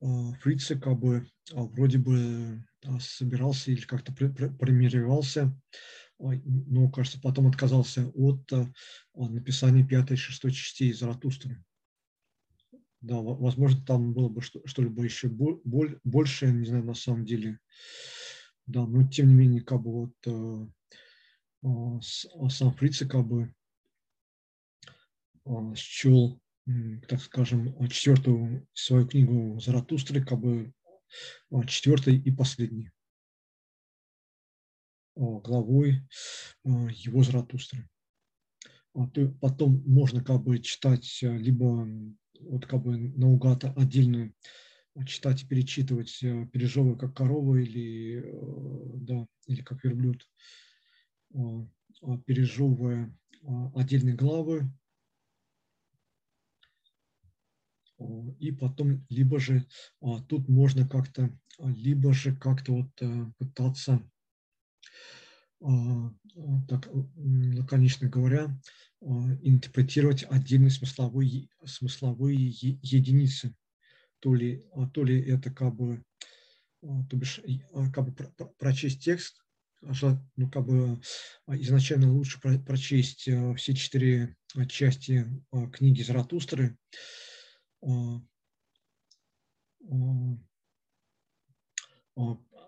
Фрице 0.01 0.79
как 0.79 0.97
бы 0.97 1.27
вроде 1.51 1.99
бы 1.99 2.65
собирался 3.01 3.73
или 3.73 3.81
как-то 3.81 4.12
примиревался 4.12 5.53
ну, 6.19 6.90
кажется, 6.90 7.20
потом 7.20 7.47
отказался 7.47 8.09
от 8.09 8.53
э, 8.53 8.66
написания 9.15 9.85
пятой 9.85 10.15
и 10.15 10.16
шестой 10.16 10.53
частей 10.53 10.93
Заратустры. 10.93 11.62
Да, 13.01 13.20
возможно, 13.20 13.81
там 13.85 14.12
было 14.12 14.28
бы 14.28 14.43
что-либо 14.43 15.05
еще 15.05 15.28
боль, 15.28 16.01
большее, 16.03 16.53
не 16.53 16.66
знаю, 16.66 16.85
на 16.85 16.95
самом 16.95 17.24
деле. 17.24 17.61
Да, 18.66 18.85
но 18.86 19.07
тем 19.07 19.28
не 19.28 19.35
менее, 19.35 19.62
как 19.62 19.81
бы 19.81 19.93
вот 19.93 20.15
э, 20.27 20.66
а, 21.62 22.01
сам 22.51 22.73
Фрице 22.74 23.07
как 23.07 23.27
бы 23.27 23.55
а, 25.45 25.74
счел, 25.77 26.40
так 27.09 27.20
скажем, 27.23 27.89
четвертую 27.89 28.66
свою 28.74 29.07
книгу 29.07 29.59
Заратустры 29.61 30.24
как 30.24 30.40
бы 30.40 30.73
а, 31.51 31.65
четвертой 31.65 32.19
и 32.19 32.31
последней 32.31 32.90
главой 35.19 36.03
его 36.65 37.23
Заратустры. 37.23 37.89
А 38.99 39.07
потом 39.40 39.82
можно 39.86 40.24
как 40.24 40.43
бы 40.43 40.59
читать 40.59 41.20
э, 41.23 41.36
либо 41.36 41.89
вот 42.40 42.66
как 42.66 42.82
бы 42.82 42.99
наугад 42.99 43.65
отдельную 43.77 44.35
читать 45.07 45.45
и 45.45 45.47
перечитывать, 45.47 46.19
э, 46.23 46.47
пережевывая 46.53 46.97
как 46.97 47.16
корова 47.16 47.57
или, 47.57 48.24
э, 48.24 48.90
да, 49.03 49.27
или 49.47 49.62
как 49.62 49.85
верблюд, 49.85 50.28
пережевывая 52.24 53.15
отдельные 53.74 54.16
главы, 54.16 54.69
и 58.40 58.51
потом 58.51 59.05
либо 59.11 59.39
же 59.39 59.66
тут 60.28 60.49
можно 60.49 60.89
как-то, 60.89 61.31
либо 61.59 62.12
же 62.15 62.35
как-то 62.35 62.73
вот 62.73 63.36
пытаться 63.36 63.95
а, 63.95 63.97
а, 63.97 64.18
так 65.60 66.89
лаконично 67.16 68.09
говоря, 68.09 68.56
а, 69.01 69.06
интерпретировать 69.43 70.24
отдельные 70.24 70.70
смысловые, 70.70 71.48
смысловые 71.64 72.36
единицы. 72.36 73.55
То 74.20 74.35
ли, 74.35 74.64
то 74.93 75.05
ли 75.05 75.20
это 75.20 75.51
как 75.51 75.74
бы, 75.74 76.02
то 76.80 77.16
бишь, 77.16 77.40
как 77.93 78.05
бы 78.05 78.32
прочесть 78.59 79.02
текст, 79.02 79.44
ну, 79.80 80.51
как 80.51 80.66
бы 80.66 81.01
изначально 81.47 82.12
лучше 82.12 82.40
прочесть 82.40 83.28
все 83.56 83.74
четыре 83.74 84.36
части 84.68 85.24
книги 85.72 86.02
Заратустры, 86.02 86.76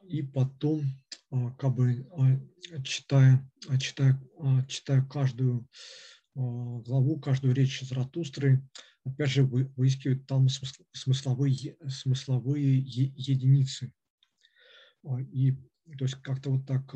и 0.08 0.22
потом 0.22 0.82
а, 0.82 1.19
как 1.30 1.74
бы 1.74 2.06
а, 2.16 2.82
читая, 2.82 3.48
а, 3.68 3.78
читая, 3.78 4.20
читая 4.66 5.02
каждую 5.02 5.68
главу, 6.34 7.20
каждую 7.20 7.54
речь 7.54 7.82
Заратустры, 7.82 8.62
опять 9.04 9.30
же 9.30 9.44
выискивать 9.44 10.26
там 10.26 10.48
смысловые, 10.92 11.76
смысловые 11.88 12.78
единицы. 12.78 13.92
И 15.32 15.52
то 15.52 16.04
есть 16.04 16.16
как-то 16.16 16.50
вот 16.50 16.66
так 16.66 16.94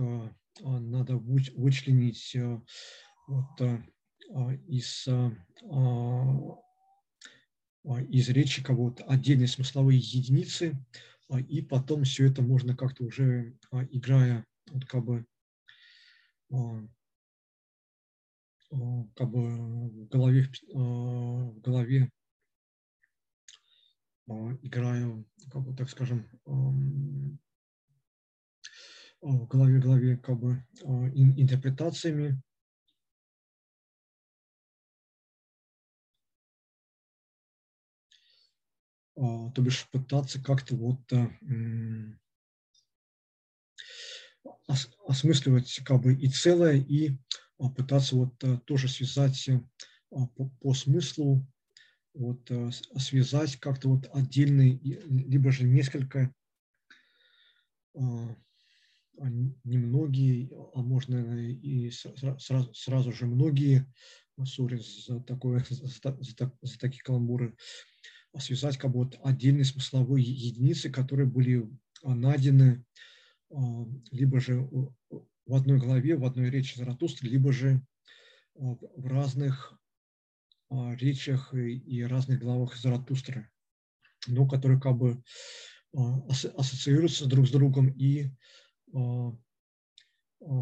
надо 0.60 1.16
вычленить 1.16 2.36
вот 3.26 3.60
из, 4.68 5.08
из 8.08 8.28
речи 8.28 8.62
кого-то 8.62 9.04
отдельные 9.04 9.48
смысловые 9.48 9.98
единицы, 9.98 10.76
а, 10.76 11.13
и 11.30 11.62
потом 11.62 12.04
все 12.04 12.26
это 12.26 12.42
можно 12.42 12.76
как-то 12.76 13.04
уже 13.04 13.56
а, 13.70 13.84
играя 13.84 14.44
вот 14.70 14.84
как 14.84 15.04
бы 15.04 15.26
а, 16.52 16.82
как 19.14 19.30
бы 19.30 19.40
в 19.88 20.08
голове 20.08 20.48
в 20.72 21.60
голове 21.60 22.10
играю 24.62 25.26
как 25.50 25.62
бы 25.62 25.74
так 25.76 25.88
скажем 25.90 26.28
в 29.20 29.46
голове 29.46 29.78
в 29.78 29.82
голове 29.82 30.16
как 30.16 30.38
бы 30.38 30.64
интерпретациями 30.82 32.42
то 39.14 39.54
бишь 39.58 39.88
пытаться 39.90 40.42
как-то 40.42 40.74
вот 40.76 41.00
э, 41.12 41.28
осмысливать 45.06 45.80
как 45.84 46.02
бы 46.02 46.14
и 46.14 46.28
целое, 46.28 46.74
и 46.76 47.16
а, 47.58 47.70
пытаться 47.70 48.16
вот 48.16 48.42
э, 48.42 48.58
тоже 48.66 48.88
связать 48.88 49.48
э, 49.48 49.60
а, 50.10 50.26
по, 50.26 50.48
по 50.60 50.74
смыслу, 50.74 51.46
вот 52.14 52.50
связать 52.98 53.56
как-то 53.56 53.88
вот 53.88 54.08
отдельные, 54.12 54.78
либо 54.78 55.50
же 55.50 55.64
несколько, 55.64 56.32
немногие, 59.64 60.48
а 60.74 60.82
можно 60.82 61.16
и 61.40 61.90
сразу, 61.90 62.72
сразу 62.72 63.12
же 63.12 63.26
многие, 63.26 63.92
сори 64.44 64.76
за, 64.76 65.18
такое, 65.22 65.64
за, 65.70 66.16
за, 66.20 66.52
за 66.62 66.78
такие 66.78 67.02
каламбуры, 67.02 67.56
связать 68.38 68.78
как 68.78 68.90
бы 68.92 69.04
вот 69.04 69.18
отдельные 69.22 69.64
смысловые 69.64 70.24
единицы, 70.24 70.90
которые 70.90 71.26
были 71.26 71.68
а, 72.02 72.14
найдены 72.14 72.84
а, 73.50 73.86
либо 74.10 74.40
же 74.40 74.60
в 74.60 75.54
одной 75.54 75.78
главе, 75.78 76.16
в 76.16 76.24
одной 76.24 76.50
речи 76.50 76.76
Заратустры, 76.76 77.28
либо 77.28 77.52
же 77.52 77.84
в 78.54 79.06
разных 79.06 79.78
речах 80.70 81.52
и 81.54 82.02
разных 82.04 82.40
главах 82.40 82.76
Заратустры, 82.76 83.50
но 84.26 84.48
которые 84.48 84.80
как 84.80 84.96
бы 84.96 85.22
ассоциируются 85.92 87.26
друг 87.26 87.46
с 87.46 87.50
другом 87.50 87.88
и 87.88 88.30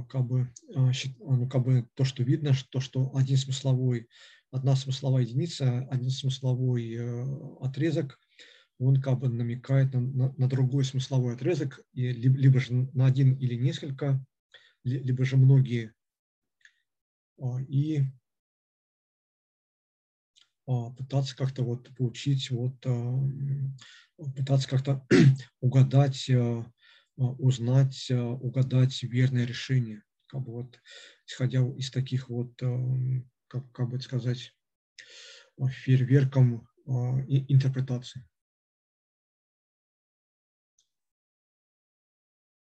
как 0.08 0.26
бы, 0.26 0.52
ну, 0.68 1.48
как 1.48 1.62
бы 1.62 1.88
то, 1.94 2.04
что 2.04 2.22
видно, 2.22 2.52
что, 2.52 2.80
что 2.80 3.14
один 3.14 3.36
смысловой, 3.36 4.08
одна 4.52 4.76
смысловая 4.76 5.22
единица, 5.22 5.88
один 5.90 6.10
смысловой 6.10 6.94
э, 6.94 7.56
отрезок 7.60 8.20
он 8.78 9.00
как 9.00 9.18
бы 9.20 9.28
намекает 9.28 9.92
на, 9.92 10.00
на, 10.00 10.34
на 10.36 10.48
другой 10.48 10.84
смысловой 10.84 11.34
отрезок, 11.34 11.80
и, 11.92 12.10
либо, 12.12 12.36
либо 12.36 12.60
же 12.60 12.72
на 12.92 13.06
один 13.06 13.34
или 13.34 13.54
несколько, 13.54 14.24
либо 14.84 15.24
же 15.24 15.36
многие. 15.36 15.94
А, 17.38 17.60
и 17.68 18.02
а, 20.66 20.90
пытаться 20.90 21.36
как-то 21.36 21.62
вот 21.62 21.94
получить, 21.96 22.50
вот, 22.50 22.74
а, 22.86 23.30
пытаться 24.36 24.68
как-то 24.68 25.06
угадать, 25.60 26.30
узнать, 27.16 28.10
угадать 28.10 29.02
верное 29.02 29.44
решение. 29.44 30.02
Как 30.26 30.40
бы 30.42 30.52
вот, 30.52 30.80
исходя 31.26 31.60
из 31.76 31.90
таких 31.90 32.28
вот, 32.28 32.60
как, 33.52 33.70
как 33.72 33.90
бы 33.90 34.00
сказать, 34.00 34.54
фейерверком 35.68 36.66
интерпретации. 37.28 38.24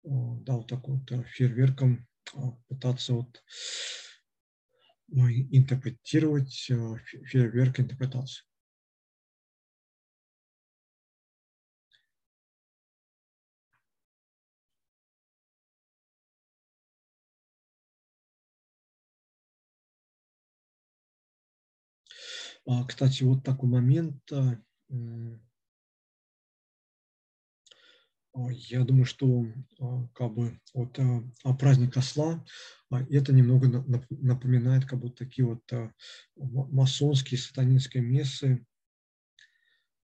да, 0.03 0.53
вот 0.53 0.67
так 0.67 0.87
вот 0.87 1.11
э, 1.11 1.23
фейерверком 1.23 2.07
а, 2.33 2.51
пытаться 2.69 3.13
вот 3.13 3.43
интерпретировать 5.09 6.69
э, 6.69 6.95
фейерверк 7.25 7.81
интерпретации. 7.81 8.46
А, 22.69 22.83
кстати, 22.83 23.23
вот 23.23 23.45
такой 23.45 23.69
момент 23.69 24.29
а, 24.29 24.59
я 28.51 28.83
думаю, 28.83 29.05
что 29.05 29.45
а, 29.79 30.07
как 30.13 30.33
бы 30.33 30.59
вот 30.73 30.99
а, 30.99 31.53
праздник 31.53 31.95
осла 31.95 32.43
это 33.09 33.31
немного 33.31 33.85
напоминает 34.09 34.83
как 34.83 34.99
бы 34.99 35.09
такие 35.09 35.45
вот 35.45 35.63
масонские 36.35 37.39
сатанинские 37.39 38.03
мессы, 38.03 38.65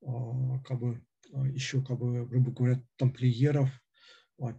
как 0.01 0.79
бы 0.81 1.05
еще 1.53 1.85
как 1.85 1.99
бы 1.99 2.27
грубо 2.27 2.53
говоря 2.53 2.83
тамплиеров 2.97 3.71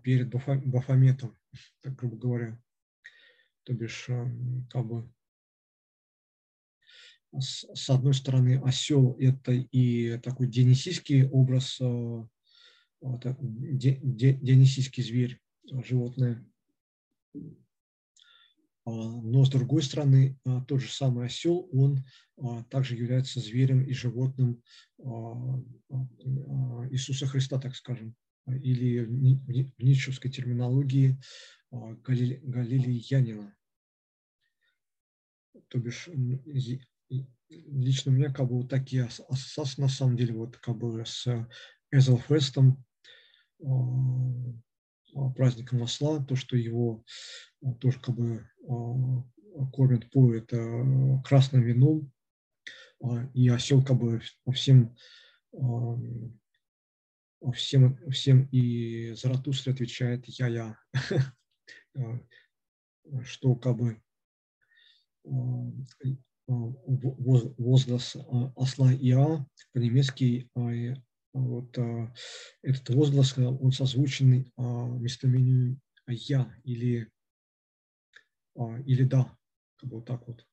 перед 0.04 0.30
Бафометом, 0.30 1.38
так 1.82 1.96
грубо 1.96 2.18
говоря, 2.18 2.62
то 3.64 3.74
бишь 3.74 4.10
как 4.70 4.86
бы 4.86 5.10
с 7.40 7.90
одной 7.90 8.14
стороны 8.14 8.62
осел 8.64 9.16
это 9.20 9.52
и 9.52 10.18
такой 10.20 10.48
дионисийский 10.48 11.28
образ 11.28 11.80
вот, 11.80 13.26
дионисийский 13.42 15.04
зверь, 15.04 15.40
животное. 15.84 16.46
А, 18.86 18.92
но 18.92 19.46
с 19.46 19.50
другой 19.50 19.82
стороны, 19.82 20.38
а, 20.46 20.62
тот 20.66 20.82
же 20.82 20.92
самый 20.92 21.26
осел, 21.26 21.70
он 21.72 22.04
а, 22.38 22.64
также 22.66 22.96
является 22.96 23.40
зверем 23.40 23.82
и 23.82 23.94
животным 23.94 24.62
Иисуса 26.92 27.28
Христа, 27.28 27.60
так 27.60 27.76
скажем, 27.76 28.16
или 28.48 29.00
в 29.00 29.84
ницшевской 29.84 30.32
терминологии 30.32 31.20
галилеянина. 31.72 33.56
То 35.70 35.80
бишь, 35.80 36.10
лично 37.50 38.10
меня 38.12 38.34
как 38.34 38.48
бы 38.48 38.58
вот 38.58 38.70
такие 38.70 39.04
ассоциации 39.04 39.82
на 39.82 39.90
самом 39.90 40.18
деле 40.18 40.34
вот 40.34 40.58
как 40.58 40.78
бы 40.78 41.04
с 41.06 41.28
Эзелфестом, 41.92 42.84
а, 45.16 45.30
праздника 45.36 45.76
масла, 45.76 46.24
то, 46.24 46.36
что 46.36 46.58
его 46.58 47.04
а, 47.64 47.74
тоже 47.76 48.00
как 48.00 48.16
бы 48.16 48.50
а, 48.68 49.66
кормят, 49.72 50.10
поют 50.12 50.52
красным 51.24 51.62
вином, 51.62 52.12
и 53.34 53.50
осел 53.50 53.84
как 53.84 53.98
бы 53.98 54.22
всем, 54.54 54.96
всем, 57.54 58.00
всем 58.10 58.48
и 58.52 59.12
Заратустра 59.12 59.74
отвечает 59.74 60.26
«я-я», 60.26 60.80
что 63.26 63.56
как 63.56 63.78
бы 63.78 64.02
возглас 66.48 68.16
осла 68.56 68.94
Иа 68.94 69.46
по-немецки 69.74 70.50
вот 71.34 71.78
а, 71.80 72.14
этот 72.62 72.90
возглас, 72.96 73.38
он 73.38 73.72
созвучен 73.72 74.52
а, 74.56 74.88
местоимению 74.88 75.80
«я» 76.08 76.56
или, 76.64 77.10
а, 78.56 78.80
или 78.86 79.04
«да», 79.04 79.36
как 79.78 79.90
бы 79.90 79.96
вот 79.98 80.06
так 80.06 80.28
вот. 80.28 80.46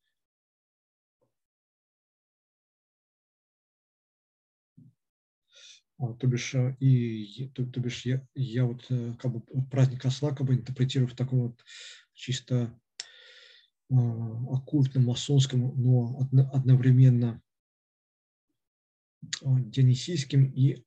А, 5.99 6.15
то 6.15 6.27
бишь, 6.27 6.55
и, 6.81 7.51
то, 7.55 7.67
то 7.67 7.79
бишь 7.81 8.07
я, 8.07 8.27
я 8.35 8.65
вот 8.65 8.87
э, 8.89 9.13
как 9.19 9.33
бы 9.33 9.43
праздник 9.71 10.07
осла 10.07 10.35
как 10.35 10.47
бы 10.47 10.55
интерпретирую 10.55 11.09
в 11.09 11.15
таком 11.15 11.49
вот 11.49 11.65
чисто 12.15 12.80
оккультном, 13.91 15.07
масонском, 15.07 15.75
но 15.83 16.19
одновременно 16.53 17.43
а, 19.43 19.61
дионисийским 19.61 20.45
и, 20.45 20.85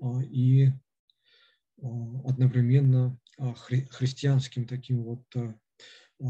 а, 0.00 0.22
и 0.22 0.70
одновременно 2.24 3.18
хри, 3.56 3.86
христианским 3.90 4.66
таким 4.66 5.04
вот 5.04 5.24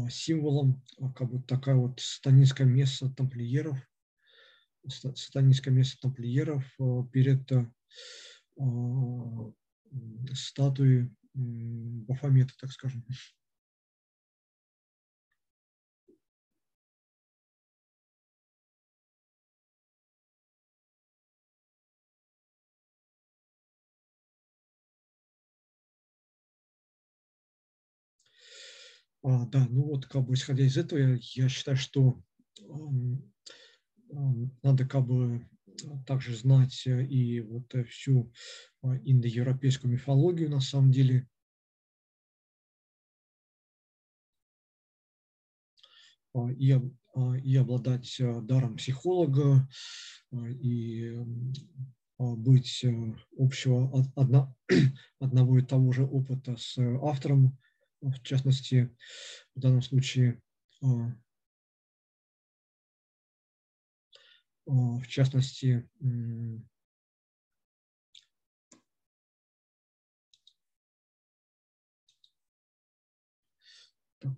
символом, 0.09 0.83
как 1.15 1.31
бы 1.31 1.41
такая 1.41 1.75
вот 1.75 1.99
сатанинское 1.99 2.67
место 2.67 3.09
тамплиеров, 3.09 3.77
сатанинское 4.87 5.73
место 5.73 5.99
тамплиеров 6.01 6.63
перед 7.11 7.49
статуей 10.33 11.09
Бафомета, 11.33 12.53
так 12.59 12.71
скажем. 12.71 13.03
А, 29.21 29.45
да, 29.47 29.67
ну 29.69 29.83
вот 29.83 30.05
как 30.05 30.25
бы 30.25 30.33
исходя 30.33 30.63
из 30.65 30.77
этого, 30.77 30.99
я, 30.99 31.17
я 31.35 31.49
считаю, 31.49 31.75
что 31.75 32.21
э, 32.61 32.63
надо 34.63 34.87
как 34.87 35.05
бы 35.05 35.45
также 36.05 36.35
знать 36.35 36.83
э, 36.87 37.05
и 37.05 37.41
вот 37.41 37.73
э, 37.75 37.83
всю 37.83 38.31
а, 38.81 38.95
индоевропейскую 38.97 39.91
мифологию 39.91 40.49
на 40.49 40.61
самом 40.61 40.91
деле. 40.91 41.27
А, 46.33 46.49
и, 46.51 46.79
и 47.43 47.55
обладать 47.57 48.21
даром 48.43 48.77
психолога, 48.77 49.67
и 50.31 51.11
быть 52.19 52.85
общего 53.37 54.05
одно, 54.15 54.55
одного 55.19 55.57
и 55.57 55.65
того 55.65 55.91
же 55.91 56.05
опыта 56.05 56.55
с 56.55 56.77
автором 57.01 57.57
в 58.01 58.21
частности, 58.23 58.95
в 59.55 59.59
данном 59.59 59.81
случае, 59.81 60.41
а, 60.81 60.87
а, 64.67 64.71
в 64.99 65.07
частности, 65.07 65.89
так, 74.19 74.33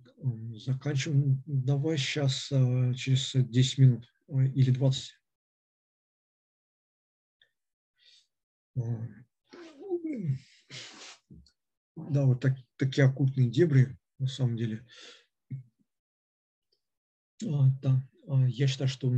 заканчиваем. 0.54 1.42
Давай 1.46 1.98
сейчас 1.98 2.50
а, 2.52 2.94
через 2.94 3.32
10 3.34 3.78
минут 3.78 4.12
или 4.28 4.70
20. 4.70 5.18
Да, 11.96 12.24
вот 12.24 12.40
так, 12.40 12.56
такие 12.76 13.06
оккультные 13.06 13.50
дебри, 13.50 13.96
на 14.18 14.26
самом 14.26 14.56
деле. 14.56 14.84
Да, 17.40 18.02
я 18.48 18.66
считаю, 18.66 18.88
что 18.88 19.12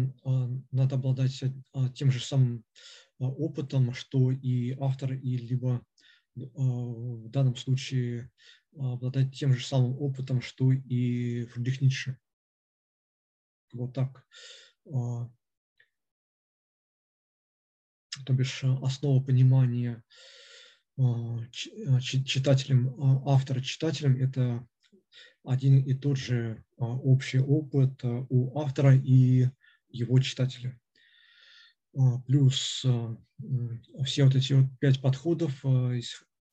надо 0.71 0.97
обладать 0.97 1.43
тем 1.95 2.11
же 2.11 2.21
самым 2.21 2.65
опытом, 3.19 3.93
что 3.95 4.31
и 4.33 4.77
автор, 4.81 5.13
и 5.13 5.37
либо 5.37 5.85
в 6.35 7.29
данном 7.29 7.57
случае 7.57 8.31
обладать 8.77 9.35
тем 9.37 9.53
же 9.55 9.65
самым 9.65 9.97
опытом, 10.01 10.41
что 10.43 10.73
и 10.73 11.45
Фридрих 11.45 11.81
Ницше. 11.81 12.19
Вот 13.73 13.93
так. 13.93 14.27
То 18.27 18.33
бишь 18.33 18.65
основа 18.65 19.23
понимания 19.23 20.03
читателем, 21.51 22.95
автора 23.27 23.61
читателем– 23.61 24.17
это 24.21 24.67
один 25.43 25.79
и 25.81 25.95
тот 25.95 26.17
же 26.17 26.65
общий 26.77 27.39
опыт 27.39 28.05
у 28.05 28.59
автора 28.59 28.97
и 28.97 29.49
его 29.89 30.19
читателя. 30.21 30.79
Плюс 32.27 32.85
все 34.05 34.25
вот 34.25 34.35
эти 34.35 34.53
вот 34.53 34.67
пять 34.81 35.01
подходов, 35.01 35.65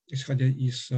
исходя 0.08 0.46
из 0.48 0.92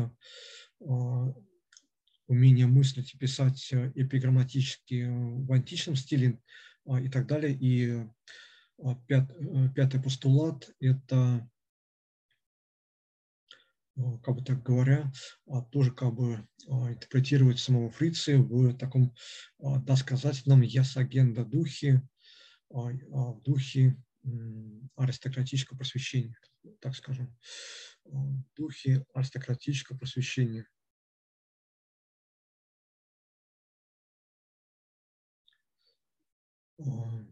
умения 2.28 2.68
мыслить 2.68 3.14
и 3.14 3.18
писать 3.18 3.72
эпиграмматически 3.72 5.08
в 5.46 5.52
античном 5.52 5.96
стиле 5.96 6.40
и 6.86 7.10
так 7.10 7.28
далее. 7.28 7.58
И 7.60 8.06
пят, 9.08 9.32
пятый 9.76 10.02
постулат– 10.02 10.70
это 10.80 11.48
как 14.24 14.36
бы 14.36 14.44
так 14.44 14.64
говоря, 14.64 15.12
тоже 15.72 15.92
как 15.92 16.14
бы 16.14 16.48
интерпретировать 16.68 17.60
самого 17.60 17.90
Фриция 17.92 18.40
в 18.40 18.76
таком 18.78 19.14
досказательном 19.60 20.62
ясагенда 20.62 21.46
духе, 21.46 22.02
в 22.70 23.42
духе 23.44 23.98
аристократического 24.96 25.78
просвещения, 25.78 26.38
так 26.82 26.96
скажем, 26.96 27.36
в 28.06 28.44
духе 28.56 29.06
аристократического 29.14 29.98
просвещения. 29.98 30.68
А, 36.80 37.23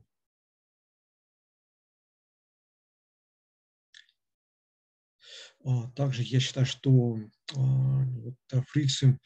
также 5.95 6.23
я 6.23 6.39
считаю, 6.39 6.65
что 6.65 7.19
а, 7.55 8.61
Фрицем, 8.67 9.19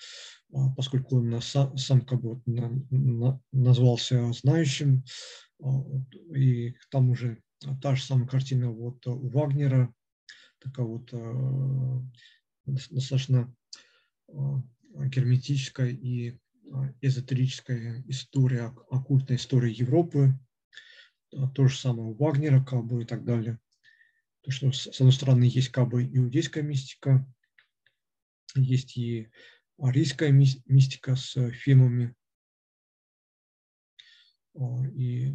а, 0.54 0.70
поскольку 0.76 1.18
он 1.18 1.42
сам, 1.42 1.78
сам 1.78 2.02
как 2.02 2.22
бы 2.22 2.42
назвался 3.52 4.32
знающим, 4.34 5.04
и 6.34 6.72
к 6.72 6.90
тому 6.90 7.16
же 7.16 7.42
та 7.82 7.96
же 7.96 8.04
самая 8.04 8.28
картина 8.28 8.70
вот 8.72 9.06
у 9.08 9.30
Вагнера, 9.30 9.94
такая 10.60 10.86
вот 10.86 11.14
достаточно 12.66 13.54
герметическая 14.28 15.90
и 15.90 16.38
эзотерическая 17.02 18.04
история, 18.08 18.76
оккультная 18.90 19.38
история 19.38 19.72
Европы, 19.72 20.38
то 21.30 21.68
же 21.68 21.78
самое 21.78 22.10
у 22.10 22.14
Вагнера, 22.14 22.64
как 22.64 22.86
бы 22.86 23.04
и 23.04 23.06
так 23.06 23.24
далее. 23.24 23.60
То, 24.46 24.52
что, 24.52 24.72
с 24.72 25.02
одной 25.02 25.12
стороны, 25.12 25.46
есть 25.46 25.70
как 25.70 25.90
бы 25.90 26.06
иудейская 26.06 26.62
мистика, 26.62 27.26
есть 28.54 28.96
и 28.96 29.28
арийская 29.80 30.30
мистика 30.32 31.16
с 31.16 31.50
фемами. 31.50 32.16
А, 34.54 34.86
и 34.94 35.34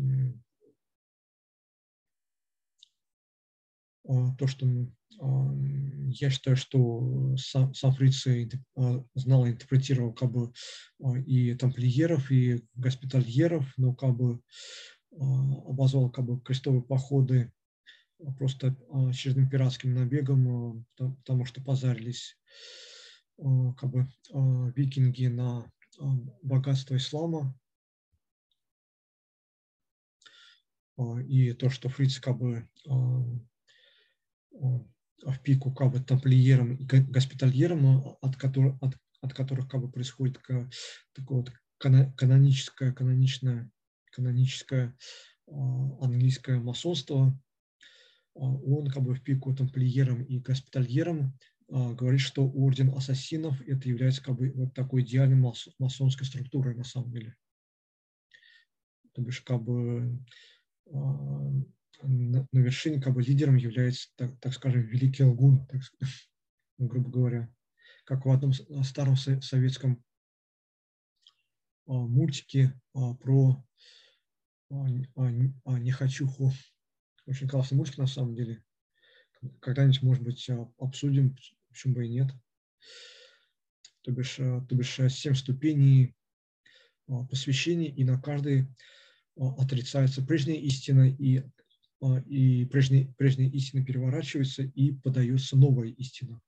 а, 4.06 4.32
то, 4.36 4.46
что 4.46 4.66
я 5.18 6.30
считаю, 6.30 6.56
что 6.56 7.36
сам, 7.36 7.74
сам 7.74 7.92
Фриций 7.94 8.48
знал 9.14 9.44
и 9.44 9.50
интерпретировал 9.50 10.14
как 10.14 10.30
бы 10.30 10.52
и 11.26 11.54
тамплиеров, 11.56 12.30
и 12.30 12.64
госпитальеров, 12.74 13.76
но 13.76 13.92
как 13.92 14.16
бы 14.16 14.40
обозвал 15.10 16.10
как 16.10 16.24
бы 16.26 16.40
крестовые 16.40 16.84
походы 16.84 17.52
просто 18.38 18.76
очередным 18.90 19.48
пиратским 19.48 19.94
набегом, 19.94 20.86
потому 20.96 21.44
что 21.44 21.62
позарились 21.62 22.36
как 23.36 23.90
бы 23.90 24.08
викинги 24.74 25.26
на 25.26 25.70
богатство 26.42 26.96
ислама. 26.96 27.54
И 31.26 31.52
то, 31.54 31.70
что 31.70 31.88
фриц 31.88 32.20
как 32.20 32.36
бы 32.36 32.68
в 35.22 35.38
пику 35.42 35.72
как 35.72 35.92
бы 35.92 36.00
тамплиерам 36.00 36.74
и 36.74 36.84
госпитальерам, 36.84 38.16
от 38.20 38.36
которых, 38.36 38.76
от, 38.82 38.96
от 39.22 39.32
которых 39.32 39.68
как 39.68 39.80
бы 39.80 39.90
происходит 39.90 40.34
такое 40.34 40.68
вот 41.28 41.52
каноническое, 41.78 42.92
каноничное, 42.92 43.70
каноническое 44.12 44.94
английское 45.46 46.58
масонство, 46.58 47.28
а, 47.28 47.32
он 48.34 48.88
как 48.88 49.02
бы 49.02 49.14
в 49.14 49.22
пику 49.22 49.54
тамплиерам 49.54 50.22
и 50.22 50.38
госпитальерам 50.38 51.36
а, 51.68 51.94
говорит, 51.94 52.20
что 52.20 52.48
орден 52.48 52.90
ассасинов 52.90 53.60
это 53.62 53.88
является 53.88 54.22
как 54.22 54.36
бы 54.36 54.50
вот 54.52 54.74
такой 54.74 55.02
идеальной 55.02 55.36
масонской 55.78 56.26
структурой 56.26 56.74
на 56.74 56.84
самом 56.84 57.12
деле. 57.12 57.36
То 59.12 59.22
бишь 59.22 59.40
как 59.40 59.62
бы 59.62 60.18
а, 60.92 61.50
на, 62.02 62.46
вершине 62.52 63.00
как 63.00 63.14
бы 63.14 63.22
лидером 63.22 63.56
является, 63.56 64.08
так, 64.16 64.38
так 64.40 64.52
скажем, 64.52 64.82
великий 64.82 65.24
лгун, 65.24 65.66
так, 65.66 65.80
грубо 66.78 67.10
говоря, 67.10 67.54
как 68.04 68.26
в 68.26 68.30
одном 68.30 68.52
старом 68.52 69.16
советском 69.16 70.02
мультике 71.86 72.80
про 72.92 73.64
нехочуху 74.70 76.52
очень 77.30 77.48
классный 77.48 77.76
мультик 77.76 77.96
на 77.98 78.08
самом 78.08 78.34
деле. 78.34 78.62
Когда-нибудь, 79.60 80.02
может 80.02 80.22
быть, 80.22 80.50
а, 80.50 80.68
обсудим, 80.78 81.36
почему 81.68 81.94
бы 81.94 82.06
и 82.06 82.10
нет. 82.10 82.28
То 84.02 84.10
бишь, 84.10 84.38
а, 84.40 84.60
то 84.68 84.74
бишь 84.74 84.96
7 85.08 85.34
ступеней 85.34 86.16
а, 87.08 87.24
посвящения, 87.26 87.88
и 87.88 88.04
на 88.04 88.20
каждой 88.20 88.66
отрицается 89.36 90.22
прежняя 90.22 90.58
истина, 90.58 91.08
и, 91.08 91.42
и 92.26 92.64
прежняя, 92.66 93.06
прежняя 93.16 93.48
истина 93.48 93.84
переворачивается, 93.84 94.64
и 94.64 94.92
подается 94.92 95.56
новая 95.56 95.88
истина. 95.88 96.42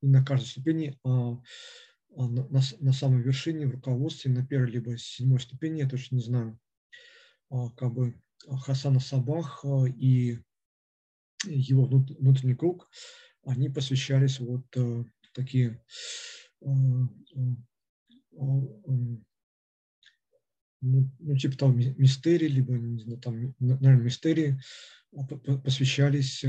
И 0.00 0.08
на 0.08 0.24
каждой 0.24 0.46
ступени 0.46 0.98
на, 1.04 1.40
на, 2.16 2.60
на 2.80 2.92
самой 2.92 3.22
вершине, 3.22 3.68
в 3.68 3.72
руководстве, 3.72 4.32
на 4.32 4.44
первой 4.44 4.70
либо 4.70 4.98
седьмой 4.98 5.38
ступени, 5.38 5.80
я 5.80 5.88
точно 5.88 6.16
не 6.16 6.22
знаю, 6.22 6.58
как 7.48 7.92
бы 7.92 8.20
Хасана 8.48 9.00
Сабах 9.00 9.64
э, 9.64 9.88
и 9.88 10.38
его 11.44 11.86
внутренний 11.86 12.54
круг, 12.54 12.88
они 13.44 13.68
посвящались 13.68 14.40
вот 14.40 14.64
э, 14.76 15.04
такие 15.34 15.82
э, 16.60 16.66
ну, 20.84 21.10
ну, 21.20 21.36
типа 21.36 21.56
там 21.56 21.78
мистерии, 21.78 22.48
либо, 22.48 22.72
не 22.74 22.98
знаю, 22.98 23.20
там, 23.20 23.54
наверное, 23.60 24.02
мистерии 24.02 24.60
посвящались 25.62 26.44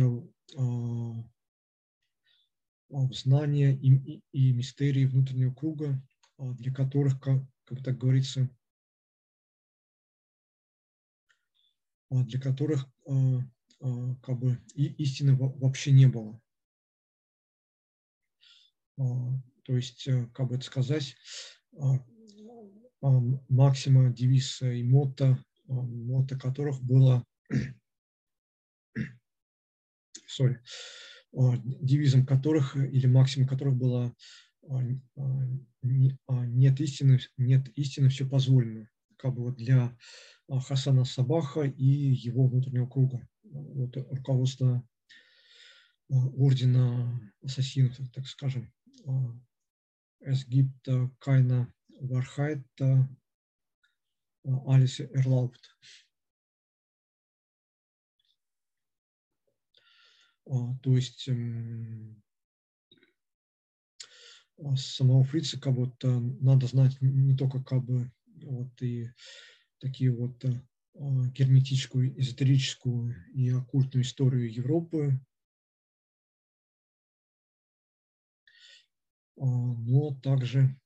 знания 3.12 3.76
и, 3.76 3.94
и, 3.94 4.24
и 4.32 4.54
мистерии 4.54 5.06
внутреннего 5.06 5.54
круга, 5.54 6.02
для 6.40 6.74
которых, 6.74 7.20
как, 7.20 7.44
как 7.66 7.84
так 7.84 8.00
говорится, 8.00 8.50
для 12.22 12.40
которых 12.40 12.88
а, 13.08 13.40
а, 13.82 14.16
как 14.22 14.40
бы 14.40 14.60
истины 14.76 15.36
вообще 15.36 15.92
не 15.92 16.08
было. 16.08 16.40
То 18.96 19.76
есть, 19.76 20.08
э, 20.08 20.28
как 20.34 20.50
бы 20.50 20.56
это 20.56 20.66
сказать, 20.66 21.16
максима 23.02 24.12
девиз 24.12 24.62
и 24.62 24.84
мото, 24.84 25.44
мото 25.66 26.38
которых 26.38 26.80
было, 26.82 27.26
sorry, 30.28 30.58
девизом 31.34 32.26
которых 32.26 32.76
или 32.76 33.08
максимум 33.08 33.48
которых 33.48 33.76
было 33.76 34.14
нет 35.82 36.80
истины, 36.80 37.20
нет 37.38 37.68
истины, 37.78 38.10
все 38.10 38.26
позволено. 38.28 38.90
Как 39.18 39.34
бы 39.34 39.44
вот 39.44 39.56
для 39.56 39.98
а, 40.43 40.43
Хасана 40.60 41.06
Сабаха 41.06 41.62
и 41.62 41.86
его 41.86 42.48
внутреннего 42.48 42.88
круга. 42.88 43.28
Вот 43.44 43.96
руководство 44.12 44.88
а, 46.10 46.16
ордена 46.16 47.34
ассасинов, 47.42 47.98
так 48.12 48.28
скажем, 48.28 48.72
а, 49.06 49.40
Эсгипта, 50.22 51.12
Кайна, 51.20 51.74
Вархайта, 52.00 53.10
alles 54.44 55.00
erlaubt. 55.00 55.62
То 60.46 60.98
есть 60.98 61.30
самого 64.76 65.24
Фрица 65.24 65.60
как 65.60 65.76
надо 66.04 66.68
знать 66.68 66.98
не 67.02 67.36
только 67.36 67.64
как 67.64 67.84
бы 67.84 68.12
вот 68.42 68.82
и 68.82 69.10
такие 69.84 70.12
вот 70.12 70.44
герметическую, 70.96 72.18
эзотерическую 72.20 73.16
и 73.34 73.50
оккультную 73.50 74.04
историю 74.04 74.52
Европы, 74.52 75.20
но 79.36 80.16
также 80.22 80.80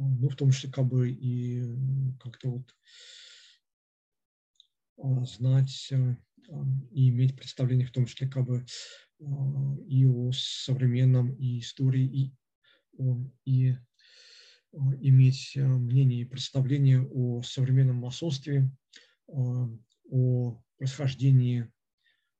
ну, 0.00 0.28
в 0.28 0.36
том 0.36 0.50
числе 0.50 0.70
как 0.70 0.86
бы 0.86 1.10
и 1.10 1.62
как-то 2.18 2.50
вот 2.50 2.74
а, 4.98 5.24
знать 5.24 5.92
а, 5.92 6.16
и 6.90 7.10
иметь 7.10 7.36
представление 7.36 7.86
в 7.86 7.92
том 7.92 8.06
числе 8.06 8.28
как 8.28 8.46
бы 8.46 8.64
а, 9.20 9.76
и 9.86 10.06
о 10.06 10.30
современном 10.32 11.34
и 11.34 11.58
истории, 11.58 12.04
и, 12.04 12.32
и 13.44 13.76
иметь 14.72 15.52
мнение 15.56 16.22
и 16.22 16.24
представление 16.24 17.02
о 17.02 17.42
современном 17.42 17.96
масонстве, 17.96 18.70
о 19.28 20.60
происхождении, 20.76 21.70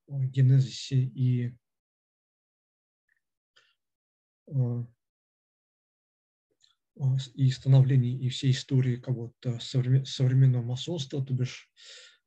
о 0.06 0.24
генезисе 0.24 1.02
и 1.02 1.54
и 7.34 7.50
становления 7.50 8.16
и 8.18 8.28
всей 8.28 8.50
истории 8.50 8.96
кого-то 8.96 9.58
современного 9.60 10.62
масонства, 10.62 11.24
то 11.24 11.32
бишь 11.32 11.70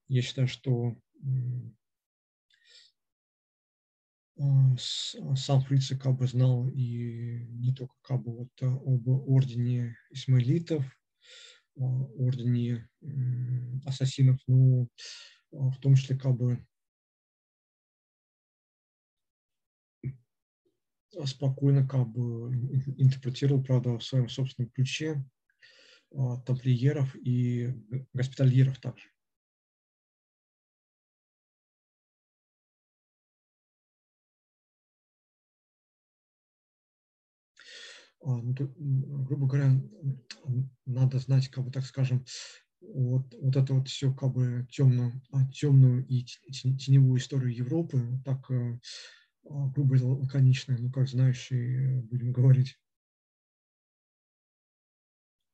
я 0.07 0.21
считаю, 0.21 0.47
что 0.47 0.95
сам 4.77 5.61
Фриц 5.61 5.89
как 5.99 6.17
бы 6.17 6.27
знал 6.27 6.67
и 6.69 7.45
не 7.49 7.73
только 7.73 7.93
как 8.01 8.21
бы 8.23 8.31
вот 8.35 8.49
об 8.61 9.07
ордене 9.07 9.95
исмаилитов, 10.09 10.85
ордене 11.75 12.89
ассасинов, 13.85 14.39
но 14.47 14.87
в 15.51 15.77
том 15.79 15.95
числе 15.95 16.17
как 16.17 16.35
бы 16.35 16.65
спокойно 21.25 21.87
как 21.87 22.07
интерпретировал, 22.97 23.63
правда, 23.63 23.97
в 23.97 24.03
своем 24.03 24.29
собственном 24.29 24.71
ключе 24.71 25.23
а, 26.15 26.37
тамплиеров 26.41 27.15
и 27.15 27.73
госпитальеров 28.13 28.79
также. 28.79 29.12
Грубо 38.23 39.47
говоря, 39.47 39.81
надо 40.85 41.19
знать, 41.19 41.49
как 41.49 41.65
бы 41.65 41.71
так 41.71 41.85
скажем, 41.85 42.25
вот, 42.81 43.33
вот 43.41 43.55
это 43.55 43.73
вот 43.73 43.87
все 43.87 44.13
как 44.13 44.33
бы 44.33 44.67
темную, 44.69 45.21
темную 45.53 46.05
и 46.05 46.23
теневую 46.23 47.19
историю 47.19 47.55
Европы, 47.55 48.19
так 48.25 48.49
э, 48.51 48.79
а, 49.49 49.67
грубо 49.69 49.95
и 49.95 50.01
лаконично, 50.01 50.75
ну, 50.77 50.91
как 50.91 51.07
знающие, 51.07 52.01
будем 52.03 52.31
говорить. 52.31 52.77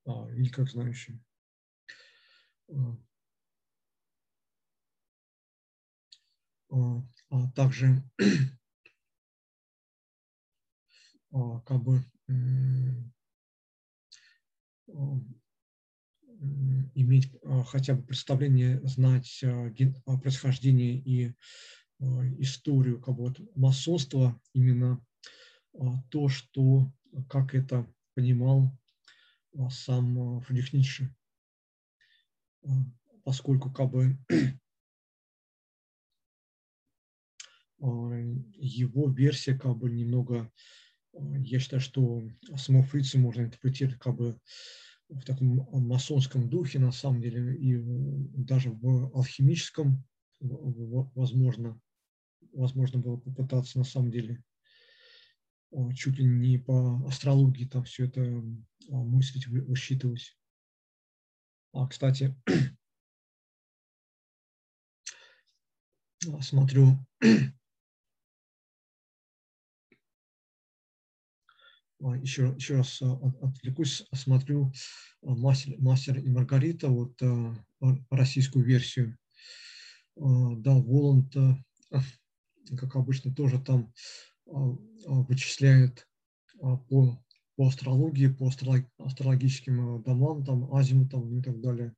А, 0.05 0.27
или 0.31 0.49
как 0.49 0.69
знающие. 0.69 1.19
А, 2.69 2.97
а, 6.71 7.03
а 7.29 7.51
также 7.51 8.03
а, 11.31 11.59
как 11.61 11.83
бы 11.83 12.03
иметь 16.95 17.31
хотя 17.67 17.95
бы 17.95 18.03
представление, 18.03 18.79
знать 18.87 19.43
о 19.43 20.17
происхождении 20.17 20.97
и 20.97 21.33
Э, 22.01 22.05
историю 22.37 23.01
как 23.01 23.15
бы, 23.15 23.23
вот, 23.23 23.39
масонства, 23.55 24.39
именно 24.53 25.05
а, 25.73 26.01
то, 26.09 26.29
что, 26.29 26.89
как 27.27 27.53
это 27.53 27.85
понимал 28.13 28.71
а, 29.57 29.69
сам 29.69 30.37
а, 30.37 30.39
Фридрих 30.41 30.71
Ницше, 30.71 31.13
поскольку 33.25 33.69
как 33.69 33.91
бы 33.91 34.17
его 37.79 39.09
версия 39.09 39.55
как 39.55 39.77
бы 39.77 39.89
немного, 39.91 40.49
я 41.43 41.59
считаю, 41.59 41.81
что 41.81 42.21
самого 42.57 42.83
Фрица 42.83 43.19
можно 43.19 43.41
интерпретировать 43.41 43.99
как 43.99 44.15
бы 44.15 44.39
в 45.09 45.23
таком 45.23 45.67
масонском 45.87 46.49
духе, 46.49 46.79
на 46.79 46.91
самом 46.91 47.21
деле, 47.21 47.55
и 47.55 47.77
даже 48.43 48.71
в 48.71 49.11
алхимическом, 49.15 50.03
возможно, 50.39 51.79
возможно 52.53 52.99
было 52.99 53.17
попытаться 53.17 53.77
на 53.77 53.83
самом 53.83 54.11
деле 54.11 54.43
чуть 55.95 56.17
ли 56.17 56.25
не 56.25 56.57
по 56.57 57.01
астрологии 57.07 57.65
там 57.65 57.83
все 57.83 58.05
это 58.05 58.21
а, 58.21 58.95
мыслить, 58.95 59.47
высчитывать. 59.47 60.37
А, 61.73 61.87
кстати, 61.87 62.35
смотрю, 66.41 66.97
еще, 71.99 72.53
еще 72.55 72.77
раз 72.77 73.01
отвлекусь, 73.01 74.05
смотрю 74.13 74.71
мастер, 75.21 75.75
мастер 75.79 76.17
и 76.17 76.29
Маргарита, 76.29 76.89
вот 76.89 77.19
российскую 78.09 78.65
версию. 78.65 79.17
Да, 80.15 80.73
Воланд 80.75 81.35
как 82.77 82.95
обычно, 82.95 83.33
тоже 83.33 83.59
там 83.59 83.93
а, 84.47 84.51
а, 84.51 84.75
вычисляет 85.23 86.07
а, 86.61 86.77
по, 86.77 87.23
по 87.55 87.67
астрологии, 87.67 88.27
по 88.27 88.47
астрологическим 88.47 90.01
домам, 90.03 90.43
там, 90.43 90.73
азимутам 90.73 91.37
и 91.37 91.41
так 91.41 91.59
далее. 91.61 91.95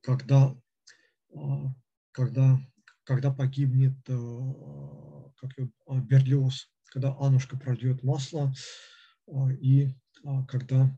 Когда, 0.00 0.56
когда, 2.12 2.60
когда 3.04 3.32
погибнет 3.32 3.96
как 4.06 6.06
Берлиоз, 6.06 6.68
когда 6.86 7.16
Анушка 7.18 7.56
прольет 7.56 8.02
масло, 8.02 8.52
и 9.60 9.94
когда 10.48 10.96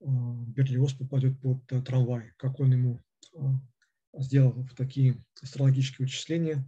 Берлиоз 0.00 0.94
попадет 0.94 1.40
под 1.40 1.66
трамвай, 1.84 2.32
как 2.36 2.60
он 2.60 2.72
ему 2.72 3.02
сделал 4.18 4.66
такие 4.76 5.22
астрологические 5.42 6.06
вычисления 6.06 6.64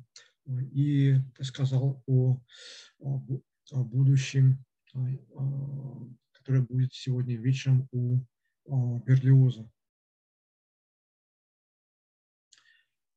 э, 0.46 0.62
и 0.72 1.16
сказал 1.40 2.02
о, 2.06 2.40
будущем, 3.70 4.64
э, 4.94 4.98
которое 6.32 6.62
будет 6.62 6.92
сегодня 6.92 7.36
вечером 7.36 7.88
у 7.92 8.20
Берлиоза. 9.04 9.70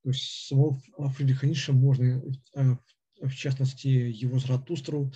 То 0.04 0.10
есть 0.10 0.48
самого 0.48 0.80
Фридриха 1.14 1.48
Ницше 1.48 1.74
можно, 1.74 2.22
э, 2.56 2.76
в 3.22 3.36
частности, 3.36 3.88
его 3.88 4.40
Заратустру, 4.40 5.12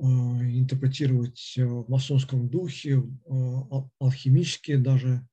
интерпретировать 0.00 1.54
в 1.56 1.90
масонском 1.90 2.48
духе, 2.48 3.02
алхимически 3.98 4.76
даже, 4.76 5.26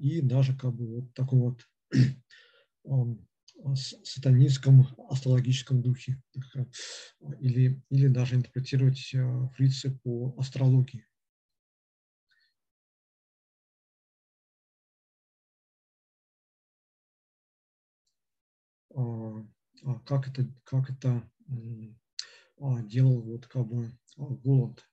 и 0.00 0.20
даже 0.20 0.56
как 0.56 0.74
бы 0.74 0.96
вот 0.96 1.14
такой 1.14 1.38
вот 1.38 1.68
сатанинском 4.02 4.86
астрологическом 5.08 5.82
духе 5.82 6.20
или, 7.38 7.80
или 7.90 8.08
даже 8.08 8.34
интерпретировать 8.34 9.10
э, 9.14 9.48
фрицы 9.54 9.98
по 10.02 10.34
астрологии. 10.38 11.06
Как 20.06 20.28
это, 20.28 20.48
как 20.64 20.90
это 20.90 21.28
а, 22.60 22.82
делал 22.82 23.20
вот 23.22 23.46
как 23.46 23.66
бы 23.66 23.90
Голланд. 24.16 24.86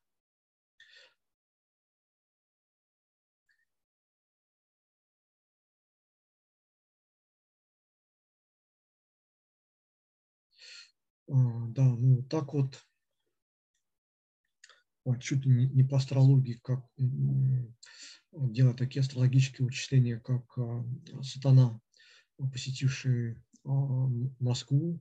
А, 11.31 11.33
да, 11.69 11.83
ну 11.83 12.23
так 12.23 12.53
вот 12.53 12.79
чуть 15.19 15.45
ли 15.45 15.69
не 15.69 15.83
по 15.83 15.97
астрологии, 15.97 16.59
как 16.63 16.85
делать 18.31 18.77
такие 18.77 19.01
астрологические 19.01 19.65
вычисления, 19.65 20.19
как 20.19 20.57
сатана, 21.23 21.79
посетивший 22.51 23.41
Москву, 24.39 24.99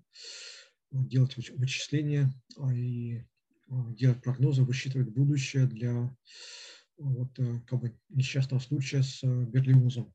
делать 0.91 1.37
вычисления 1.37 2.33
и 2.73 3.23
делать 3.97 4.23
прогнозы, 4.23 4.63
высчитывать 4.65 5.09
будущее 5.11 5.67
для 5.67 6.15
вот, 6.99 7.39
э, 7.39 7.61
как 7.67 7.81
бы 7.81 7.97
несчастного 8.09 8.61
случая 8.61 9.03
с 9.03 9.23
э, 9.23 9.45
Берлиозом. 9.45 10.13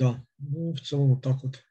Да, 0.00 0.24
ну, 0.38 0.72
в 0.72 0.80
целом 0.80 1.10
вот 1.14 1.22
так 1.22 1.42
вот. 1.44 1.62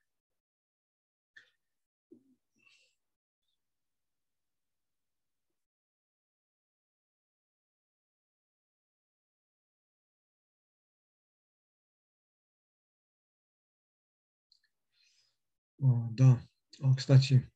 Да, 16.11 16.41
а, 16.81 16.95
кстати, 16.95 17.49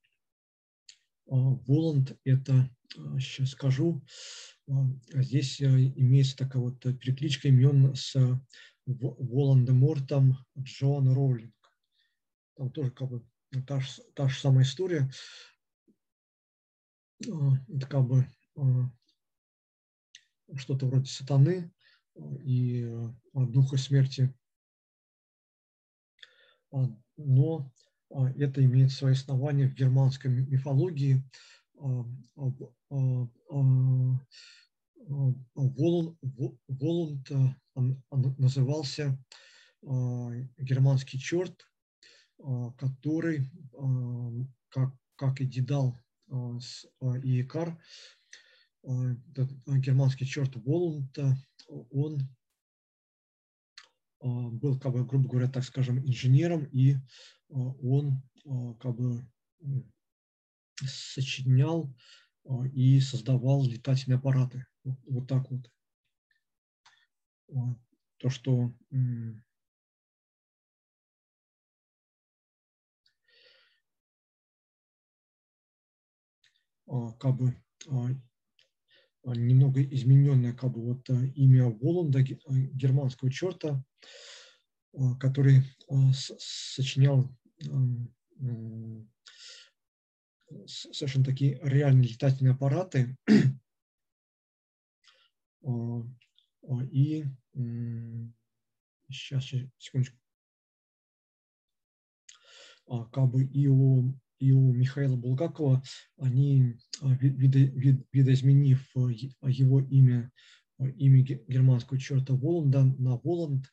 а, 1.30 1.36
Воланд– 1.36 2.18
это, 2.24 2.70
сейчас 3.20 3.50
а, 3.50 3.52
скажу, 3.52 4.02
здесь 4.68 5.62
имеется 5.62 6.38
такая 6.38 6.62
вот 6.62 6.80
перекличка 6.80 7.50
имен 7.50 7.94
с 7.94 8.16
Волан-де-Мортом 8.86 10.38
Джоан 10.58 11.12
Роулинг. 11.14 11.54
Там 12.56 12.72
тоже 12.72 12.92
как 12.92 13.10
бы 13.10 13.28
та 13.68 13.82
же, 13.82 14.02
та 14.16 14.30
же 14.30 14.40
самая 14.40 14.64
история. 14.64 15.12
Это 17.20 17.88
как 17.90 18.08
бы 18.08 18.28
что-то 20.56 20.86
вроде 20.86 21.06
сатаны 21.06 21.74
и 22.16 22.90
духа 23.34 23.76
смерти. 23.76 24.34
Но 26.72 27.58
а, 27.58 27.81
это 28.38 28.64
имеет 28.64 28.92
свои 28.92 29.14
основания 29.14 29.68
в 29.68 29.74
германской 29.74 30.32
мифологии. 30.32 31.24
А, 31.80 32.06
а, 32.38 33.28
Воланд 36.68 37.30
назывался 38.38 39.18
германский 40.60 41.20
черт, 41.20 41.66
который, 42.78 43.50
как, 44.70 44.94
как 45.16 45.42
и 45.42 45.46
Дедал 45.46 45.98
и 47.24 47.42
Икар, 47.42 47.82
германский 48.84 50.26
черт 50.26 50.56
Воланд, 50.56 51.18
он 51.68 52.20
был, 54.22 54.80
как 54.80 54.94
бы, 54.94 55.06
грубо 55.06 55.28
говоря, 55.28 55.50
так 55.50 55.64
скажем, 55.64 56.00
инженером 56.00 56.66
и 56.66 56.96
а, 57.50 57.56
он 57.56 58.22
а, 58.46 58.74
как 58.76 58.96
бы 58.96 59.26
сочинял 60.86 61.94
а, 62.46 62.66
и 62.68 63.00
создавал 63.00 63.66
летательные 63.66 64.18
аппараты. 64.18 64.66
Вот 64.84 65.28
так 65.28 65.50
вот. 65.50 65.70
То, 68.18 68.30
что 68.30 68.74
как 77.20 77.36
бы 77.36 77.56
немного 79.26 79.84
измененное 79.84 80.54
как 80.54 80.72
бы 80.72 80.82
вот 80.82 81.10
имя 81.10 81.66
Воланда, 81.66 82.22
германского 82.22 83.30
черта, 83.30 83.84
который 85.20 85.64
сочинял 86.14 87.30
совершенно 90.66 91.26
такие 91.26 91.60
реальные 91.62 92.10
летательные 92.10 92.54
аппараты. 92.54 93.18
И 96.92 97.26
сейчас, 99.10 99.52
секундочку. 99.78 100.18
Как 103.12 103.30
бы 103.30 103.44
и 103.46 103.68
у, 103.68 104.14
и 104.40 104.52
у 104.52 104.74
Михаила 104.74 105.16
Булгакова 105.16 105.84
они, 106.18 106.78
видоизменив 107.02 108.84
его 108.96 109.80
имя, 109.82 110.32
имя 110.88 111.22
германского 111.22 112.00
черта 112.00 112.34
Воланда 112.34 112.84
на 112.84 113.18
Воланд, 113.18 113.72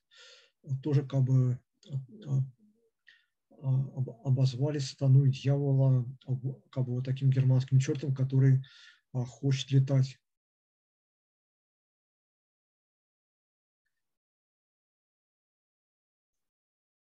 тоже 0.83 1.07
как 1.07 1.25
бы 1.25 1.59
а, 3.61 3.85
обозвали 4.25 4.79
сатану 4.79 5.25
и 5.25 5.31
дьявола 5.31 6.07
как 6.71 6.85
бы 6.85 6.95
вот 6.95 7.05
таким 7.05 7.31
германским 7.31 7.79
чертом, 7.81 8.15
который 8.15 8.63
а, 9.13 9.25
хочет 9.25 9.71
летать. 9.71 10.19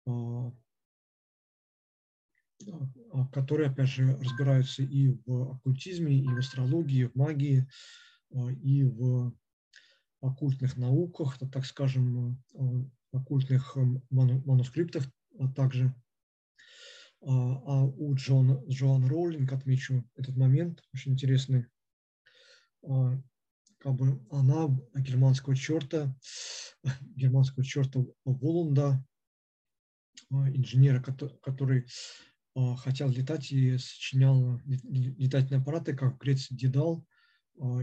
А, 0.07 0.53
которые, 3.33 3.71
опять 3.71 3.89
же, 3.89 4.17
разбираются 4.17 4.83
и 4.83 5.09
в 5.27 5.53
оккультизме, 5.53 6.17
и 6.17 6.27
в 6.27 6.39
астрологии, 6.39 7.03
и 7.03 7.05
в 7.05 7.15
магии, 7.15 7.69
и 8.63 8.85
в 8.85 9.35
оккультных 10.21 10.77
науках, 10.77 11.39
так 11.39 11.65
скажем, 11.65 12.43
оккультных 13.13 13.77
манускриптах 14.11 15.05
также. 15.55 15.95
А, 17.23 17.29
а 17.29 17.85
у 17.85 18.15
Джон, 18.15 18.65
Джоан 18.67 19.07
Роулинг, 19.07 19.53
отмечу 19.53 20.09
этот 20.17 20.37
момент, 20.37 20.83
очень 20.95 21.13
интересный, 21.13 21.67
а, 22.83 23.21
как 23.79 23.95
бы 23.95 24.25
она 24.31 24.69
германского 24.95 25.55
черта, 25.55 26.17
германского 27.17 27.65
черта 27.65 28.01
Воланда, 28.25 29.05
а, 30.31 30.49
инженера, 30.51 31.03
который 31.03 31.87
хотел 32.79 33.09
летать 33.11 33.53
и 33.53 33.79
сочинял 33.79 34.59
летательные 34.67 35.61
аппараты, 35.61 35.95
как 35.95 36.15
в 36.15 36.19
Греции 36.19 36.55
Дедал 36.55 37.07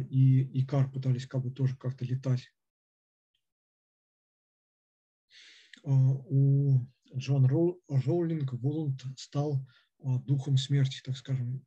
и 0.10 0.62
Икар 0.62 0.92
пытались 0.92 1.28
как 1.28 1.44
бы 1.44 1.52
тоже 1.52 1.78
как-то 1.78 2.06
летать. 2.06 2.52
У 5.84 6.86
Джон 7.16 7.46
Роулинг 7.46 8.54
Воланд 8.54 9.04
стал 9.16 9.66
а, 10.04 10.20
духом 10.20 10.58
смерти, 10.58 11.02
так 11.04 11.16
скажем, 11.18 11.66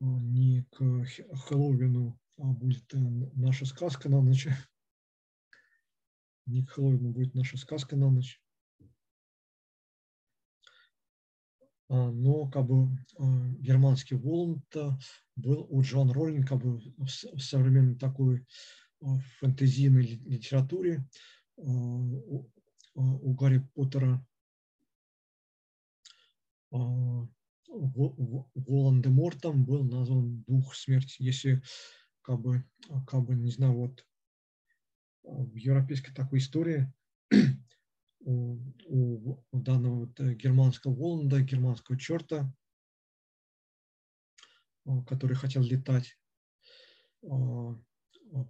а, 0.00 0.04
не 0.04 0.64
к 0.70 1.04
Хэллоуину, 1.46 2.18
а 2.38 2.44
будет 2.44 2.92
э, 2.94 2.98
наша 2.98 3.66
сказка 3.66 4.08
на 4.08 4.20
ночь. 4.20 4.48
Не 6.46 6.66
к 6.66 6.70
Хэллоуину 6.70 7.12
будет 7.12 7.34
наша 7.34 7.56
сказка 7.56 7.94
на 7.94 8.10
ночь. 8.10 8.41
Но 11.92 12.48
как 12.48 12.66
бы 12.66 12.88
германский 13.60 14.14
Воланд 14.14 14.64
был 15.36 15.66
у 15.68 15.82
Джон 15.82 16.10
Роллинг 16.10 16.48
как 16.48 16.58
бы 16.58 16.80
в 16.96 17.38
современной 17.38 17.96
такой 17.96 18.46
фэнтезийной 19.40 20.20
литературе 20.24 21.06
у 21.56 23.34
Гарри 23.34 23.58
Поттера 23.74 24.24
а, 26.72 27.28
Волан-де-Мортом 27.68 29.64
был 29.64 29.84
назван 29.84 30.42
Дух 30.42 30.74
Смерти. 30.74 31.22
Если, 31.22 31.62
как 32.22 32.40
бы, 32.40 32.64
как 33.06 33.24
бы, 33.24 33.34
не 33.34 33.50
знаю, 33.50 33.74
вот 33.74 34.06
а, 35.24 35.28
в 35.30 35.54
европейской 35.54 36.12
такой 36.12 36.38
истории 36.38 36.92
у, 38.24 38.58
у 38.86 39.38
данного 39.52 40.06
вот 40.06 40.20
э, 40.20 40.34
германского 40.34 40.94
Воланда, 40.94 41.40
германского 41.40 41.98
черта, 41.98 42.52
а, 44.84 45.02
который 45.04 45.36
хотел 45.36 45.62
летать, 45.62 46.16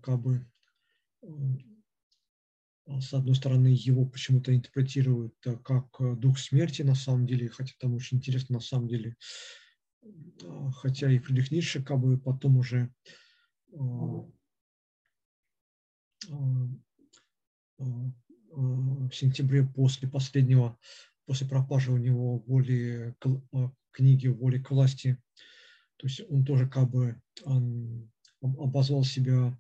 как 0.03 0.21
бы 0.21 0.47
с 3.01 3.13
одной 3.13 3.35
стороны, 3.35 3.69
его 3.69 4.05
почему-то 4.05 4.55
интерпретируют 4.55 5.35
э, 5.47 5.57
как 5.59 5.89
э, 6.01 6.15
дух 6.17 6.39
смерти 6.39 6.83
на 6.83 6.95
самом 6.95 7.27
деле, 7.27 7.49
хотя 7.49 7.75
там 7.79 7.95
очень 7.95 8.19
интересно 8.19 8.55
на 8.55 8.61
самом 8.61 8.89
деле. 8.89 9.17
Хотя 10.75 11.11
и 11.11 11.19
Фридрих 11.19 11.53
Ницше 11.53 11.83
как 11.83 12.01
бы 12.01 12.19
потом 12.19 12.57
уже 12.57 12.93
в 18.55 19.11
сентябре 19.13 19.65
после 19.65 20.09
последнего, 20.09 20.79
после 21.25 21.47
пропажи 21.47 21.91
у 21.91 21.97
него 21.97 22.39
воли, 22.41 23.15
книги 23.91 24.29
воли 24.29 24.59
к 24.59 24.71
власти, 24.71 25.17
то 25.97 26.07
есть 26.07 26.21
он 26.29 26.45
тоже 26.45 26.69
как 26.69 26.91
бы 26.91 27.21
обозвал 28.41 29.05
себя 29.05 29.59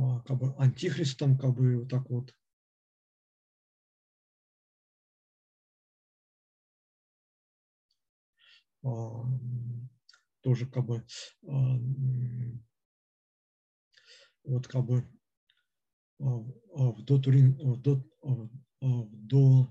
как 0.00 0.38
бы 0.38 0.54
антихристом, 0.58 1.38
как 1.38 1.54
бы 1.54 1.78
вот 1.80 1.90
так 1.90 2.08
вот. 2.10 2.34
Тоже 10.42 10.66
как 10.66 10.84
бы 10.86 11.04
вот 14.46 14.66
как 14.66 14.84
бы 14.84 15.06
в 16.18 17.02
до 17.02 17.18
Турин, 17.18 17.58
в 17.58 17.80
до, 17.80 18.02
в 18.22 19.08
до 19.26 19.68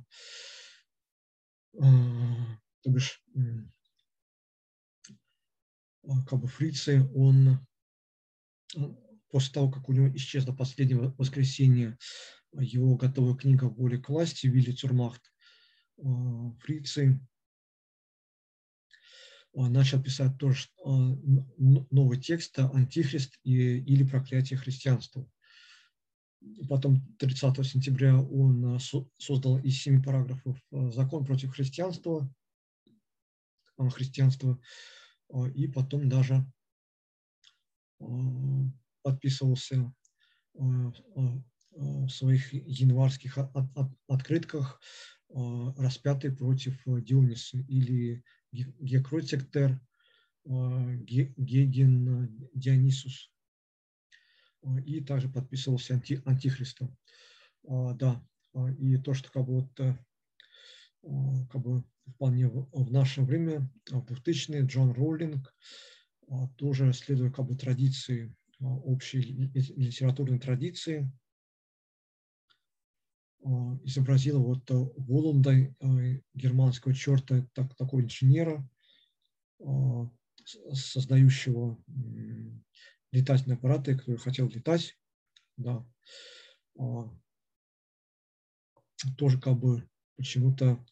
то 1.72 2.90
бишь 2.90 3.24
как 6.28 6.40
бы 6.40 6.48
Фрицы, 6.48 7.10
он 7.16 7.66
после 9.30 9.54
того, 9.54 9.72
как 9.72 9.90
у 9.90 9.94
него 9.94 10.08
исчезло 10.16 10.54
последнее 10.54 11.14
воскресенье, 11.18 11.98
его 12.54 12.96
готовая 12.96 13.36
книга 13.36 13.66
«Воля 13.66 14.00
к 14.00 14.10
власти» 14.10 14.48
Вилли 14.48 14.72
Цурмахт, 14.72 15.34
Фрицы 15.98 17.20
начал 19.56 20.02
писать 20.04 20.38
тоже 20.38 20.68
новый 20.84 22.20
текст 22.20 22.60
«Антихрист» 22.60 23.40
или 23.44 24.04
«Проклятие 24.04 24.60
христианства». 24.60 25.30
Потом 26.70 27.02
30 27.18 27.66
сентября 27.66 28.20
он 28.20 28.80
создал 29.18 29.58
из 29.60 29.82
семи 29.82 30.02
параграфов 30.02 30.58
закон 30.72 31.26
против 31.26 31.52
христианства, 31.52 32.30
христианства 33.92 34.60
и 35.56 35.68
потом 35.68 36.08
даже 36.08 36.46
подписывался 39.02 39.92
в 40.54 42.10
своих 42.10 42.54
январских 42.54 43.38
открытках 44.08 44.80
распятый 45.30 46.32
против 46.32 46.80
Диониса 46.86 47.58
или 47.58 48.24
Гекротектер 48.80 49.80
Геген 50.46 52.50
Дионисус. 52.54 53.32
И 54.86 55.02
также 55.02 55.30
подписывался 55.30 55.94
анти, 55.94 56.22
антихристом. 56.26 56.98
Да, 57.64 58.24
и 58.78 58.98
то, 58.98 59.14
что 59.14 59.32
как 59.32 59.46
бы 59.46 59.62
вот 59.62 59.98
как 61.50 61.62
бы 61.62 61.84
вполне 62.08 62.48
в 62.48 62.92
наше 62.92 63.22
время, 63.22 63.72
в 63.90 64.12
2000-е, 64.12 64.66
Джон 64.66 64.92
Роулинг, 64.92 65.54
тоже 66.58 66.94
следуя 66.94 67.32
как 67.32 67.46
бы 67.46 67.56
традиции 67.56 68.36
а, 68.62 68.68
общей 68.68 69.22
литературной 69.22 70.40
традиции, 70.40 71.02
а, 71.02 71.25
изобразила 73.84 74.40
вот 74.40 74.70
а, 74.72 74.76
Воланда, 74.98 75.76
германского 76.34 76.94
черта, 76.94 77.48
так, 77.54 77.76
такого 77.76 78.02
инженера, 78.02 78.68
создающего 80.74 81.82
летательные 83.12 83.58
аппараты, 83.58 83.98
который 83.98 84.18
хотел 84.18 84.50
летать, 84.50 84.98
да, 85.58 85.86
тоже 89.18 89.40
как 89.40 89.58
бы 89.60 89.88
почему-то 90.18 90.84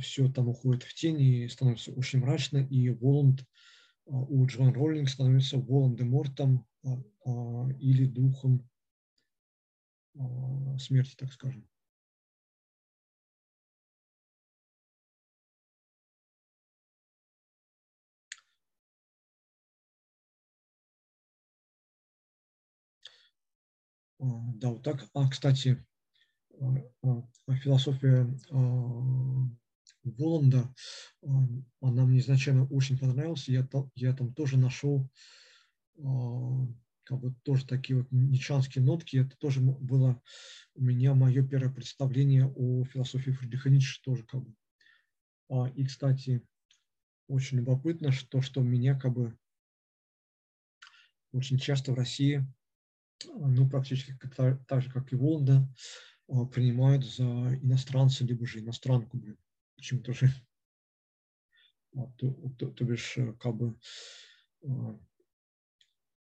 все 0.00 0.30
там 0.30 0.48
уходит 0.48 0.84
в 0.84 0.94
тени 0.94 1.44
и 1.44 1.48
становится 1.48 1.92
очень 1.92 2.20
мрачно, 2.20 2.58
и 2.58 2.90
Воланд 2.90 3.44
у 4.10 4.46
Джон 4.46 4.72
Роллинг 4.72 5.08
становится 5.08 5.58
Волан-де-Мортом 5.58 6.66
а, 6.82 7.02
а, 7.24 7.68
или 7.78 8.06
духом 8.06 8.60
а, 8.62 8.69
смерти, 10.78 11.14
так 11.16 11.32
скажем. 11.32 11.66
Да, 24.18 24.68
вот 24.68 24.82
так. 24.82 25.08
А, 25.14 25.28
кстати, 25.28 25.82
философия 27.62 28.26
Воланда, 30.04 30.74
она 31.80 32.04
мне 32.04 32.18
изначально 32.20 32.66
очень 32.66 32.98
понравилась. 32.98 33.48
Я 33.48 33.64
там, 33.64 33.90
я 33.94 34.12
там 34.12 34.32
тоже 34.34 34.58
нашел 34.58 35.08
а, 37.10 37.14
как 37.14 37.20
бы 37.20 37.34
тоже 37.42 37.66
такие 37.66 37.98
вот 37.98 38.08
ничанские 38.10 38.84
нотки. 38.84 39.16
Это 39.18 39.36
тоже 39.36 39.60
было 39.60 40.22
у 40.74 40.82
меня 40.82 41.14
мое 41.14 41.46
первое 41.46 41.72
представление 41.72 42.46
о 42.46 42.84
философии 42.84 43.32
Фридриха 43.32 43.70
Ницше 43.70 44.00
тоже 44.02 44.24
как 44.24 44.42
бы. 44.42 44.54
А, 45.48 45.68
и, 45.68 45.84
кстати, 45.84 46.46
очень 47.26 47.58
любопытно, 47.58 48.12
что, 48.12 48.40
что 48.40 48.62
меня 48.62 48.98
как 48.98 49.12
бы 49.12 49.38
очень 51.32 51.58
часто 51.58 51.92
в 51.92 51.94
России, 51.96 52.46
ну, 53.26 53.68
практически 53.68 54.16
так, 54.36 54.64
так 54.66 54.82
же, 54.82 54.90
как 54.90 55.12
и 55.12 55.16
Воланда, 55.16 55.68
принимают 56.52 57.04
за 57.04 57.24
иностранца, 57.62 58.24
либо 58.24 58.46
же 58.46 58.60
иностранку, 58.60 59.16
блин 59.16 59.36
почему-то 59.80 60.12
же, 60.12 60.30
то, 62.18 62.32
то, 62.58 62.70
то 62.70 62.84
бишь, 62.84 63.16
э, 63.16 63.32
как 63.40 63.56
бы, 63.56 63.80
а, 64.62 65.00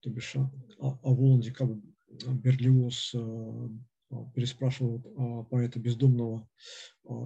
то 0.07 0.13
бишь, 0.13 0.35
о, 0.35 0.49
о 0.79 1.13
Воланде 1.13 1.51
как 1.51 1.69
Берлиоз 2.07 3.13
э, 3.13 3.19
а, 3.19 4.31
переспрашивал 4.33 5.45
поэта 5.45 5.79
Бездомного, 5.79 6.49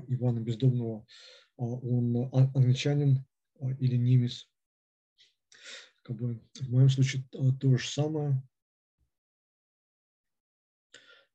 Ивана 0.08 0.40
Бездомного, 0.40 1.06
он 1.58 2.30
англичанин 2.34 3.24
или 3.78 3.98
немец. 3.98 4.50
Как 6.02 6.16
бы 6.18 6.42
в 6.56 6.72
моем 6.72 6.90
случае 6.90 7.24
то 7.30 7.78
же 7.78 7.88
самое. 7.88 8.42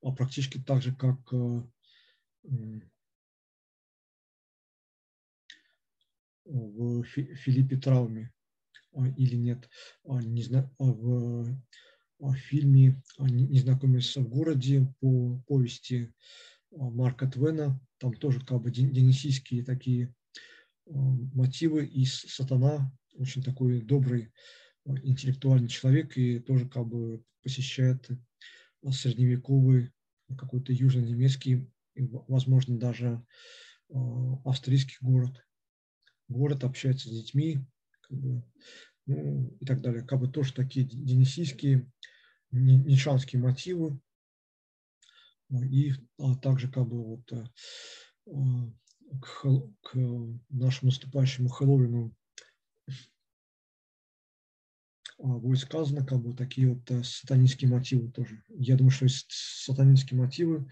А 0.02 0.10
практически 0.12 0.58
так 0.58 0.82
же, 0.82 0.94
как 0.94 1.16
э, 1.32 1.62
в 6.44 7.02
Филиппе 7.04 7.76
Трауме 7.76 8.32
а, 8.32 8.35
или 9.16 9.36
нет, 9.36 9.68
не 10.04 10.42
знаю, 10.42 10.70
а 10.78 10.84
в 12.30 12.34
фильме 12.36 13.02
«Незнакомец 13.18 14.16
в 14.16 14.28
городе» 14.28 14.92
по 15.00 15.38
повести 15.46 16.14
Марка 16.70 17.26
Твена, 17.26 17.80
там 17.98 18.14
тоже 18.14 18.40
как 18.40 18.62
бы 18.62 18.70
денисийские 18.70 19.64
такие 19.64 20.14
мотивы, 20.86 21.84
и 21.84 22.04
сатана 22.04 22.92
очень 23.14 23.42
такой 23.42 23.82
добрый 23.82 24.32
интеллектуальный 24.84 25.68
человек 25.68 26.16
и 26.16 26.38
тоже 26.38 26.68
как 26.68 26.86
бы 26.86 27.24
посещает 27.42 28.08
средневековый 28.90 29.92
какой-то 30.38 30.72
южно-немецкий, 30.72 31.70
возможно, 32.28 32.78
даже 32.78 33.24
австрийский 34.44 34.96
город. 35.00 35.44
Город 36.28 36.64
общается 36.64 37.08
с 37.08 37.12
детьми, 37.12 37.64
как 38.08 38.18
бы, 38.18 38.42
ну, 39.06 39.56
и 39.60 39.64
так 39.64 39.80
далее. 39.80 40.04
Как 40.04 40.20
бы 40.20 40.28
тоже 40.28 40.52
такие 40.54 40.86
денисийские, 40.86 41.90
нишанские 42.50 43.40
мотивы. 43.40 44.00
И 45.50 45.92
а 46.18 46.34
также 46.36 46.70
как 46.70 46.88
бы 46.88 47.04
вот 47.04 47.32
э, 47.32 47.44
а, 48.26 48.72
к, 49.20 49.44
к 49.82 49.94
нашему 50.48 50.90
наступающему 50.90 51.48
Хэллоуину 51.48 52.12
а, 55.18 55.38
будет 55.38 55.60
сказано, 55.60 56.04
как 56.04 56.20
бы 56.20 56.34
такие 56.34 56.74
вот 56.74 56.90
э, 56.90 57.04
сатанинские 57.04 57.70
мотивы 57.70 58.10
тоже. 58.10 58.42
Я 58.48 58.76
думаю, 58.76 58.90
что 58.90 59.06
сатанинские 59.08 60.18
мотивы 60.18 60.68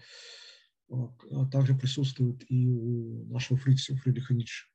а, 0.89 1.45
также 1.51 1.73
присутствуют 1.75 2.43
и 2.49 2.67
у 2.67 3.25
нашего 3.27 3.57
Фридриха 3.57 4.33
Ницше. 4.33 4.67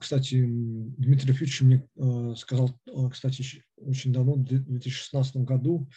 Кстати, 0.00 0.44
Дмитрий 0.44 1.32
Фьюч 1.32 1.62
мне 1.62 1.88
а, 1.98 2.34
сказал, 2.34 2.78
а, 2.94 3.10
кстати, 3.10 3.64
очень 3.76 4.12
давно, 4.12 4.34
в 4.34 4.44
2016 4.44 5.36
году, 5.38 5.88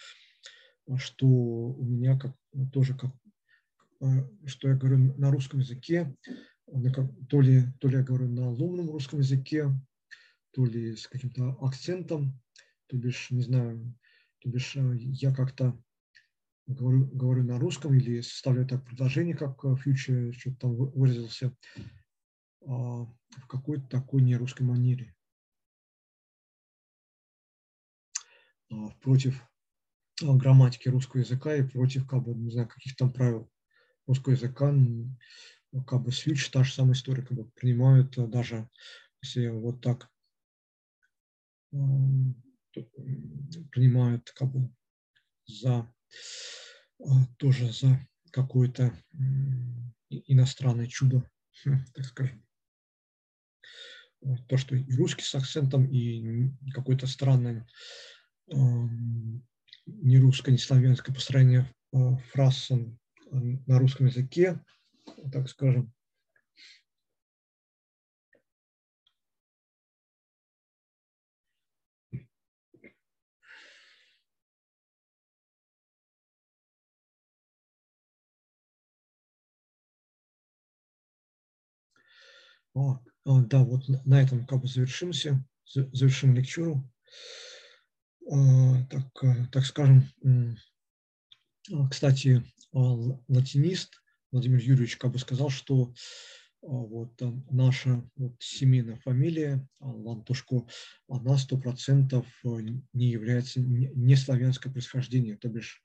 что 0.98 1.28
у 1.28 1.84
меня 1.84 2.18
как, 2.18 2.36
тоже 2.72 2.96
как, 2.96 3.12
что 4.46 4.70
я 4.70 4.76
говорю 4.76 5.16
на 5.18 5.32
русском 5.32 5.60
языке 5.60 6.16
то 7.30 7.42
ли, 7.42 7.64
то 7.80 7.88
ли 7.88 7.98
я 7.98 8.04
говорю 8.04 8.28
на 8.28 8.50
ломаном 8.50 8.90
русском 8.90 9.20
языке, 9.20 9.72
то 10.52 10.66
ли 10.66 10.96
с 10.96 11.08
каким-то 11.08 11.58
акцентом, 11.62 12.40
то 12.88 12.98
бишь, 12.98 13.30
не 13.32 13.42
знаю, 13.42 13.94
то 14.40 14.50
бишь 14.50 14.76
я 14.76 15.34
как-то 15.34 15.80
говорю, 16.68 17.08
говорю 17.08 17.44
на 17.44 17.60
русском 17.60 17.94
или 17.94 18.22
составляю 18.22 18.68
так 18.68 18.86
предложение, 18.86 19.36
как 19.36 19.62
Фьючер 19.80 20.34
что-то 20.34 20.58
там 20.58 20.76
выразился, 20.76 21.56
в 22.66 23.48
какой-то 23.48 23.88
такой 23.88 24.22
нерусской 24.22 24.66
манере. 24.66 25.16
Против 29.02 29.42
грамматики 30.22 30.90
русского 30.90 31.22
языка 31.22 31.56
и 31.56 31.64
против, 31.64 32.08
как 32.08 32.24
бы, 32.24 32.34
не 32.34 32.52
знаю, 32.52 32.68
каких 32.68 32.96
там 32.96 33.14
правил 33.14 33.50
русского 34.08 34.34
языка, 34.34 34.74
как 35.88 36.02
бы 36.02 36.12
свич, 36.12 36.50
та 36.50 36.64
же 36.64 36.74
самая 36.74 36.94
история, 36.94 37.22
как 37.22 37.38
бы 37.38 37.50
принимают 37.52 38.16
даже, 38.30 38.70
если 39.22 39.48
вот 39.50 39.82
так 39.82 40.10
принимают 43.72 44.32
как 44.32 44.52
бы 44.52 44.74
за 45.46 45.92
тоже 47.38 47.72
за 47.72 48.08
какое-то 48.32 48.94
иностранное 50.10 50.88
чудо, 50.88 51.30
так 51.94 52.06
скажем. 52.06 52.45
То, 54.48 54.58
что 54.58 54.76
и 54.76 54.96
русский 54.96 55.24
с 55.24 55.36
акцентом, 55.36 55.86
и 55.86 56.52
какое-то 56.74 57.08
странное 57.08 57.68
не 58.48 60.20
русское, 60.20 60.52
не 60.52 60.58
славянское 60.58 61.14
построение 61.14 61.72
э, 61.94 61.98
фраз 62.32 62.72
на 63.32 63.80
русском 63.80 64.08
языке, 64.08 64.64
так 65.32 65.50
скажем. 65.50 65.94
О, 82.74 83.00
да, 83.26 83.64
вот 83.64 83.88
на 84.06 84.22
этом 84.22 84.46
как 84.46 84.62
бы 84.62 84.68
завершимся, 84.68 85.44
завершим 85.66 86.36
лекчуру. 86.36 86.90
Так, 88.28 89.24
э, 89.24 89.46
так 89.52 89.66
скажем, 89.66 90.08
кстати, 91.90 92.44
латинист 92.72 94.02
Владимир 94.32 94.60
Юрьевич 94.60 94.98
как 94.98 95.12
бы 95.12 95.20
сказал, 95.20 95.50
что 95.50 95.94
а, 96.62 96.68
вот 96.68 97.22
наша 97.52 98.04
вот 98.16 98.36
семейная 98.40 98.98
фамилия 98.98 99.68
а, 99.80 99.88
Лантушко, 99.88 100.66
она 101.08 101.38
сто 101.38 101.58
процентов 101.58 102.26
э, 102.44 102.50
не 102.94 103.08
является 103.08 103.62
не 103.62 104.16
славянское 104.16 104.74
происхождение, 104.74 105.38
то 105.38 105.48
бишь 105.48 105.82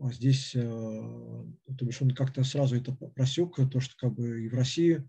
а 0.00 0.12
здесь, 0.12 0.54
э, 0.54 0.60
то 0.60 1.84
бишь 1.84 2.02
он 2.02 2.12
как-то 2.12 2.44
сразу 2.44 2.76
это 2.76 2.92
просек, 2.92 3.56
то, 3.70 3.80
что 3.80 3.94
как 3.96 4.14
бы 4.14 4.44
и 4.44 4.48
в 4.48 4.54
России 4.54 5.02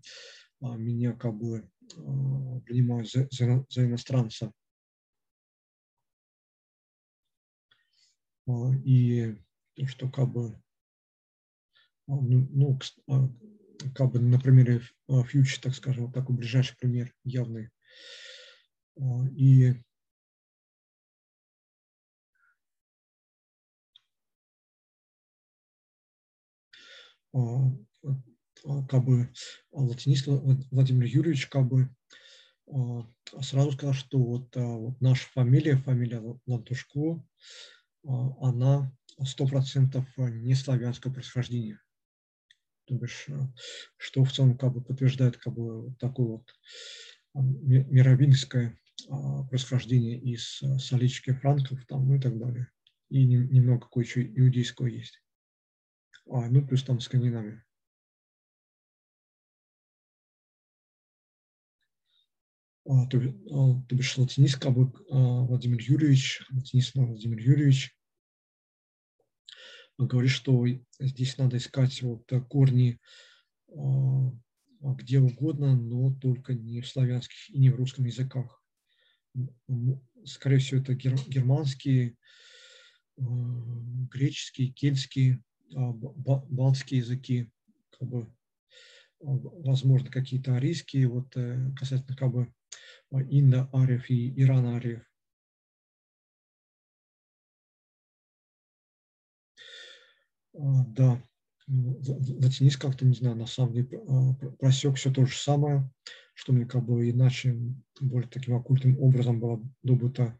меня 0.76 1.12
как 1.12 1.34
бы 1.34 1.68
принимают 2.64 3.10
за, 3.10 3.28
за, 3.30 3.64
за 3.68 3.84
иностранца. 3.84 4.52
И 8.84 9.36
то, 9.74 9.86
что 9.86 10.10
как 10.10 10.30
бы 10.30 10.56
ну, 12.06 12.48
ну 12.50 12.78
а, 13.08 13.28
как 13.94 14.12
бы 14.12 14.20
на 14.20 14.38
примере 14.38 14.82
фьючер, 15.08 15.60
так 15.60 15.74
скажем, 15.74 16.06
вот 16.06 16.14
такой 16.14 16.36
ближайший 16.36 16.76
пример 16.76 17.14
явный. 17.24 17.70
А, 19.00 19.26
и 19.34 19.74
а, 27.32 27.38
как 28.88 29.04
бы 29.04 29.32
латинист 29.72 30.26
Владимир 30.26 31.04
Юрьевич 31.04 31.48
как 31.48 31.66
бы 31.66 31.88
сразу 33.40 33.72
сказал, 33.72 33.94
что 33.94 34.18
вот, 34.18 34.56
вот 34.56 35.00
наша 35.00 35.28
фамилия, 35.28 35.76
фамилия 35.76 36.22
Лантушко, 36.46 37.22
она 38.02 38.92
сто 39.24 39.46
процентов 39.46 40.06
не 40.16 40.54
славянского 40.54 41.12
происхождения. 41.12 41.80
То 42.86 42.94
бишь, 42.96 43.26
э, 43.28 43.32
что 43.96 44.24
в 44.24 44.32
целом 44.32 44.58
как 44.58 44.72
бы 44.72 44.82
подтверждает 44.82 45.38
как 45.38 45.54
бы 45.54 45.94
такое 45.98 46.26
вот 46.26 46.54
мировинское 47.32 48.78
происхождение 49.48 50.18
из 50.20 50.62
э, 50.62 50.78
солички 50.78 51.32
франков 51.32 51.84
там, 51.86 52.06
ну 52.06 52.16
и 52.16 52.20
так 52.20 52.38
далее. 52.38 52.68
И 53.08 53.24
немного 53.24 53.88
кое-что 53.90 54.22
иудейского 54.22 54.86
есть. 54.86 55.22
А, 56.30 56.48
ну, 56.48 56.66
плюс 56.66 56.82
там 56.84 57.00
Скандинавия. 57.00 57.63
То, 62.84 63.18
а, 63.18 63.82
то 63.88 63.96
бишь 63.96 64.16
латинист 64.18 64.58
как 64.58 64.74
бы 64.74 64.92
а, 65.10 65.44
Владимир 65.44 65.80
Юрьевич, 65.80 66.42
латинист 66.50 66.94
Владимир 66.94 67.38
Юрьевич 67.38 67.96
говорит, 69.96 70.30
что 70.30 70.66
здесь 71.00 71.38
надо 71.38 71.56
искать 71.56 72.02
вот 72.02 72.30
корни 72.48 72.98
а, 73.74 74.32
где 74.92 75.18
угодно, 75.18 75.74
но 75.74 76.14
только 76.14 76.52
не 76.52 76.82
в 76.82 76.88
славянских 76.88 77.50
и 77.50 77.58
не 77.58 77.70
в 77.70 77.76
русском 77.76 78.04
языках. 78.04 78.62
Скорее 80.24 80.58
всего, 80.58 80.80
это 80.80 80.94
германские, 80.94 82.16
а, 83.18 83.22
греческие, 84.10 84.68
кельтские, 84.68 85.42
а, 85.74 85.92
балтские 85.92 87.00
языки, 87.00 87.50
как 87.98 88.08
бы, 88.08 88.30
возможно, 89.20 90.10
какие-то 90.10 90.54
арийские, 90.54 91.08
вот 91.08 91.34
э, 91.36 91.72
касательно 91.76 92.14
как 92.14 92.30
бы 92.30 92.52
индо-ариев 93.10 94.10
и 94.10 94.40
ирано-ариев. 94.40 95.02
А, 100.56 100.84
да, 100.86 101.22
латинист 101.66 102.80
как-то, 102.80 103.04
не 103.04 103.14
знаю, 103.14 103.36
на 103.36 103.46
самом 103.46 103.72
деле 103.72 104.00
а, 104.06 104.34
просек 104.58 104.96
все 104.96 105.12
то 105.12 105.24
же 105.26 105.36
самое, 105.36 105.90
что 106.34 106.52
мне 106.52 106.66
как 106.66 106.84
бы 106.84 107.10
иначе, 107.10 107.56
более 108.00 108.28
таким 108.28 108.54
оккультным 108.54 108.98
образом 109.00 109.40
было 109.40 109.62
добыто, 109.82 110.38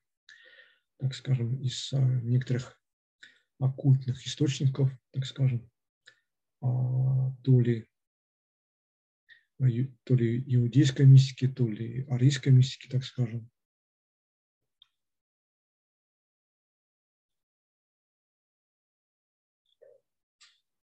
так 0.98 1.14
скажем, 1.14 1.60
из 1.60 1.92
а, 1.92 1.98
некоторых 1.98 2.80
оккультных 3.58 4.24
источников, 4.26 4.90
так 5.12 5.24
скажем, 5.24 5.70
то 6.60 7.60
то 10.04 10.14
ли 10.14 10.42
иудейской 10.46 11.06
мистики, 11.06 11.48
то 11.48 11.68
ли 11.68 12.06
арийской 12.08 12.52
мистики, 12.52 12.88
так 12.88 13.04
скажем. 13.04 13.50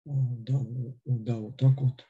Да, 0.05 0.59
да, 1.05 1.37
вот 1.37 1.57
так 1.59 1.81
вот. 1.81 2.07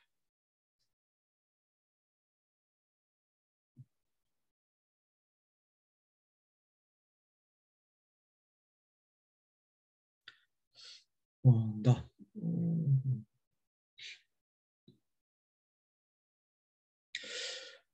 Да. 11.85 11.97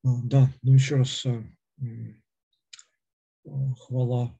Да, 0.02 0.52
ну 0.62 0.74
еще 0.74 0.96
раз 0.96 1.24
э, 1.26 1.44
хвала 3.78 4.36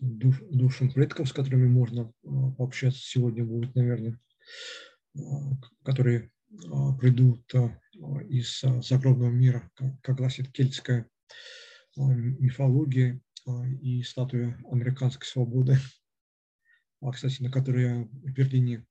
душ, 0.00 0.40
душам 0.50 0.92
предков, 0.92 1.28
с 1.28 1.32
которыми 1.32 1.66
можно 1.66 2.12
пообщаться 2.56 3.00
сегодня 3.00 3.44
будет, 3.44 3.74
наверное. 3.74 4.18
Э, 5.14 5.20
которые 5.84 6.30
э, 6.50 6.56
придут 6.98 7.54
э, 7.54 7.68
из 8.28 8.60
загробного 8.60 9.30
мира, 9.30 9.70
как 10.02 10.16
гласит 10.16 10.50
кельтская 10.52 11.08
мифология 11.96 13.20
и 13.82 14.02
статуя 14.02 14.58
американской 14.70 15.26
свободы, 15.26 15.76
а, 17.02 17.12
кстати, 17.12 17.42
на 17.42 17.50
которой 17.50 17.82
я 17.84 18.04
в 18.04 18.32
Берлине 18.32 18.86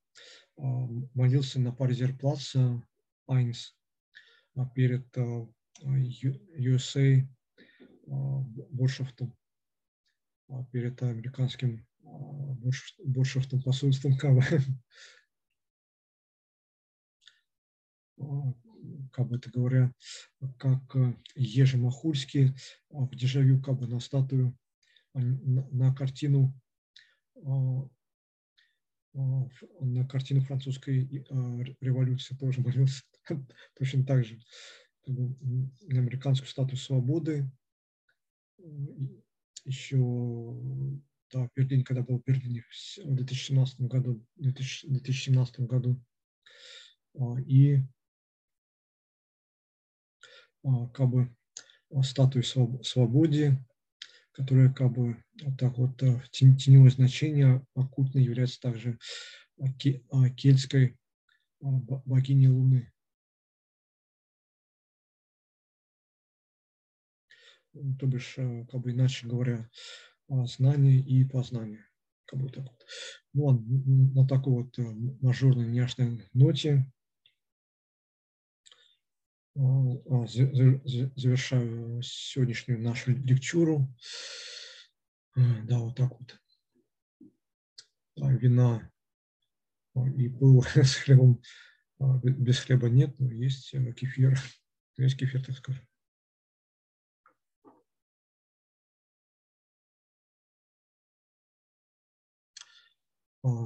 молился 0.55 1.59
на 1.59 1.71
Паризерплац 1.71 2.55
Айнс 3.27 3.75
перед 4.75 5.07
USA 5.83 7.27
Боршафтом, 8.05 9.35
перед 10.71 11.01
американским 11.01 11.85
Боршафтом 13.03 13.61
посольством 13.61 14.17
КВ. 14.17 14.41
как 19.11 19.27
бы 19.27 19.35
это 19.35 19.49
говоря, 19.49 19.93
как 20.57 20.81
Ежи 21.35 21.77
Махульский 21.77 22.55
в 22.89 23.15
дежавю 23.15 23.61
как 23.61 23.77
бы 23.77 23.87
на 23.87 23.99
статую, 23.99 24.57
на 25.13 25.93
картину 25.93 26.53
на 29.13 30.07
картину 30.07 30.41
французской 30.41 31.05
революции 31.81 32.35
тоже 32.35 32.61
молился 32.65 33.03
точно 33.75 34.05
так 34.05 34.23
же. 34.23 34.39
Американскую 35.05 36.47
статую 36.47 36.77
свободы. 36.77 37.49
Еще 39.65 39.97
да, 41.31 41.47
в 41.47 41.51
когда 41.83 42.01
был 42.01 42.19
в 42.19 42.23
Берлине 42.23 42.61
в 42.61 43.15
2017 43.15 43.81
году, 43.81 44.25
2017 44.35 45.61
году. 45.61 46.01
И 47.45 47.79
как 50.63 51.09
бы 51.09 51.35
статуи 52.03 52.41
свободе, 52.41 53.57
которая 54.31 54.71
как 54.71 54.91
бы 54.91 55.23
вот 55.43 55.57
так 55.57 55.77
вот 55.77 56.01
э, 56.03 56.21
теневое 56.31 56.89
значение 56.89 57.65
оккультно 57.75 58.19
является 58.19 58.59
также 58.61 58.97
кельтской 60.37 60.97
богиней 61.59 62.47
Луны. 62.47 62.91
То 67.73 68.05
бишь, 68.05 68.37
э, 68.37 68.65
как 68.69 68.81
бы 68.81 68.91
иначе 68.91 69.27
говоря, 69.27 69.69
знание 70.27 70.99
и 70.99 71.23
познание. 71.25 71.85
Как 72.25 72.39
бы 72.39 72.49
так. 72.49 72.65
Ну, 73.33 73.49
а 73.49 73.59
на 73.59 74.27
такой 74.27 74.63
вот 74.63 74.79
э, 74.79 74.83
мажорной 75.21 75.67
няшной 75.67 76.29
ноте 76.33 76.89
а, 79.55 79.61
а, 79.61 80.27
завершаю 80.27 82.01
сегодняшнюю 82.01 82.81
нашу 82.81 83.11
лекчуру. 83.11 83.93
А, 85.35 85.41
да, 85.63 85.79
вот 85.79 85.97
так 85.97 86.11
вот. 86.17 86.39
Вина 88.15 88.89
и 90.17 90.29
пыл 90.29 90.63
с 90.75 90.95
хлебом. 90.95 91.41
Без 92.23 92.59
хлеба 92.59 92.89
нет, 92.89 93.13
но 93.19 93.31
есть 93.31 93.73
э, 93.73 93.93
кефир. 93.93 94.39
Есть 94.97 95.17
кефир, 95.17 95.43
так 95.43 95.55
скажем. 95.55 95.85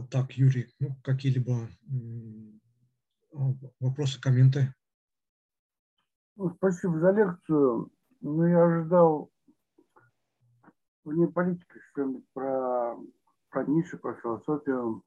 Так, 0.09 0.31
Юрий, 0.31 0.73
ну, 0.79 0.95
какие-либо 1.03 1.67
вопросы, 3.79 4.21
комменты? 4.21 4.73
Ну, 6.37 6.49
спасибо 6.55 6.99
за 6.99 7.11
лекцию. 7.11 7.91
Ну, 8.21 8.45
я 8.45 8.63
ожидал 8.63 9.31
вне 11.03 11.27
политики 11.27 11.79
что-нибудь 11.91 12.25
про, 12.33 12.95
про 13.49 13.65
Ницше, 13.65 13.97
про 13.97 14.15
философию. 14.15 15.03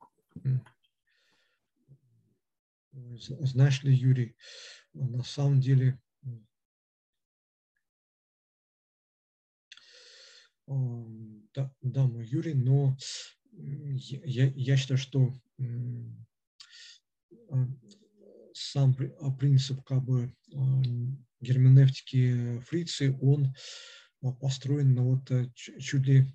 Знаешь 2.92 3.82
ли, 3.84 3.92
Юрий, 3.94 4.36
на 4.92 5.22
самом 5.22 5.60
деле 5.60 5.98
да, 10.66 11.72
да, 11.80 12.06
мой 12.06 12.26
Юрий, 12.26 12.54
но 12.54 12.94
я, 13.58 14.52
я 14.54 14.76
считаю, 14.76 14.98
что 14.98 15.32
а, 17.50 17.66
сам 18.52 18.96
а, 19.20 19.30
принцип 19.32 19.82
как 19.84 20.04
бы 20.04 20.32
а, 20.54 20.82
герменевтики 21.40 22.60
фрицы, 22.60 23.16
он 23.20 23.54
построен 24.40 24.94
на 24.94 25.04
вот 25.04 25.30
э, 25.30 25.48
чуть 25.54 26.04
ли 26.06 26.26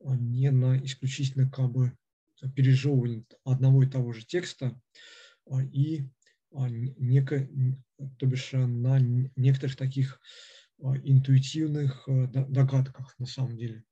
не 0.00 0.50
на 0.50 0.82
исключительно 0.82 1.50
как 1.50 1.70
бы 1.70 1.92
пережевывании 2.54 3.26
одного 3.44 3.82
и 3.82 3.86
того 3.86 4.14
же 4.14 4.24
текста 4.24 4.80
и 5.50 6.08
неко, 6.50 7.46
то 8.18 8.26
бишь 8.26 8.52
на 8.52 8.98
некоторых 8.98 9.76
таких 9.76 10.18
интуитивных 10.78 12.04
э, 12.06 12.26
догадках 12.28 13.18
на 13.18 13.26
самом 13.26 13.56
деле. 13.56 13.84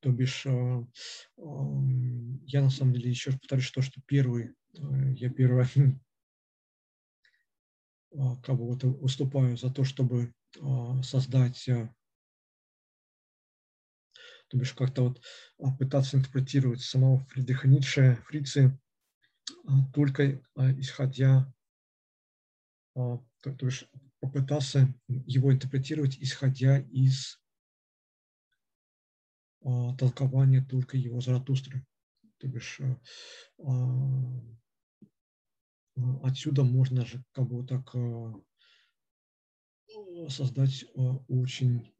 То 0.00 0.12
бишь, 0.12 0.46
э, 0.46 0.86
я 2.46 2.62
на 2.62 2.70
самом 2.70 2.92
деле 2.92 3.10
еще 3.10 3.30
раз 3.30 3.40
повторюсь 3.40 3.70
то, 3.72 3.82
что 3.82 4.00
первый, 4.06 4.54
э, 4.74 5.12
я 5.16 5.28
первый 5.30 5.64
а, 8.16 8.36
как 8.42 8.56
бы 8.56 8.66
вот 8.66 8.84
выступаю 8.84 9.56
за 9.56 9.70
то, 9.72 9.84
чтобы 9.84 10.32
создать, 11.02 11.68
э, 11.68 11.92
то 14.48 14.56
бишь 14.56 14.72
как-то 14.72 15.02
вот 15.02 15.20
пытаться 15.78 16.16
интерпретировать 16.16 16.80
самого 16.80 17.18
Фридриха 17.26 17.68
Ницше, 17.68 18.18
Фрицы, 18.26 18.80
только 19.92 20.40
исходя, 20.56 21.52
то 22.94 23.26
бишь 23.60 23.84
попытаться 24.20 24.92
его 25.08 25.52
интерпретировать, 25.52 26.16
исходя 26.18 26.78
из 26.78 27.38
толкование 29.62 30.64
только 30.64 30.96
его 30.96 31.20
Заратустры. 31.20 31.84
То 32.38 32.46
бишь 32.46 32.80
а, 32.80 33.00
а, 35.96 36.20
отсюда 36.22 36.62
можно 36.62 37.04
же 37.04 37.24
как 37.32 37.48
бы 37.48 37.66
так 37.66 37.94
создать 40.28 40.84
очень 41.28 41.92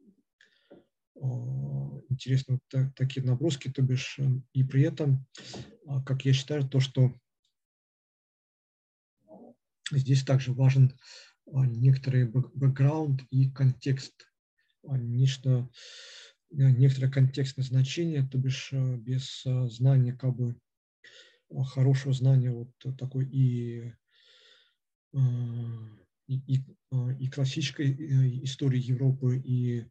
интересные 2.10 2.60
такие 2.94 3.26
наброски, 3.26 3.70
то 3.70 3.82
бишь 3.82 4.20
и 4.52 4.62
при 4.62 4.82
этом, 4.82 5.26
как 6.06 6.24
я 6.24 6.32
считаю, 6.32 6.68
то, 6.68 6.80
что 6.80 7.12
здесь 9.90 10.22
также 10.22 10.52
важен 10.52 10.96
некоторый 11.46 12.26
бэкграунд 12.26 13.22
и 13.30 13.50
контекст. 13.50 14.14
Нечто 14.84 15.68
некоторое 16.50 17.10
контекстное 17.10 17.64
значение, 17.64 18.26
то 18.26 18.38
бишь 18.38 18.70
э, 18.72 18.96
без 18.96 19.44
э, 19.46 19.68
знания, 19.68 20.12
как 20.12 20.34
бы 20.34 20.56
хорошего 21.50 22.12
знания 22.12 22.50
вот 22.50 22.70
такой 22.98 23.24
и, 23.24 23.94
и, 26.26 26.60
и, 27.18 27.30
классической 27.30 28.44
истории 28.44 28.78
Европы, 28.78 29.38
и, 29.38 29.86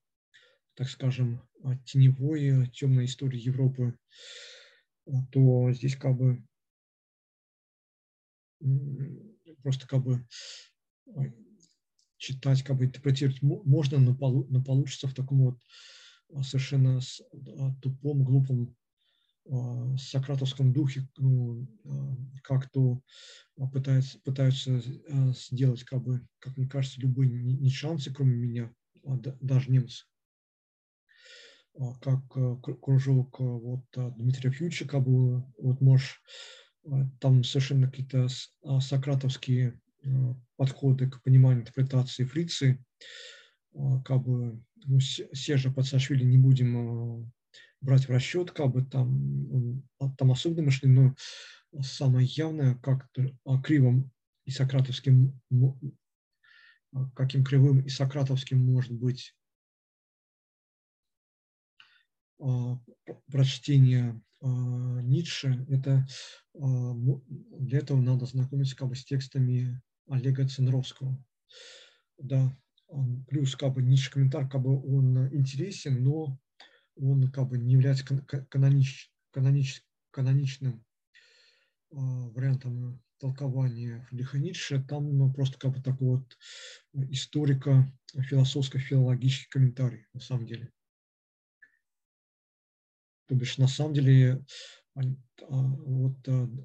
так 0.75 0.87
скажем, 0.87 1.41
теневой, 1.83 2.69
темной 2.69 3.05
истории 3.05 3.39
Европы, 3.39 3.97
то 5.31 5.71
здесь 5.71 5.95
как 5.95 6.15
бы 6.15 6.43
просто 9.63 9.87
как 9.87 10.03
бы 10.03 10.23
читать, 12.17 12.61
как 12.61 12.77
бы 12.77 12.85
интерпретировать 12.85 13.41
можно, 13.41 13.97
но, 13.97 14.15
получится 14.63 15.07
в 15.07 15.15
таком 15.15 15.39
вот 15.39 15.59
совершенно 16.43 16.99
а, 16.99 17.73
тупом, 17.81 18.23
глупом 18.23 18.75
а, 19.49 19.97
сократовском 19.97 20.73
духе, 20.73 21.07
ну, 21.17 21.67
как-то 22.43 23.01
пытаются, 23.73 24.19
пытаются 24.19 24.81
сделать, 25.33 25.83
как 25.83 26.03
бы, 26.03 26.27
как 26.39 26.57
мне 26.57 26.67
кажется, 26.67 27.01
любые 27.01 27.29
не 27.43 27.69
шансы, 27.69 28.13
кроме 28.13 28.35
меня, 28.35 28.73
даже 29.41 29.71
немцы. 29.71 30.05
Как 32.01 32.21
кружок 32.81 33.39
вот 33.39 33.85
Дмитрия 33.93 34.49
Фьюча, 34.49 34.87
как 34.87 35.03
бы, 35.03 35.43
вот 35.59 35.79
можешь, 35.79 36.21
там 37.19 37.43
совершенно 37.43 37.87
какие-то 37.87 38.27
сократовские 38.79 39.79
подходы 40.55 41.09
к 41.09 41.21
пониманию 41.21 41.61
интерпретации 41.61 42.23
фрицы, 42.23 42.79
а, 42.79 43.36
как 44.03 44.23
бы 44.23 44.61
ну, 44.85 44.99
Сержа 44.99 45.71
Пацашвили 45.71 46.23
не 46.23 46.37
будем 46.37 46.77
а, 46.77 47.31
брать 47.81 48.07
в 48.07 48.09
расчет, 48.09 48.51
как 48.51 48.71
бы 48.71 48.85
там, 48.85 49.83
там 50.17 50.31
особенно 50.31 50.63
мышление, 50.63 51.15
но 51.71 51.81
самое 51.81 52.25
явное, 52.27 52.75
как 52.75 53.09
а, 53.45 53.61
кривым 53.61 54.11
и 54.45 54.51
сократовским, 54.51 55.39
каким 57.15 57.43
кривым 57.43 57.81
и 57.81 57.89
сократовским 57.89 58.59
может 58.59 58.93
быть 58.93 59.35
прочтение 63.29 64.21
Ницше, 64.41 65.65
это 65.69 66.07
для 66.53 67.79
этого 67.79 67.99
надо 67.99 68.25
знакомиться 68.25 68.75
как 68.75 68.89
бы 68.89 68.95
с 68.95 69.03
текстами 69.03 69.81
Олега 70.07 70.47
Ценровского. 70.47 71.21
Да, 72.19 72.55
плюс 73.27 73.55
как 73.55 73.73
бы 73.73 73.81
ниш 73.81 74.09
комментарий, 74.09 74.49
как 74.49 74.61
бы 74.61 74.79
он 74.81 75.27
интересен, 75.33 76.03
но 76.03 76.39
он 76.95 77.31
как 77.31 77.47
бы 77.49 77.57
не 77.57 77.73
является 77.73 78.05
канонич, 78.49 79.11
канонич, 79.31 79.83
каноничным 80.11 80.85
э, 81.91 81.95
вариантом 81.95 83.01
толкование 83.19 84.01
Фридриха 84.03 84.37
Ницше, 84.37 84.83
там 84.83 85.17
ну, 85.17 85.33
просто 85.33 85.57
как 85.57 85.73
бы 85.73 85.81
такой 85.81 86.17
вот 86.17 86.37
историко-философско-филологический 86.93 89.49
комментарий 89.49 90.05
на 90.13 90.19
самом 90.19 90.45
деле. 90.45 90.71
То 93.27 93.33
бишь, 93.35 93.57
на 93.57 93.67
самом 93.67 93.93
деле, 93.93 94.45
а, 94.95 95.01
вот 95.49 96.17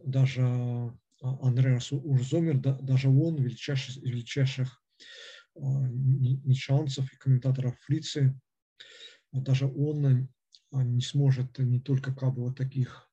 даже 0.06 0.42
Андреас 1.20 1.92
Урзомер, 1.92 2.58
даже 2.58 3.08
он, 3.08 3.36
величайший 3.36 4.02
величайших 4.02 4.81
нишанцев 5.54 7.12
и 7.12 7.16
комментаторов 7.16 7.78
Фрицы, 7.80 8.38
даже 9.32 9.66
он 9.66 10.28
не 10.72 11.00
сможет 11.00 11.58
не 11.58 11.80
только 11.80 12.14
как 12.14 12.34
бы 12.34 12.42
вот 12.42 12.56
таких 12.56 13.10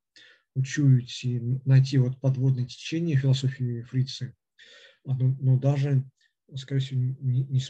учуять 0.56 1.24
и 1.24 1.40
найти 1.66 1.98
вот 1.98 2.20
подводное 2.20 2.66
течение 2.66 3.18
философии 3.18 3.84
Фрицы, 3.84 4.36
но, 5.06 5.16
но 5.16 5.58
даже, 5.58 6.10
скорее 6.56 6.82
всего, 6.82 7.00
не, 7.00 7.44
не, 7.46 7.62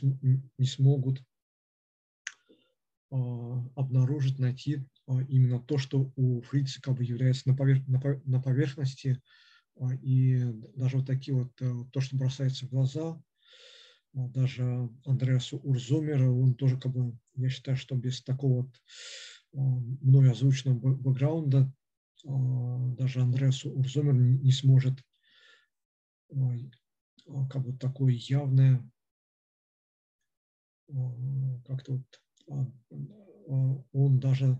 не 0.57 0.65
смогут 0.65 1.23
а, 3.11 3.65
обнаружить, 3.75 4.39
найти 4.39 4.85
а, 5.07 5.21
именно 5.23 5.59
то, 5.59 5.77
что 5.77 6.11
у 6.15 6.41
Фрицы 6.41 6.81
как 6.81 6.95
бы 6.95 7.03
является 7.03 7.49
на, 7.49 7.55
повер, 7.55 7.83
на, 7.87 8.41
поверхности, 8.41 9.21
а, 9.79 9.93
и 9.95 10.43
даже 10.75 10.97
вот 10.97 11.07
такие 11.07 11.35
вот, 11.35 11.51
э, 11.61 11.71
то, 11.91 12.01
что 12.01 12.17
бросается 12.17 12.65
в 12.65 12.69
глаза, 12.69 13.19
даже 14.13 14.89
Андреасу 15.05 15.57
Урзумера, 15.59 16.29
он 16.29 16.55
тоже 16.55 16.79
как 16.79 16.91
бы, 16.93 17.17
я 17.35 17.49
считаю, 17.49 17.77
что 17.77 17.95
без 17.95 18.21
такого 18.23 18.63
вот 18.63 18.81
мной 19.53 20.31
озвученного 20.31 20.95
бэкграунда 20.95 21.71
даже 22.23 23.21
Андреасу 23.21 23.71
Урзумер 23.71 24.13
не 24.13 24.51
сможет 24.51 25.03
как 26.27 27.63
бы 27.63 27.77
такое 27.77 28.13
явное 28.13 28.83
как-то 31.65 32.03
вот 32.47 32.75
он 33.91 34.19
даже 34.19 34.59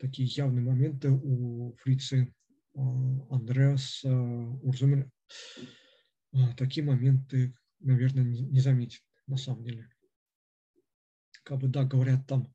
такие 0.00 0.28
явные 0.28 0.64
моменты 0.64 1.10
у 1.10 1.74
фрицы 1.78 2.34
Андреас 2.74 4.04
Урзумер 4.04 5.10
такие 6.56 6.84
моменты, 6.84 7.54
наверное, 7.80 8.24
не 8.24 8.60
заметит 8.60 9.02
на 9.26 9.36
самом 9.36 9.64
деле. 9.64 9.90
Как 11.44 11.58
бы, 11.58 11.68
да, 11.68 11.84
говорят 11.84 12.26
там 12.26 12.54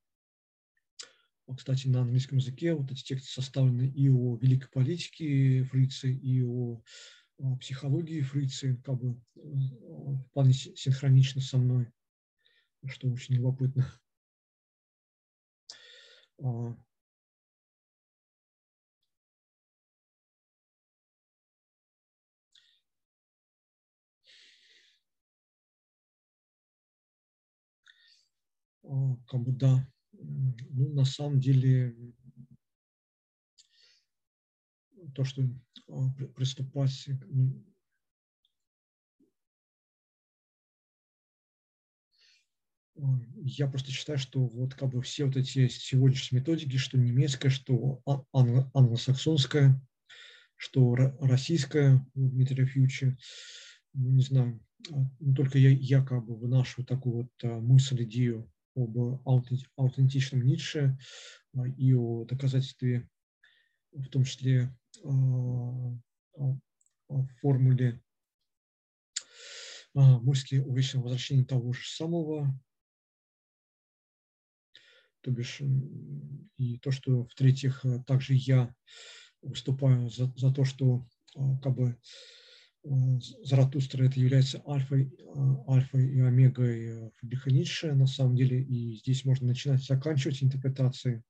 кстати, 1.55 1.87
на 1.87 2.01
английском 2.01 2.37
языке 2.37 2.73
вот 2.73 2.91
эти 2.91 3.03
тексты 3.03 3.29
составлены 3.29 3.87
и 3.87 4.09
о 4.09 4.37
великой 4.37 4.69
политике 4.69 5.63
Фрицы, 5.63 6.13
и 6.13 6.41
о, 6.43 6.81
о 7.37 7.57
психологии 7.57 8.21
Фрицы, 8.21 8.81
как 8.83 8.99
бы 8.99 9.21
э, 9.35 9.39
вполне 10.29 10.53
синхронично 10.53 11.41
со 11.41 11.57
мной, 11.57 11.91
что 12.87 13.09
очень 13.09 13.35
любопытно. 13.35 13.85
Как 28.83 29.41
бы 29.41 29.51
да, 29.51 29.87
ну, 30.11 30.89
на 30.93 31.05
самом 31.05 31.39
деле, 31.39 31.95
то, 35.15 35.23
что 35.23 35.43
а, 35.89 36.09
приступать 36.35 37.09
а, 42.97 43.19
я 43.35 43.67
просто 43.67 43.91
считаю, 43.91 44.17
что 44.17 44.45
вот 44.45 44.75
как 44.75 44.89
бы 44.89 45.01
все 45.01 45.25
вот 45.25 45.35
эти 45.35 45.67
сегодняшние 45.67 46.41
методики, 46.41 46.77
что 46.77 46.97
немецкая, 46.97 47.49
что 47.49 48.01
англо- 48.33 48.69
англосаксонская, 48.73 49.81
что 50.55 50.95
российская 50.95 52.05
у 52.13 52.29
Дмитрия 52.29 52.65
Фьючи, 52.65 53.17
не 53.93 54.21
знаю, 54.21 54.61
ну, 54.89 55.33
только 55.35 55.57
я, 55.57 56.03
как 56.03 56.25
бы 56.25 56.35
выношу 56.35 56.83
такую 56.83 57.15
вот 57.23 57.61
мысль, 57.61 58.03
идею 58.03 58.49
об 58.75 58.97
аутентичном 59.75 60.45
Ницше 60.45 60.97
а, 61.53 61.67
и 61.67 61.93
о 61.93 62.25
доказательстве, 62.25 63.09
в 63.91 64.07
том 64.09 64.23
числе 64.23 64.75
о 65.03 65.97
формуле 67.41 68.01
мысли 69.93 70.57
о 70.59 70.73
вечном 70.73 71.03
возвращении 71.03 71.43
того 71.43 71.73
же 71.73 71.87
самого, 71.87 72.59
то 75.21 75.31
бишь 75.31 75.61
и 76.57 76.77
то, 76.79 76.91
что 76.91 77.25
в-третьих, 77.25 77.85
также 78.07 78.33
я 78.33 78.73
выступаю 79.41 80.09
за, 80.09 80.33
за 80.35 80.51
то, 80.51 80.65
что 80.65 81.05
как 81.61 81.75
бы 81.75 81.97
Заратустра 82.83 84.03
это 84.03 84.19
является 84.19 84.61
альфой, 84.67 85.17
а, 85.35 85.73
альфой 85.73 86.05
и 86.13 86.19
омегой 86.19 87.11
Фридриха 87.15 87.49
Ницше, 87.49 87.93
на 87.93 88.07
самом 88.07 88.35
деле, 88.35 88.61
и 88.61 88.95
здесь 88.97 89.23
можно 89.23 89.47
начинать 89.47 89.83
заканчивать 89.83 90.43
интерпретации. 90.43 91.23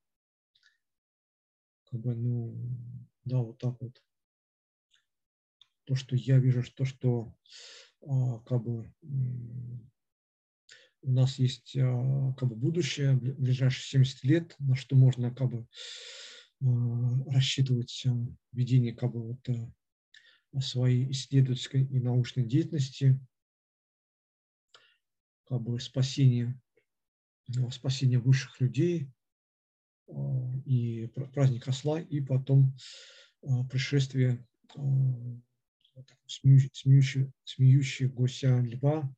Как 1.84 2.00
бы, 2.00 2.14
ну, 2.16 2.56
да, 3.24 3.38
вот 3.38 3.58
так 3.58 3.80
вот. 3.80 4.02
То, 5.84 5.94
что 5.94 6.16
я 6.16 6.38
вижу, 6.38 6.64
то, 6.74 6.84
что 6.84 7.32
а, 8.02 8.40
как 8.40 8.64
бы 8.64 8.92
у 11.02 11.10
нас 11.12 11.38
есть 11.38 11.76
а, 11.76 12.32
как 12.32 12.48
бы 12.48 12.56
будущее, 12.56 13.14
ближайшие 13.14 13.84
70 13.84 14.24
лет, 14.24 14.56
на 14.58 14.74
что 14.74 14.96
можно 14.96 15.32
как 15.32 15.50
бы 15.50 15.68
рассчитывать 17.26 18.06
ведение 18.52 18.94
как 18.94 19.12
бы 19.12 19.22
вот 19.22 19.48
своей 20.60 21.10
исследовательской 21.10 21.84
и 21.84 22.00
научной 22.00 22.44
деятельности, 22.44 23.18
как 25.46 25.60
бы 25.62 25.78
спасение, 25.80 26.60
э, 27.48 27.70
спасение 27.70 28.18
высших 28.18 28.60
людей 28.60 29.08
э, 30.08 30.12
и 30.66 31.06
праздник 31.34 31.68
осла, 31.68 32.00
и 32.00 32.20
потом 32.20 32.76
э, 33.42 33.48
пришествие 33.70 34.46
смеющего, 36.26 37.32
смеющегося 37.44 38.60
льва 38.60 39.14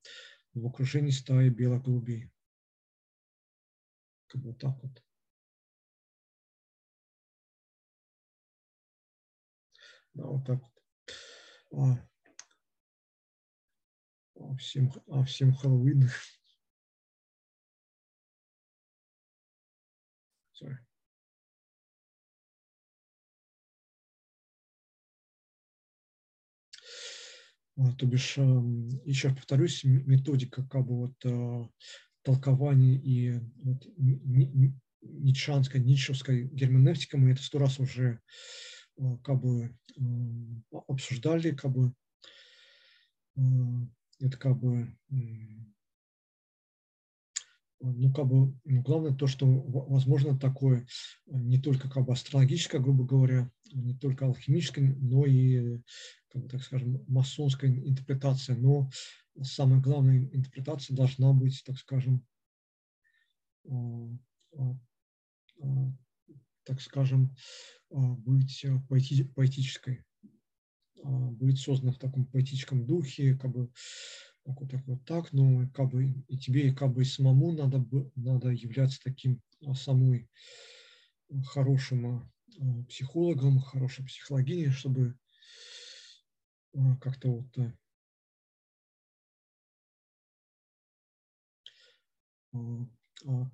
в 0.55 0.67
окружении 0.67 1.11
стаи 1.11 1.49
белых 1.49 1.83
голубей. 1.85 2.31
Как 4.29 4.41
бы 4.41 4.51
вот 4.51 4.59
так 4.59 4.81
вот. 4.83 5.03
Да, 10.15 10.25
вот 10.27 10.45
так 10.45 10.61
вот. 10.61 10.76
А, 11.73 11.99
всем, 14.59 14.93
а 15.09 15.25
всем 15.25 15.53
Хэллоуин. 15.55 16.09
Sorry. 20.53 20.77
А, 27.79 27.93
то 27.93 28.07
бишь, 28.07 28.37
еще 29.05 29.35
повторюсь, 29.35 29.85
методика 29.85 30.67
как 30.67 30.87
бы 30.87 30.97
вот 30.97 31.63
толкования 32.23 32.97
и 32.97 33.39
вот, 33.63 33.87
ницшанской, 35.03 35.81
ницшевской 35.81 36.45
герменевтика, 36.49 37.19
мы 37.19 37.33
это 37.33 37.43
сто 37.43 37.59
раз 37.59 37.79
уже 37.79 38.21
как 39.23 39.41
бы 39.41 39.75
обсуждали, 40.89 41.51
как 41.53 41.73
бы 41.73 41.95
это 44.21 44.39
как 44.39 44.59
бы 44.59 44.97
ну, 47.81 48.13
как 48.13 48.27
бы, 48.27 48.55
ну, 48.65 48.83
главное 48.83 49.15
то, 49.15 49.27
что 49.27 49.47
возможно 49.47 50.39
такое 50.39 50.87
не 51.27 51.61
только 51.61 51.89
как 51.91 52.07
бы 52.07 52.13
астрологическое, 52.13 52.81
грубо 52.81 53.05
говоря, 53.05 53.51
не 53.73 53.95
только 53.95 54.27
алхимическое, 54.27 54.95
но 54.99 55.27
и, 55.27 55.81
как 56.29 56.43
бы, 56.43 56.49
так 56.49 56.63
скажем, 56.63 57.05
масонская 57.07 57.71
интерпретация. 57.71 58.57
Но 58.57 58.91
самая 59.43 59.81
главная 59.81 60.19
интерпретация 60.19 60.97
должна 60.97 61.33
быть, 61.33 61.63
так 61.65 61.77
скажем, 61.79 62.27
так 66.67 66.81
скажем, 66.81 67.35
быть 67.91 68.67
поэти 68.89 69.23
поэтической. 69.23 70.05
А, 71.03 71.31
быть 71.31 71.59
создан 71.59 71.93
в 71.93 71.99
таком 71.99 72.27
поэтическом 72.27 72.87
духе, 72.87 73.37
как 73.37 73.53
бы 73.53 73.71
так 74.45 74.61
вот, 74.61 74.71
так 74.71 74.87
вот 74.87 75.05
так, 75.05 75.33
но 75.33 75.69
как 75.75 75.91
бы 75.91 76.25
и 76.29 76.39
тебе, 76.39 76.69
и 76.69 76.75
как 76.75 76.93
бы 76.93 77.03
и 77.03 77.05
самому 77.05 77.53
надо, 77.53 77.85
надо 78.15 78.51
являться 78.51 79.01
таким 79.03 79.41
а, 79.65 79.75
самой 79.75 80.29
хорошим 81.47 82.07
а, 82.07 82.85
психологом, 82.89 83.61
хорошей 83.61 84.05
психологиней, 84.05 84.71
чтобы 84.71 85.17
как-то 87.01 87.29
вот 87.31 87.73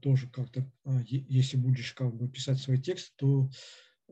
тоже 0.01 0.28
как-то, 0.28 0.70
если 1.06 1.56
будешь 1.56 1.93
как 1.93 2.14
бы 2.14 2.28
писать 2.28 2.59
свой 2.60 2.78
текст, 2.78 3.14
то 3.16 3.51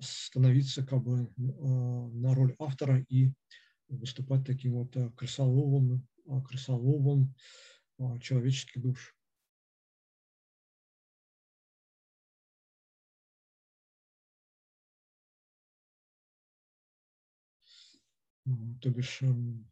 становиться 0.00 0.84
как 0.86 1.02
бы 1.02 1.30
на 1.36 2.34
роль 2.34 2.54
автора 2.58 3.04
и 3.08 3.32
выступать 3.88 4.46
таким 4.46 4.74
вот 4.74 4.96
крысоловым, 5.16 6.06
крысоловым 6.46 7.34
человеческих 8.20 8.82
душ. 8.82 9.14
То 18.80 18.90
бишь, 18.90 19.22
эм, 19.22 19.64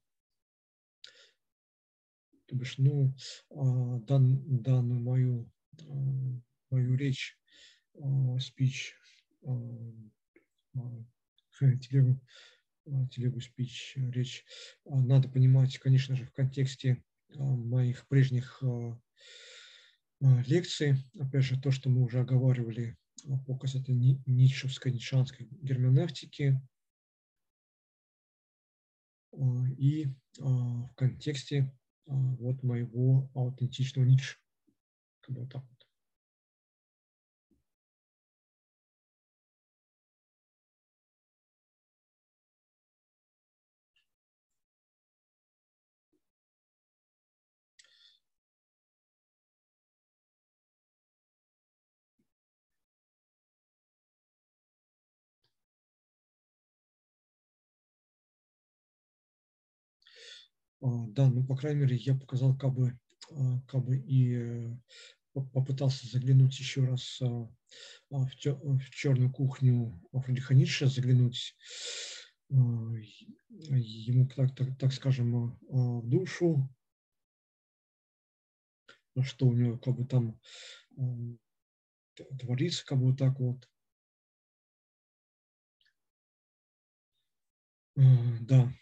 то 2.46 2.55
бишь, 2.56 2.78
ну, 2.78 3.14
а, 3.50 3.98
дан, 4.00 4.42
данную 4.62 5.00
мою, 5.00 5.34
а, 5.42 5.57
мою 6.70 6.96
речь, 6.96 7.38
спич, 8.40 8.94
а, 9.44 9.50
телегу, 11.80 12.20
телегу 13.10 13.40
спич, 13.40 13.94
речь, 13.96 14.44
надо 14.84 15.28
понимать, 15.28 15.78
конечно 15.78 16.14
же, 16.16 16.24
в 16.24 16.32
контексте 16.32 17.02
моих 17.34 18.06
прежних 18.09 18.62
лекций, 20.20 20.96
опять 21.18 21.44
же, 21.44 21.60
то, 21.60 21.70
что 21.70 21.90
мы 21.90 22.02
уже 22.02 22.20
оговаривали 22.20 22.96
по 23.46 23.59
касательно 23.59 24.20
ницшевской, 24.26 24.92
ницшанской 24.92 25.48
герменевтики, 25.50 26.60
и 29.76 30.06
в 30.38 30.90
контексте 30.96 31.72
вот 32.06 32.62
моего 32.62 33.30
аутентичного 33.34 34.06
ниша. 35.28 35.40
Вот 35.40 35.52
так 35.52 35.62
вот. 35.62 35.86
А, 60.80 61.06
да, 61.09 61.28
ну, 61.28 61.44
по 61.44 61.56
крайней 61.56 61.80
мере, 61.80 61.96
я 61.96 62.14
показал 62.14 62.56
как 62.56 62.72
бы, 62.72 62.98
а, 63.32 63.60
как 63.66 63.84
бы 63.84 63.96
и 63.96 64.34
э, 64.34 64.76
попытался 65.52 66.06
заглянуть 66.06 66.59
еще 66.59 66.85
раз 66.85 67.20
а, 67.23 67.48
в, 68.10 68.31
черную 68.90 69.32
кухню 69.32 70.01
Фридриха 70.12 70.55
Ницше, 70.55 70.86
заглянуть 70.86 71.56
ему, 72.48 74.27
так, 74.28 74.55
так, 74.55 74.78
так 74.78 74.93
скажем, 74.93 75.59
в 75.69 76.09
душу, 76.09 76.69
что 79.23 79.47
у 79.47 79.52
него 79.52 79.78
как 79.78 79.97
бы 79.97 80.06
там 80.06 80.39
творится, 82.39 82.85
как 82.86 82.98
бы 82.98 83.06
вот 83.06 83.19
так 83.19 83.39
вот. 83.39 83.69
Да. 87.97 88.73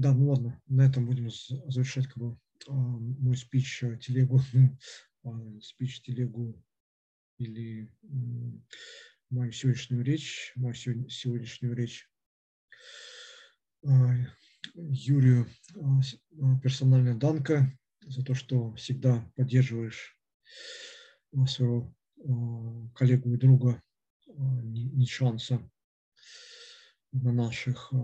Да, 0.00 0.14
ну 0.14 0.30
ладно, 0.30 0.58
на 0.66 0.86
этом 0.86 1.04
будем 1.04 1.28
завершать 1.30 2.06
как 2.06 2.16
бы, 2.16 2.38
а, 2.68 2.72
мой 2.72 3.36
спич 3.36 3.82
э, 3.82 3.98
телегу, 3.98 4.40
а, 5.24 5.60
спич 5.60 6.00
телегу 6.00 6.58
или 7.36 7.92
мою 9.28 9.52
сегодняшнюю 9.52 10.02
речь, 10.02 10.52
мою 10.56 10.72
сегодняшнюю 10.74 11.74
речь. 11.76 12.08
А, 13.84 14.14
Юрию 14.72 15.46
персонально 16.62 17.18
данка 17.18 17.70
за 18.00 18.24
то, 18.24 18.32
что 18.32 18.72
всегда 18.76 19.30
поддерживаешь 19.36 20.18
своего 21.46 21.94
коллегу 22.94 23.34
и 23.34 23.36
друга 23.36 23.82
Нишанса 24.28 25.60
на 27.12 27.32
наших 27.32 27.92
э, 27.92 27.96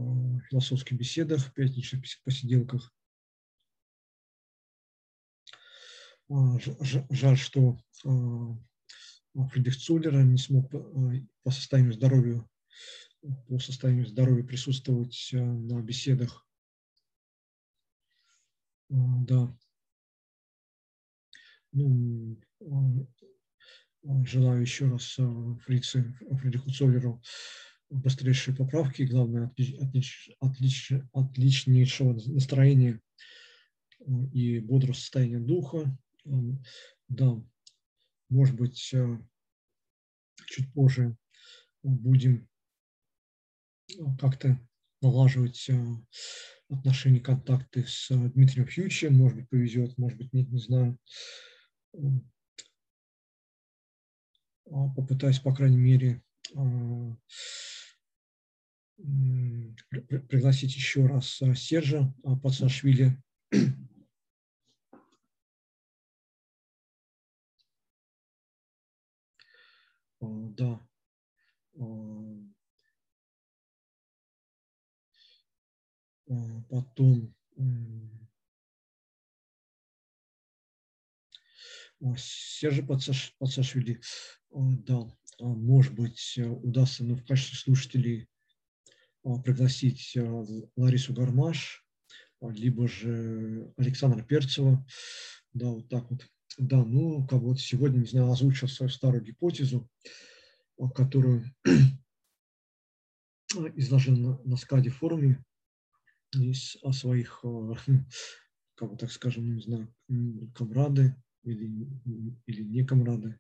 философских 0.49 0.97
беседах, 0.97 1.53
пятничных 1.55 2.03
посиделках. 2.25 2.93
А, 6.29 6.59
жаль, 7.11 7.39
что 7.39 7.79
э, 8.05 8.09
Фридрих 9.51 9.77
Цуллер 9.77 10.25
не 10.25 10.39
смог 10.39 10.75
э, 10.75 11.23
по 11.45 11.51
состоянию 11.51 11.93
здоровья, 11.93 12.45
по 13.49 13.59
состоянию 13.59 14.07
здоровья 14.07 14.45
присутствовать 14.45 15.31
на 15.33 15.81
беседах. 15.83 16.47
Да. 18.89 19.57
Ну, 21.73 22.41
желаю 24.25 24.61
еще 24.61 24.89
раз 24.89 25.19
Фрице, 25.65 26.15
Фридриху 26.41 26.71
Цоллеру 26.71 27.21
быстрейшие 27.97 28.55
поправки, 28.57 29.03
главное, 29.03 29.47
отлич, 29.81 30.31
отлич, 30.41 30.93
отличнейшего 31.13 32.13
настроения 32.27 33.01
э, 34.01 34.05
и 34.33 34.61
бодрого 34.61 34.95
состояния 34.95 35.39
духа. 35.39 35.97
Эм, 36.25 36.63
да, 37.09 37.43
может 38.29 38.57
быть, 38.57 38.91
э, 38.93 39.19
чуть 40.47 40.73
позже 40.73 41.17
будем 41.83 42.49
э, 43.91 43.95
как-то 44.21 44.59
налаживать 45.01 45.71
отношения, 46.69 47.21
контакты 47.21 47.85
с 47.87 48.09
Дмитрием 48.09 48.67
Фьючем, 48.67 49.15
может 49.15 49.39
быть, 49.39 49.49
повезет, 49.49 49.97
может 49.99 50.19
быть, 50.19 50.33
нет, 50.33 50.49
не 50.49 50.59
знаю. 50.59 50.99
Попытаюсь, 54.65 55.39
по 55.39 55.55
крайней 55.55 55.77
мере, 55.77 56.25
пригласить 60.29 60.75
еще 60.75 61.07
раз 61.07 61.41
Сержа 61.55 62.15
Пацашвили. 62.43 63.17
Да. 70.21 70.81
Потом 76.69 77.35
Сержа 82.17 82.83
Пацашвили, 83.39 84.01
да, 84.51 85.07
может 85.39 85.95
быть, 85.95 86.39
удастся 86.39 87.05
ну, 87.05 87.15
в 87.15 87.25
качестве 87.25 87.59
слушателей 87.59 88.29
пригласить 89.45 90.17
а, 90.17 90.45
Ларису 90.77 91.13
Гармаш, 91.13 91.85
а, 92.41 92.51
либо 92.51 92.87
же 92.87 93.73
Александра 93.77 94.23
Перцева. 94.23 94.87
Да, 95.53 95.71
вот 95.71 95.89
так 95.89 96.11
вот. 96.11 96.27
Да, 96.59 96.83
ну, 96.83 97.27
как 97.27 97.41
вот 97.41 97.61
сегодня, 97.61 97.99
не 97.99 98.07
знаю, 98.07 98.31
озвучил 98.31 98.69
свою 98.69 98.89
старую 98.89 99.23
гипотезу, 99.23 99.91
которую 100.95 101.45
изложил 103.75 104.17
на, 104.17 104.43
на 104.43 104.57
скаде 104.57 104.89
форуме 104.89 105.45
из, 106.33 106.77
о 106.83 106.93
своих, 106.93 107.45
как 108.77 108.91
бы 108.91 108.97
так 108.97 109.13
скажем, 109.13 109.55
не 109.55 109.61
знаю, 109.61 109.95
комрады 110.55 111.15
или, 111.43 111.91
или 112.47 112.63
не 112.63 112.85
комрады, 112.85 113.39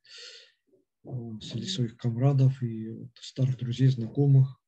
среди 1.41 1.67
своих 1.67 1.97
комрадов 1.97 2.63
и 2.63 3.09
старых 3.15 3.57
друзей, 3.57 3.89
знакомых, 3.89 4.61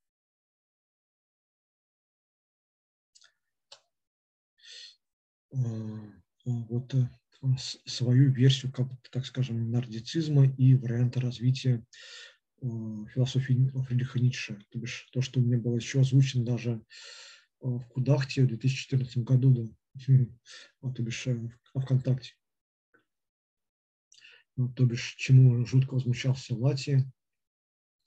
вот 5.51 6.93
э, 6.93 7.07
свою 7.85 8.31
версию, 8.31 8.71
как, 8.71 8.87
так 9.11 9.25
скажем, 9.25 9.71
нордицизма 9.71 10.45
и 10.45 10.75
варианта 10.75 11.21
развития 11.21 11.85
э, 12.61 12.65
философии 13.13 13.71
Фридриха 13.87 14.19
Ницше. 14.19 14.59
То 14.69 14.79
бишь 14.79 15.09
то, 15.11 15.21
что 15.21 15.39
у 15.39 15.43
меня 15.43 15.57
было 15.57 15.75
еще 15.75 16.01
озвучено 16.01 16.45
даже 16.45 16.83
в 17.59 17.81
Кудахте 17.87 18.43
в 18.43 18.47
2014 18.47 19.17
году, 19.19 19.51
да, 19.51 20.91
то 20.93 21.01
бишь 21.01 21.25
в 21.25 21.81
ВКонтакте. 21.81 22.33
То 24.75 24.85
бишь, 24.85 25.15
чему 25.15 25.65
жутко 25.65 25.93
возмущался 25.93 26.53
Лати, 26.53 27.09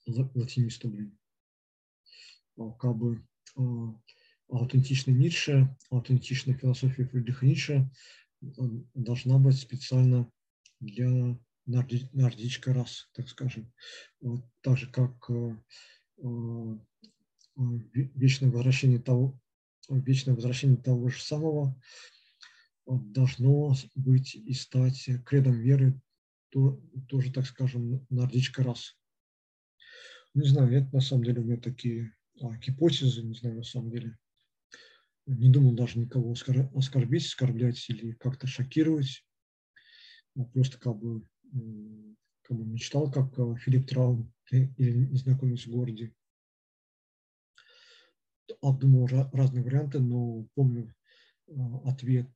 латиниста, 0.06 0.89
блин. 0.89 1.19
Как 2.56 2.94
бы 2.94 3.27
аутентичная 4.53 5.15
Ницше, 5.15 5.74
аутентичная 5.91 6.55
философия 6.55 7.05
Фридриха 7.07 7.47
Ницше 7.47 7.91
должна 8.41 9.39
быть 9.39 9.59
специально 9.59 10.31
для 10.81 11.39
нордической 11.65 12.74
расы, 12.74 13.07
так 13.15 13.29
скажем. 13.29 13.73
Вот, 14.20 14.45
так 14.61 14.77
же, 14.77 14.91
как 14.91 15.31
вечное 17.57 18.51
возвращение 18.51 18.99
того, 18.99 19.41
вечное 19.89 20.35
возвращение 20.35 20.77
того 20.77 21.09
же 21.09 21.23
самого 21.23 21.81
должно 22.87 23.74
быть 23.95 24.35
и 24.35 24.53
стать 24.53 25.09
кредом 25.24 25.61
веры 25.61 26.01
то, 26.51 26.79
тоже, 27.09 27.33
так 27.33 27.47
скажем, 27.47 28.05
нордической 28.11 28.65
расы. 28.65 28.95
Не 30.35 30.47
знаю, 30.47 30.73
это 30.73 30.95
на 30.95 31.01
самом 31.01 31.24
деле 31.24 31.41
у 31.41 31.45
меня 31.45 31.57
такие 31.57 32.15
а, 32.41 32.57
гипотезы, 32.57 33.23
не 33.23 33.35
знаю, 33.35 33.57
на 33.57 33.62
самом 33.62 33.91
деле. 33.91 34.19
Не 35.27 35.51
думал 35.51 35.74
даже 35.74 35.99
никого 35.99 36.32
оскорбить, 36.32 37.27
оскорблять 37.27 37.89
или 37.89 38.12
как-то 38.12 38.47
шокировать. 38.47 39.24
А 40.36 40.44
просто 40.44 40.78
как 40.78 40.97
бы, 40.97 41.24
как 42.43 42.57
бы 42.57 42.65
мечтал, 42.65 43.11
как 43.11 43.39
а, 43.39 43.55
Филипп 43.57 43.86
Траун 43.86 44.32
или 44.51 45.07
незнакомец 45.07 45.66
в 45.66 45.70
городе. 45.70 46.15
Обдумал 48.61 49.07
разные 49.07 49.62
варианты, 49.62 50.01
но 50.01 50.47
помню 50.55 50.94
ответ, 51.85 52.31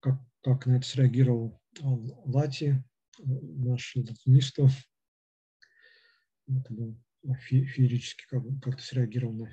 как, 0.00 0.20
как 0.42 0.66
на 0.66 0.76
это 0.76 0.86
среагировал 0.86 1.60
Лати, 1.80 2.84
наш 3.18 3.96
латинистов. 3.96 4.72
Это 6.46 6.72
был 6.72 6.96
феерически 7.40 8.26
как, 8.28 8.42
как-то 8.62 8.82
среагировал 8.82 9.32
на 9.32 9.50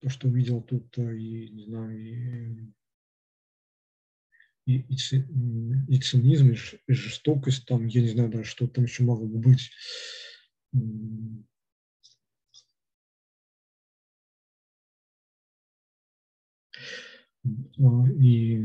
то, 0.00 0.08
что 0.08 0.28
увидел 0.28 0.62
тут, 0.62 0.96
и, 0.98 1.48
не 1.50 1.64
знаю, 1.64 1.98
и, 1.98 2.72
и, 4.66 4.74
и, 4.74 4.96
и 5.88 6.00
цинизм, 6.00 6.50
и 6.52 6.92
жестокость, 6.92 7.66
там, 7.66 7.86
я 7.86 8.02
не 8.02 8.08
знаю 8.08 8.30
даже, 8.30 8.44
что 8.44 8.66
там 8.66 8.84
еще 8.84 9.02
могло 9.02 9.26
бы 9.26 9.38
быть. 9.38 9.70
А, 17.80 18.08
и 18.20 18.56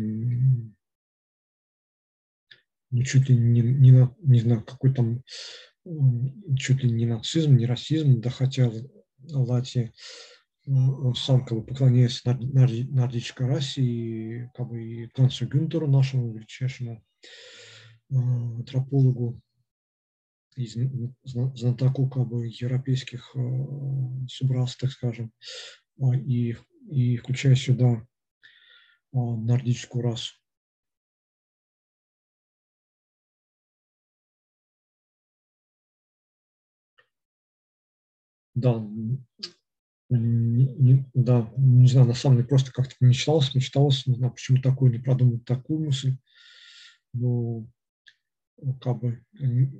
ну, 2.91 3.03
чуть 3.03 3.29
ли 3.29 3.35
не, 3.35 3.61
не, 3.61 4.09
не 4.21 4.39
знаю, 4.39 4.63
какой 4.63 4.93
там, 4.93 5.23
чуть 6.57 6.83
ли 6.83 6.91
не 6.91 7.05
нацизм, 7.05 7.55
не 7.55 7.65
расизм, 7.65 8.21
да 8.21 8.29
хотя 8.29 8.71
Лати, 9.31 9.93
сам 10.65 11.45
как 11.45 11.57
бы 11.57 11.63
поклоняется 11.65 12.21
нордической 12.33 13.47
расе 13.47 13.81
и 13.81 14.47
как 14.53 14.69
бы 14.69 14.81
и 14.81 15.09
Гансу 15.15 15.45
Гюнтеру, 15.45 15.87
нашему 15.87 16.33
величайшему 16.33 17.03
э, 18.09 18.15
антропологу, 18.15 19.41
и 20.55 20.67
знатоку 21.23 22.07
как 22.07 22.27
бы 22.27 22.47
европейских 22.47 23.35
э, 23.35 23.39
субрас, 24.29 24.75
так 24.77 24.91
скажем, 24.91 25.33
а, 25.99 26.15
и, 26.15 26.55
и 26.89 27.17
включая 27.17 27.55
сюда 27.55 28.05
нордическую 29.11 30.03
расу. 30.03 30.33
Да, 38.55 38.87
не, 40.17 41.05
да, 41.13 41.51
не 41.57 41.87
знаю, 41.87 42.07
на 42.07 42.13
самом 42.13 42.37
деле 42.37 42.47
просто 42.47 42.71
как-то 42.71 42.95
мечталось, 42.99 43.55
мечталось, 43.55 44.05
не 44.05 44.15
знаю, 44.15 44.33
почему 44.33 44.61
такую 44.61 44.91
не 44.91 44.99
продумать 44.99 45.45
такую 45.45 45.85
мысль, 45.85 46.17
но 47.13 47.65
как 48.81 48.99
бы 48.99 49.23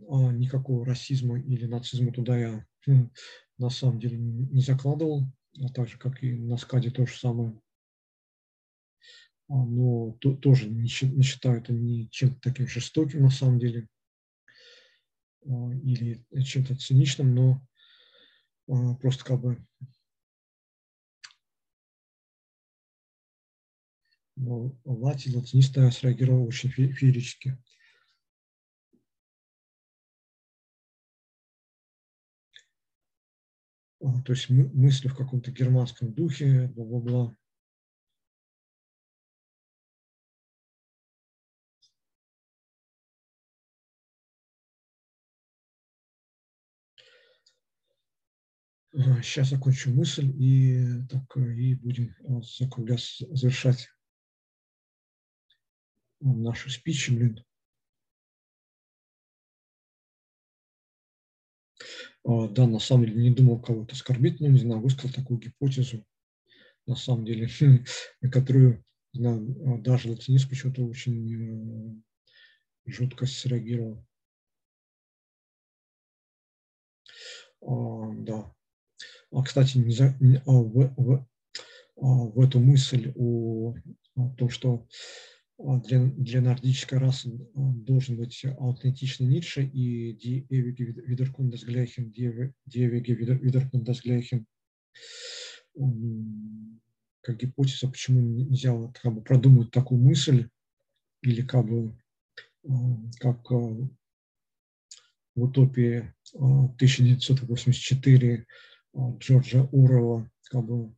а, 0.10 0.32
никакого 0.32 0.86
расизма 0.86 1.40
или 1.40 1.66
нацизма 1.66 2.12
туда 2.12 2.38
я 2.38 2.66
хм, 2.86 3.10
на 3.58 3.70
самом 3.70 4.00
деле 4.00 4.18
не 4.18 4.62
закладывал, 4.62 5.26
а 5.62 5.70
так 5.70 5.88
же, 5.88 5.98
как 5.98 6.24
и 6.24 6.34
на 6.34 6.58
скаде 6.58 6.92
то 6.92 7.06
же 7.06 7.18
самое. 7.18 7.60
А, 9.50 9.54
но 9.54 10.18
то, 10.20 10.36
тоже 10.36 10.70
не, 10.70 10.82
не 10.82 11.24
считаю 11.24 11.60
это 11.60 11.74
ни 11.74 12.06
чем-то 12.12 12.40
таким 12.42 12.68
жестоким 12.68 13.22
на 13.22 13.30
самом 13.30 13.60
деле 13.60 13.88
а, 15.46 15.72
или 15.84 16.26
чем-то 16.44 16.76
циничным, 16.76 17.36
но 17.36 17.62
просто 19.02 19.26
как 19.26 19.42
бы 19.42 19.66
но 24.36 24.76
Лати, 24.84 25.30
латиниста 25.30 25.90
среагировал 25.92 26.48
очень 26.48 26.70
феерически. 26.70 27.58
То 34.26 34.34
есть 34.34 34.50
мысли 34.50 35.08
в 35.08 35.16
каком-то 35.16 35.52
германском 35.52 36.14
духе, 36.14 36.68
бла-бла-бла. 36.76 37.36
Сейчас 49.24 49.50
закончу 49.50 49.92
мысль 49.92 50.30
и, 50.38 51.02
так, 51.10 51.38
и 51.38 51.76
будем 51.76 52.14
закругляться, 52.44 53.26
завершать 53.36 53.90
нашу 56.24 56.70
спичи, 56.70 57.12
блин. 57.12 57.44
Да, 62.24 62.68
на 62.68 62.80
самом 62.80 63.06
деле 63.06 63.22
не 63.22 63.36
думал 63.36 63.62
кого-то 63.62 63.94
оскорбить, 63.94 64.40
но 64.40 64.48
не 64.48 64.60
знаю, 64.60 64.82
высказал 64.82 65.12
такую 65.12 65.40
гипотезу, 65.40 66.06
на 66.86 66.96
самом 66.96 67.26
деле, 67.26 67.50
которую 68.32 68.84
знаю, 69.14 69.80
даже 69.82 70.10
латинист 70.10 70.50
почему-то 70.50 70.86
очень 70.86 72.02
э, 72.86 72.92
жутко 72.92 73.26
среагировал. 73.26 74.06
А, 77.62 78.12
да. 78.16 78.54
А, 79.32 79.44
кстати, 79.44 79.78
не 79.78 79.92
за, 79.92 80.16
не, 80.20 80.38
а, 80.38 80.52
в, 80.52 80.94
в, 80.98 81.28
а, 81.98 82.06
в 82.06 82.40
эту 82.42 82.60
мысль 82.60 83.14
о, 83.16 83.76
о 84.16 84.30
том, 84.36 84.50
что 84.50 84.76
а, 84.76 84.88
для, 85.64 86.06
для 86.06 86.42
нордической 86.42 87.00
расы 87.00 87.30
должен 87.56 88.18
быть 88.18 88.44
аутентичный 88.46 89.28
Ницше 89.28 89.64
и 89.64 90.14
die 90.14 90.46
ewige 90.50 90.94
Wiederkunft 91.08 91.54
des 91.54 91.66
Gleichen, 91.66 92.12
die 92.12 92.54
как 97.22 97.38
гипотеза, 97.38 97.88
почему 97.88 98.20
нельзя 98.20 98.74
вот, 98.74 99.00
как 99.00 99.14
бы 99.14 99.22
продумать 99.22 99.72
такую 99.72 100.02
мысль, 100.02 100.50
или 101.22 101.42
как 101.42 101.66
бы 101.66 101.98
как 103.20 103.50
в 103.50 103.90
утопии 105.36 106.14
1984 106.34 108.46
Джорджа 109.20 109.64
Урова, 109.72 110.30
как 110.50 110.66
бы 110.66 110.94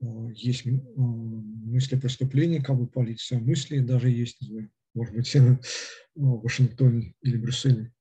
есть 0.00 0.64
мысли 0.66 1.96
преступления, 1.96 2.62
как 2.62 2.76
бы 2.76 2.86
полиция 2.86 3.38
мысли 3.38 3.78
даже 3.78 4.10
есть, 4.10 4.38
может 4.94 5.14
быть, 5.14 5.34
в 6.14 6.42
Вашингтоне 6.42 7.14
или 7.22 7.36
Брюсселе. 7.36 7.92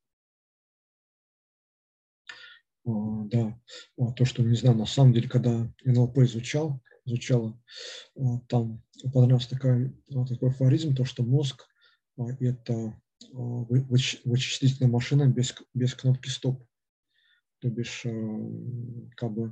Да, 2.84 3.60
то, 4.16 4.26
что, 4.26 4.44
не 4.44 4.56
знаю, 4.56 4.78
на 4.78 4.86
самом 4.86 5.14
деле, 5.14 5.28
когда 5.28 5.72
НЛП 5.84 6.20
изучал, 6.20 6.82
изучала, 7.06 7.60
там 8.48 8.84
понравился 9.12 9.50
такой, 9.50 9.96
такой 10.08 10.50
афоризм, 10.50 10.96
то, 10.96 11.04
что 11.04 11.24
мозг– 11.24 11.68
это 12.18 12.96
вычислительная 13.32 14.92
машина 14.92 15.28
без, 15.28 15.56
без 15.74 15.96
кнопки 15.96 16.30
«стоп» 16.30 16.64
то 17.66 17.70
бишь 17.72 18.06
э, 18.06 18.40
как 19.16 19.32
бы 19.32 19.48
э, 19.48 19.52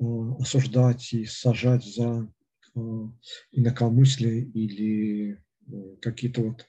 осуждать 0.00 1.12
и 1.12 1.24
сажать 1.26 1.84
за 1.84 2.32
э, 2.74 2.80
инакомыслие 3.52 4.42
или 4.44 5.42
какие-то 6.00 6.42
вот 6.42 6.68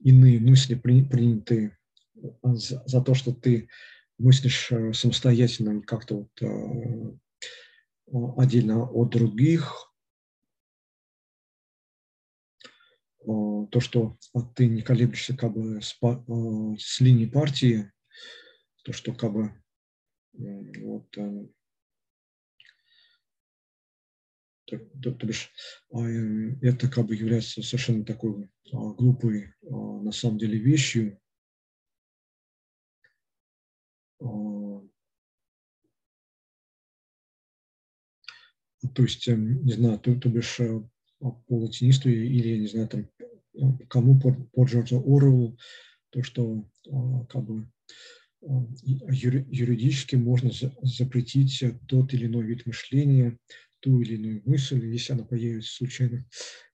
иные 0.00 0.40
мысли, 0.40 0.74
принятые 0.74 1.78
за, 2.42 2.82
за 2.86 3.00
то, 3.00 3.14
что 3.14 3.32
ты 3.32 3.68
мыслишь 4.18 4.72
самостоятельно 4.92 5.82
как-то 5.82 6.26
вот 6.40 7.18
отдельно 8.38 8.82
от 8.82 9.10
других, 9.10 9.88
то, 13.24 13.80
что 13.80 14.18
ты 14.56 14.66
не 14.66 14.82
колеблешься 14.82 15.36
как 15.36 15.52
бы 15.52 15.80
с, 15.82 15.96
с 16.78 17.00
линии 17.00 17.26
партии, 17.26 17.92
то, 18.84 18.92
что 18.92 19.14
как 19.14 19.32
бы 19.32 19.52
вот, 20.32 21.16
то, 24.68 24.78
то, 25.02 25.12
то 25.12 25.26
бишь, 25.26 25.50
это 25.90 26.88
как 26.88 27.06
бы 27.06 27.16
является 27.16 27.62
совершенно 27.62 28.04
такой 28.04 28.50
глупой 28.70 29.54
на 29.62 30.12
самом 30.12 30.38
деле 30.38 30.58
вещью. 30.58 31.18
То 38.94 39.02
есть, 39.02 39.26
не 39.26 39.72
знаю, 39.72 39.98
то, 39.98 40.14
то 40.14 40.28
бишь 40.28 40.60
по 41.18 41.44
латинисту 41.48 42.10
или, 42.10 42.58
не 42.58 42.66
знаю, 42.66 42.88
там, 42.88 43.08
кому 43.88 44.20
по, 44.20 44.32
по 44.32 44.64
Джорджу 44.64 44.98
Оруэллу, 44.98 45.58
то, 46.10 46.22
что 46.22 46.64
как 47.28 47.44
бы 47.44 47.66
юридически 48.40 50.14
можно 50.14 50.50
запретить 50.82 51.64
тот 51.88 52.14
или 52.14 52.26
иной 52.26 52.44
вид 52.44 52.66
мышления, 52.66 53.36
ту 53.80 54.00
или 54.00 54.14
иную 54.14 54.42
мысль, 54.44 54.84
если 54.86 55.12
она 55.12 55.24
появится 55.24 55.74
случайно. 55.74 56.24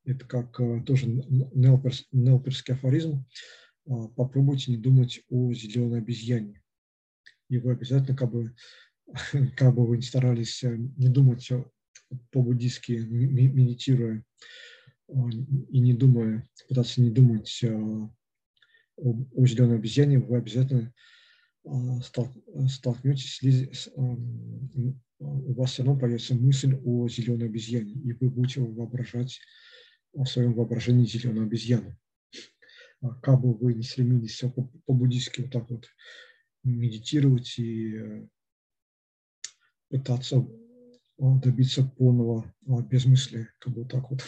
Это 0.05 0.27
как 0.27 0.57
тоже 0.85 1.07
Нелперс, 1.07 2.07
Нелперский 2.13 2.75
афоризм. 2.75 3.27
Попробуйте 3.85 4.73
не 4.73 4.79
думать 4.79 5.23
о 5.29 5.53
зеленой 5.53 5.99
обезьяне. 5.99 6.63
И 7.49 7.59
вы 7.59 7.73
обязательно, 7.73 8.17
как 8.17 8.31
бы, 8.31 8.55
как 9.57 9.75
бы 9.75 9.87
вы 9.87 9.97
не 9.99 10.03
старались 10.03 10.63
не 10.63 11.09
думать 11.09 11.51
по-буддийски 12.31 12.93
медитируя 12.93 14.25
и 15.09 15.81
не 15.81 15.95
думая, 15.95 16.49
пытаться 16.69 17.01
не 17.01 17.11
думать 17.11 17.63
о, 17.65 18.11
о 18.97 19.47
зеленой 19.47 19.77
обезьяне, 19.77 20.19
вы 20.19 20.39
обязательно 20.39 20.93
столкнетесь, 22.69 23.43
с, 23.73 23.91
у 25.25 25.55
вас 25.55 25.73
все 25.73 25.83
равно 25.83 26.01
появится 26.01 26.35
мысль 26.35 26.77
о 26.85 27.09
зеленой 27.09 27.47
обезьяне, 27.47 27.93
и 27.93 28.13
вы 28.13 28.31
будете 28.31 28.61
воображать 28.61 29.41
в 30.13 30.25
своем 30.27 30.55
воображении 30.55 31.07
зеленую 31.07 31.47
обезьяну. 31.47 31.97
Как 33.23 33.41
бы 33.41 33.55
вы 33.55 33.75
не 33.75 33.83
стремились 33.83 34.43
по-буддийски 34.87 35.43
вот 35.43 35.51
так 35.51 35.71
вот 35.71 35.87
медитировать 36.63 37.59
и 37.59 37.97
э, 37.97 38.29
пытаться 39.91 40.47
добиться 41.19 41.85
полного 41.85 42.55
безмыслия, 42.63 43.53
как 43.59 43.75
бы 43.75 43.85
так 43.85 44.11
вот. 44.11 44.25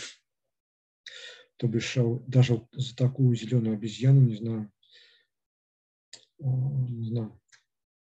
То 1.56 1.68
бишь 1.68 1.96
даже 2.26 2.68
за 2.72 2.94
такую 2.94 3.34
зеленую 3.34 3.74
обезьяну, 3.74 4.20
не 4.20 4.36
знаю, 4.36 4.70
не 6.38 7.08
знаю, 7.08 7.40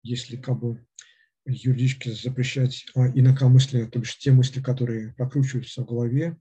если 0.02 0.36
как 0.36 0.58
бы 0.58 0.84
юридически 1.46 2.10
запрещать 2.10 2.84
инакомыслие, 2.94 3.86
то 3.86 3.98
бишь 3.98 4.18
те 4.18 4.32
мысли, 4.32 4.60
которые 4.60 5.14
прокручиваются 5.14 5.82
в 5.82 5.86
голове, 5.86 6.36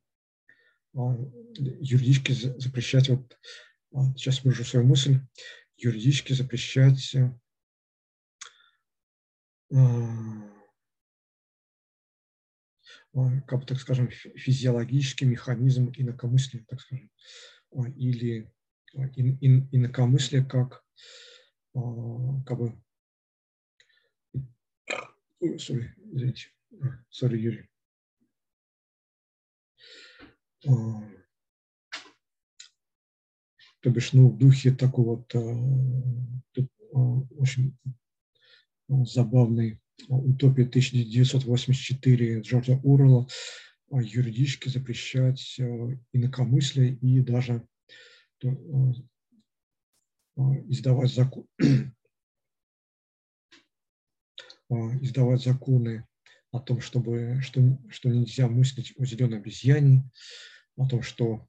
юридически 0.93 2.31
запрещать, 2.31 3.09
вот 3.09 3.37
сейчас 4.17 4.43
выражу 4.43 4.63
свою 4.65 4.85
мысль, 4.85 5.19
юридически 5.77 6.33
запрещать 6.33 7.15
как 13.47 13.59
бы, 13.59 13.65
так 13.65 13.79
скажем, 13.79 14.09
физиологический 14.09 15.27
механизм 15.27 15.91
инакомыслия, 15.95 16.65
так 16.67 16.81
скажем, 16.81 17.09
или 17.95 18.51
ин, 18.93 19.37
ин, 19.41 19.69
инакомыслие 19.71 20.43
как, 20.43 20.83
как 21.73 22.57
бы, 22.57 22.81
sorry, 25.57 25.89
извините, 26.11 26.49
sorry, 27.09 27.37
Юрий. 27.37 27.69
То 33.81 33.89
бишь, 33.91 34.13
ну, 34.13 34.29
в 34.29 34.37
духе 34.37 34.71
такой 34.71 35.05
вот 35.05 35.35
очень 37.37 37.77
забавный 38.89 39.79
утопия 40.07 40.63
1984 40.63 42.41
Джорджа 42.41 42.79
Урла 42.83 43.27
юридически 43.91 44.69
запрещать 44.69 45.59
инакомыслие 46.11 46.95
и 46.95 47.21
даже 47.21 47.67
издавать, 50.35 51.13
закон, 51.13 51.47
издавать 54.69 55.43
законы 55.43 56.05
о 56.51 56.59
том, 56.59 56.81
чтобы, 56.81 57.39
что, 57.41 57.61
что 57.89 58.09
нельзя 58.09 58.47
мыслить 58.47 58.93
о 58.97 59.05
зеленой 59.05 59.39
обезьяне, 59.39 60.09
о 60.77 60.87
том, 60.87 61.01
что 61.01 61.47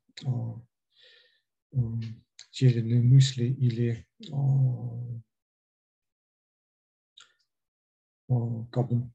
те 2.51 2.69
или 2.69 2.81
иные 2.81 3.03
мысли 3.03 3.45
или 3.45 4.07
как 8.71 8.89
бы 8.89 9.11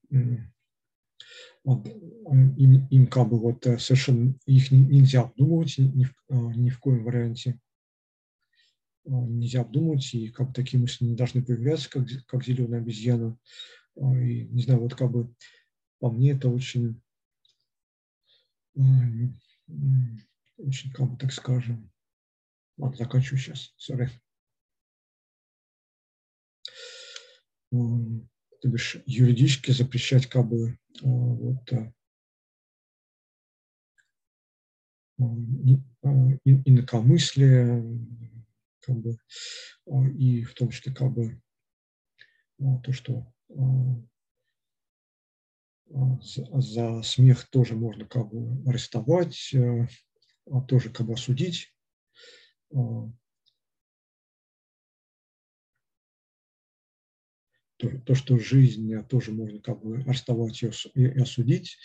им, 2.58 2.88
им 2.88 3.08
как 3.08 3.30
бы 3.30 3.38
вот 3.38 3.66
э, 3.68 3.78
совершенно 3.78 4.36
их 4.46 4.72
нельзя 4.72 5.22
обдумывать 5.22 5.78
ни 5.78 6.06
в, 6.06 6.14
а, 6.30 6.54
ни 6.54 6.70
в 6.70 6.80
коем 6.80 7.04
варианте. 7.04 7.60
А, 9.06 9.10
нельзя 9.10 9.62
обдумывать, 9.62 10.14
и 10.14 10.30
как 10.30 10.48
бы 10.48 10.54
такие 10.54 10.80
мысли 10.80 11.06
не 11.06 11.16
должны 11.16 11.44
появляться, 11.44 11.90
как, 11.90 12.08
как 12.26 12.44
зеленая 12.44 12.82
обезьяна. 12.82 13.38
А, 13.98 14.16
и, 14.16 14.46
не 14.48 14.62
знаю, 14.64 14.80
вот 14.82 14.96
как 14.96 15.12
бы 15.12 15.34
по 16.00 16.10
мне 16.12 16.32
это 16.32 16.50
очень, 16.50 17.02
очень, 20.58 20.92
как 20.94 21.10
бы 21.10 21.18
так 21.18 21.32
скажем, 21.32 21.92
ладно, 22.78 22.98
заканчиваю 22.98 23.40
сейчас, 23.40 23.74
sorry 23.78 24.10
то 27.72 28.68
бишь 28.68 28.98
юридически 29.06 29.72
запрещать 29.72 30.28
как 30.28 30.48
бы 30.48 30.78
а, 31.04 31.08
вот, 31.08 31.74
а, 31.74 31.94
а, 35.20 35.26
инакомыслие, 36.46 37.84
как 38.82 38.98
бы, 38.98 39.18
и 40.18 40.44
в 40.44 40.54
том 40.54 40.70
числе 40.70 40.94
как 40.94 41.12
бы 41.14 41.42
то, 42.84 42.92
что 42.92 43.34
за 46.22 47.02
смех 47.04 47.50
тоже 47.50 47.76
можно 47.76 48.06
как 48.06 48.30
бы 48.30 48.70
арестовать, 48.70 49.54
тоже 50.68 50.90
как 50.90 51.08
бы 51.08 51.14
осудить. 51.14 51.74
то, 57.82 57.90
то, 58.06 58.16
что 58.16 58.38
жизнь 58.38 58.94
тоже 59.10 59.32
можно 59.32 59.60
как 59.60 59.82
бы 59.82 59.98
арестовать 60.06 60.64
и 60.94 61.06
осудить, 61.20 61.78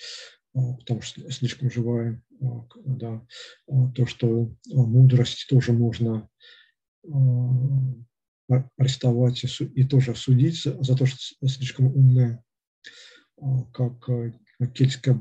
а, 0.55 0.75
потому 0.75 1.01
что 1.01 1.31
слишком 1.31 1.71
живая, 1.71 2.23
а, 2.43 2.67
да, 2.85 3.27
а, 3.67 3.91
то, 3.93 4.05
что 4.05 4.55
мудрость 4.67 5.47
тоже 5.49 5.73
можно 5.73 6.29
арестовать 8.77 9.45
и 9.61 9.85
тоже 9.85 10.13
осудить 10.13 10.63
за 10.63 10.97
то, 10.97 11.07
что 11.07 11.49
слишком 11.49 11.87
умная, 11.87 12.43
как 13.73 14.09
кельтская, 14.75 15.21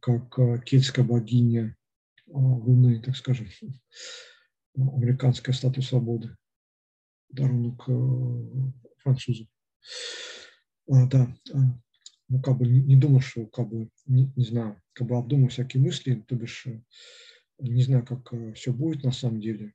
как 0.00 0.64
кельтская 0.64 1.04
богиня 1.04 1.76
Луны, 2.26 3.00
так 3.00 3.16
скажем, 3.16 3.48
американская 4.74 5.54
статуя 5.54 5.84
свободы, 5.84 6.36
дарунок 7.30 7.84
французов. 8.98 9.46
А, 10.90 11.06
да, 11.06 11.34
а, 11.52 11.58
ну, 12.28 12.40
как 12.40 12.58
бы 12.58 12.66
не, 12.66 12.80
не 12.80 12.96
думал, 12.96 13.20
что, 13.20 13.46
как 13.46 13.68
бы, 13.68 13.90
не, 14.06 14.32
не 14.36 14.44
знаю, 14.44 14.80
как 14.92 15.06
бы 15.06 15.16
обдумал 15.16 15.48
всякие 15.48 15.82
мысли, 15.82 16.24
то 16.26 16.34
бишь, 16.34 16.66
э, 16.66 16.80
не 17.58 17.82
знаю, 17.82 18.06
как 18.06 18.32
э, 18.32 18.54
все 18.54 18.72
будет 18.72 19.04
на 19.04 19.12
самом 19.12 19.40
деле. 19.40 19.74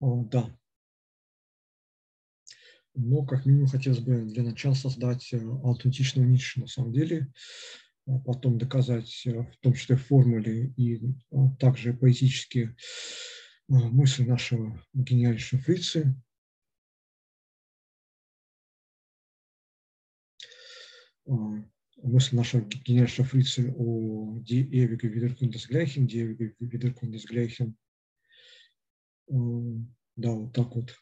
А, 0.00 0.06
да. 0.24 0.50
Но, 2.94 3.24
как 3.24 3.46
минимум, 3.46 3.68
хотелось 3.68 4.00
бы 4.00 4.24
для 4.24 4.42
начала 4.42 4.74
создать 4.74 5.32
э, 5.32 5.38
аутентичную 5.38 6.28
нишу 6.28 6.60
на 6.60 6.66
самом 6.66 6.92
деле, 6.92 7.32
потом 8.24 8.58
доказать, 8.58 9.22
в 9.24 9.56
том 9.60 9.74
числе 9.74 9.96
в 9.96 10.04
формуле 10.04 10.72
и 10.76 11.00
также 11.58 11.94
поэтически 11.94 12.74
мысли 13.68 14.24
нашего 14.24 14.82
гениальнейшего 14.92 15.60
фрицы, 15.60 16.16
мысль 22.02 22.36
нашего 22.36 22.62
гениального 22.62 23.24
фрица 23.24 23.62
о 23.76 24.40
die 24.40 24.62
ewige 24.62 25.12
Wiederkundesgleichen, 25.12 26.08
die 26.08 26.20
ewige. 26.20 26.56
Да, 29.30 30.32
вот 30.32 30.52
так 30.52 30.74
вот. 30.74 30.92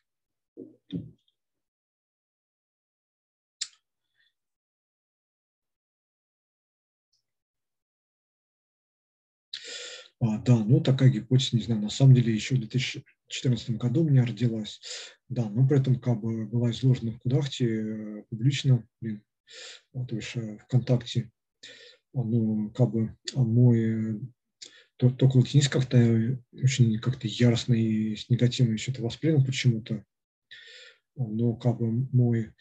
А, 10.21 10.39
да, 10.39 10.57
ну 10.65 10.81
такая 10.81 11.09
гипотеза, 11.11 11.57
не 11.57 11.63
знаю, 11.63 11.81
на 11.81 11.91
самом 11.91 12.15
деле 12.15 12.35
еще 12.35 12.57
в 12.57 12.59
2014 12.59 13.71
году 13.71 14.03
у 14.03 14.09
меня 14.09 14.27
родилась. 14.27 14.81
Да, 15.29 15.49
но 15.49 15.67
при 15.67 15.79
этом 15.81 16.01
как 16.01 16.21
бы 16.21 16.47
была 16.47 16.71
изложена 16.71 17.13
в 17.13 17.19
Кудахте 17.21 17.67
э, 17.67 18.23
публично, 18.29 18.87
блин, 19.01 19.23
то 19.93 20.17
есть 20.17 20.37
э, 20.37 20.59
ВКонтакте. 20.65 21.31
Ну, 22.13 22.71
как 22.71 22.91
бы 22.91 23.17
а 23.35 23.43
мой 24.99 25.17
только 25.17 25.37
латинист 25.37 25.71
как-то 25.71 26.39
очень 26.53 26.99
как-то 26.99 27.29
яростно 27.29 27.75
и 27.75 28.17
с 28.17 28.29
негативно 28.29 28.77
все 28.77 28.91
это 28.91 29.03
воспринял 29.03 29.45
почему-то. 29.45 30.05
Но 31.17 31.55
как 31.55 31.79
бы 31.79 32.09
мой 32.13 32.53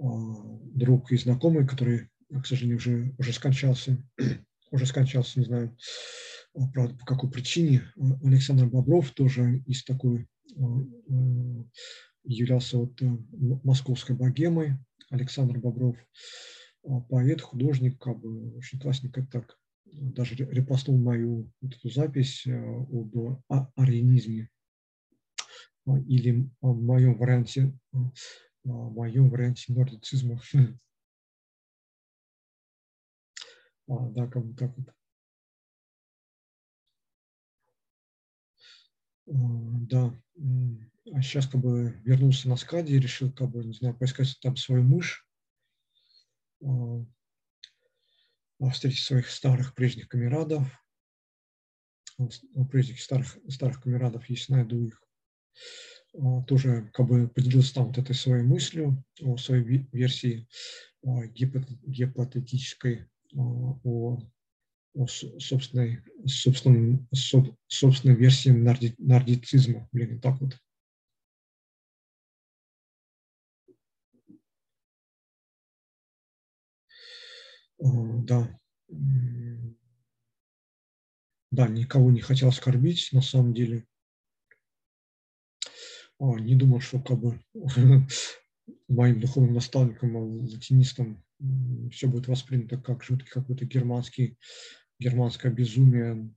а, 0.00 0.58
друг 0.74 1.12
и 1.12 1.16
знакомый, 1.16 1.66
который, 1.66 2.08
к 2.42 2.46
сожалению, 2.46 2.78
уже, 2.78 3.14
уже 3.18 3.32
скончался, 3.32 4.02
уже 4.70 4.86
скончался, 4.86 5.38
не 5.38 5.46
знаю, 5.46 5.76
правда, 6.72 6.94
по 6.94 7.06
какой 7.06 7.30
причине, 7.30 7.82
Александр 8.22 8.66
Бобров 8.66 9.10
тоже 9.12 9.62
из 9.66 9.84
такой 9.84 10.26
являлся 12.24 12.78
вот 12.78 13.00
э, 13.02 13.06
московской 13.64 14.14
богемой. 14.14 14.74
Александр 15.10 15.58
Бобров, 15.58 15.96
поэт, 17.08 17.40
художник, 17.40 17.98
как 18.00 18.18
бы 18.20 18.56
очень 18.56 18.78
классненько 18.78 19.26
так 19.30 19.58
даже 19.92 20.34
репостнул 20.34 20.98
мою 20.98 21.50
вот 21.60 21.74
эту 21.74 21.90
запись 21.90 22.46
э, 22.46 22.52
об 22.58 23.72
арианизме 23.76 24.48
или 25.86 26.48
в 26.60 26.80
моем 26.82 27.18
варианте, 27.18 27.76
в 27.92 28.10
моем 28.64 29.30
варианте 29.30 29.72
нордицизма. 29.72 30.40
А, 33.88 34.08
да, 34.10 34.28
как 34.28 34.46
бы 34.46 34.54
так 34.54 34.72
вот. 34.78 34.94
А, 39.26 39.32
да, 39.88 40.22
а 41.12 41.20
сейчас 41.20 41.48
как 41.48 41.60
бы 41.60 42.00
вернулся 42.04 42.48
на 42.48 42.56
скаде 42.56 42.94
и 42.94 43.00
решил 43.00 43.32
как 43.32 43.50
бы, 43.50 43.64
не 43.64 43.72
знаю, 43.72 43.96
поискать 43.98 44.38
там 44.40 44.56
свою 44.56 44.84
мышь, 44.84 45.26
а, 46.64 47.04
встретить 48.70 49.00
своих 49.00 49.28
старых 49.28 49.74
прежних 49.74 50.08
камерадов, 50.08 50.66
прежних 52.70 53.00
старых, 53.00 53.38
старых 53.48 53.82
камерадов, 53.82 54.28
если 54.28 54.52
найду 54.52 54.82
их, 54.82 55.02
тоже 56.46 56.90
как 56.92 57.06
бы 57.06 57.28
поделился 57.28 57.74
там 57.74 57.86
вот 57.86 57.98
этой 57.98 58.14
своей 58.14 58.42
мыслью 58.42 59.04
о 59.20 59.36
своей 59.36 59.86
версии 59.92 60.48
гипотетической 61.02 63.08
о 63.34 64.18
о 64.94 65.06
собственной, 65.06 66.00
собственной, 66.26 67.06
собственной 67.66 68.14
версии 68.14 68.50
нарди, 68.50 68.94
нардицизма. 68.98 69.88
Блин, 69.90 70.20
так 70.20 70.38
вот. 70.40 70.58
Да. 77.82 78.58
Да, 81.50 81.68
никого 81.68 82.10
не 82.10 82.20
хотел 82.20 82.48
оскорбить, 82.48 83.08
на 83.12 83.20
самом 83.20 83.52
деле. 83.52 83.86
Не 86.20 86.54
думал, 86.54 86.80
что 86.80 87.00
как 87.00 87.18
бы 87.18 87.40
моим 88.88 89.20
духовным 89.20 89.54
наставником, 89.54 90.16
латинистом, 90.16 91.22
все 91.90 92.06
будет 92.06 92.28
воспринято 92.28 92.78
как 92.78 93.02
жуткий 93.02 93.28
какой-то 93.28 93.64
германский 93.66 94.38
германское 95.00 95.50
безумие, 95.50 96.30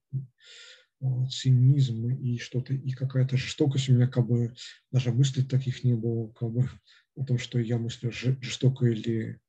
а, 1.01 1.27
цинизм 1.27 2.09
и 2.09 2.37
что-то, 2.39 2.73
и 2.73 2.91
какая-то 2.91 3.37
жестокость. 3.37 3.89
У 3.89 3.93
меня 3.93 4.07
как 4.07 4.27
бы 4.27 4.55
даже 4.91 5.11
мыслей 5.11 5.43
таких 5.43 5.83
не 5.83 5.93
было, 5.93 6.29
как 6.29 6.51
бы 6.51 6.69
о 7.15 7.25
том, 7.25 7.37
что 7.37 7.59
я 7.59 7.77
мыслю 7.77 8.11
жестоко 8.11 8.87
или 8.87 9.33
а, 9.33 9.44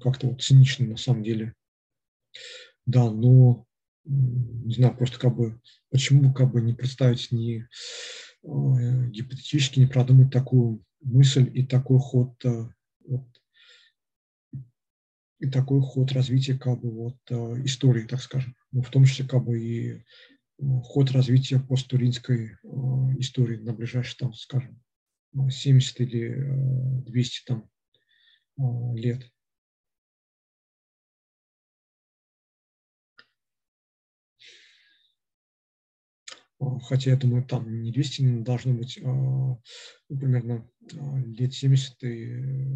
как-то 0.00 0.28
вот 0.28 0.42
цинично 0.42 0.86
на 0.86 0.96
самом 0.96 1.22
деле. 1.22 1.54
Да, 2.86 3.10
но 3.10 3.66
не 4.04 4.74
знаю, 4.74 4.96
просто 4.96 5.18
как 5.18 5.34
бы, 5.34 5.60
почему 5.90 6.32
как 6.32 6.52
бы 6.52 6.60
не 6.60 6.74
представить, 6.74 7.32
не 7.32 7.66
а, 8.44 9.06
гипотетически 9.06 9.80
не 9.80 9.86
продумать 9.86 10.30
такую 10.30 10.84
мысль 11.00 11.50
и 11.54 11.64
такой 11.64 11.98
ход 11.98 12.34
вот, 13.06 13.26
и 15.44 15.50
такой 15.50 15.80
ход 15.80 16.12
развития 16.12 16.54
как 16.54 16.80
бы 16.80 16.90
вот 16.90 17.16
э, 17.30 17.64
истории, 17.64 18.06
так 18.06 18.20
скажем, 18.20 18.56
ну, 18.72 18.82
в 18.82 18.90
том 18.90 19.04
числе 19.04 19.26
как 19.26 19.44
бы 19.44 19.60
и 19.60 19.90
э, 19.90 20.00
ход 20.58 21.10
развития 21.10 21.60
посттуринской 21.60 22.52
э, 22.52 22.56
истории 23.18 23.58
на 23.58 23.74
ближайшие 23.74 24.16
там, 24.18 24.32
скажем, 24.32 24.80
70 25.50 26.00
или 26.00 27.02
200 27.06 27.44
там 27.46 27.68
лет. 28.56 29.30
Хотя, 36.82 37.10
я 37.10 37.16
думаю, 37.16 37.44
там 37.44 37.82
не 37.82 37.92
200 37.92 38.22
не 38.22 38.42
должно 38.42 38.72
быть, 38.72 38.98
а, 39.02 39.06
ну, 39.06 39.60
примерно 40.08 40.68
лет 41.26 41.52
70 41.52 42.02
и 42.04 42.74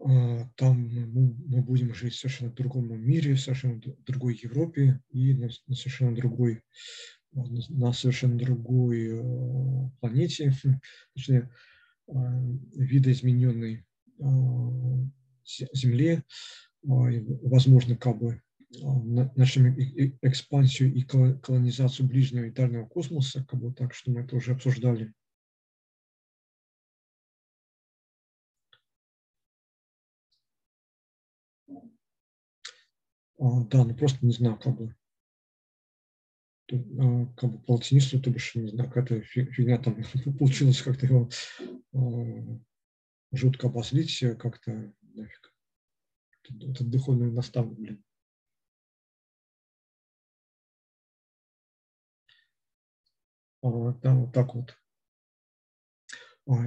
А, 0.00 0.48
там 0.56 0.88
мы, 0.88 1.34
мы 1.46 1.62
будем 1.62 1.92
жить 1.92 2.14
в 2.14 2.18
совершенно 2.18 2.52
другом 2.52 2.98
мире, 3.00 3.34
в 3.34 3.40
совершенно 3.40 3.80
другой 4.06 4.38
Европе 4.42 5.02
и 5.10 5.34
на, 5.34 5.48
на 5.66 5.74
совершенно 5.74 6.14
другой 6.14 6.62
на 7.32 7.92
совершенно 7.92 8.38
другой 8.38 9.08
э, 9.10 9.90
планете, 10.00 10.52
точнее, 11.14 11.50
э, 12.08 12.12
видоизмененной 12.74 13.84
э, 14.20 14.24
Земле, 15.72 16.24
возможно, 16.82 17.96
как 17.96 18.18
бы 18.18 18.42
начнем 18.70 19.74
экспансию 20.20 20.92
и 20.92 21.02
колонизацию 21.02 22.06
ближнего 22.06 22.44
и 22.44 22.50
дальнего 22.50 22.84
космоса, 22.86 23.44
как 23.48 23.58
бы 23.58 23.72
так, 23.72 23.94
что 23.94 24.10
мы 24.10 24.20
это 24.20 24.36
уже 24.36 24.52
обсуждали. 24.52 25.14
Да, 33.38 33.84
ну 33.84 33.94
просто 33.96 34.24
не 34.26 34.32
знаю, 34.32 34.58
как 34.58 34.76
бы, 34.76 34.94
как 36.68 37.50
бы 37.50 37.58
по 37.60 37.72
латинисту, 37.72 38.20
то 38.20 38.30
бишь, 38.30 38.54
не 38.54 38.68
знаю, 38.68 38.90
какая-то 38.90 39.22
фигня 39.22 39.78
там 39.78 39.96
получилось 40.38 40.82
как-то 40.82 41.06
его 41.06 41.30
а, 41.94 42.58
жутко 43.32 43.68
обозлить, 43.68 44.22
как-то 44.38 44.92
нафиг. 45.14 45.54
Этот 46.44 46.90
духовный 46.90 47.30
наставник, 47.30 47.78
блин. 47.78 48.04
Да, 53.62 54.14
вот 54.14 54.32
так 54.32 54.54
вот. 54.54 54.76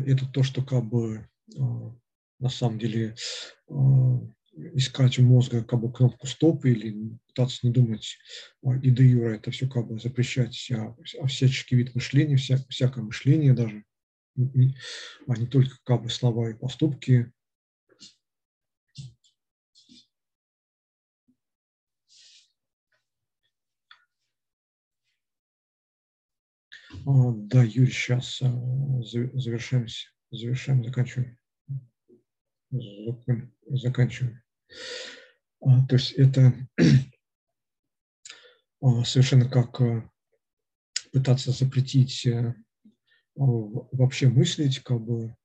Это 0.06 0.28
то, 0.28 0.44
что 0.44 0.64
как 0.64 0.84
бы 0.84 1.28
на 2.40 2.50
самом 2.50 2.78
деле 2.78 3.16
искать 4.56 5.18
у 5.20 5.24
мозга 5.24 5.64
как 5.64 5.80
бы 5.80 5.92
кнопку 5.92 6.28
стоп 6.28 6.66
или 6.66 7.18
пытаться 7.28 7.60
не 7.64 7.72
думать 7.72 8.18
и 8.82 8.92
до 8.92 9.04
юра 9.04 9.36
это 9.36 9.52
все 9.52 9.68
как 9.68 9.88
бы 9.88 10.00
запрещать, 10.00 10.70
а, 10.72 10.96
а 11.22 11.28
всяческий 11.28 11.78
вид 11.78 11.96
мышления, 11.96 12.36
вся, 12.36 12.58
всякое 12.70 13.04
мышление 13.04 13.54
даже, 13.54 13.84
а 14.38 15.38
не 15.38 15.48
только 15.48 15.78
как 15.84 16.04
бы 16.04 16.10
слова 16.10 16.50
и 16.50 16.54
поступки. 16.54 17.32
А, 27.06 27.32
да, 27.34 27.64
Юрий, 27.64 27.92
сейчас 27.92 28.40
завершаемся, 28.40 30.10
завершаем, 30.30 30.84
заканчиваем 30.84 31.41
заканчиваем. 32.72 34.42
А, 35.62 35.86
то 35.86 35.96
есть 35.96 36.14
это 36.14 36.54
а, 38.82 39.04
совершенно 39.04 39.50
как 39.50 39.80
а, 39.82 40.10
пытаться 41.12 41.52
запретить 41.52 42.28
вообще 43.36 44.28
мыслить, 44.28 44.80
как 44.80 45.02
бы 45.02 45.36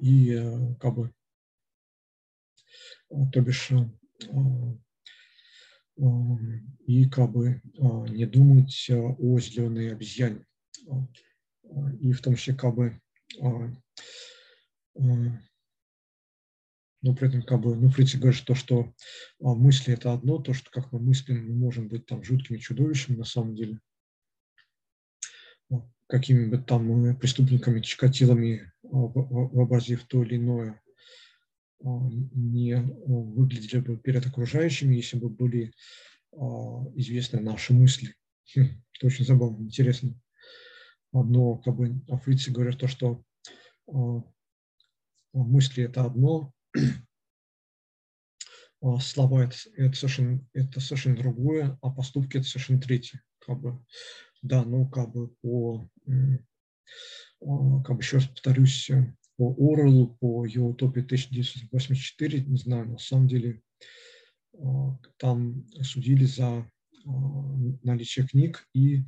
и 0.00 0.74
как 0.80 0.94
бы, 0.94 1.12
то 3.32 3.40
бишь, 3.40 3.70
и 6.86 7.08
как 7.08 7.30
бы 7.30 7.60
не 8.08 8.26
думать 8.26 8.90
о 8.90 9.38
зеленой 9.38 9.92
обезьяне. 9.92 10.46
И 12.00 12.12
в 12.12 12.22
том 12.22 12.36
числе 12.36 12.54
как 12.54 12.74
бы 12.74 13.00
но 17.02 17.14
при 17.14 17.28
этом 17.28 17.42
как 17.42 17.60
бы, 17.60 17.74
ну, 17.76 17.88
Фриц 17.88 18.14
говорит, 18.16 18.44
то, 18.44 18.54
что 18.54 18.92
а, 19.42 19.54
мысли– 19.54 19.94
это 19.94 20.12
одно, 20.12 20.38
то, 20.38 20.52
что 20.52 20.70
как 20.70 20.92
мы 20.92 21.00
мыслим, 21.00 21.48
мы 21.48 21.54
можем 21.54 21.88
быть 21.88 22.06
там 22.06 22.22
жуткими 22.22 22.58
чудовищами 22.58 23.16
на 23.16 23.24
самом 23.24 23.54
деле, 23.54 23.80
какими 26.06 26.46
бы 26.46 26.58
там 26.58 27.16
преступниками, 27.16 27.80
чикатилами, 27.80 28.72
а, 28.84 28.88
вообразив 28.88 30.04
то 30.06 30.22
или 30.22 30.36
иное, 30.36 30.82
а, 31.82 31.88
не 32.34 32.76
выглядели 32.76 33.80
бы 33.80 33.96
перед 33.96 34.26
окружающими, 34.26 34.96
если 34.96 35.18
бы 35.18 35.28
были 35.28 35.72
известны 36.94 37.40
наши 37.40 37.72
мысли. 37.72 38.14
Хм, 38.54 38.68
это 38.94 39.06
очень 39.06 39.24
забавно, 39.24 39.64
интересно. 39.64 40.14
Но 41.12 41.56
как 41.56 41.74
бы 41.74 42.00
африцы 42.08 42.52
говорят 42.52 42.78
то, 42.78 42.86
что 42.86 43.24
мысли– 45.32 45.84
это 45.84 46.04
одно, 46.04 46.52
слова 49.00 49.44
это, 49.44 49.56
это, 49.76 49.96
совершенно, 49.96 50.46
это 50.54 50.80
совершенно 50.80 51.16
другое, 51.16 51.78
а 51.82 51.90
поступки 51.90 52.38
это 52.38 52.46
совершенно 52.46 52.80
третье. 52.80 53.22
Как 53.38 53.60
бы, 53.60 53.84
да, 54.42 54.64
ну 54.64 54.88
как 54.88 55.12
бы 55.12 55.28
по, 55.42 55.88
как 57.40 57.96
бы 57.96 58.02
еще 58.02 58.16
раз 58.16 58.26
повторюсь, 58.26 58.90
по 59.36 59.52
Оруэллу, 59.52 60.16
по 60.20 60.44
его 60.46 60.70
утопии 60.70 61.00
1984, 61.00 62.40
не 62.40 62.56
знаю, 62.56 62.90
на 62.90 62.98
самом 62.98 63.28
деле 63.28 63.62
там 65.16 65.66
судили 65.82 66.24
за 66.24 66.70
наличие 67.82 68.26
книг 68.26 68.68
и 68.74 69.04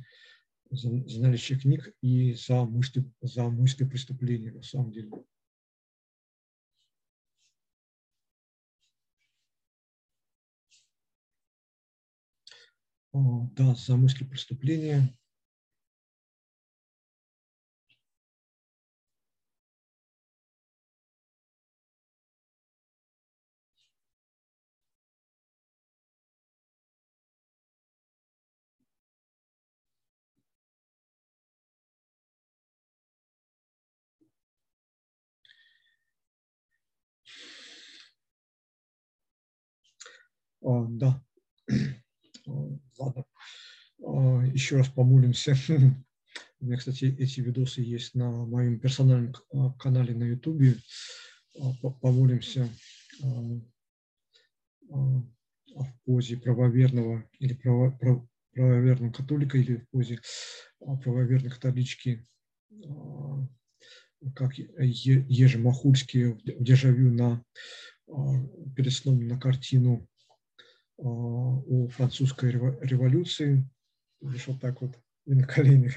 за, 0.71 0.89
за 1.07 1.21
наличие 1.21 1.59
книг 1.59 1.93
и 2.01 2.33
за 2.33 2.63
мысли, 2.63 3.03
за 3.21 3.49
мысли 3.49 3.85
преступления, 3.85 4.51
на 4.51 4.63
самом 4.63 4.91
деле. 4.91 5.11
Да, 13.55 13.75
за 13.75 13.95
мысли 13.95 14.23
преступления. 14.25 15.15
да, 40.89 41.21
Ладно, 42.97 43.25
а, 44.05 44.45
еще 44.53 44.77
раз 44.77 44.89
помолимся. 44.89 45.55
У 46.59 46.65
меня, 46.65 46.77
кстати, 46.77 47.05
эти 47.19 47.41
видосы 47.41 47.81
есть 47.81 48.15
на 48.15 48.31
моем 48.31 48.79
персональном 48.79 49.33
а, 49.51 49.71
канале 49.73 50.15
на 50.15 50.23
YouTube. 50.23 50.77
А, 51.59 51.73
помолимся 52.01 52.69
в 54.89 55.87
позе 56.05 56.37
правоверного 56.37 57.27
или 57.39 57.53
право, 57.53 57.97
правоверного 58.53 59.11
католика 59.11 59.57
или 59.57 59.77
в 59.77 59.89
позе 59.89 60.19
правоверной 60.79 61.49
католички, 61.49 62.27
как 64.35 64.53
Ежи 64.57 65.57
Махульский 65.57 66.33
в 66.33 66.41
дежавю 66.43 67.11
на, 67.11 67.43
перед 68.75 68.93
сном 68.93 69.27
на 69.27 69.39
картину 69.39 70.07
о 70.97 71.87
французской 71.89 72.51
революции, 72.51 73.67
лишь 74.21 74.47
вот 74.47 74.61
так 74.61 74.81
вот 74.81 74.97
и 75.25 75.33
на 75.33 75.45
коленях. 75.45 75.95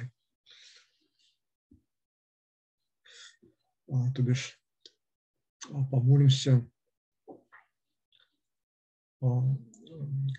А, 3.89 4.11
то 4.13 4.23
бишь, 4.23 4.61
а, 5.71 5.85
помолимся, 5.85 6.69
а, 9.21 9.43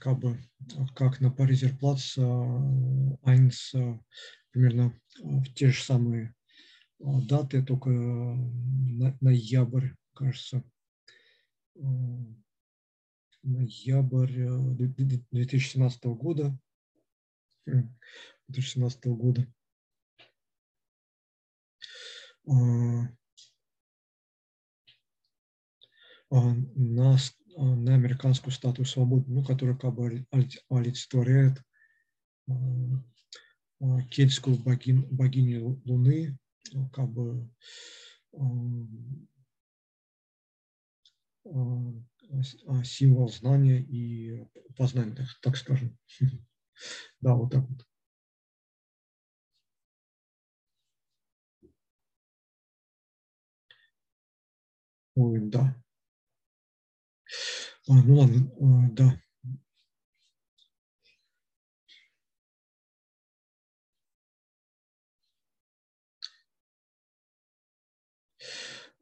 как 0.02 0.19
бы, 0.19 0.38
как 0.95 1.22
на 1.22 1.32
Паризерплац 1.32 2.18
Айнс 2.18 3.74
примерно 4.52 5.00
в 5.19 5.53
те 5.53 5.69
же 5.69 5.84
самые 5.84 6.34
даты, 7.00 7.64
только 7.64 7.90
ноябрь, 7.90 9.90
кажется, 10.14 10.64
ноябрь 13.43 14.48
2017 14.75 16.06
э, 16.06 16.09
года. 16.09 16.59
2017 18.48 19.06
года. 19.07 19.48
А, 22.48 22.53
а, 26.30 26.53
на, 26.75 27.17
а, 27.57 27.61
на 27.61 27.93
американскую 27.93 28.53
статую 28.53 28.85
свободы, 28.85 29.30
ну, 29.30 29.43
которая 29.43 29.75
как 29.75 29.93
бы 29.93 30.25
олицетворяет 30.69 31.61
кельтскую 34.09 34.57
богиню, 34.57 35.06
богиню 35.11 35.82
Луны, 35.85 36.40
как 36.93 37.09
бы 37.09 37.49
символ 42.83 43.30
знания 43.30 43.81
и 43.81 44.45
познания, 44.77 45.15
так 45.41 45.57
скажем. 45.57 45.97
Да, 47.22 47.35
вот 47.35 47.51
так 47.51 47.67
вот. 47.69 47.85
Ой, 55.15 55.39
да. 55.41 55.64
А, 57.89 57.93
ну 58.06 58.15
ладно, 58.19 58.51
а, 58.59 58.89
да. 58.91 59.19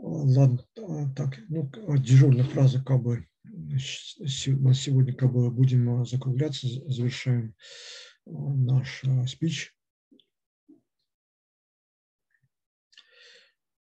Ладно, 0.07 0.59
так, 1.15 1.39
ну, 1.49 1.67
дежурная 1.97 2.43
фраза 2.43 2.79
как 2.83 3.01
бы 3.01 3.27
сегодня 3.87 5.15
как 5.15 5.33
бы 5.33 5.49
будем 5.49 6.05
закругляться, 6.05 6.67
завершаем 6.67 7.55
наш 8.27 9.01
спич. 9.27 9.75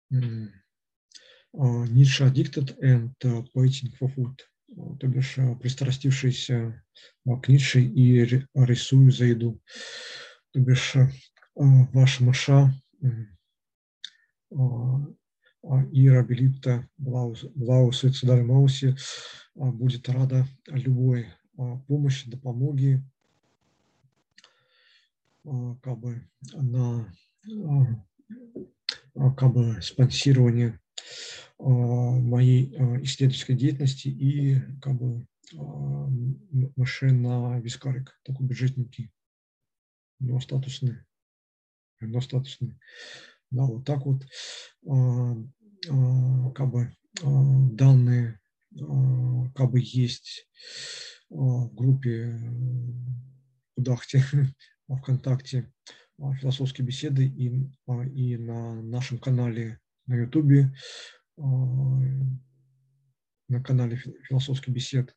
Ницше 0.09 0.51
addicted 2.25 2.77
and 2.81 3.15
waiting 3.55 3.93
for 3.97 4.13
food, 4.13 4.37
то 4.99 5.07
бишь 5.07 5.37
пристрастившийся 5.61 6.83
к 7.23 7.47
Ницше 7.47 7.79
и 7.81 8.25
рисую 8.53 9.11
за 9.11 9.27
еду. 9.27 9.61
То 10.51 10.59
бишь 10.59 10.93
ваша 11.55 12.23
маша 12.23 12.73
Ира 15.63 16.23
Белитта 16.23 16.89
Блаус 16.97 17.45
Цедарь 17.99 18.43
Мауси 18.43 18.95
будет 19.55 20.09
рада 20.09 20.47
любой 20.67 21.27
помощи, 21.87 22.29
допомоги, 22.29 23.03
как 25.43 25.99
бы 25.99 26.27
на 26.53 27.13
как 29.13 29.53
бы 29.53 29.81
спонсирование 29.81 30.79
моей 31.59 32.73
исследовательской 33.03 33.55
деятельности 33.55 34.07
и 34.07 34.59
как 34.81 34.95
бы 34.97 35.27
машин 36.75 37.21
на 37.21 37.59
вискарик, 37.59 38.19
такой 38.23 38.47
бюджетненький, 38.47 39.11
но 40.19 40.39
статусный, 40.39 40.97
но 41.99 42.19
статусный. 42.21 42.79
Да, 43.51 43.63
вот 43.65 43.85
так 43.85 44.05
вот 44.05 44.23
а, 44.87 45.35
а, 45.89 46.51
как 46.51 46.71
бы 46.71 46.95
а, 47.21 47.69
данные 47.73 48.39
как 49.53 49.71
бы 49.71 49.81
есть 49.81 50.47
в 51.29 51.67
группе 51.75 52.39
Кудахте 53.75 54.23
ВКонтакте 54.87 55.73
философские 56.39 56.87
беседы 56.87 57.27
и, 57.27 57.47
и 58.13 58.37
на 58.37 58.81
нашем 58.81 59.19
канале 59.19 59.81
на 60.05 60.15
Ютубе, 60.15 60.73
на 61.37 62.29
канале 63.63 63.97
«Философский 63.97 64.71
бесед» 64.71 65.13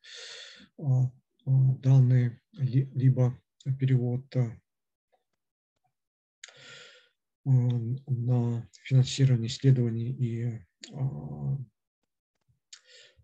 данные, 1.47 2.41
либо 2.53 3.39
перевод 3.79 4.25
на 7.45 8.69
финансирование 8.85 9.49
исследований 9.49 10.11
и 10.11 10.61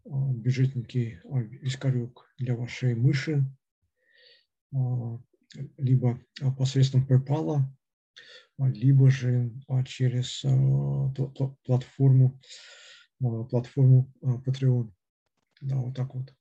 бюджетники 0.05 1.21
Вискарюк 1.25 2.33
для 2.39 2.55
вашей 2.57 2.95
мыши, 2.95 3.45
либо 5.77 6.21
посредством 6.57 7.07
PayPal, 7.07 7.63
либо 8.59 9.11
же 9.11 9.53
через 9.87 10.45
платформу, 11.65 12.41
платформу 13.19 14.13
Patreon. 14.23 14.93
Да, 15.63 15.77
вот 15.77 15.95
так 15.95 16.15
вот. 16.15 16.35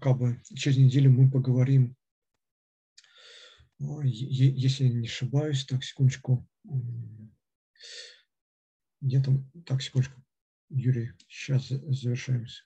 Как 0.00 0.18
бы 0.18 0.40
через 0.54 0.78
неделю 0.78 1.10
мы 1.10 1.30
поговорим 1.30 1.96
если 4.04 4.88
не 4.88 5.06
ошибаюсь, 5.08 5.64
так, 5.64 5.84
секундочку. 5.84 6.48
Где 9.00 9.20
там, 9.22 9.50
так, 9.66 9.82
секундочку. 9.82 10.22
Юрий, 10.68 11.12
сейчас 11.28 11.68
завершаемся. 11.68 12.64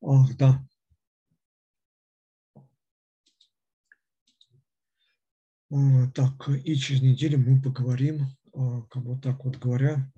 Ах, 0.00 0.36
да, 0.36 0.66
так, 6.14 6.48
и 6.48 6.76
через 6.76 7.02
неделю 7.02 7.38
мы 7.38 7.60
поговорим, 7.60 8.26
а, 8.52 8.82
как 8.82 9.02
вот 9.02 9.22
так 9.22 9.44
вот 9.44 9.58
говоря, 9.58 10.10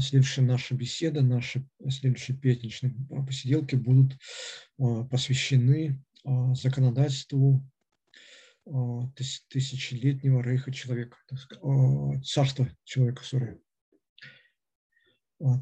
следующая 0.00 0.42
наша 0.42 0.74
беседа, 0.74 1.22
наши 1.22 1.64
следующие 1.88 2.36
пятничные 2.36 2.92
посиделки 3.24 3.76
будут 3.76 4.18
посвящены 5.10 6.02
законодательству 6.54 7.64
тысячелетнего 9.48 10.40
рейха 10.40 10.72
человека, 10.72 11.16
царства 12.24 12.68
человека, 12.84 13.22
сори. 13.22 13.60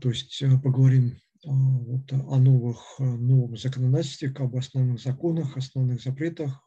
То 0.01 0.11
есть 0.11 0.43
э, 0.43 0.59
поговорим 0.59 1.19
вот 1.43 2.13
о 2.13 2.39
новых, 2.39 2.99
новом 2.99 3.57
законодательстве, 3.57 4.31
как 4.31 4.51
бы 4.51 4.59
основных 4.59 5.01
законах, 5.01 5.57
основных 5.57 6.03
запретах, 6.03 6.63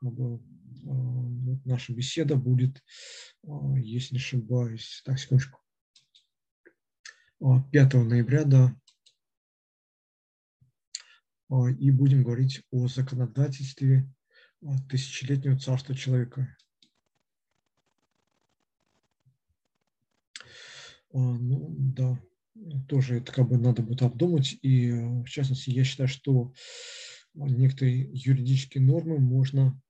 как 0.00 0.12
бы, 0.14 0.40
вот 0.82 1.66
наша 1.66 1.92
беседа 1.92 2.36
будет, 2.36 2.82
а, 3.46 3.78
если 3.78 4.14
не 4.14 4.18
ошибаюсь, 4.18 5.02
так, 5.04 5.18
секундочку, 5.18 5.60
5 7.70 7.94
а, 7.94 8.04
ноября, 8.04 8.44
да, 8.44 8.76
и 11.78 11.90
будем 11.90 12.22
говорить 12.22 12.62
о 12.70 12.86
законодательстве 12.86 14.08
тысячелетнего 14.88 15.58
царства 15.58 15.96
человека. 15.96 16.56
Ну, 21.12 21.74
да, 21.76 22.22
тоже 22.88 23.16
это 23.16 23.32
как 23.32 23.48
бы 23.48 23.58
надо 23.58 23.82
будет 23.82 24.02
обдумать. 24.02 24.56
И 24.62 24.92
в 24.92 25.24
частности, 25.24 25.70
я 25.70 25.82
считаю, 25.82 26.08
что 26.08 26.52
некоторые 27.34 28.08
юридические 28.12 28.84
нормы 28.84 29.18
можно 29.18 29.80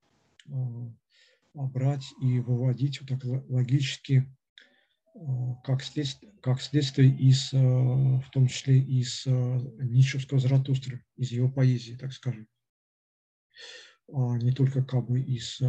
брать 1.54 2.12
и 2.20 2.40
выводить 2.40 3.00
вот 3.00 3.08
так 3.08 3.24
логически 3.48 4.26
а, 5.14 5.54
как 5.64 5.82
следствие, 5.82 6.32
как 6.42 6.60
следствие 6.60 7.10
из, 7.10 7.52
а, 7.52 7.58
в 7.58 8.30
том 8.32 8.46
числе 8.46 8.78
из 8.78 9.26
Ницшевского 9.26 10.40
Заратустры, 10.40 11.04
из 11.16 11.32
его 11.32 11.50
поэзии, 11.50 11.94
так 11.94 12.12
скажем. 12.12 12.46
Не 14.12 14.50
только 14.50 14.82
как 14.82 15.06
бы 15.06 15.20
из 15.20 15.60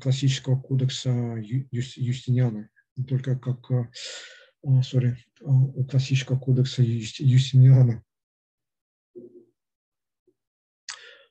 классического 0.00 0.60
кодекса 0.60 1.10
Юстиниана, 1.40 2.68
не 2.94 3.04
только 3.04 3.36
как, 3.36 3.90
sorry, 4.64 5.16
у 5.40 5.84
классического 5.86 6.38
кодекса 6.38 6.84
Юстиниана, 6.84 8.03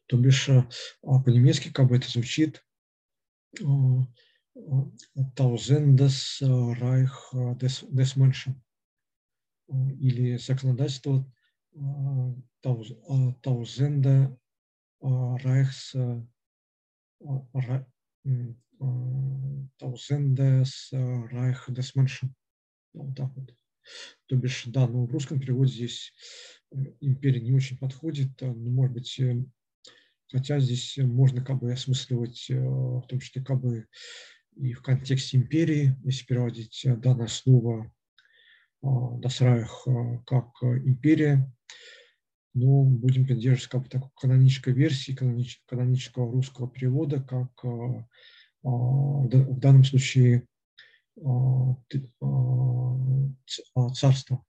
То 0.07 0.17
бишь 0.17 0.49
э, 0.49 0.67
а 1.03 1.19
по-немецки 1.19 1.71
как 1.71 1.87
бы 1.87 1.97
это 1.97 2.09
звучит 2.09 2.65
Tausенdes 5.35 6.41
Reich 6.41 7.33
des, 7.59 7.83
des 7.89 8.15
Menschen 8.15 8.61
или 9.67 10.37
законодательство 10.37 11.25
Reichs 15.43 15.95
Tausенdes 19.79 20.91
Reich 21.31 21.69
des 21.69 21.95
Menschen. 21.95 22.35
Вот 22.93 23.15
так 23.15 23.31
вот. 23.35 23.55
То 24.27 24.35
бишь, 24.35 24.63
да, 24.67 24.87
но 24.87 25.05
в 25.05 25.11
русском 25.11 25.39
переводе 25.39 25.73
здесь 25.73 26.13
э, 26.71 26.77
империя 27.01 27.41
не 27.41 27.51
очень 27.51 27.77
подходит, 27.77 28.29
но, 28.39 28.53
может 28.53 28.93
быть, 28.93 29.19
э, 29.19 29.43
Хотя 30.33 30.59
здесь 30.59 30.97
можно 30.97 31.45
как 31.45 31.59
бы 31.59 31.71
осмысливать, 31.71 32.49
э, 32.49 32.59
в 32.59 33.05
том 33.07 33.19
числе 33.19 33.43
как 33.43 33.61
бы 33.61 33.87
и 34.55 34.73
в 34.73 34.81
контексте 34.81 35.37
империи, 35.37 35.95
если 36.03 36.25
переводить 36.25 36.83
э, 36.85 36.95
данное 36.97 37.27
слово 37.27 37.93
Дасраях 38.81 39.87
э, 39.87 40.23
как 40.25 40.47
империя, 40.63 41.53
но 42.55 42.83
будем 42.83 43.27
придерживаться 43.27 43.69
как 43.69 43.83
бы 43.83 43.89
такой 43.89 44.09
канонической 44.19 44.73
версии, 44.73 45.15
канонического 45.67 46.31
русского 46.31 46.67
перевода, 46.67 47.21
как 47.21 47.63
в 47.63 49.59
данном 49.59 49.83
случае 49.83 50.47
царство. 53.93 54.43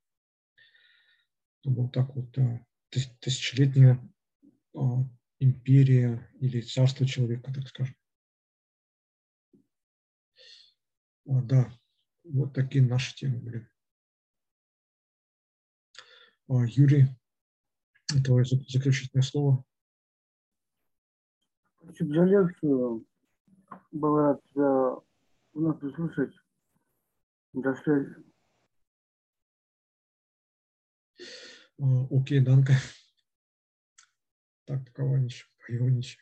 Вот 1.64 1.92
так 1.92 2.14
вот 2.14 2.36
тысячелетнее 3.20 4.00
империя 5.44 6.30
или 6.40 6.60
царство 6.60 7.06
человека, 7.06 7.52
так 7.52 7.68
скажем. 7.68 7.94
А, 11.26 11.42
да, 11.42 11.72
вот 12.24 12.54
такие 12.54 12.84
наши 12.84 13.14
темы 13.14 13.38
были. 13.38 13.68
А, 16.48 16.64
Юрий, 16.66 17.06
твое 18.24 18.44
заключительное 18.44 19.22
слово. 19.22 19.64
Спасибо 21.82 22.14
за 22.14 22.24
лекцию. 22.24 23.06
Был 23.92 24.16
рад 24.16 24.42
тебя 24.50 24.96
вновь 25.52 25.80
послушать. 25.80 26.34
До 27.52 27.74
связи. 27.76 28.14
А, 31.80 32.06
окей, 32.10 32.40
Данка. 32.40 32.74
Так, 34.66 34.92
Кованич, 34.94 35.46
Ионич. 35.68 36.18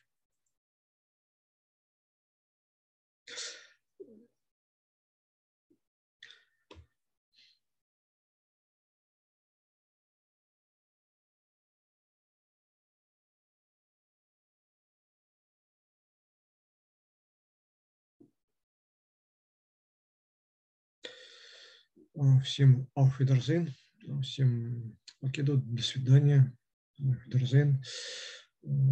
Всем 22.45 22.89
auf 22.95 23.19
Wiedersehen, 23.21 23.75
всем 24.23 24.99
покеду, 25.21 25.59
до 25.59 25.83
свидания. 25.83 26.53
Дерзен. 26.99 27.83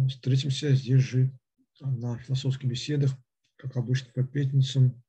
Встретимся 0.09 0.73
здесь 0.75 1.01
же 1.01 1.37
на 1.79 2.17
философских 2.19 2.69
беседах, 2.69 3.11
как 3.55 3.77
обычно, 3.77 4.11
по 4.13 4.23
пятницам. 4.23 5.01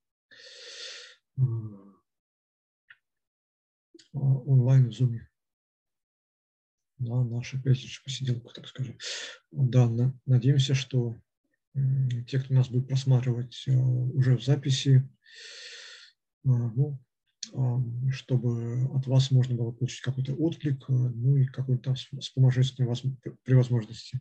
онлайн 4.13 4.91
в 4.91 4.93
Zoom. 4.93 5.19
на 6.99 7.25
нашу 7.25 7.61
пятничную 7.61 8.05
посиделку, 8.05 8.53
так 8.53 8.69
скажем. 8.69 8.99
Да, 9.51 9.89
на, 9.89 10.19
надеемся, 10.27 10.75
что 10.75 11.21
те, 12.29 12.39
кто 12.39 12.55
нас 12.55 12.69
будет 12.69 12.89
просматривать 12.89 13.67
уже 13.67 14.37
в 14.37 14.45
записи, 14.45 15.09
ну, 16.45 16.99
чтобы 18.11 18.85
от 18.95 19.07
вас 19.07 19.31
можно 19.31 19.55
было 19.57 19.73
получить 19.73 20.01
какой-то 20.01 20.35
отклик, 20.35 20.89
ну 20.89 21.37
и 21.37 21.47
какой-то 21.47 21.83
там 21.83 21.95
вспоможительной 22.21 22.89
при 23.45 23.55
возможности 23.55 24.21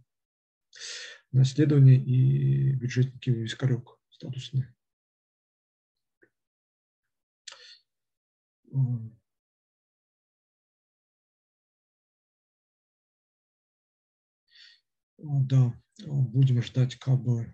на 1.31 1.41
исследование 1.43 1.97
и 1.97 2.71
бюджетники 2.73 3.29
вискарек 3.29 3.97
статусные. 4.09 4.73
Да, 15.17 15.73
будем 15.99 16.61
ждать 16.61 16.95
как 16.95 17.21
бы 17.21 17.53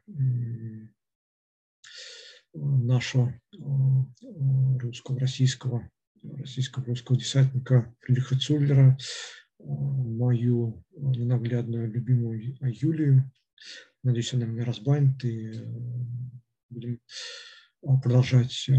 нашего 2.59 3.33
русского, 4.79 5.19
российского, 5.19 5.89
российского 6.23 6.85
русского 6.85 7.17
десантника 7.17 7.93
Фридриха 7.99 8.37
Цуллера, 8.37 8.97
мою 9.59 10.83
ненаглядную 10.95 11.91
любимую 11.91 12.57
Юлию. 12.61 13.31
Надеюсь, 14.03 14.33
она 14.33 14.45
меня 14.45 14.65
разбанит 14.65 15.23
и 15.25 15.53
будем 16.69 16.99
продолжать 18.01 18.69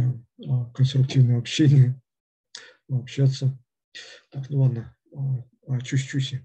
конструктивное 0.75 1.39
общение, 1.39 2.01
общаться. 2.89 3.59
Так, 4.31 4.49
ну 4.51 4.61
ладно, 4.61 4.97
чуть-чуть. 5.85 6.41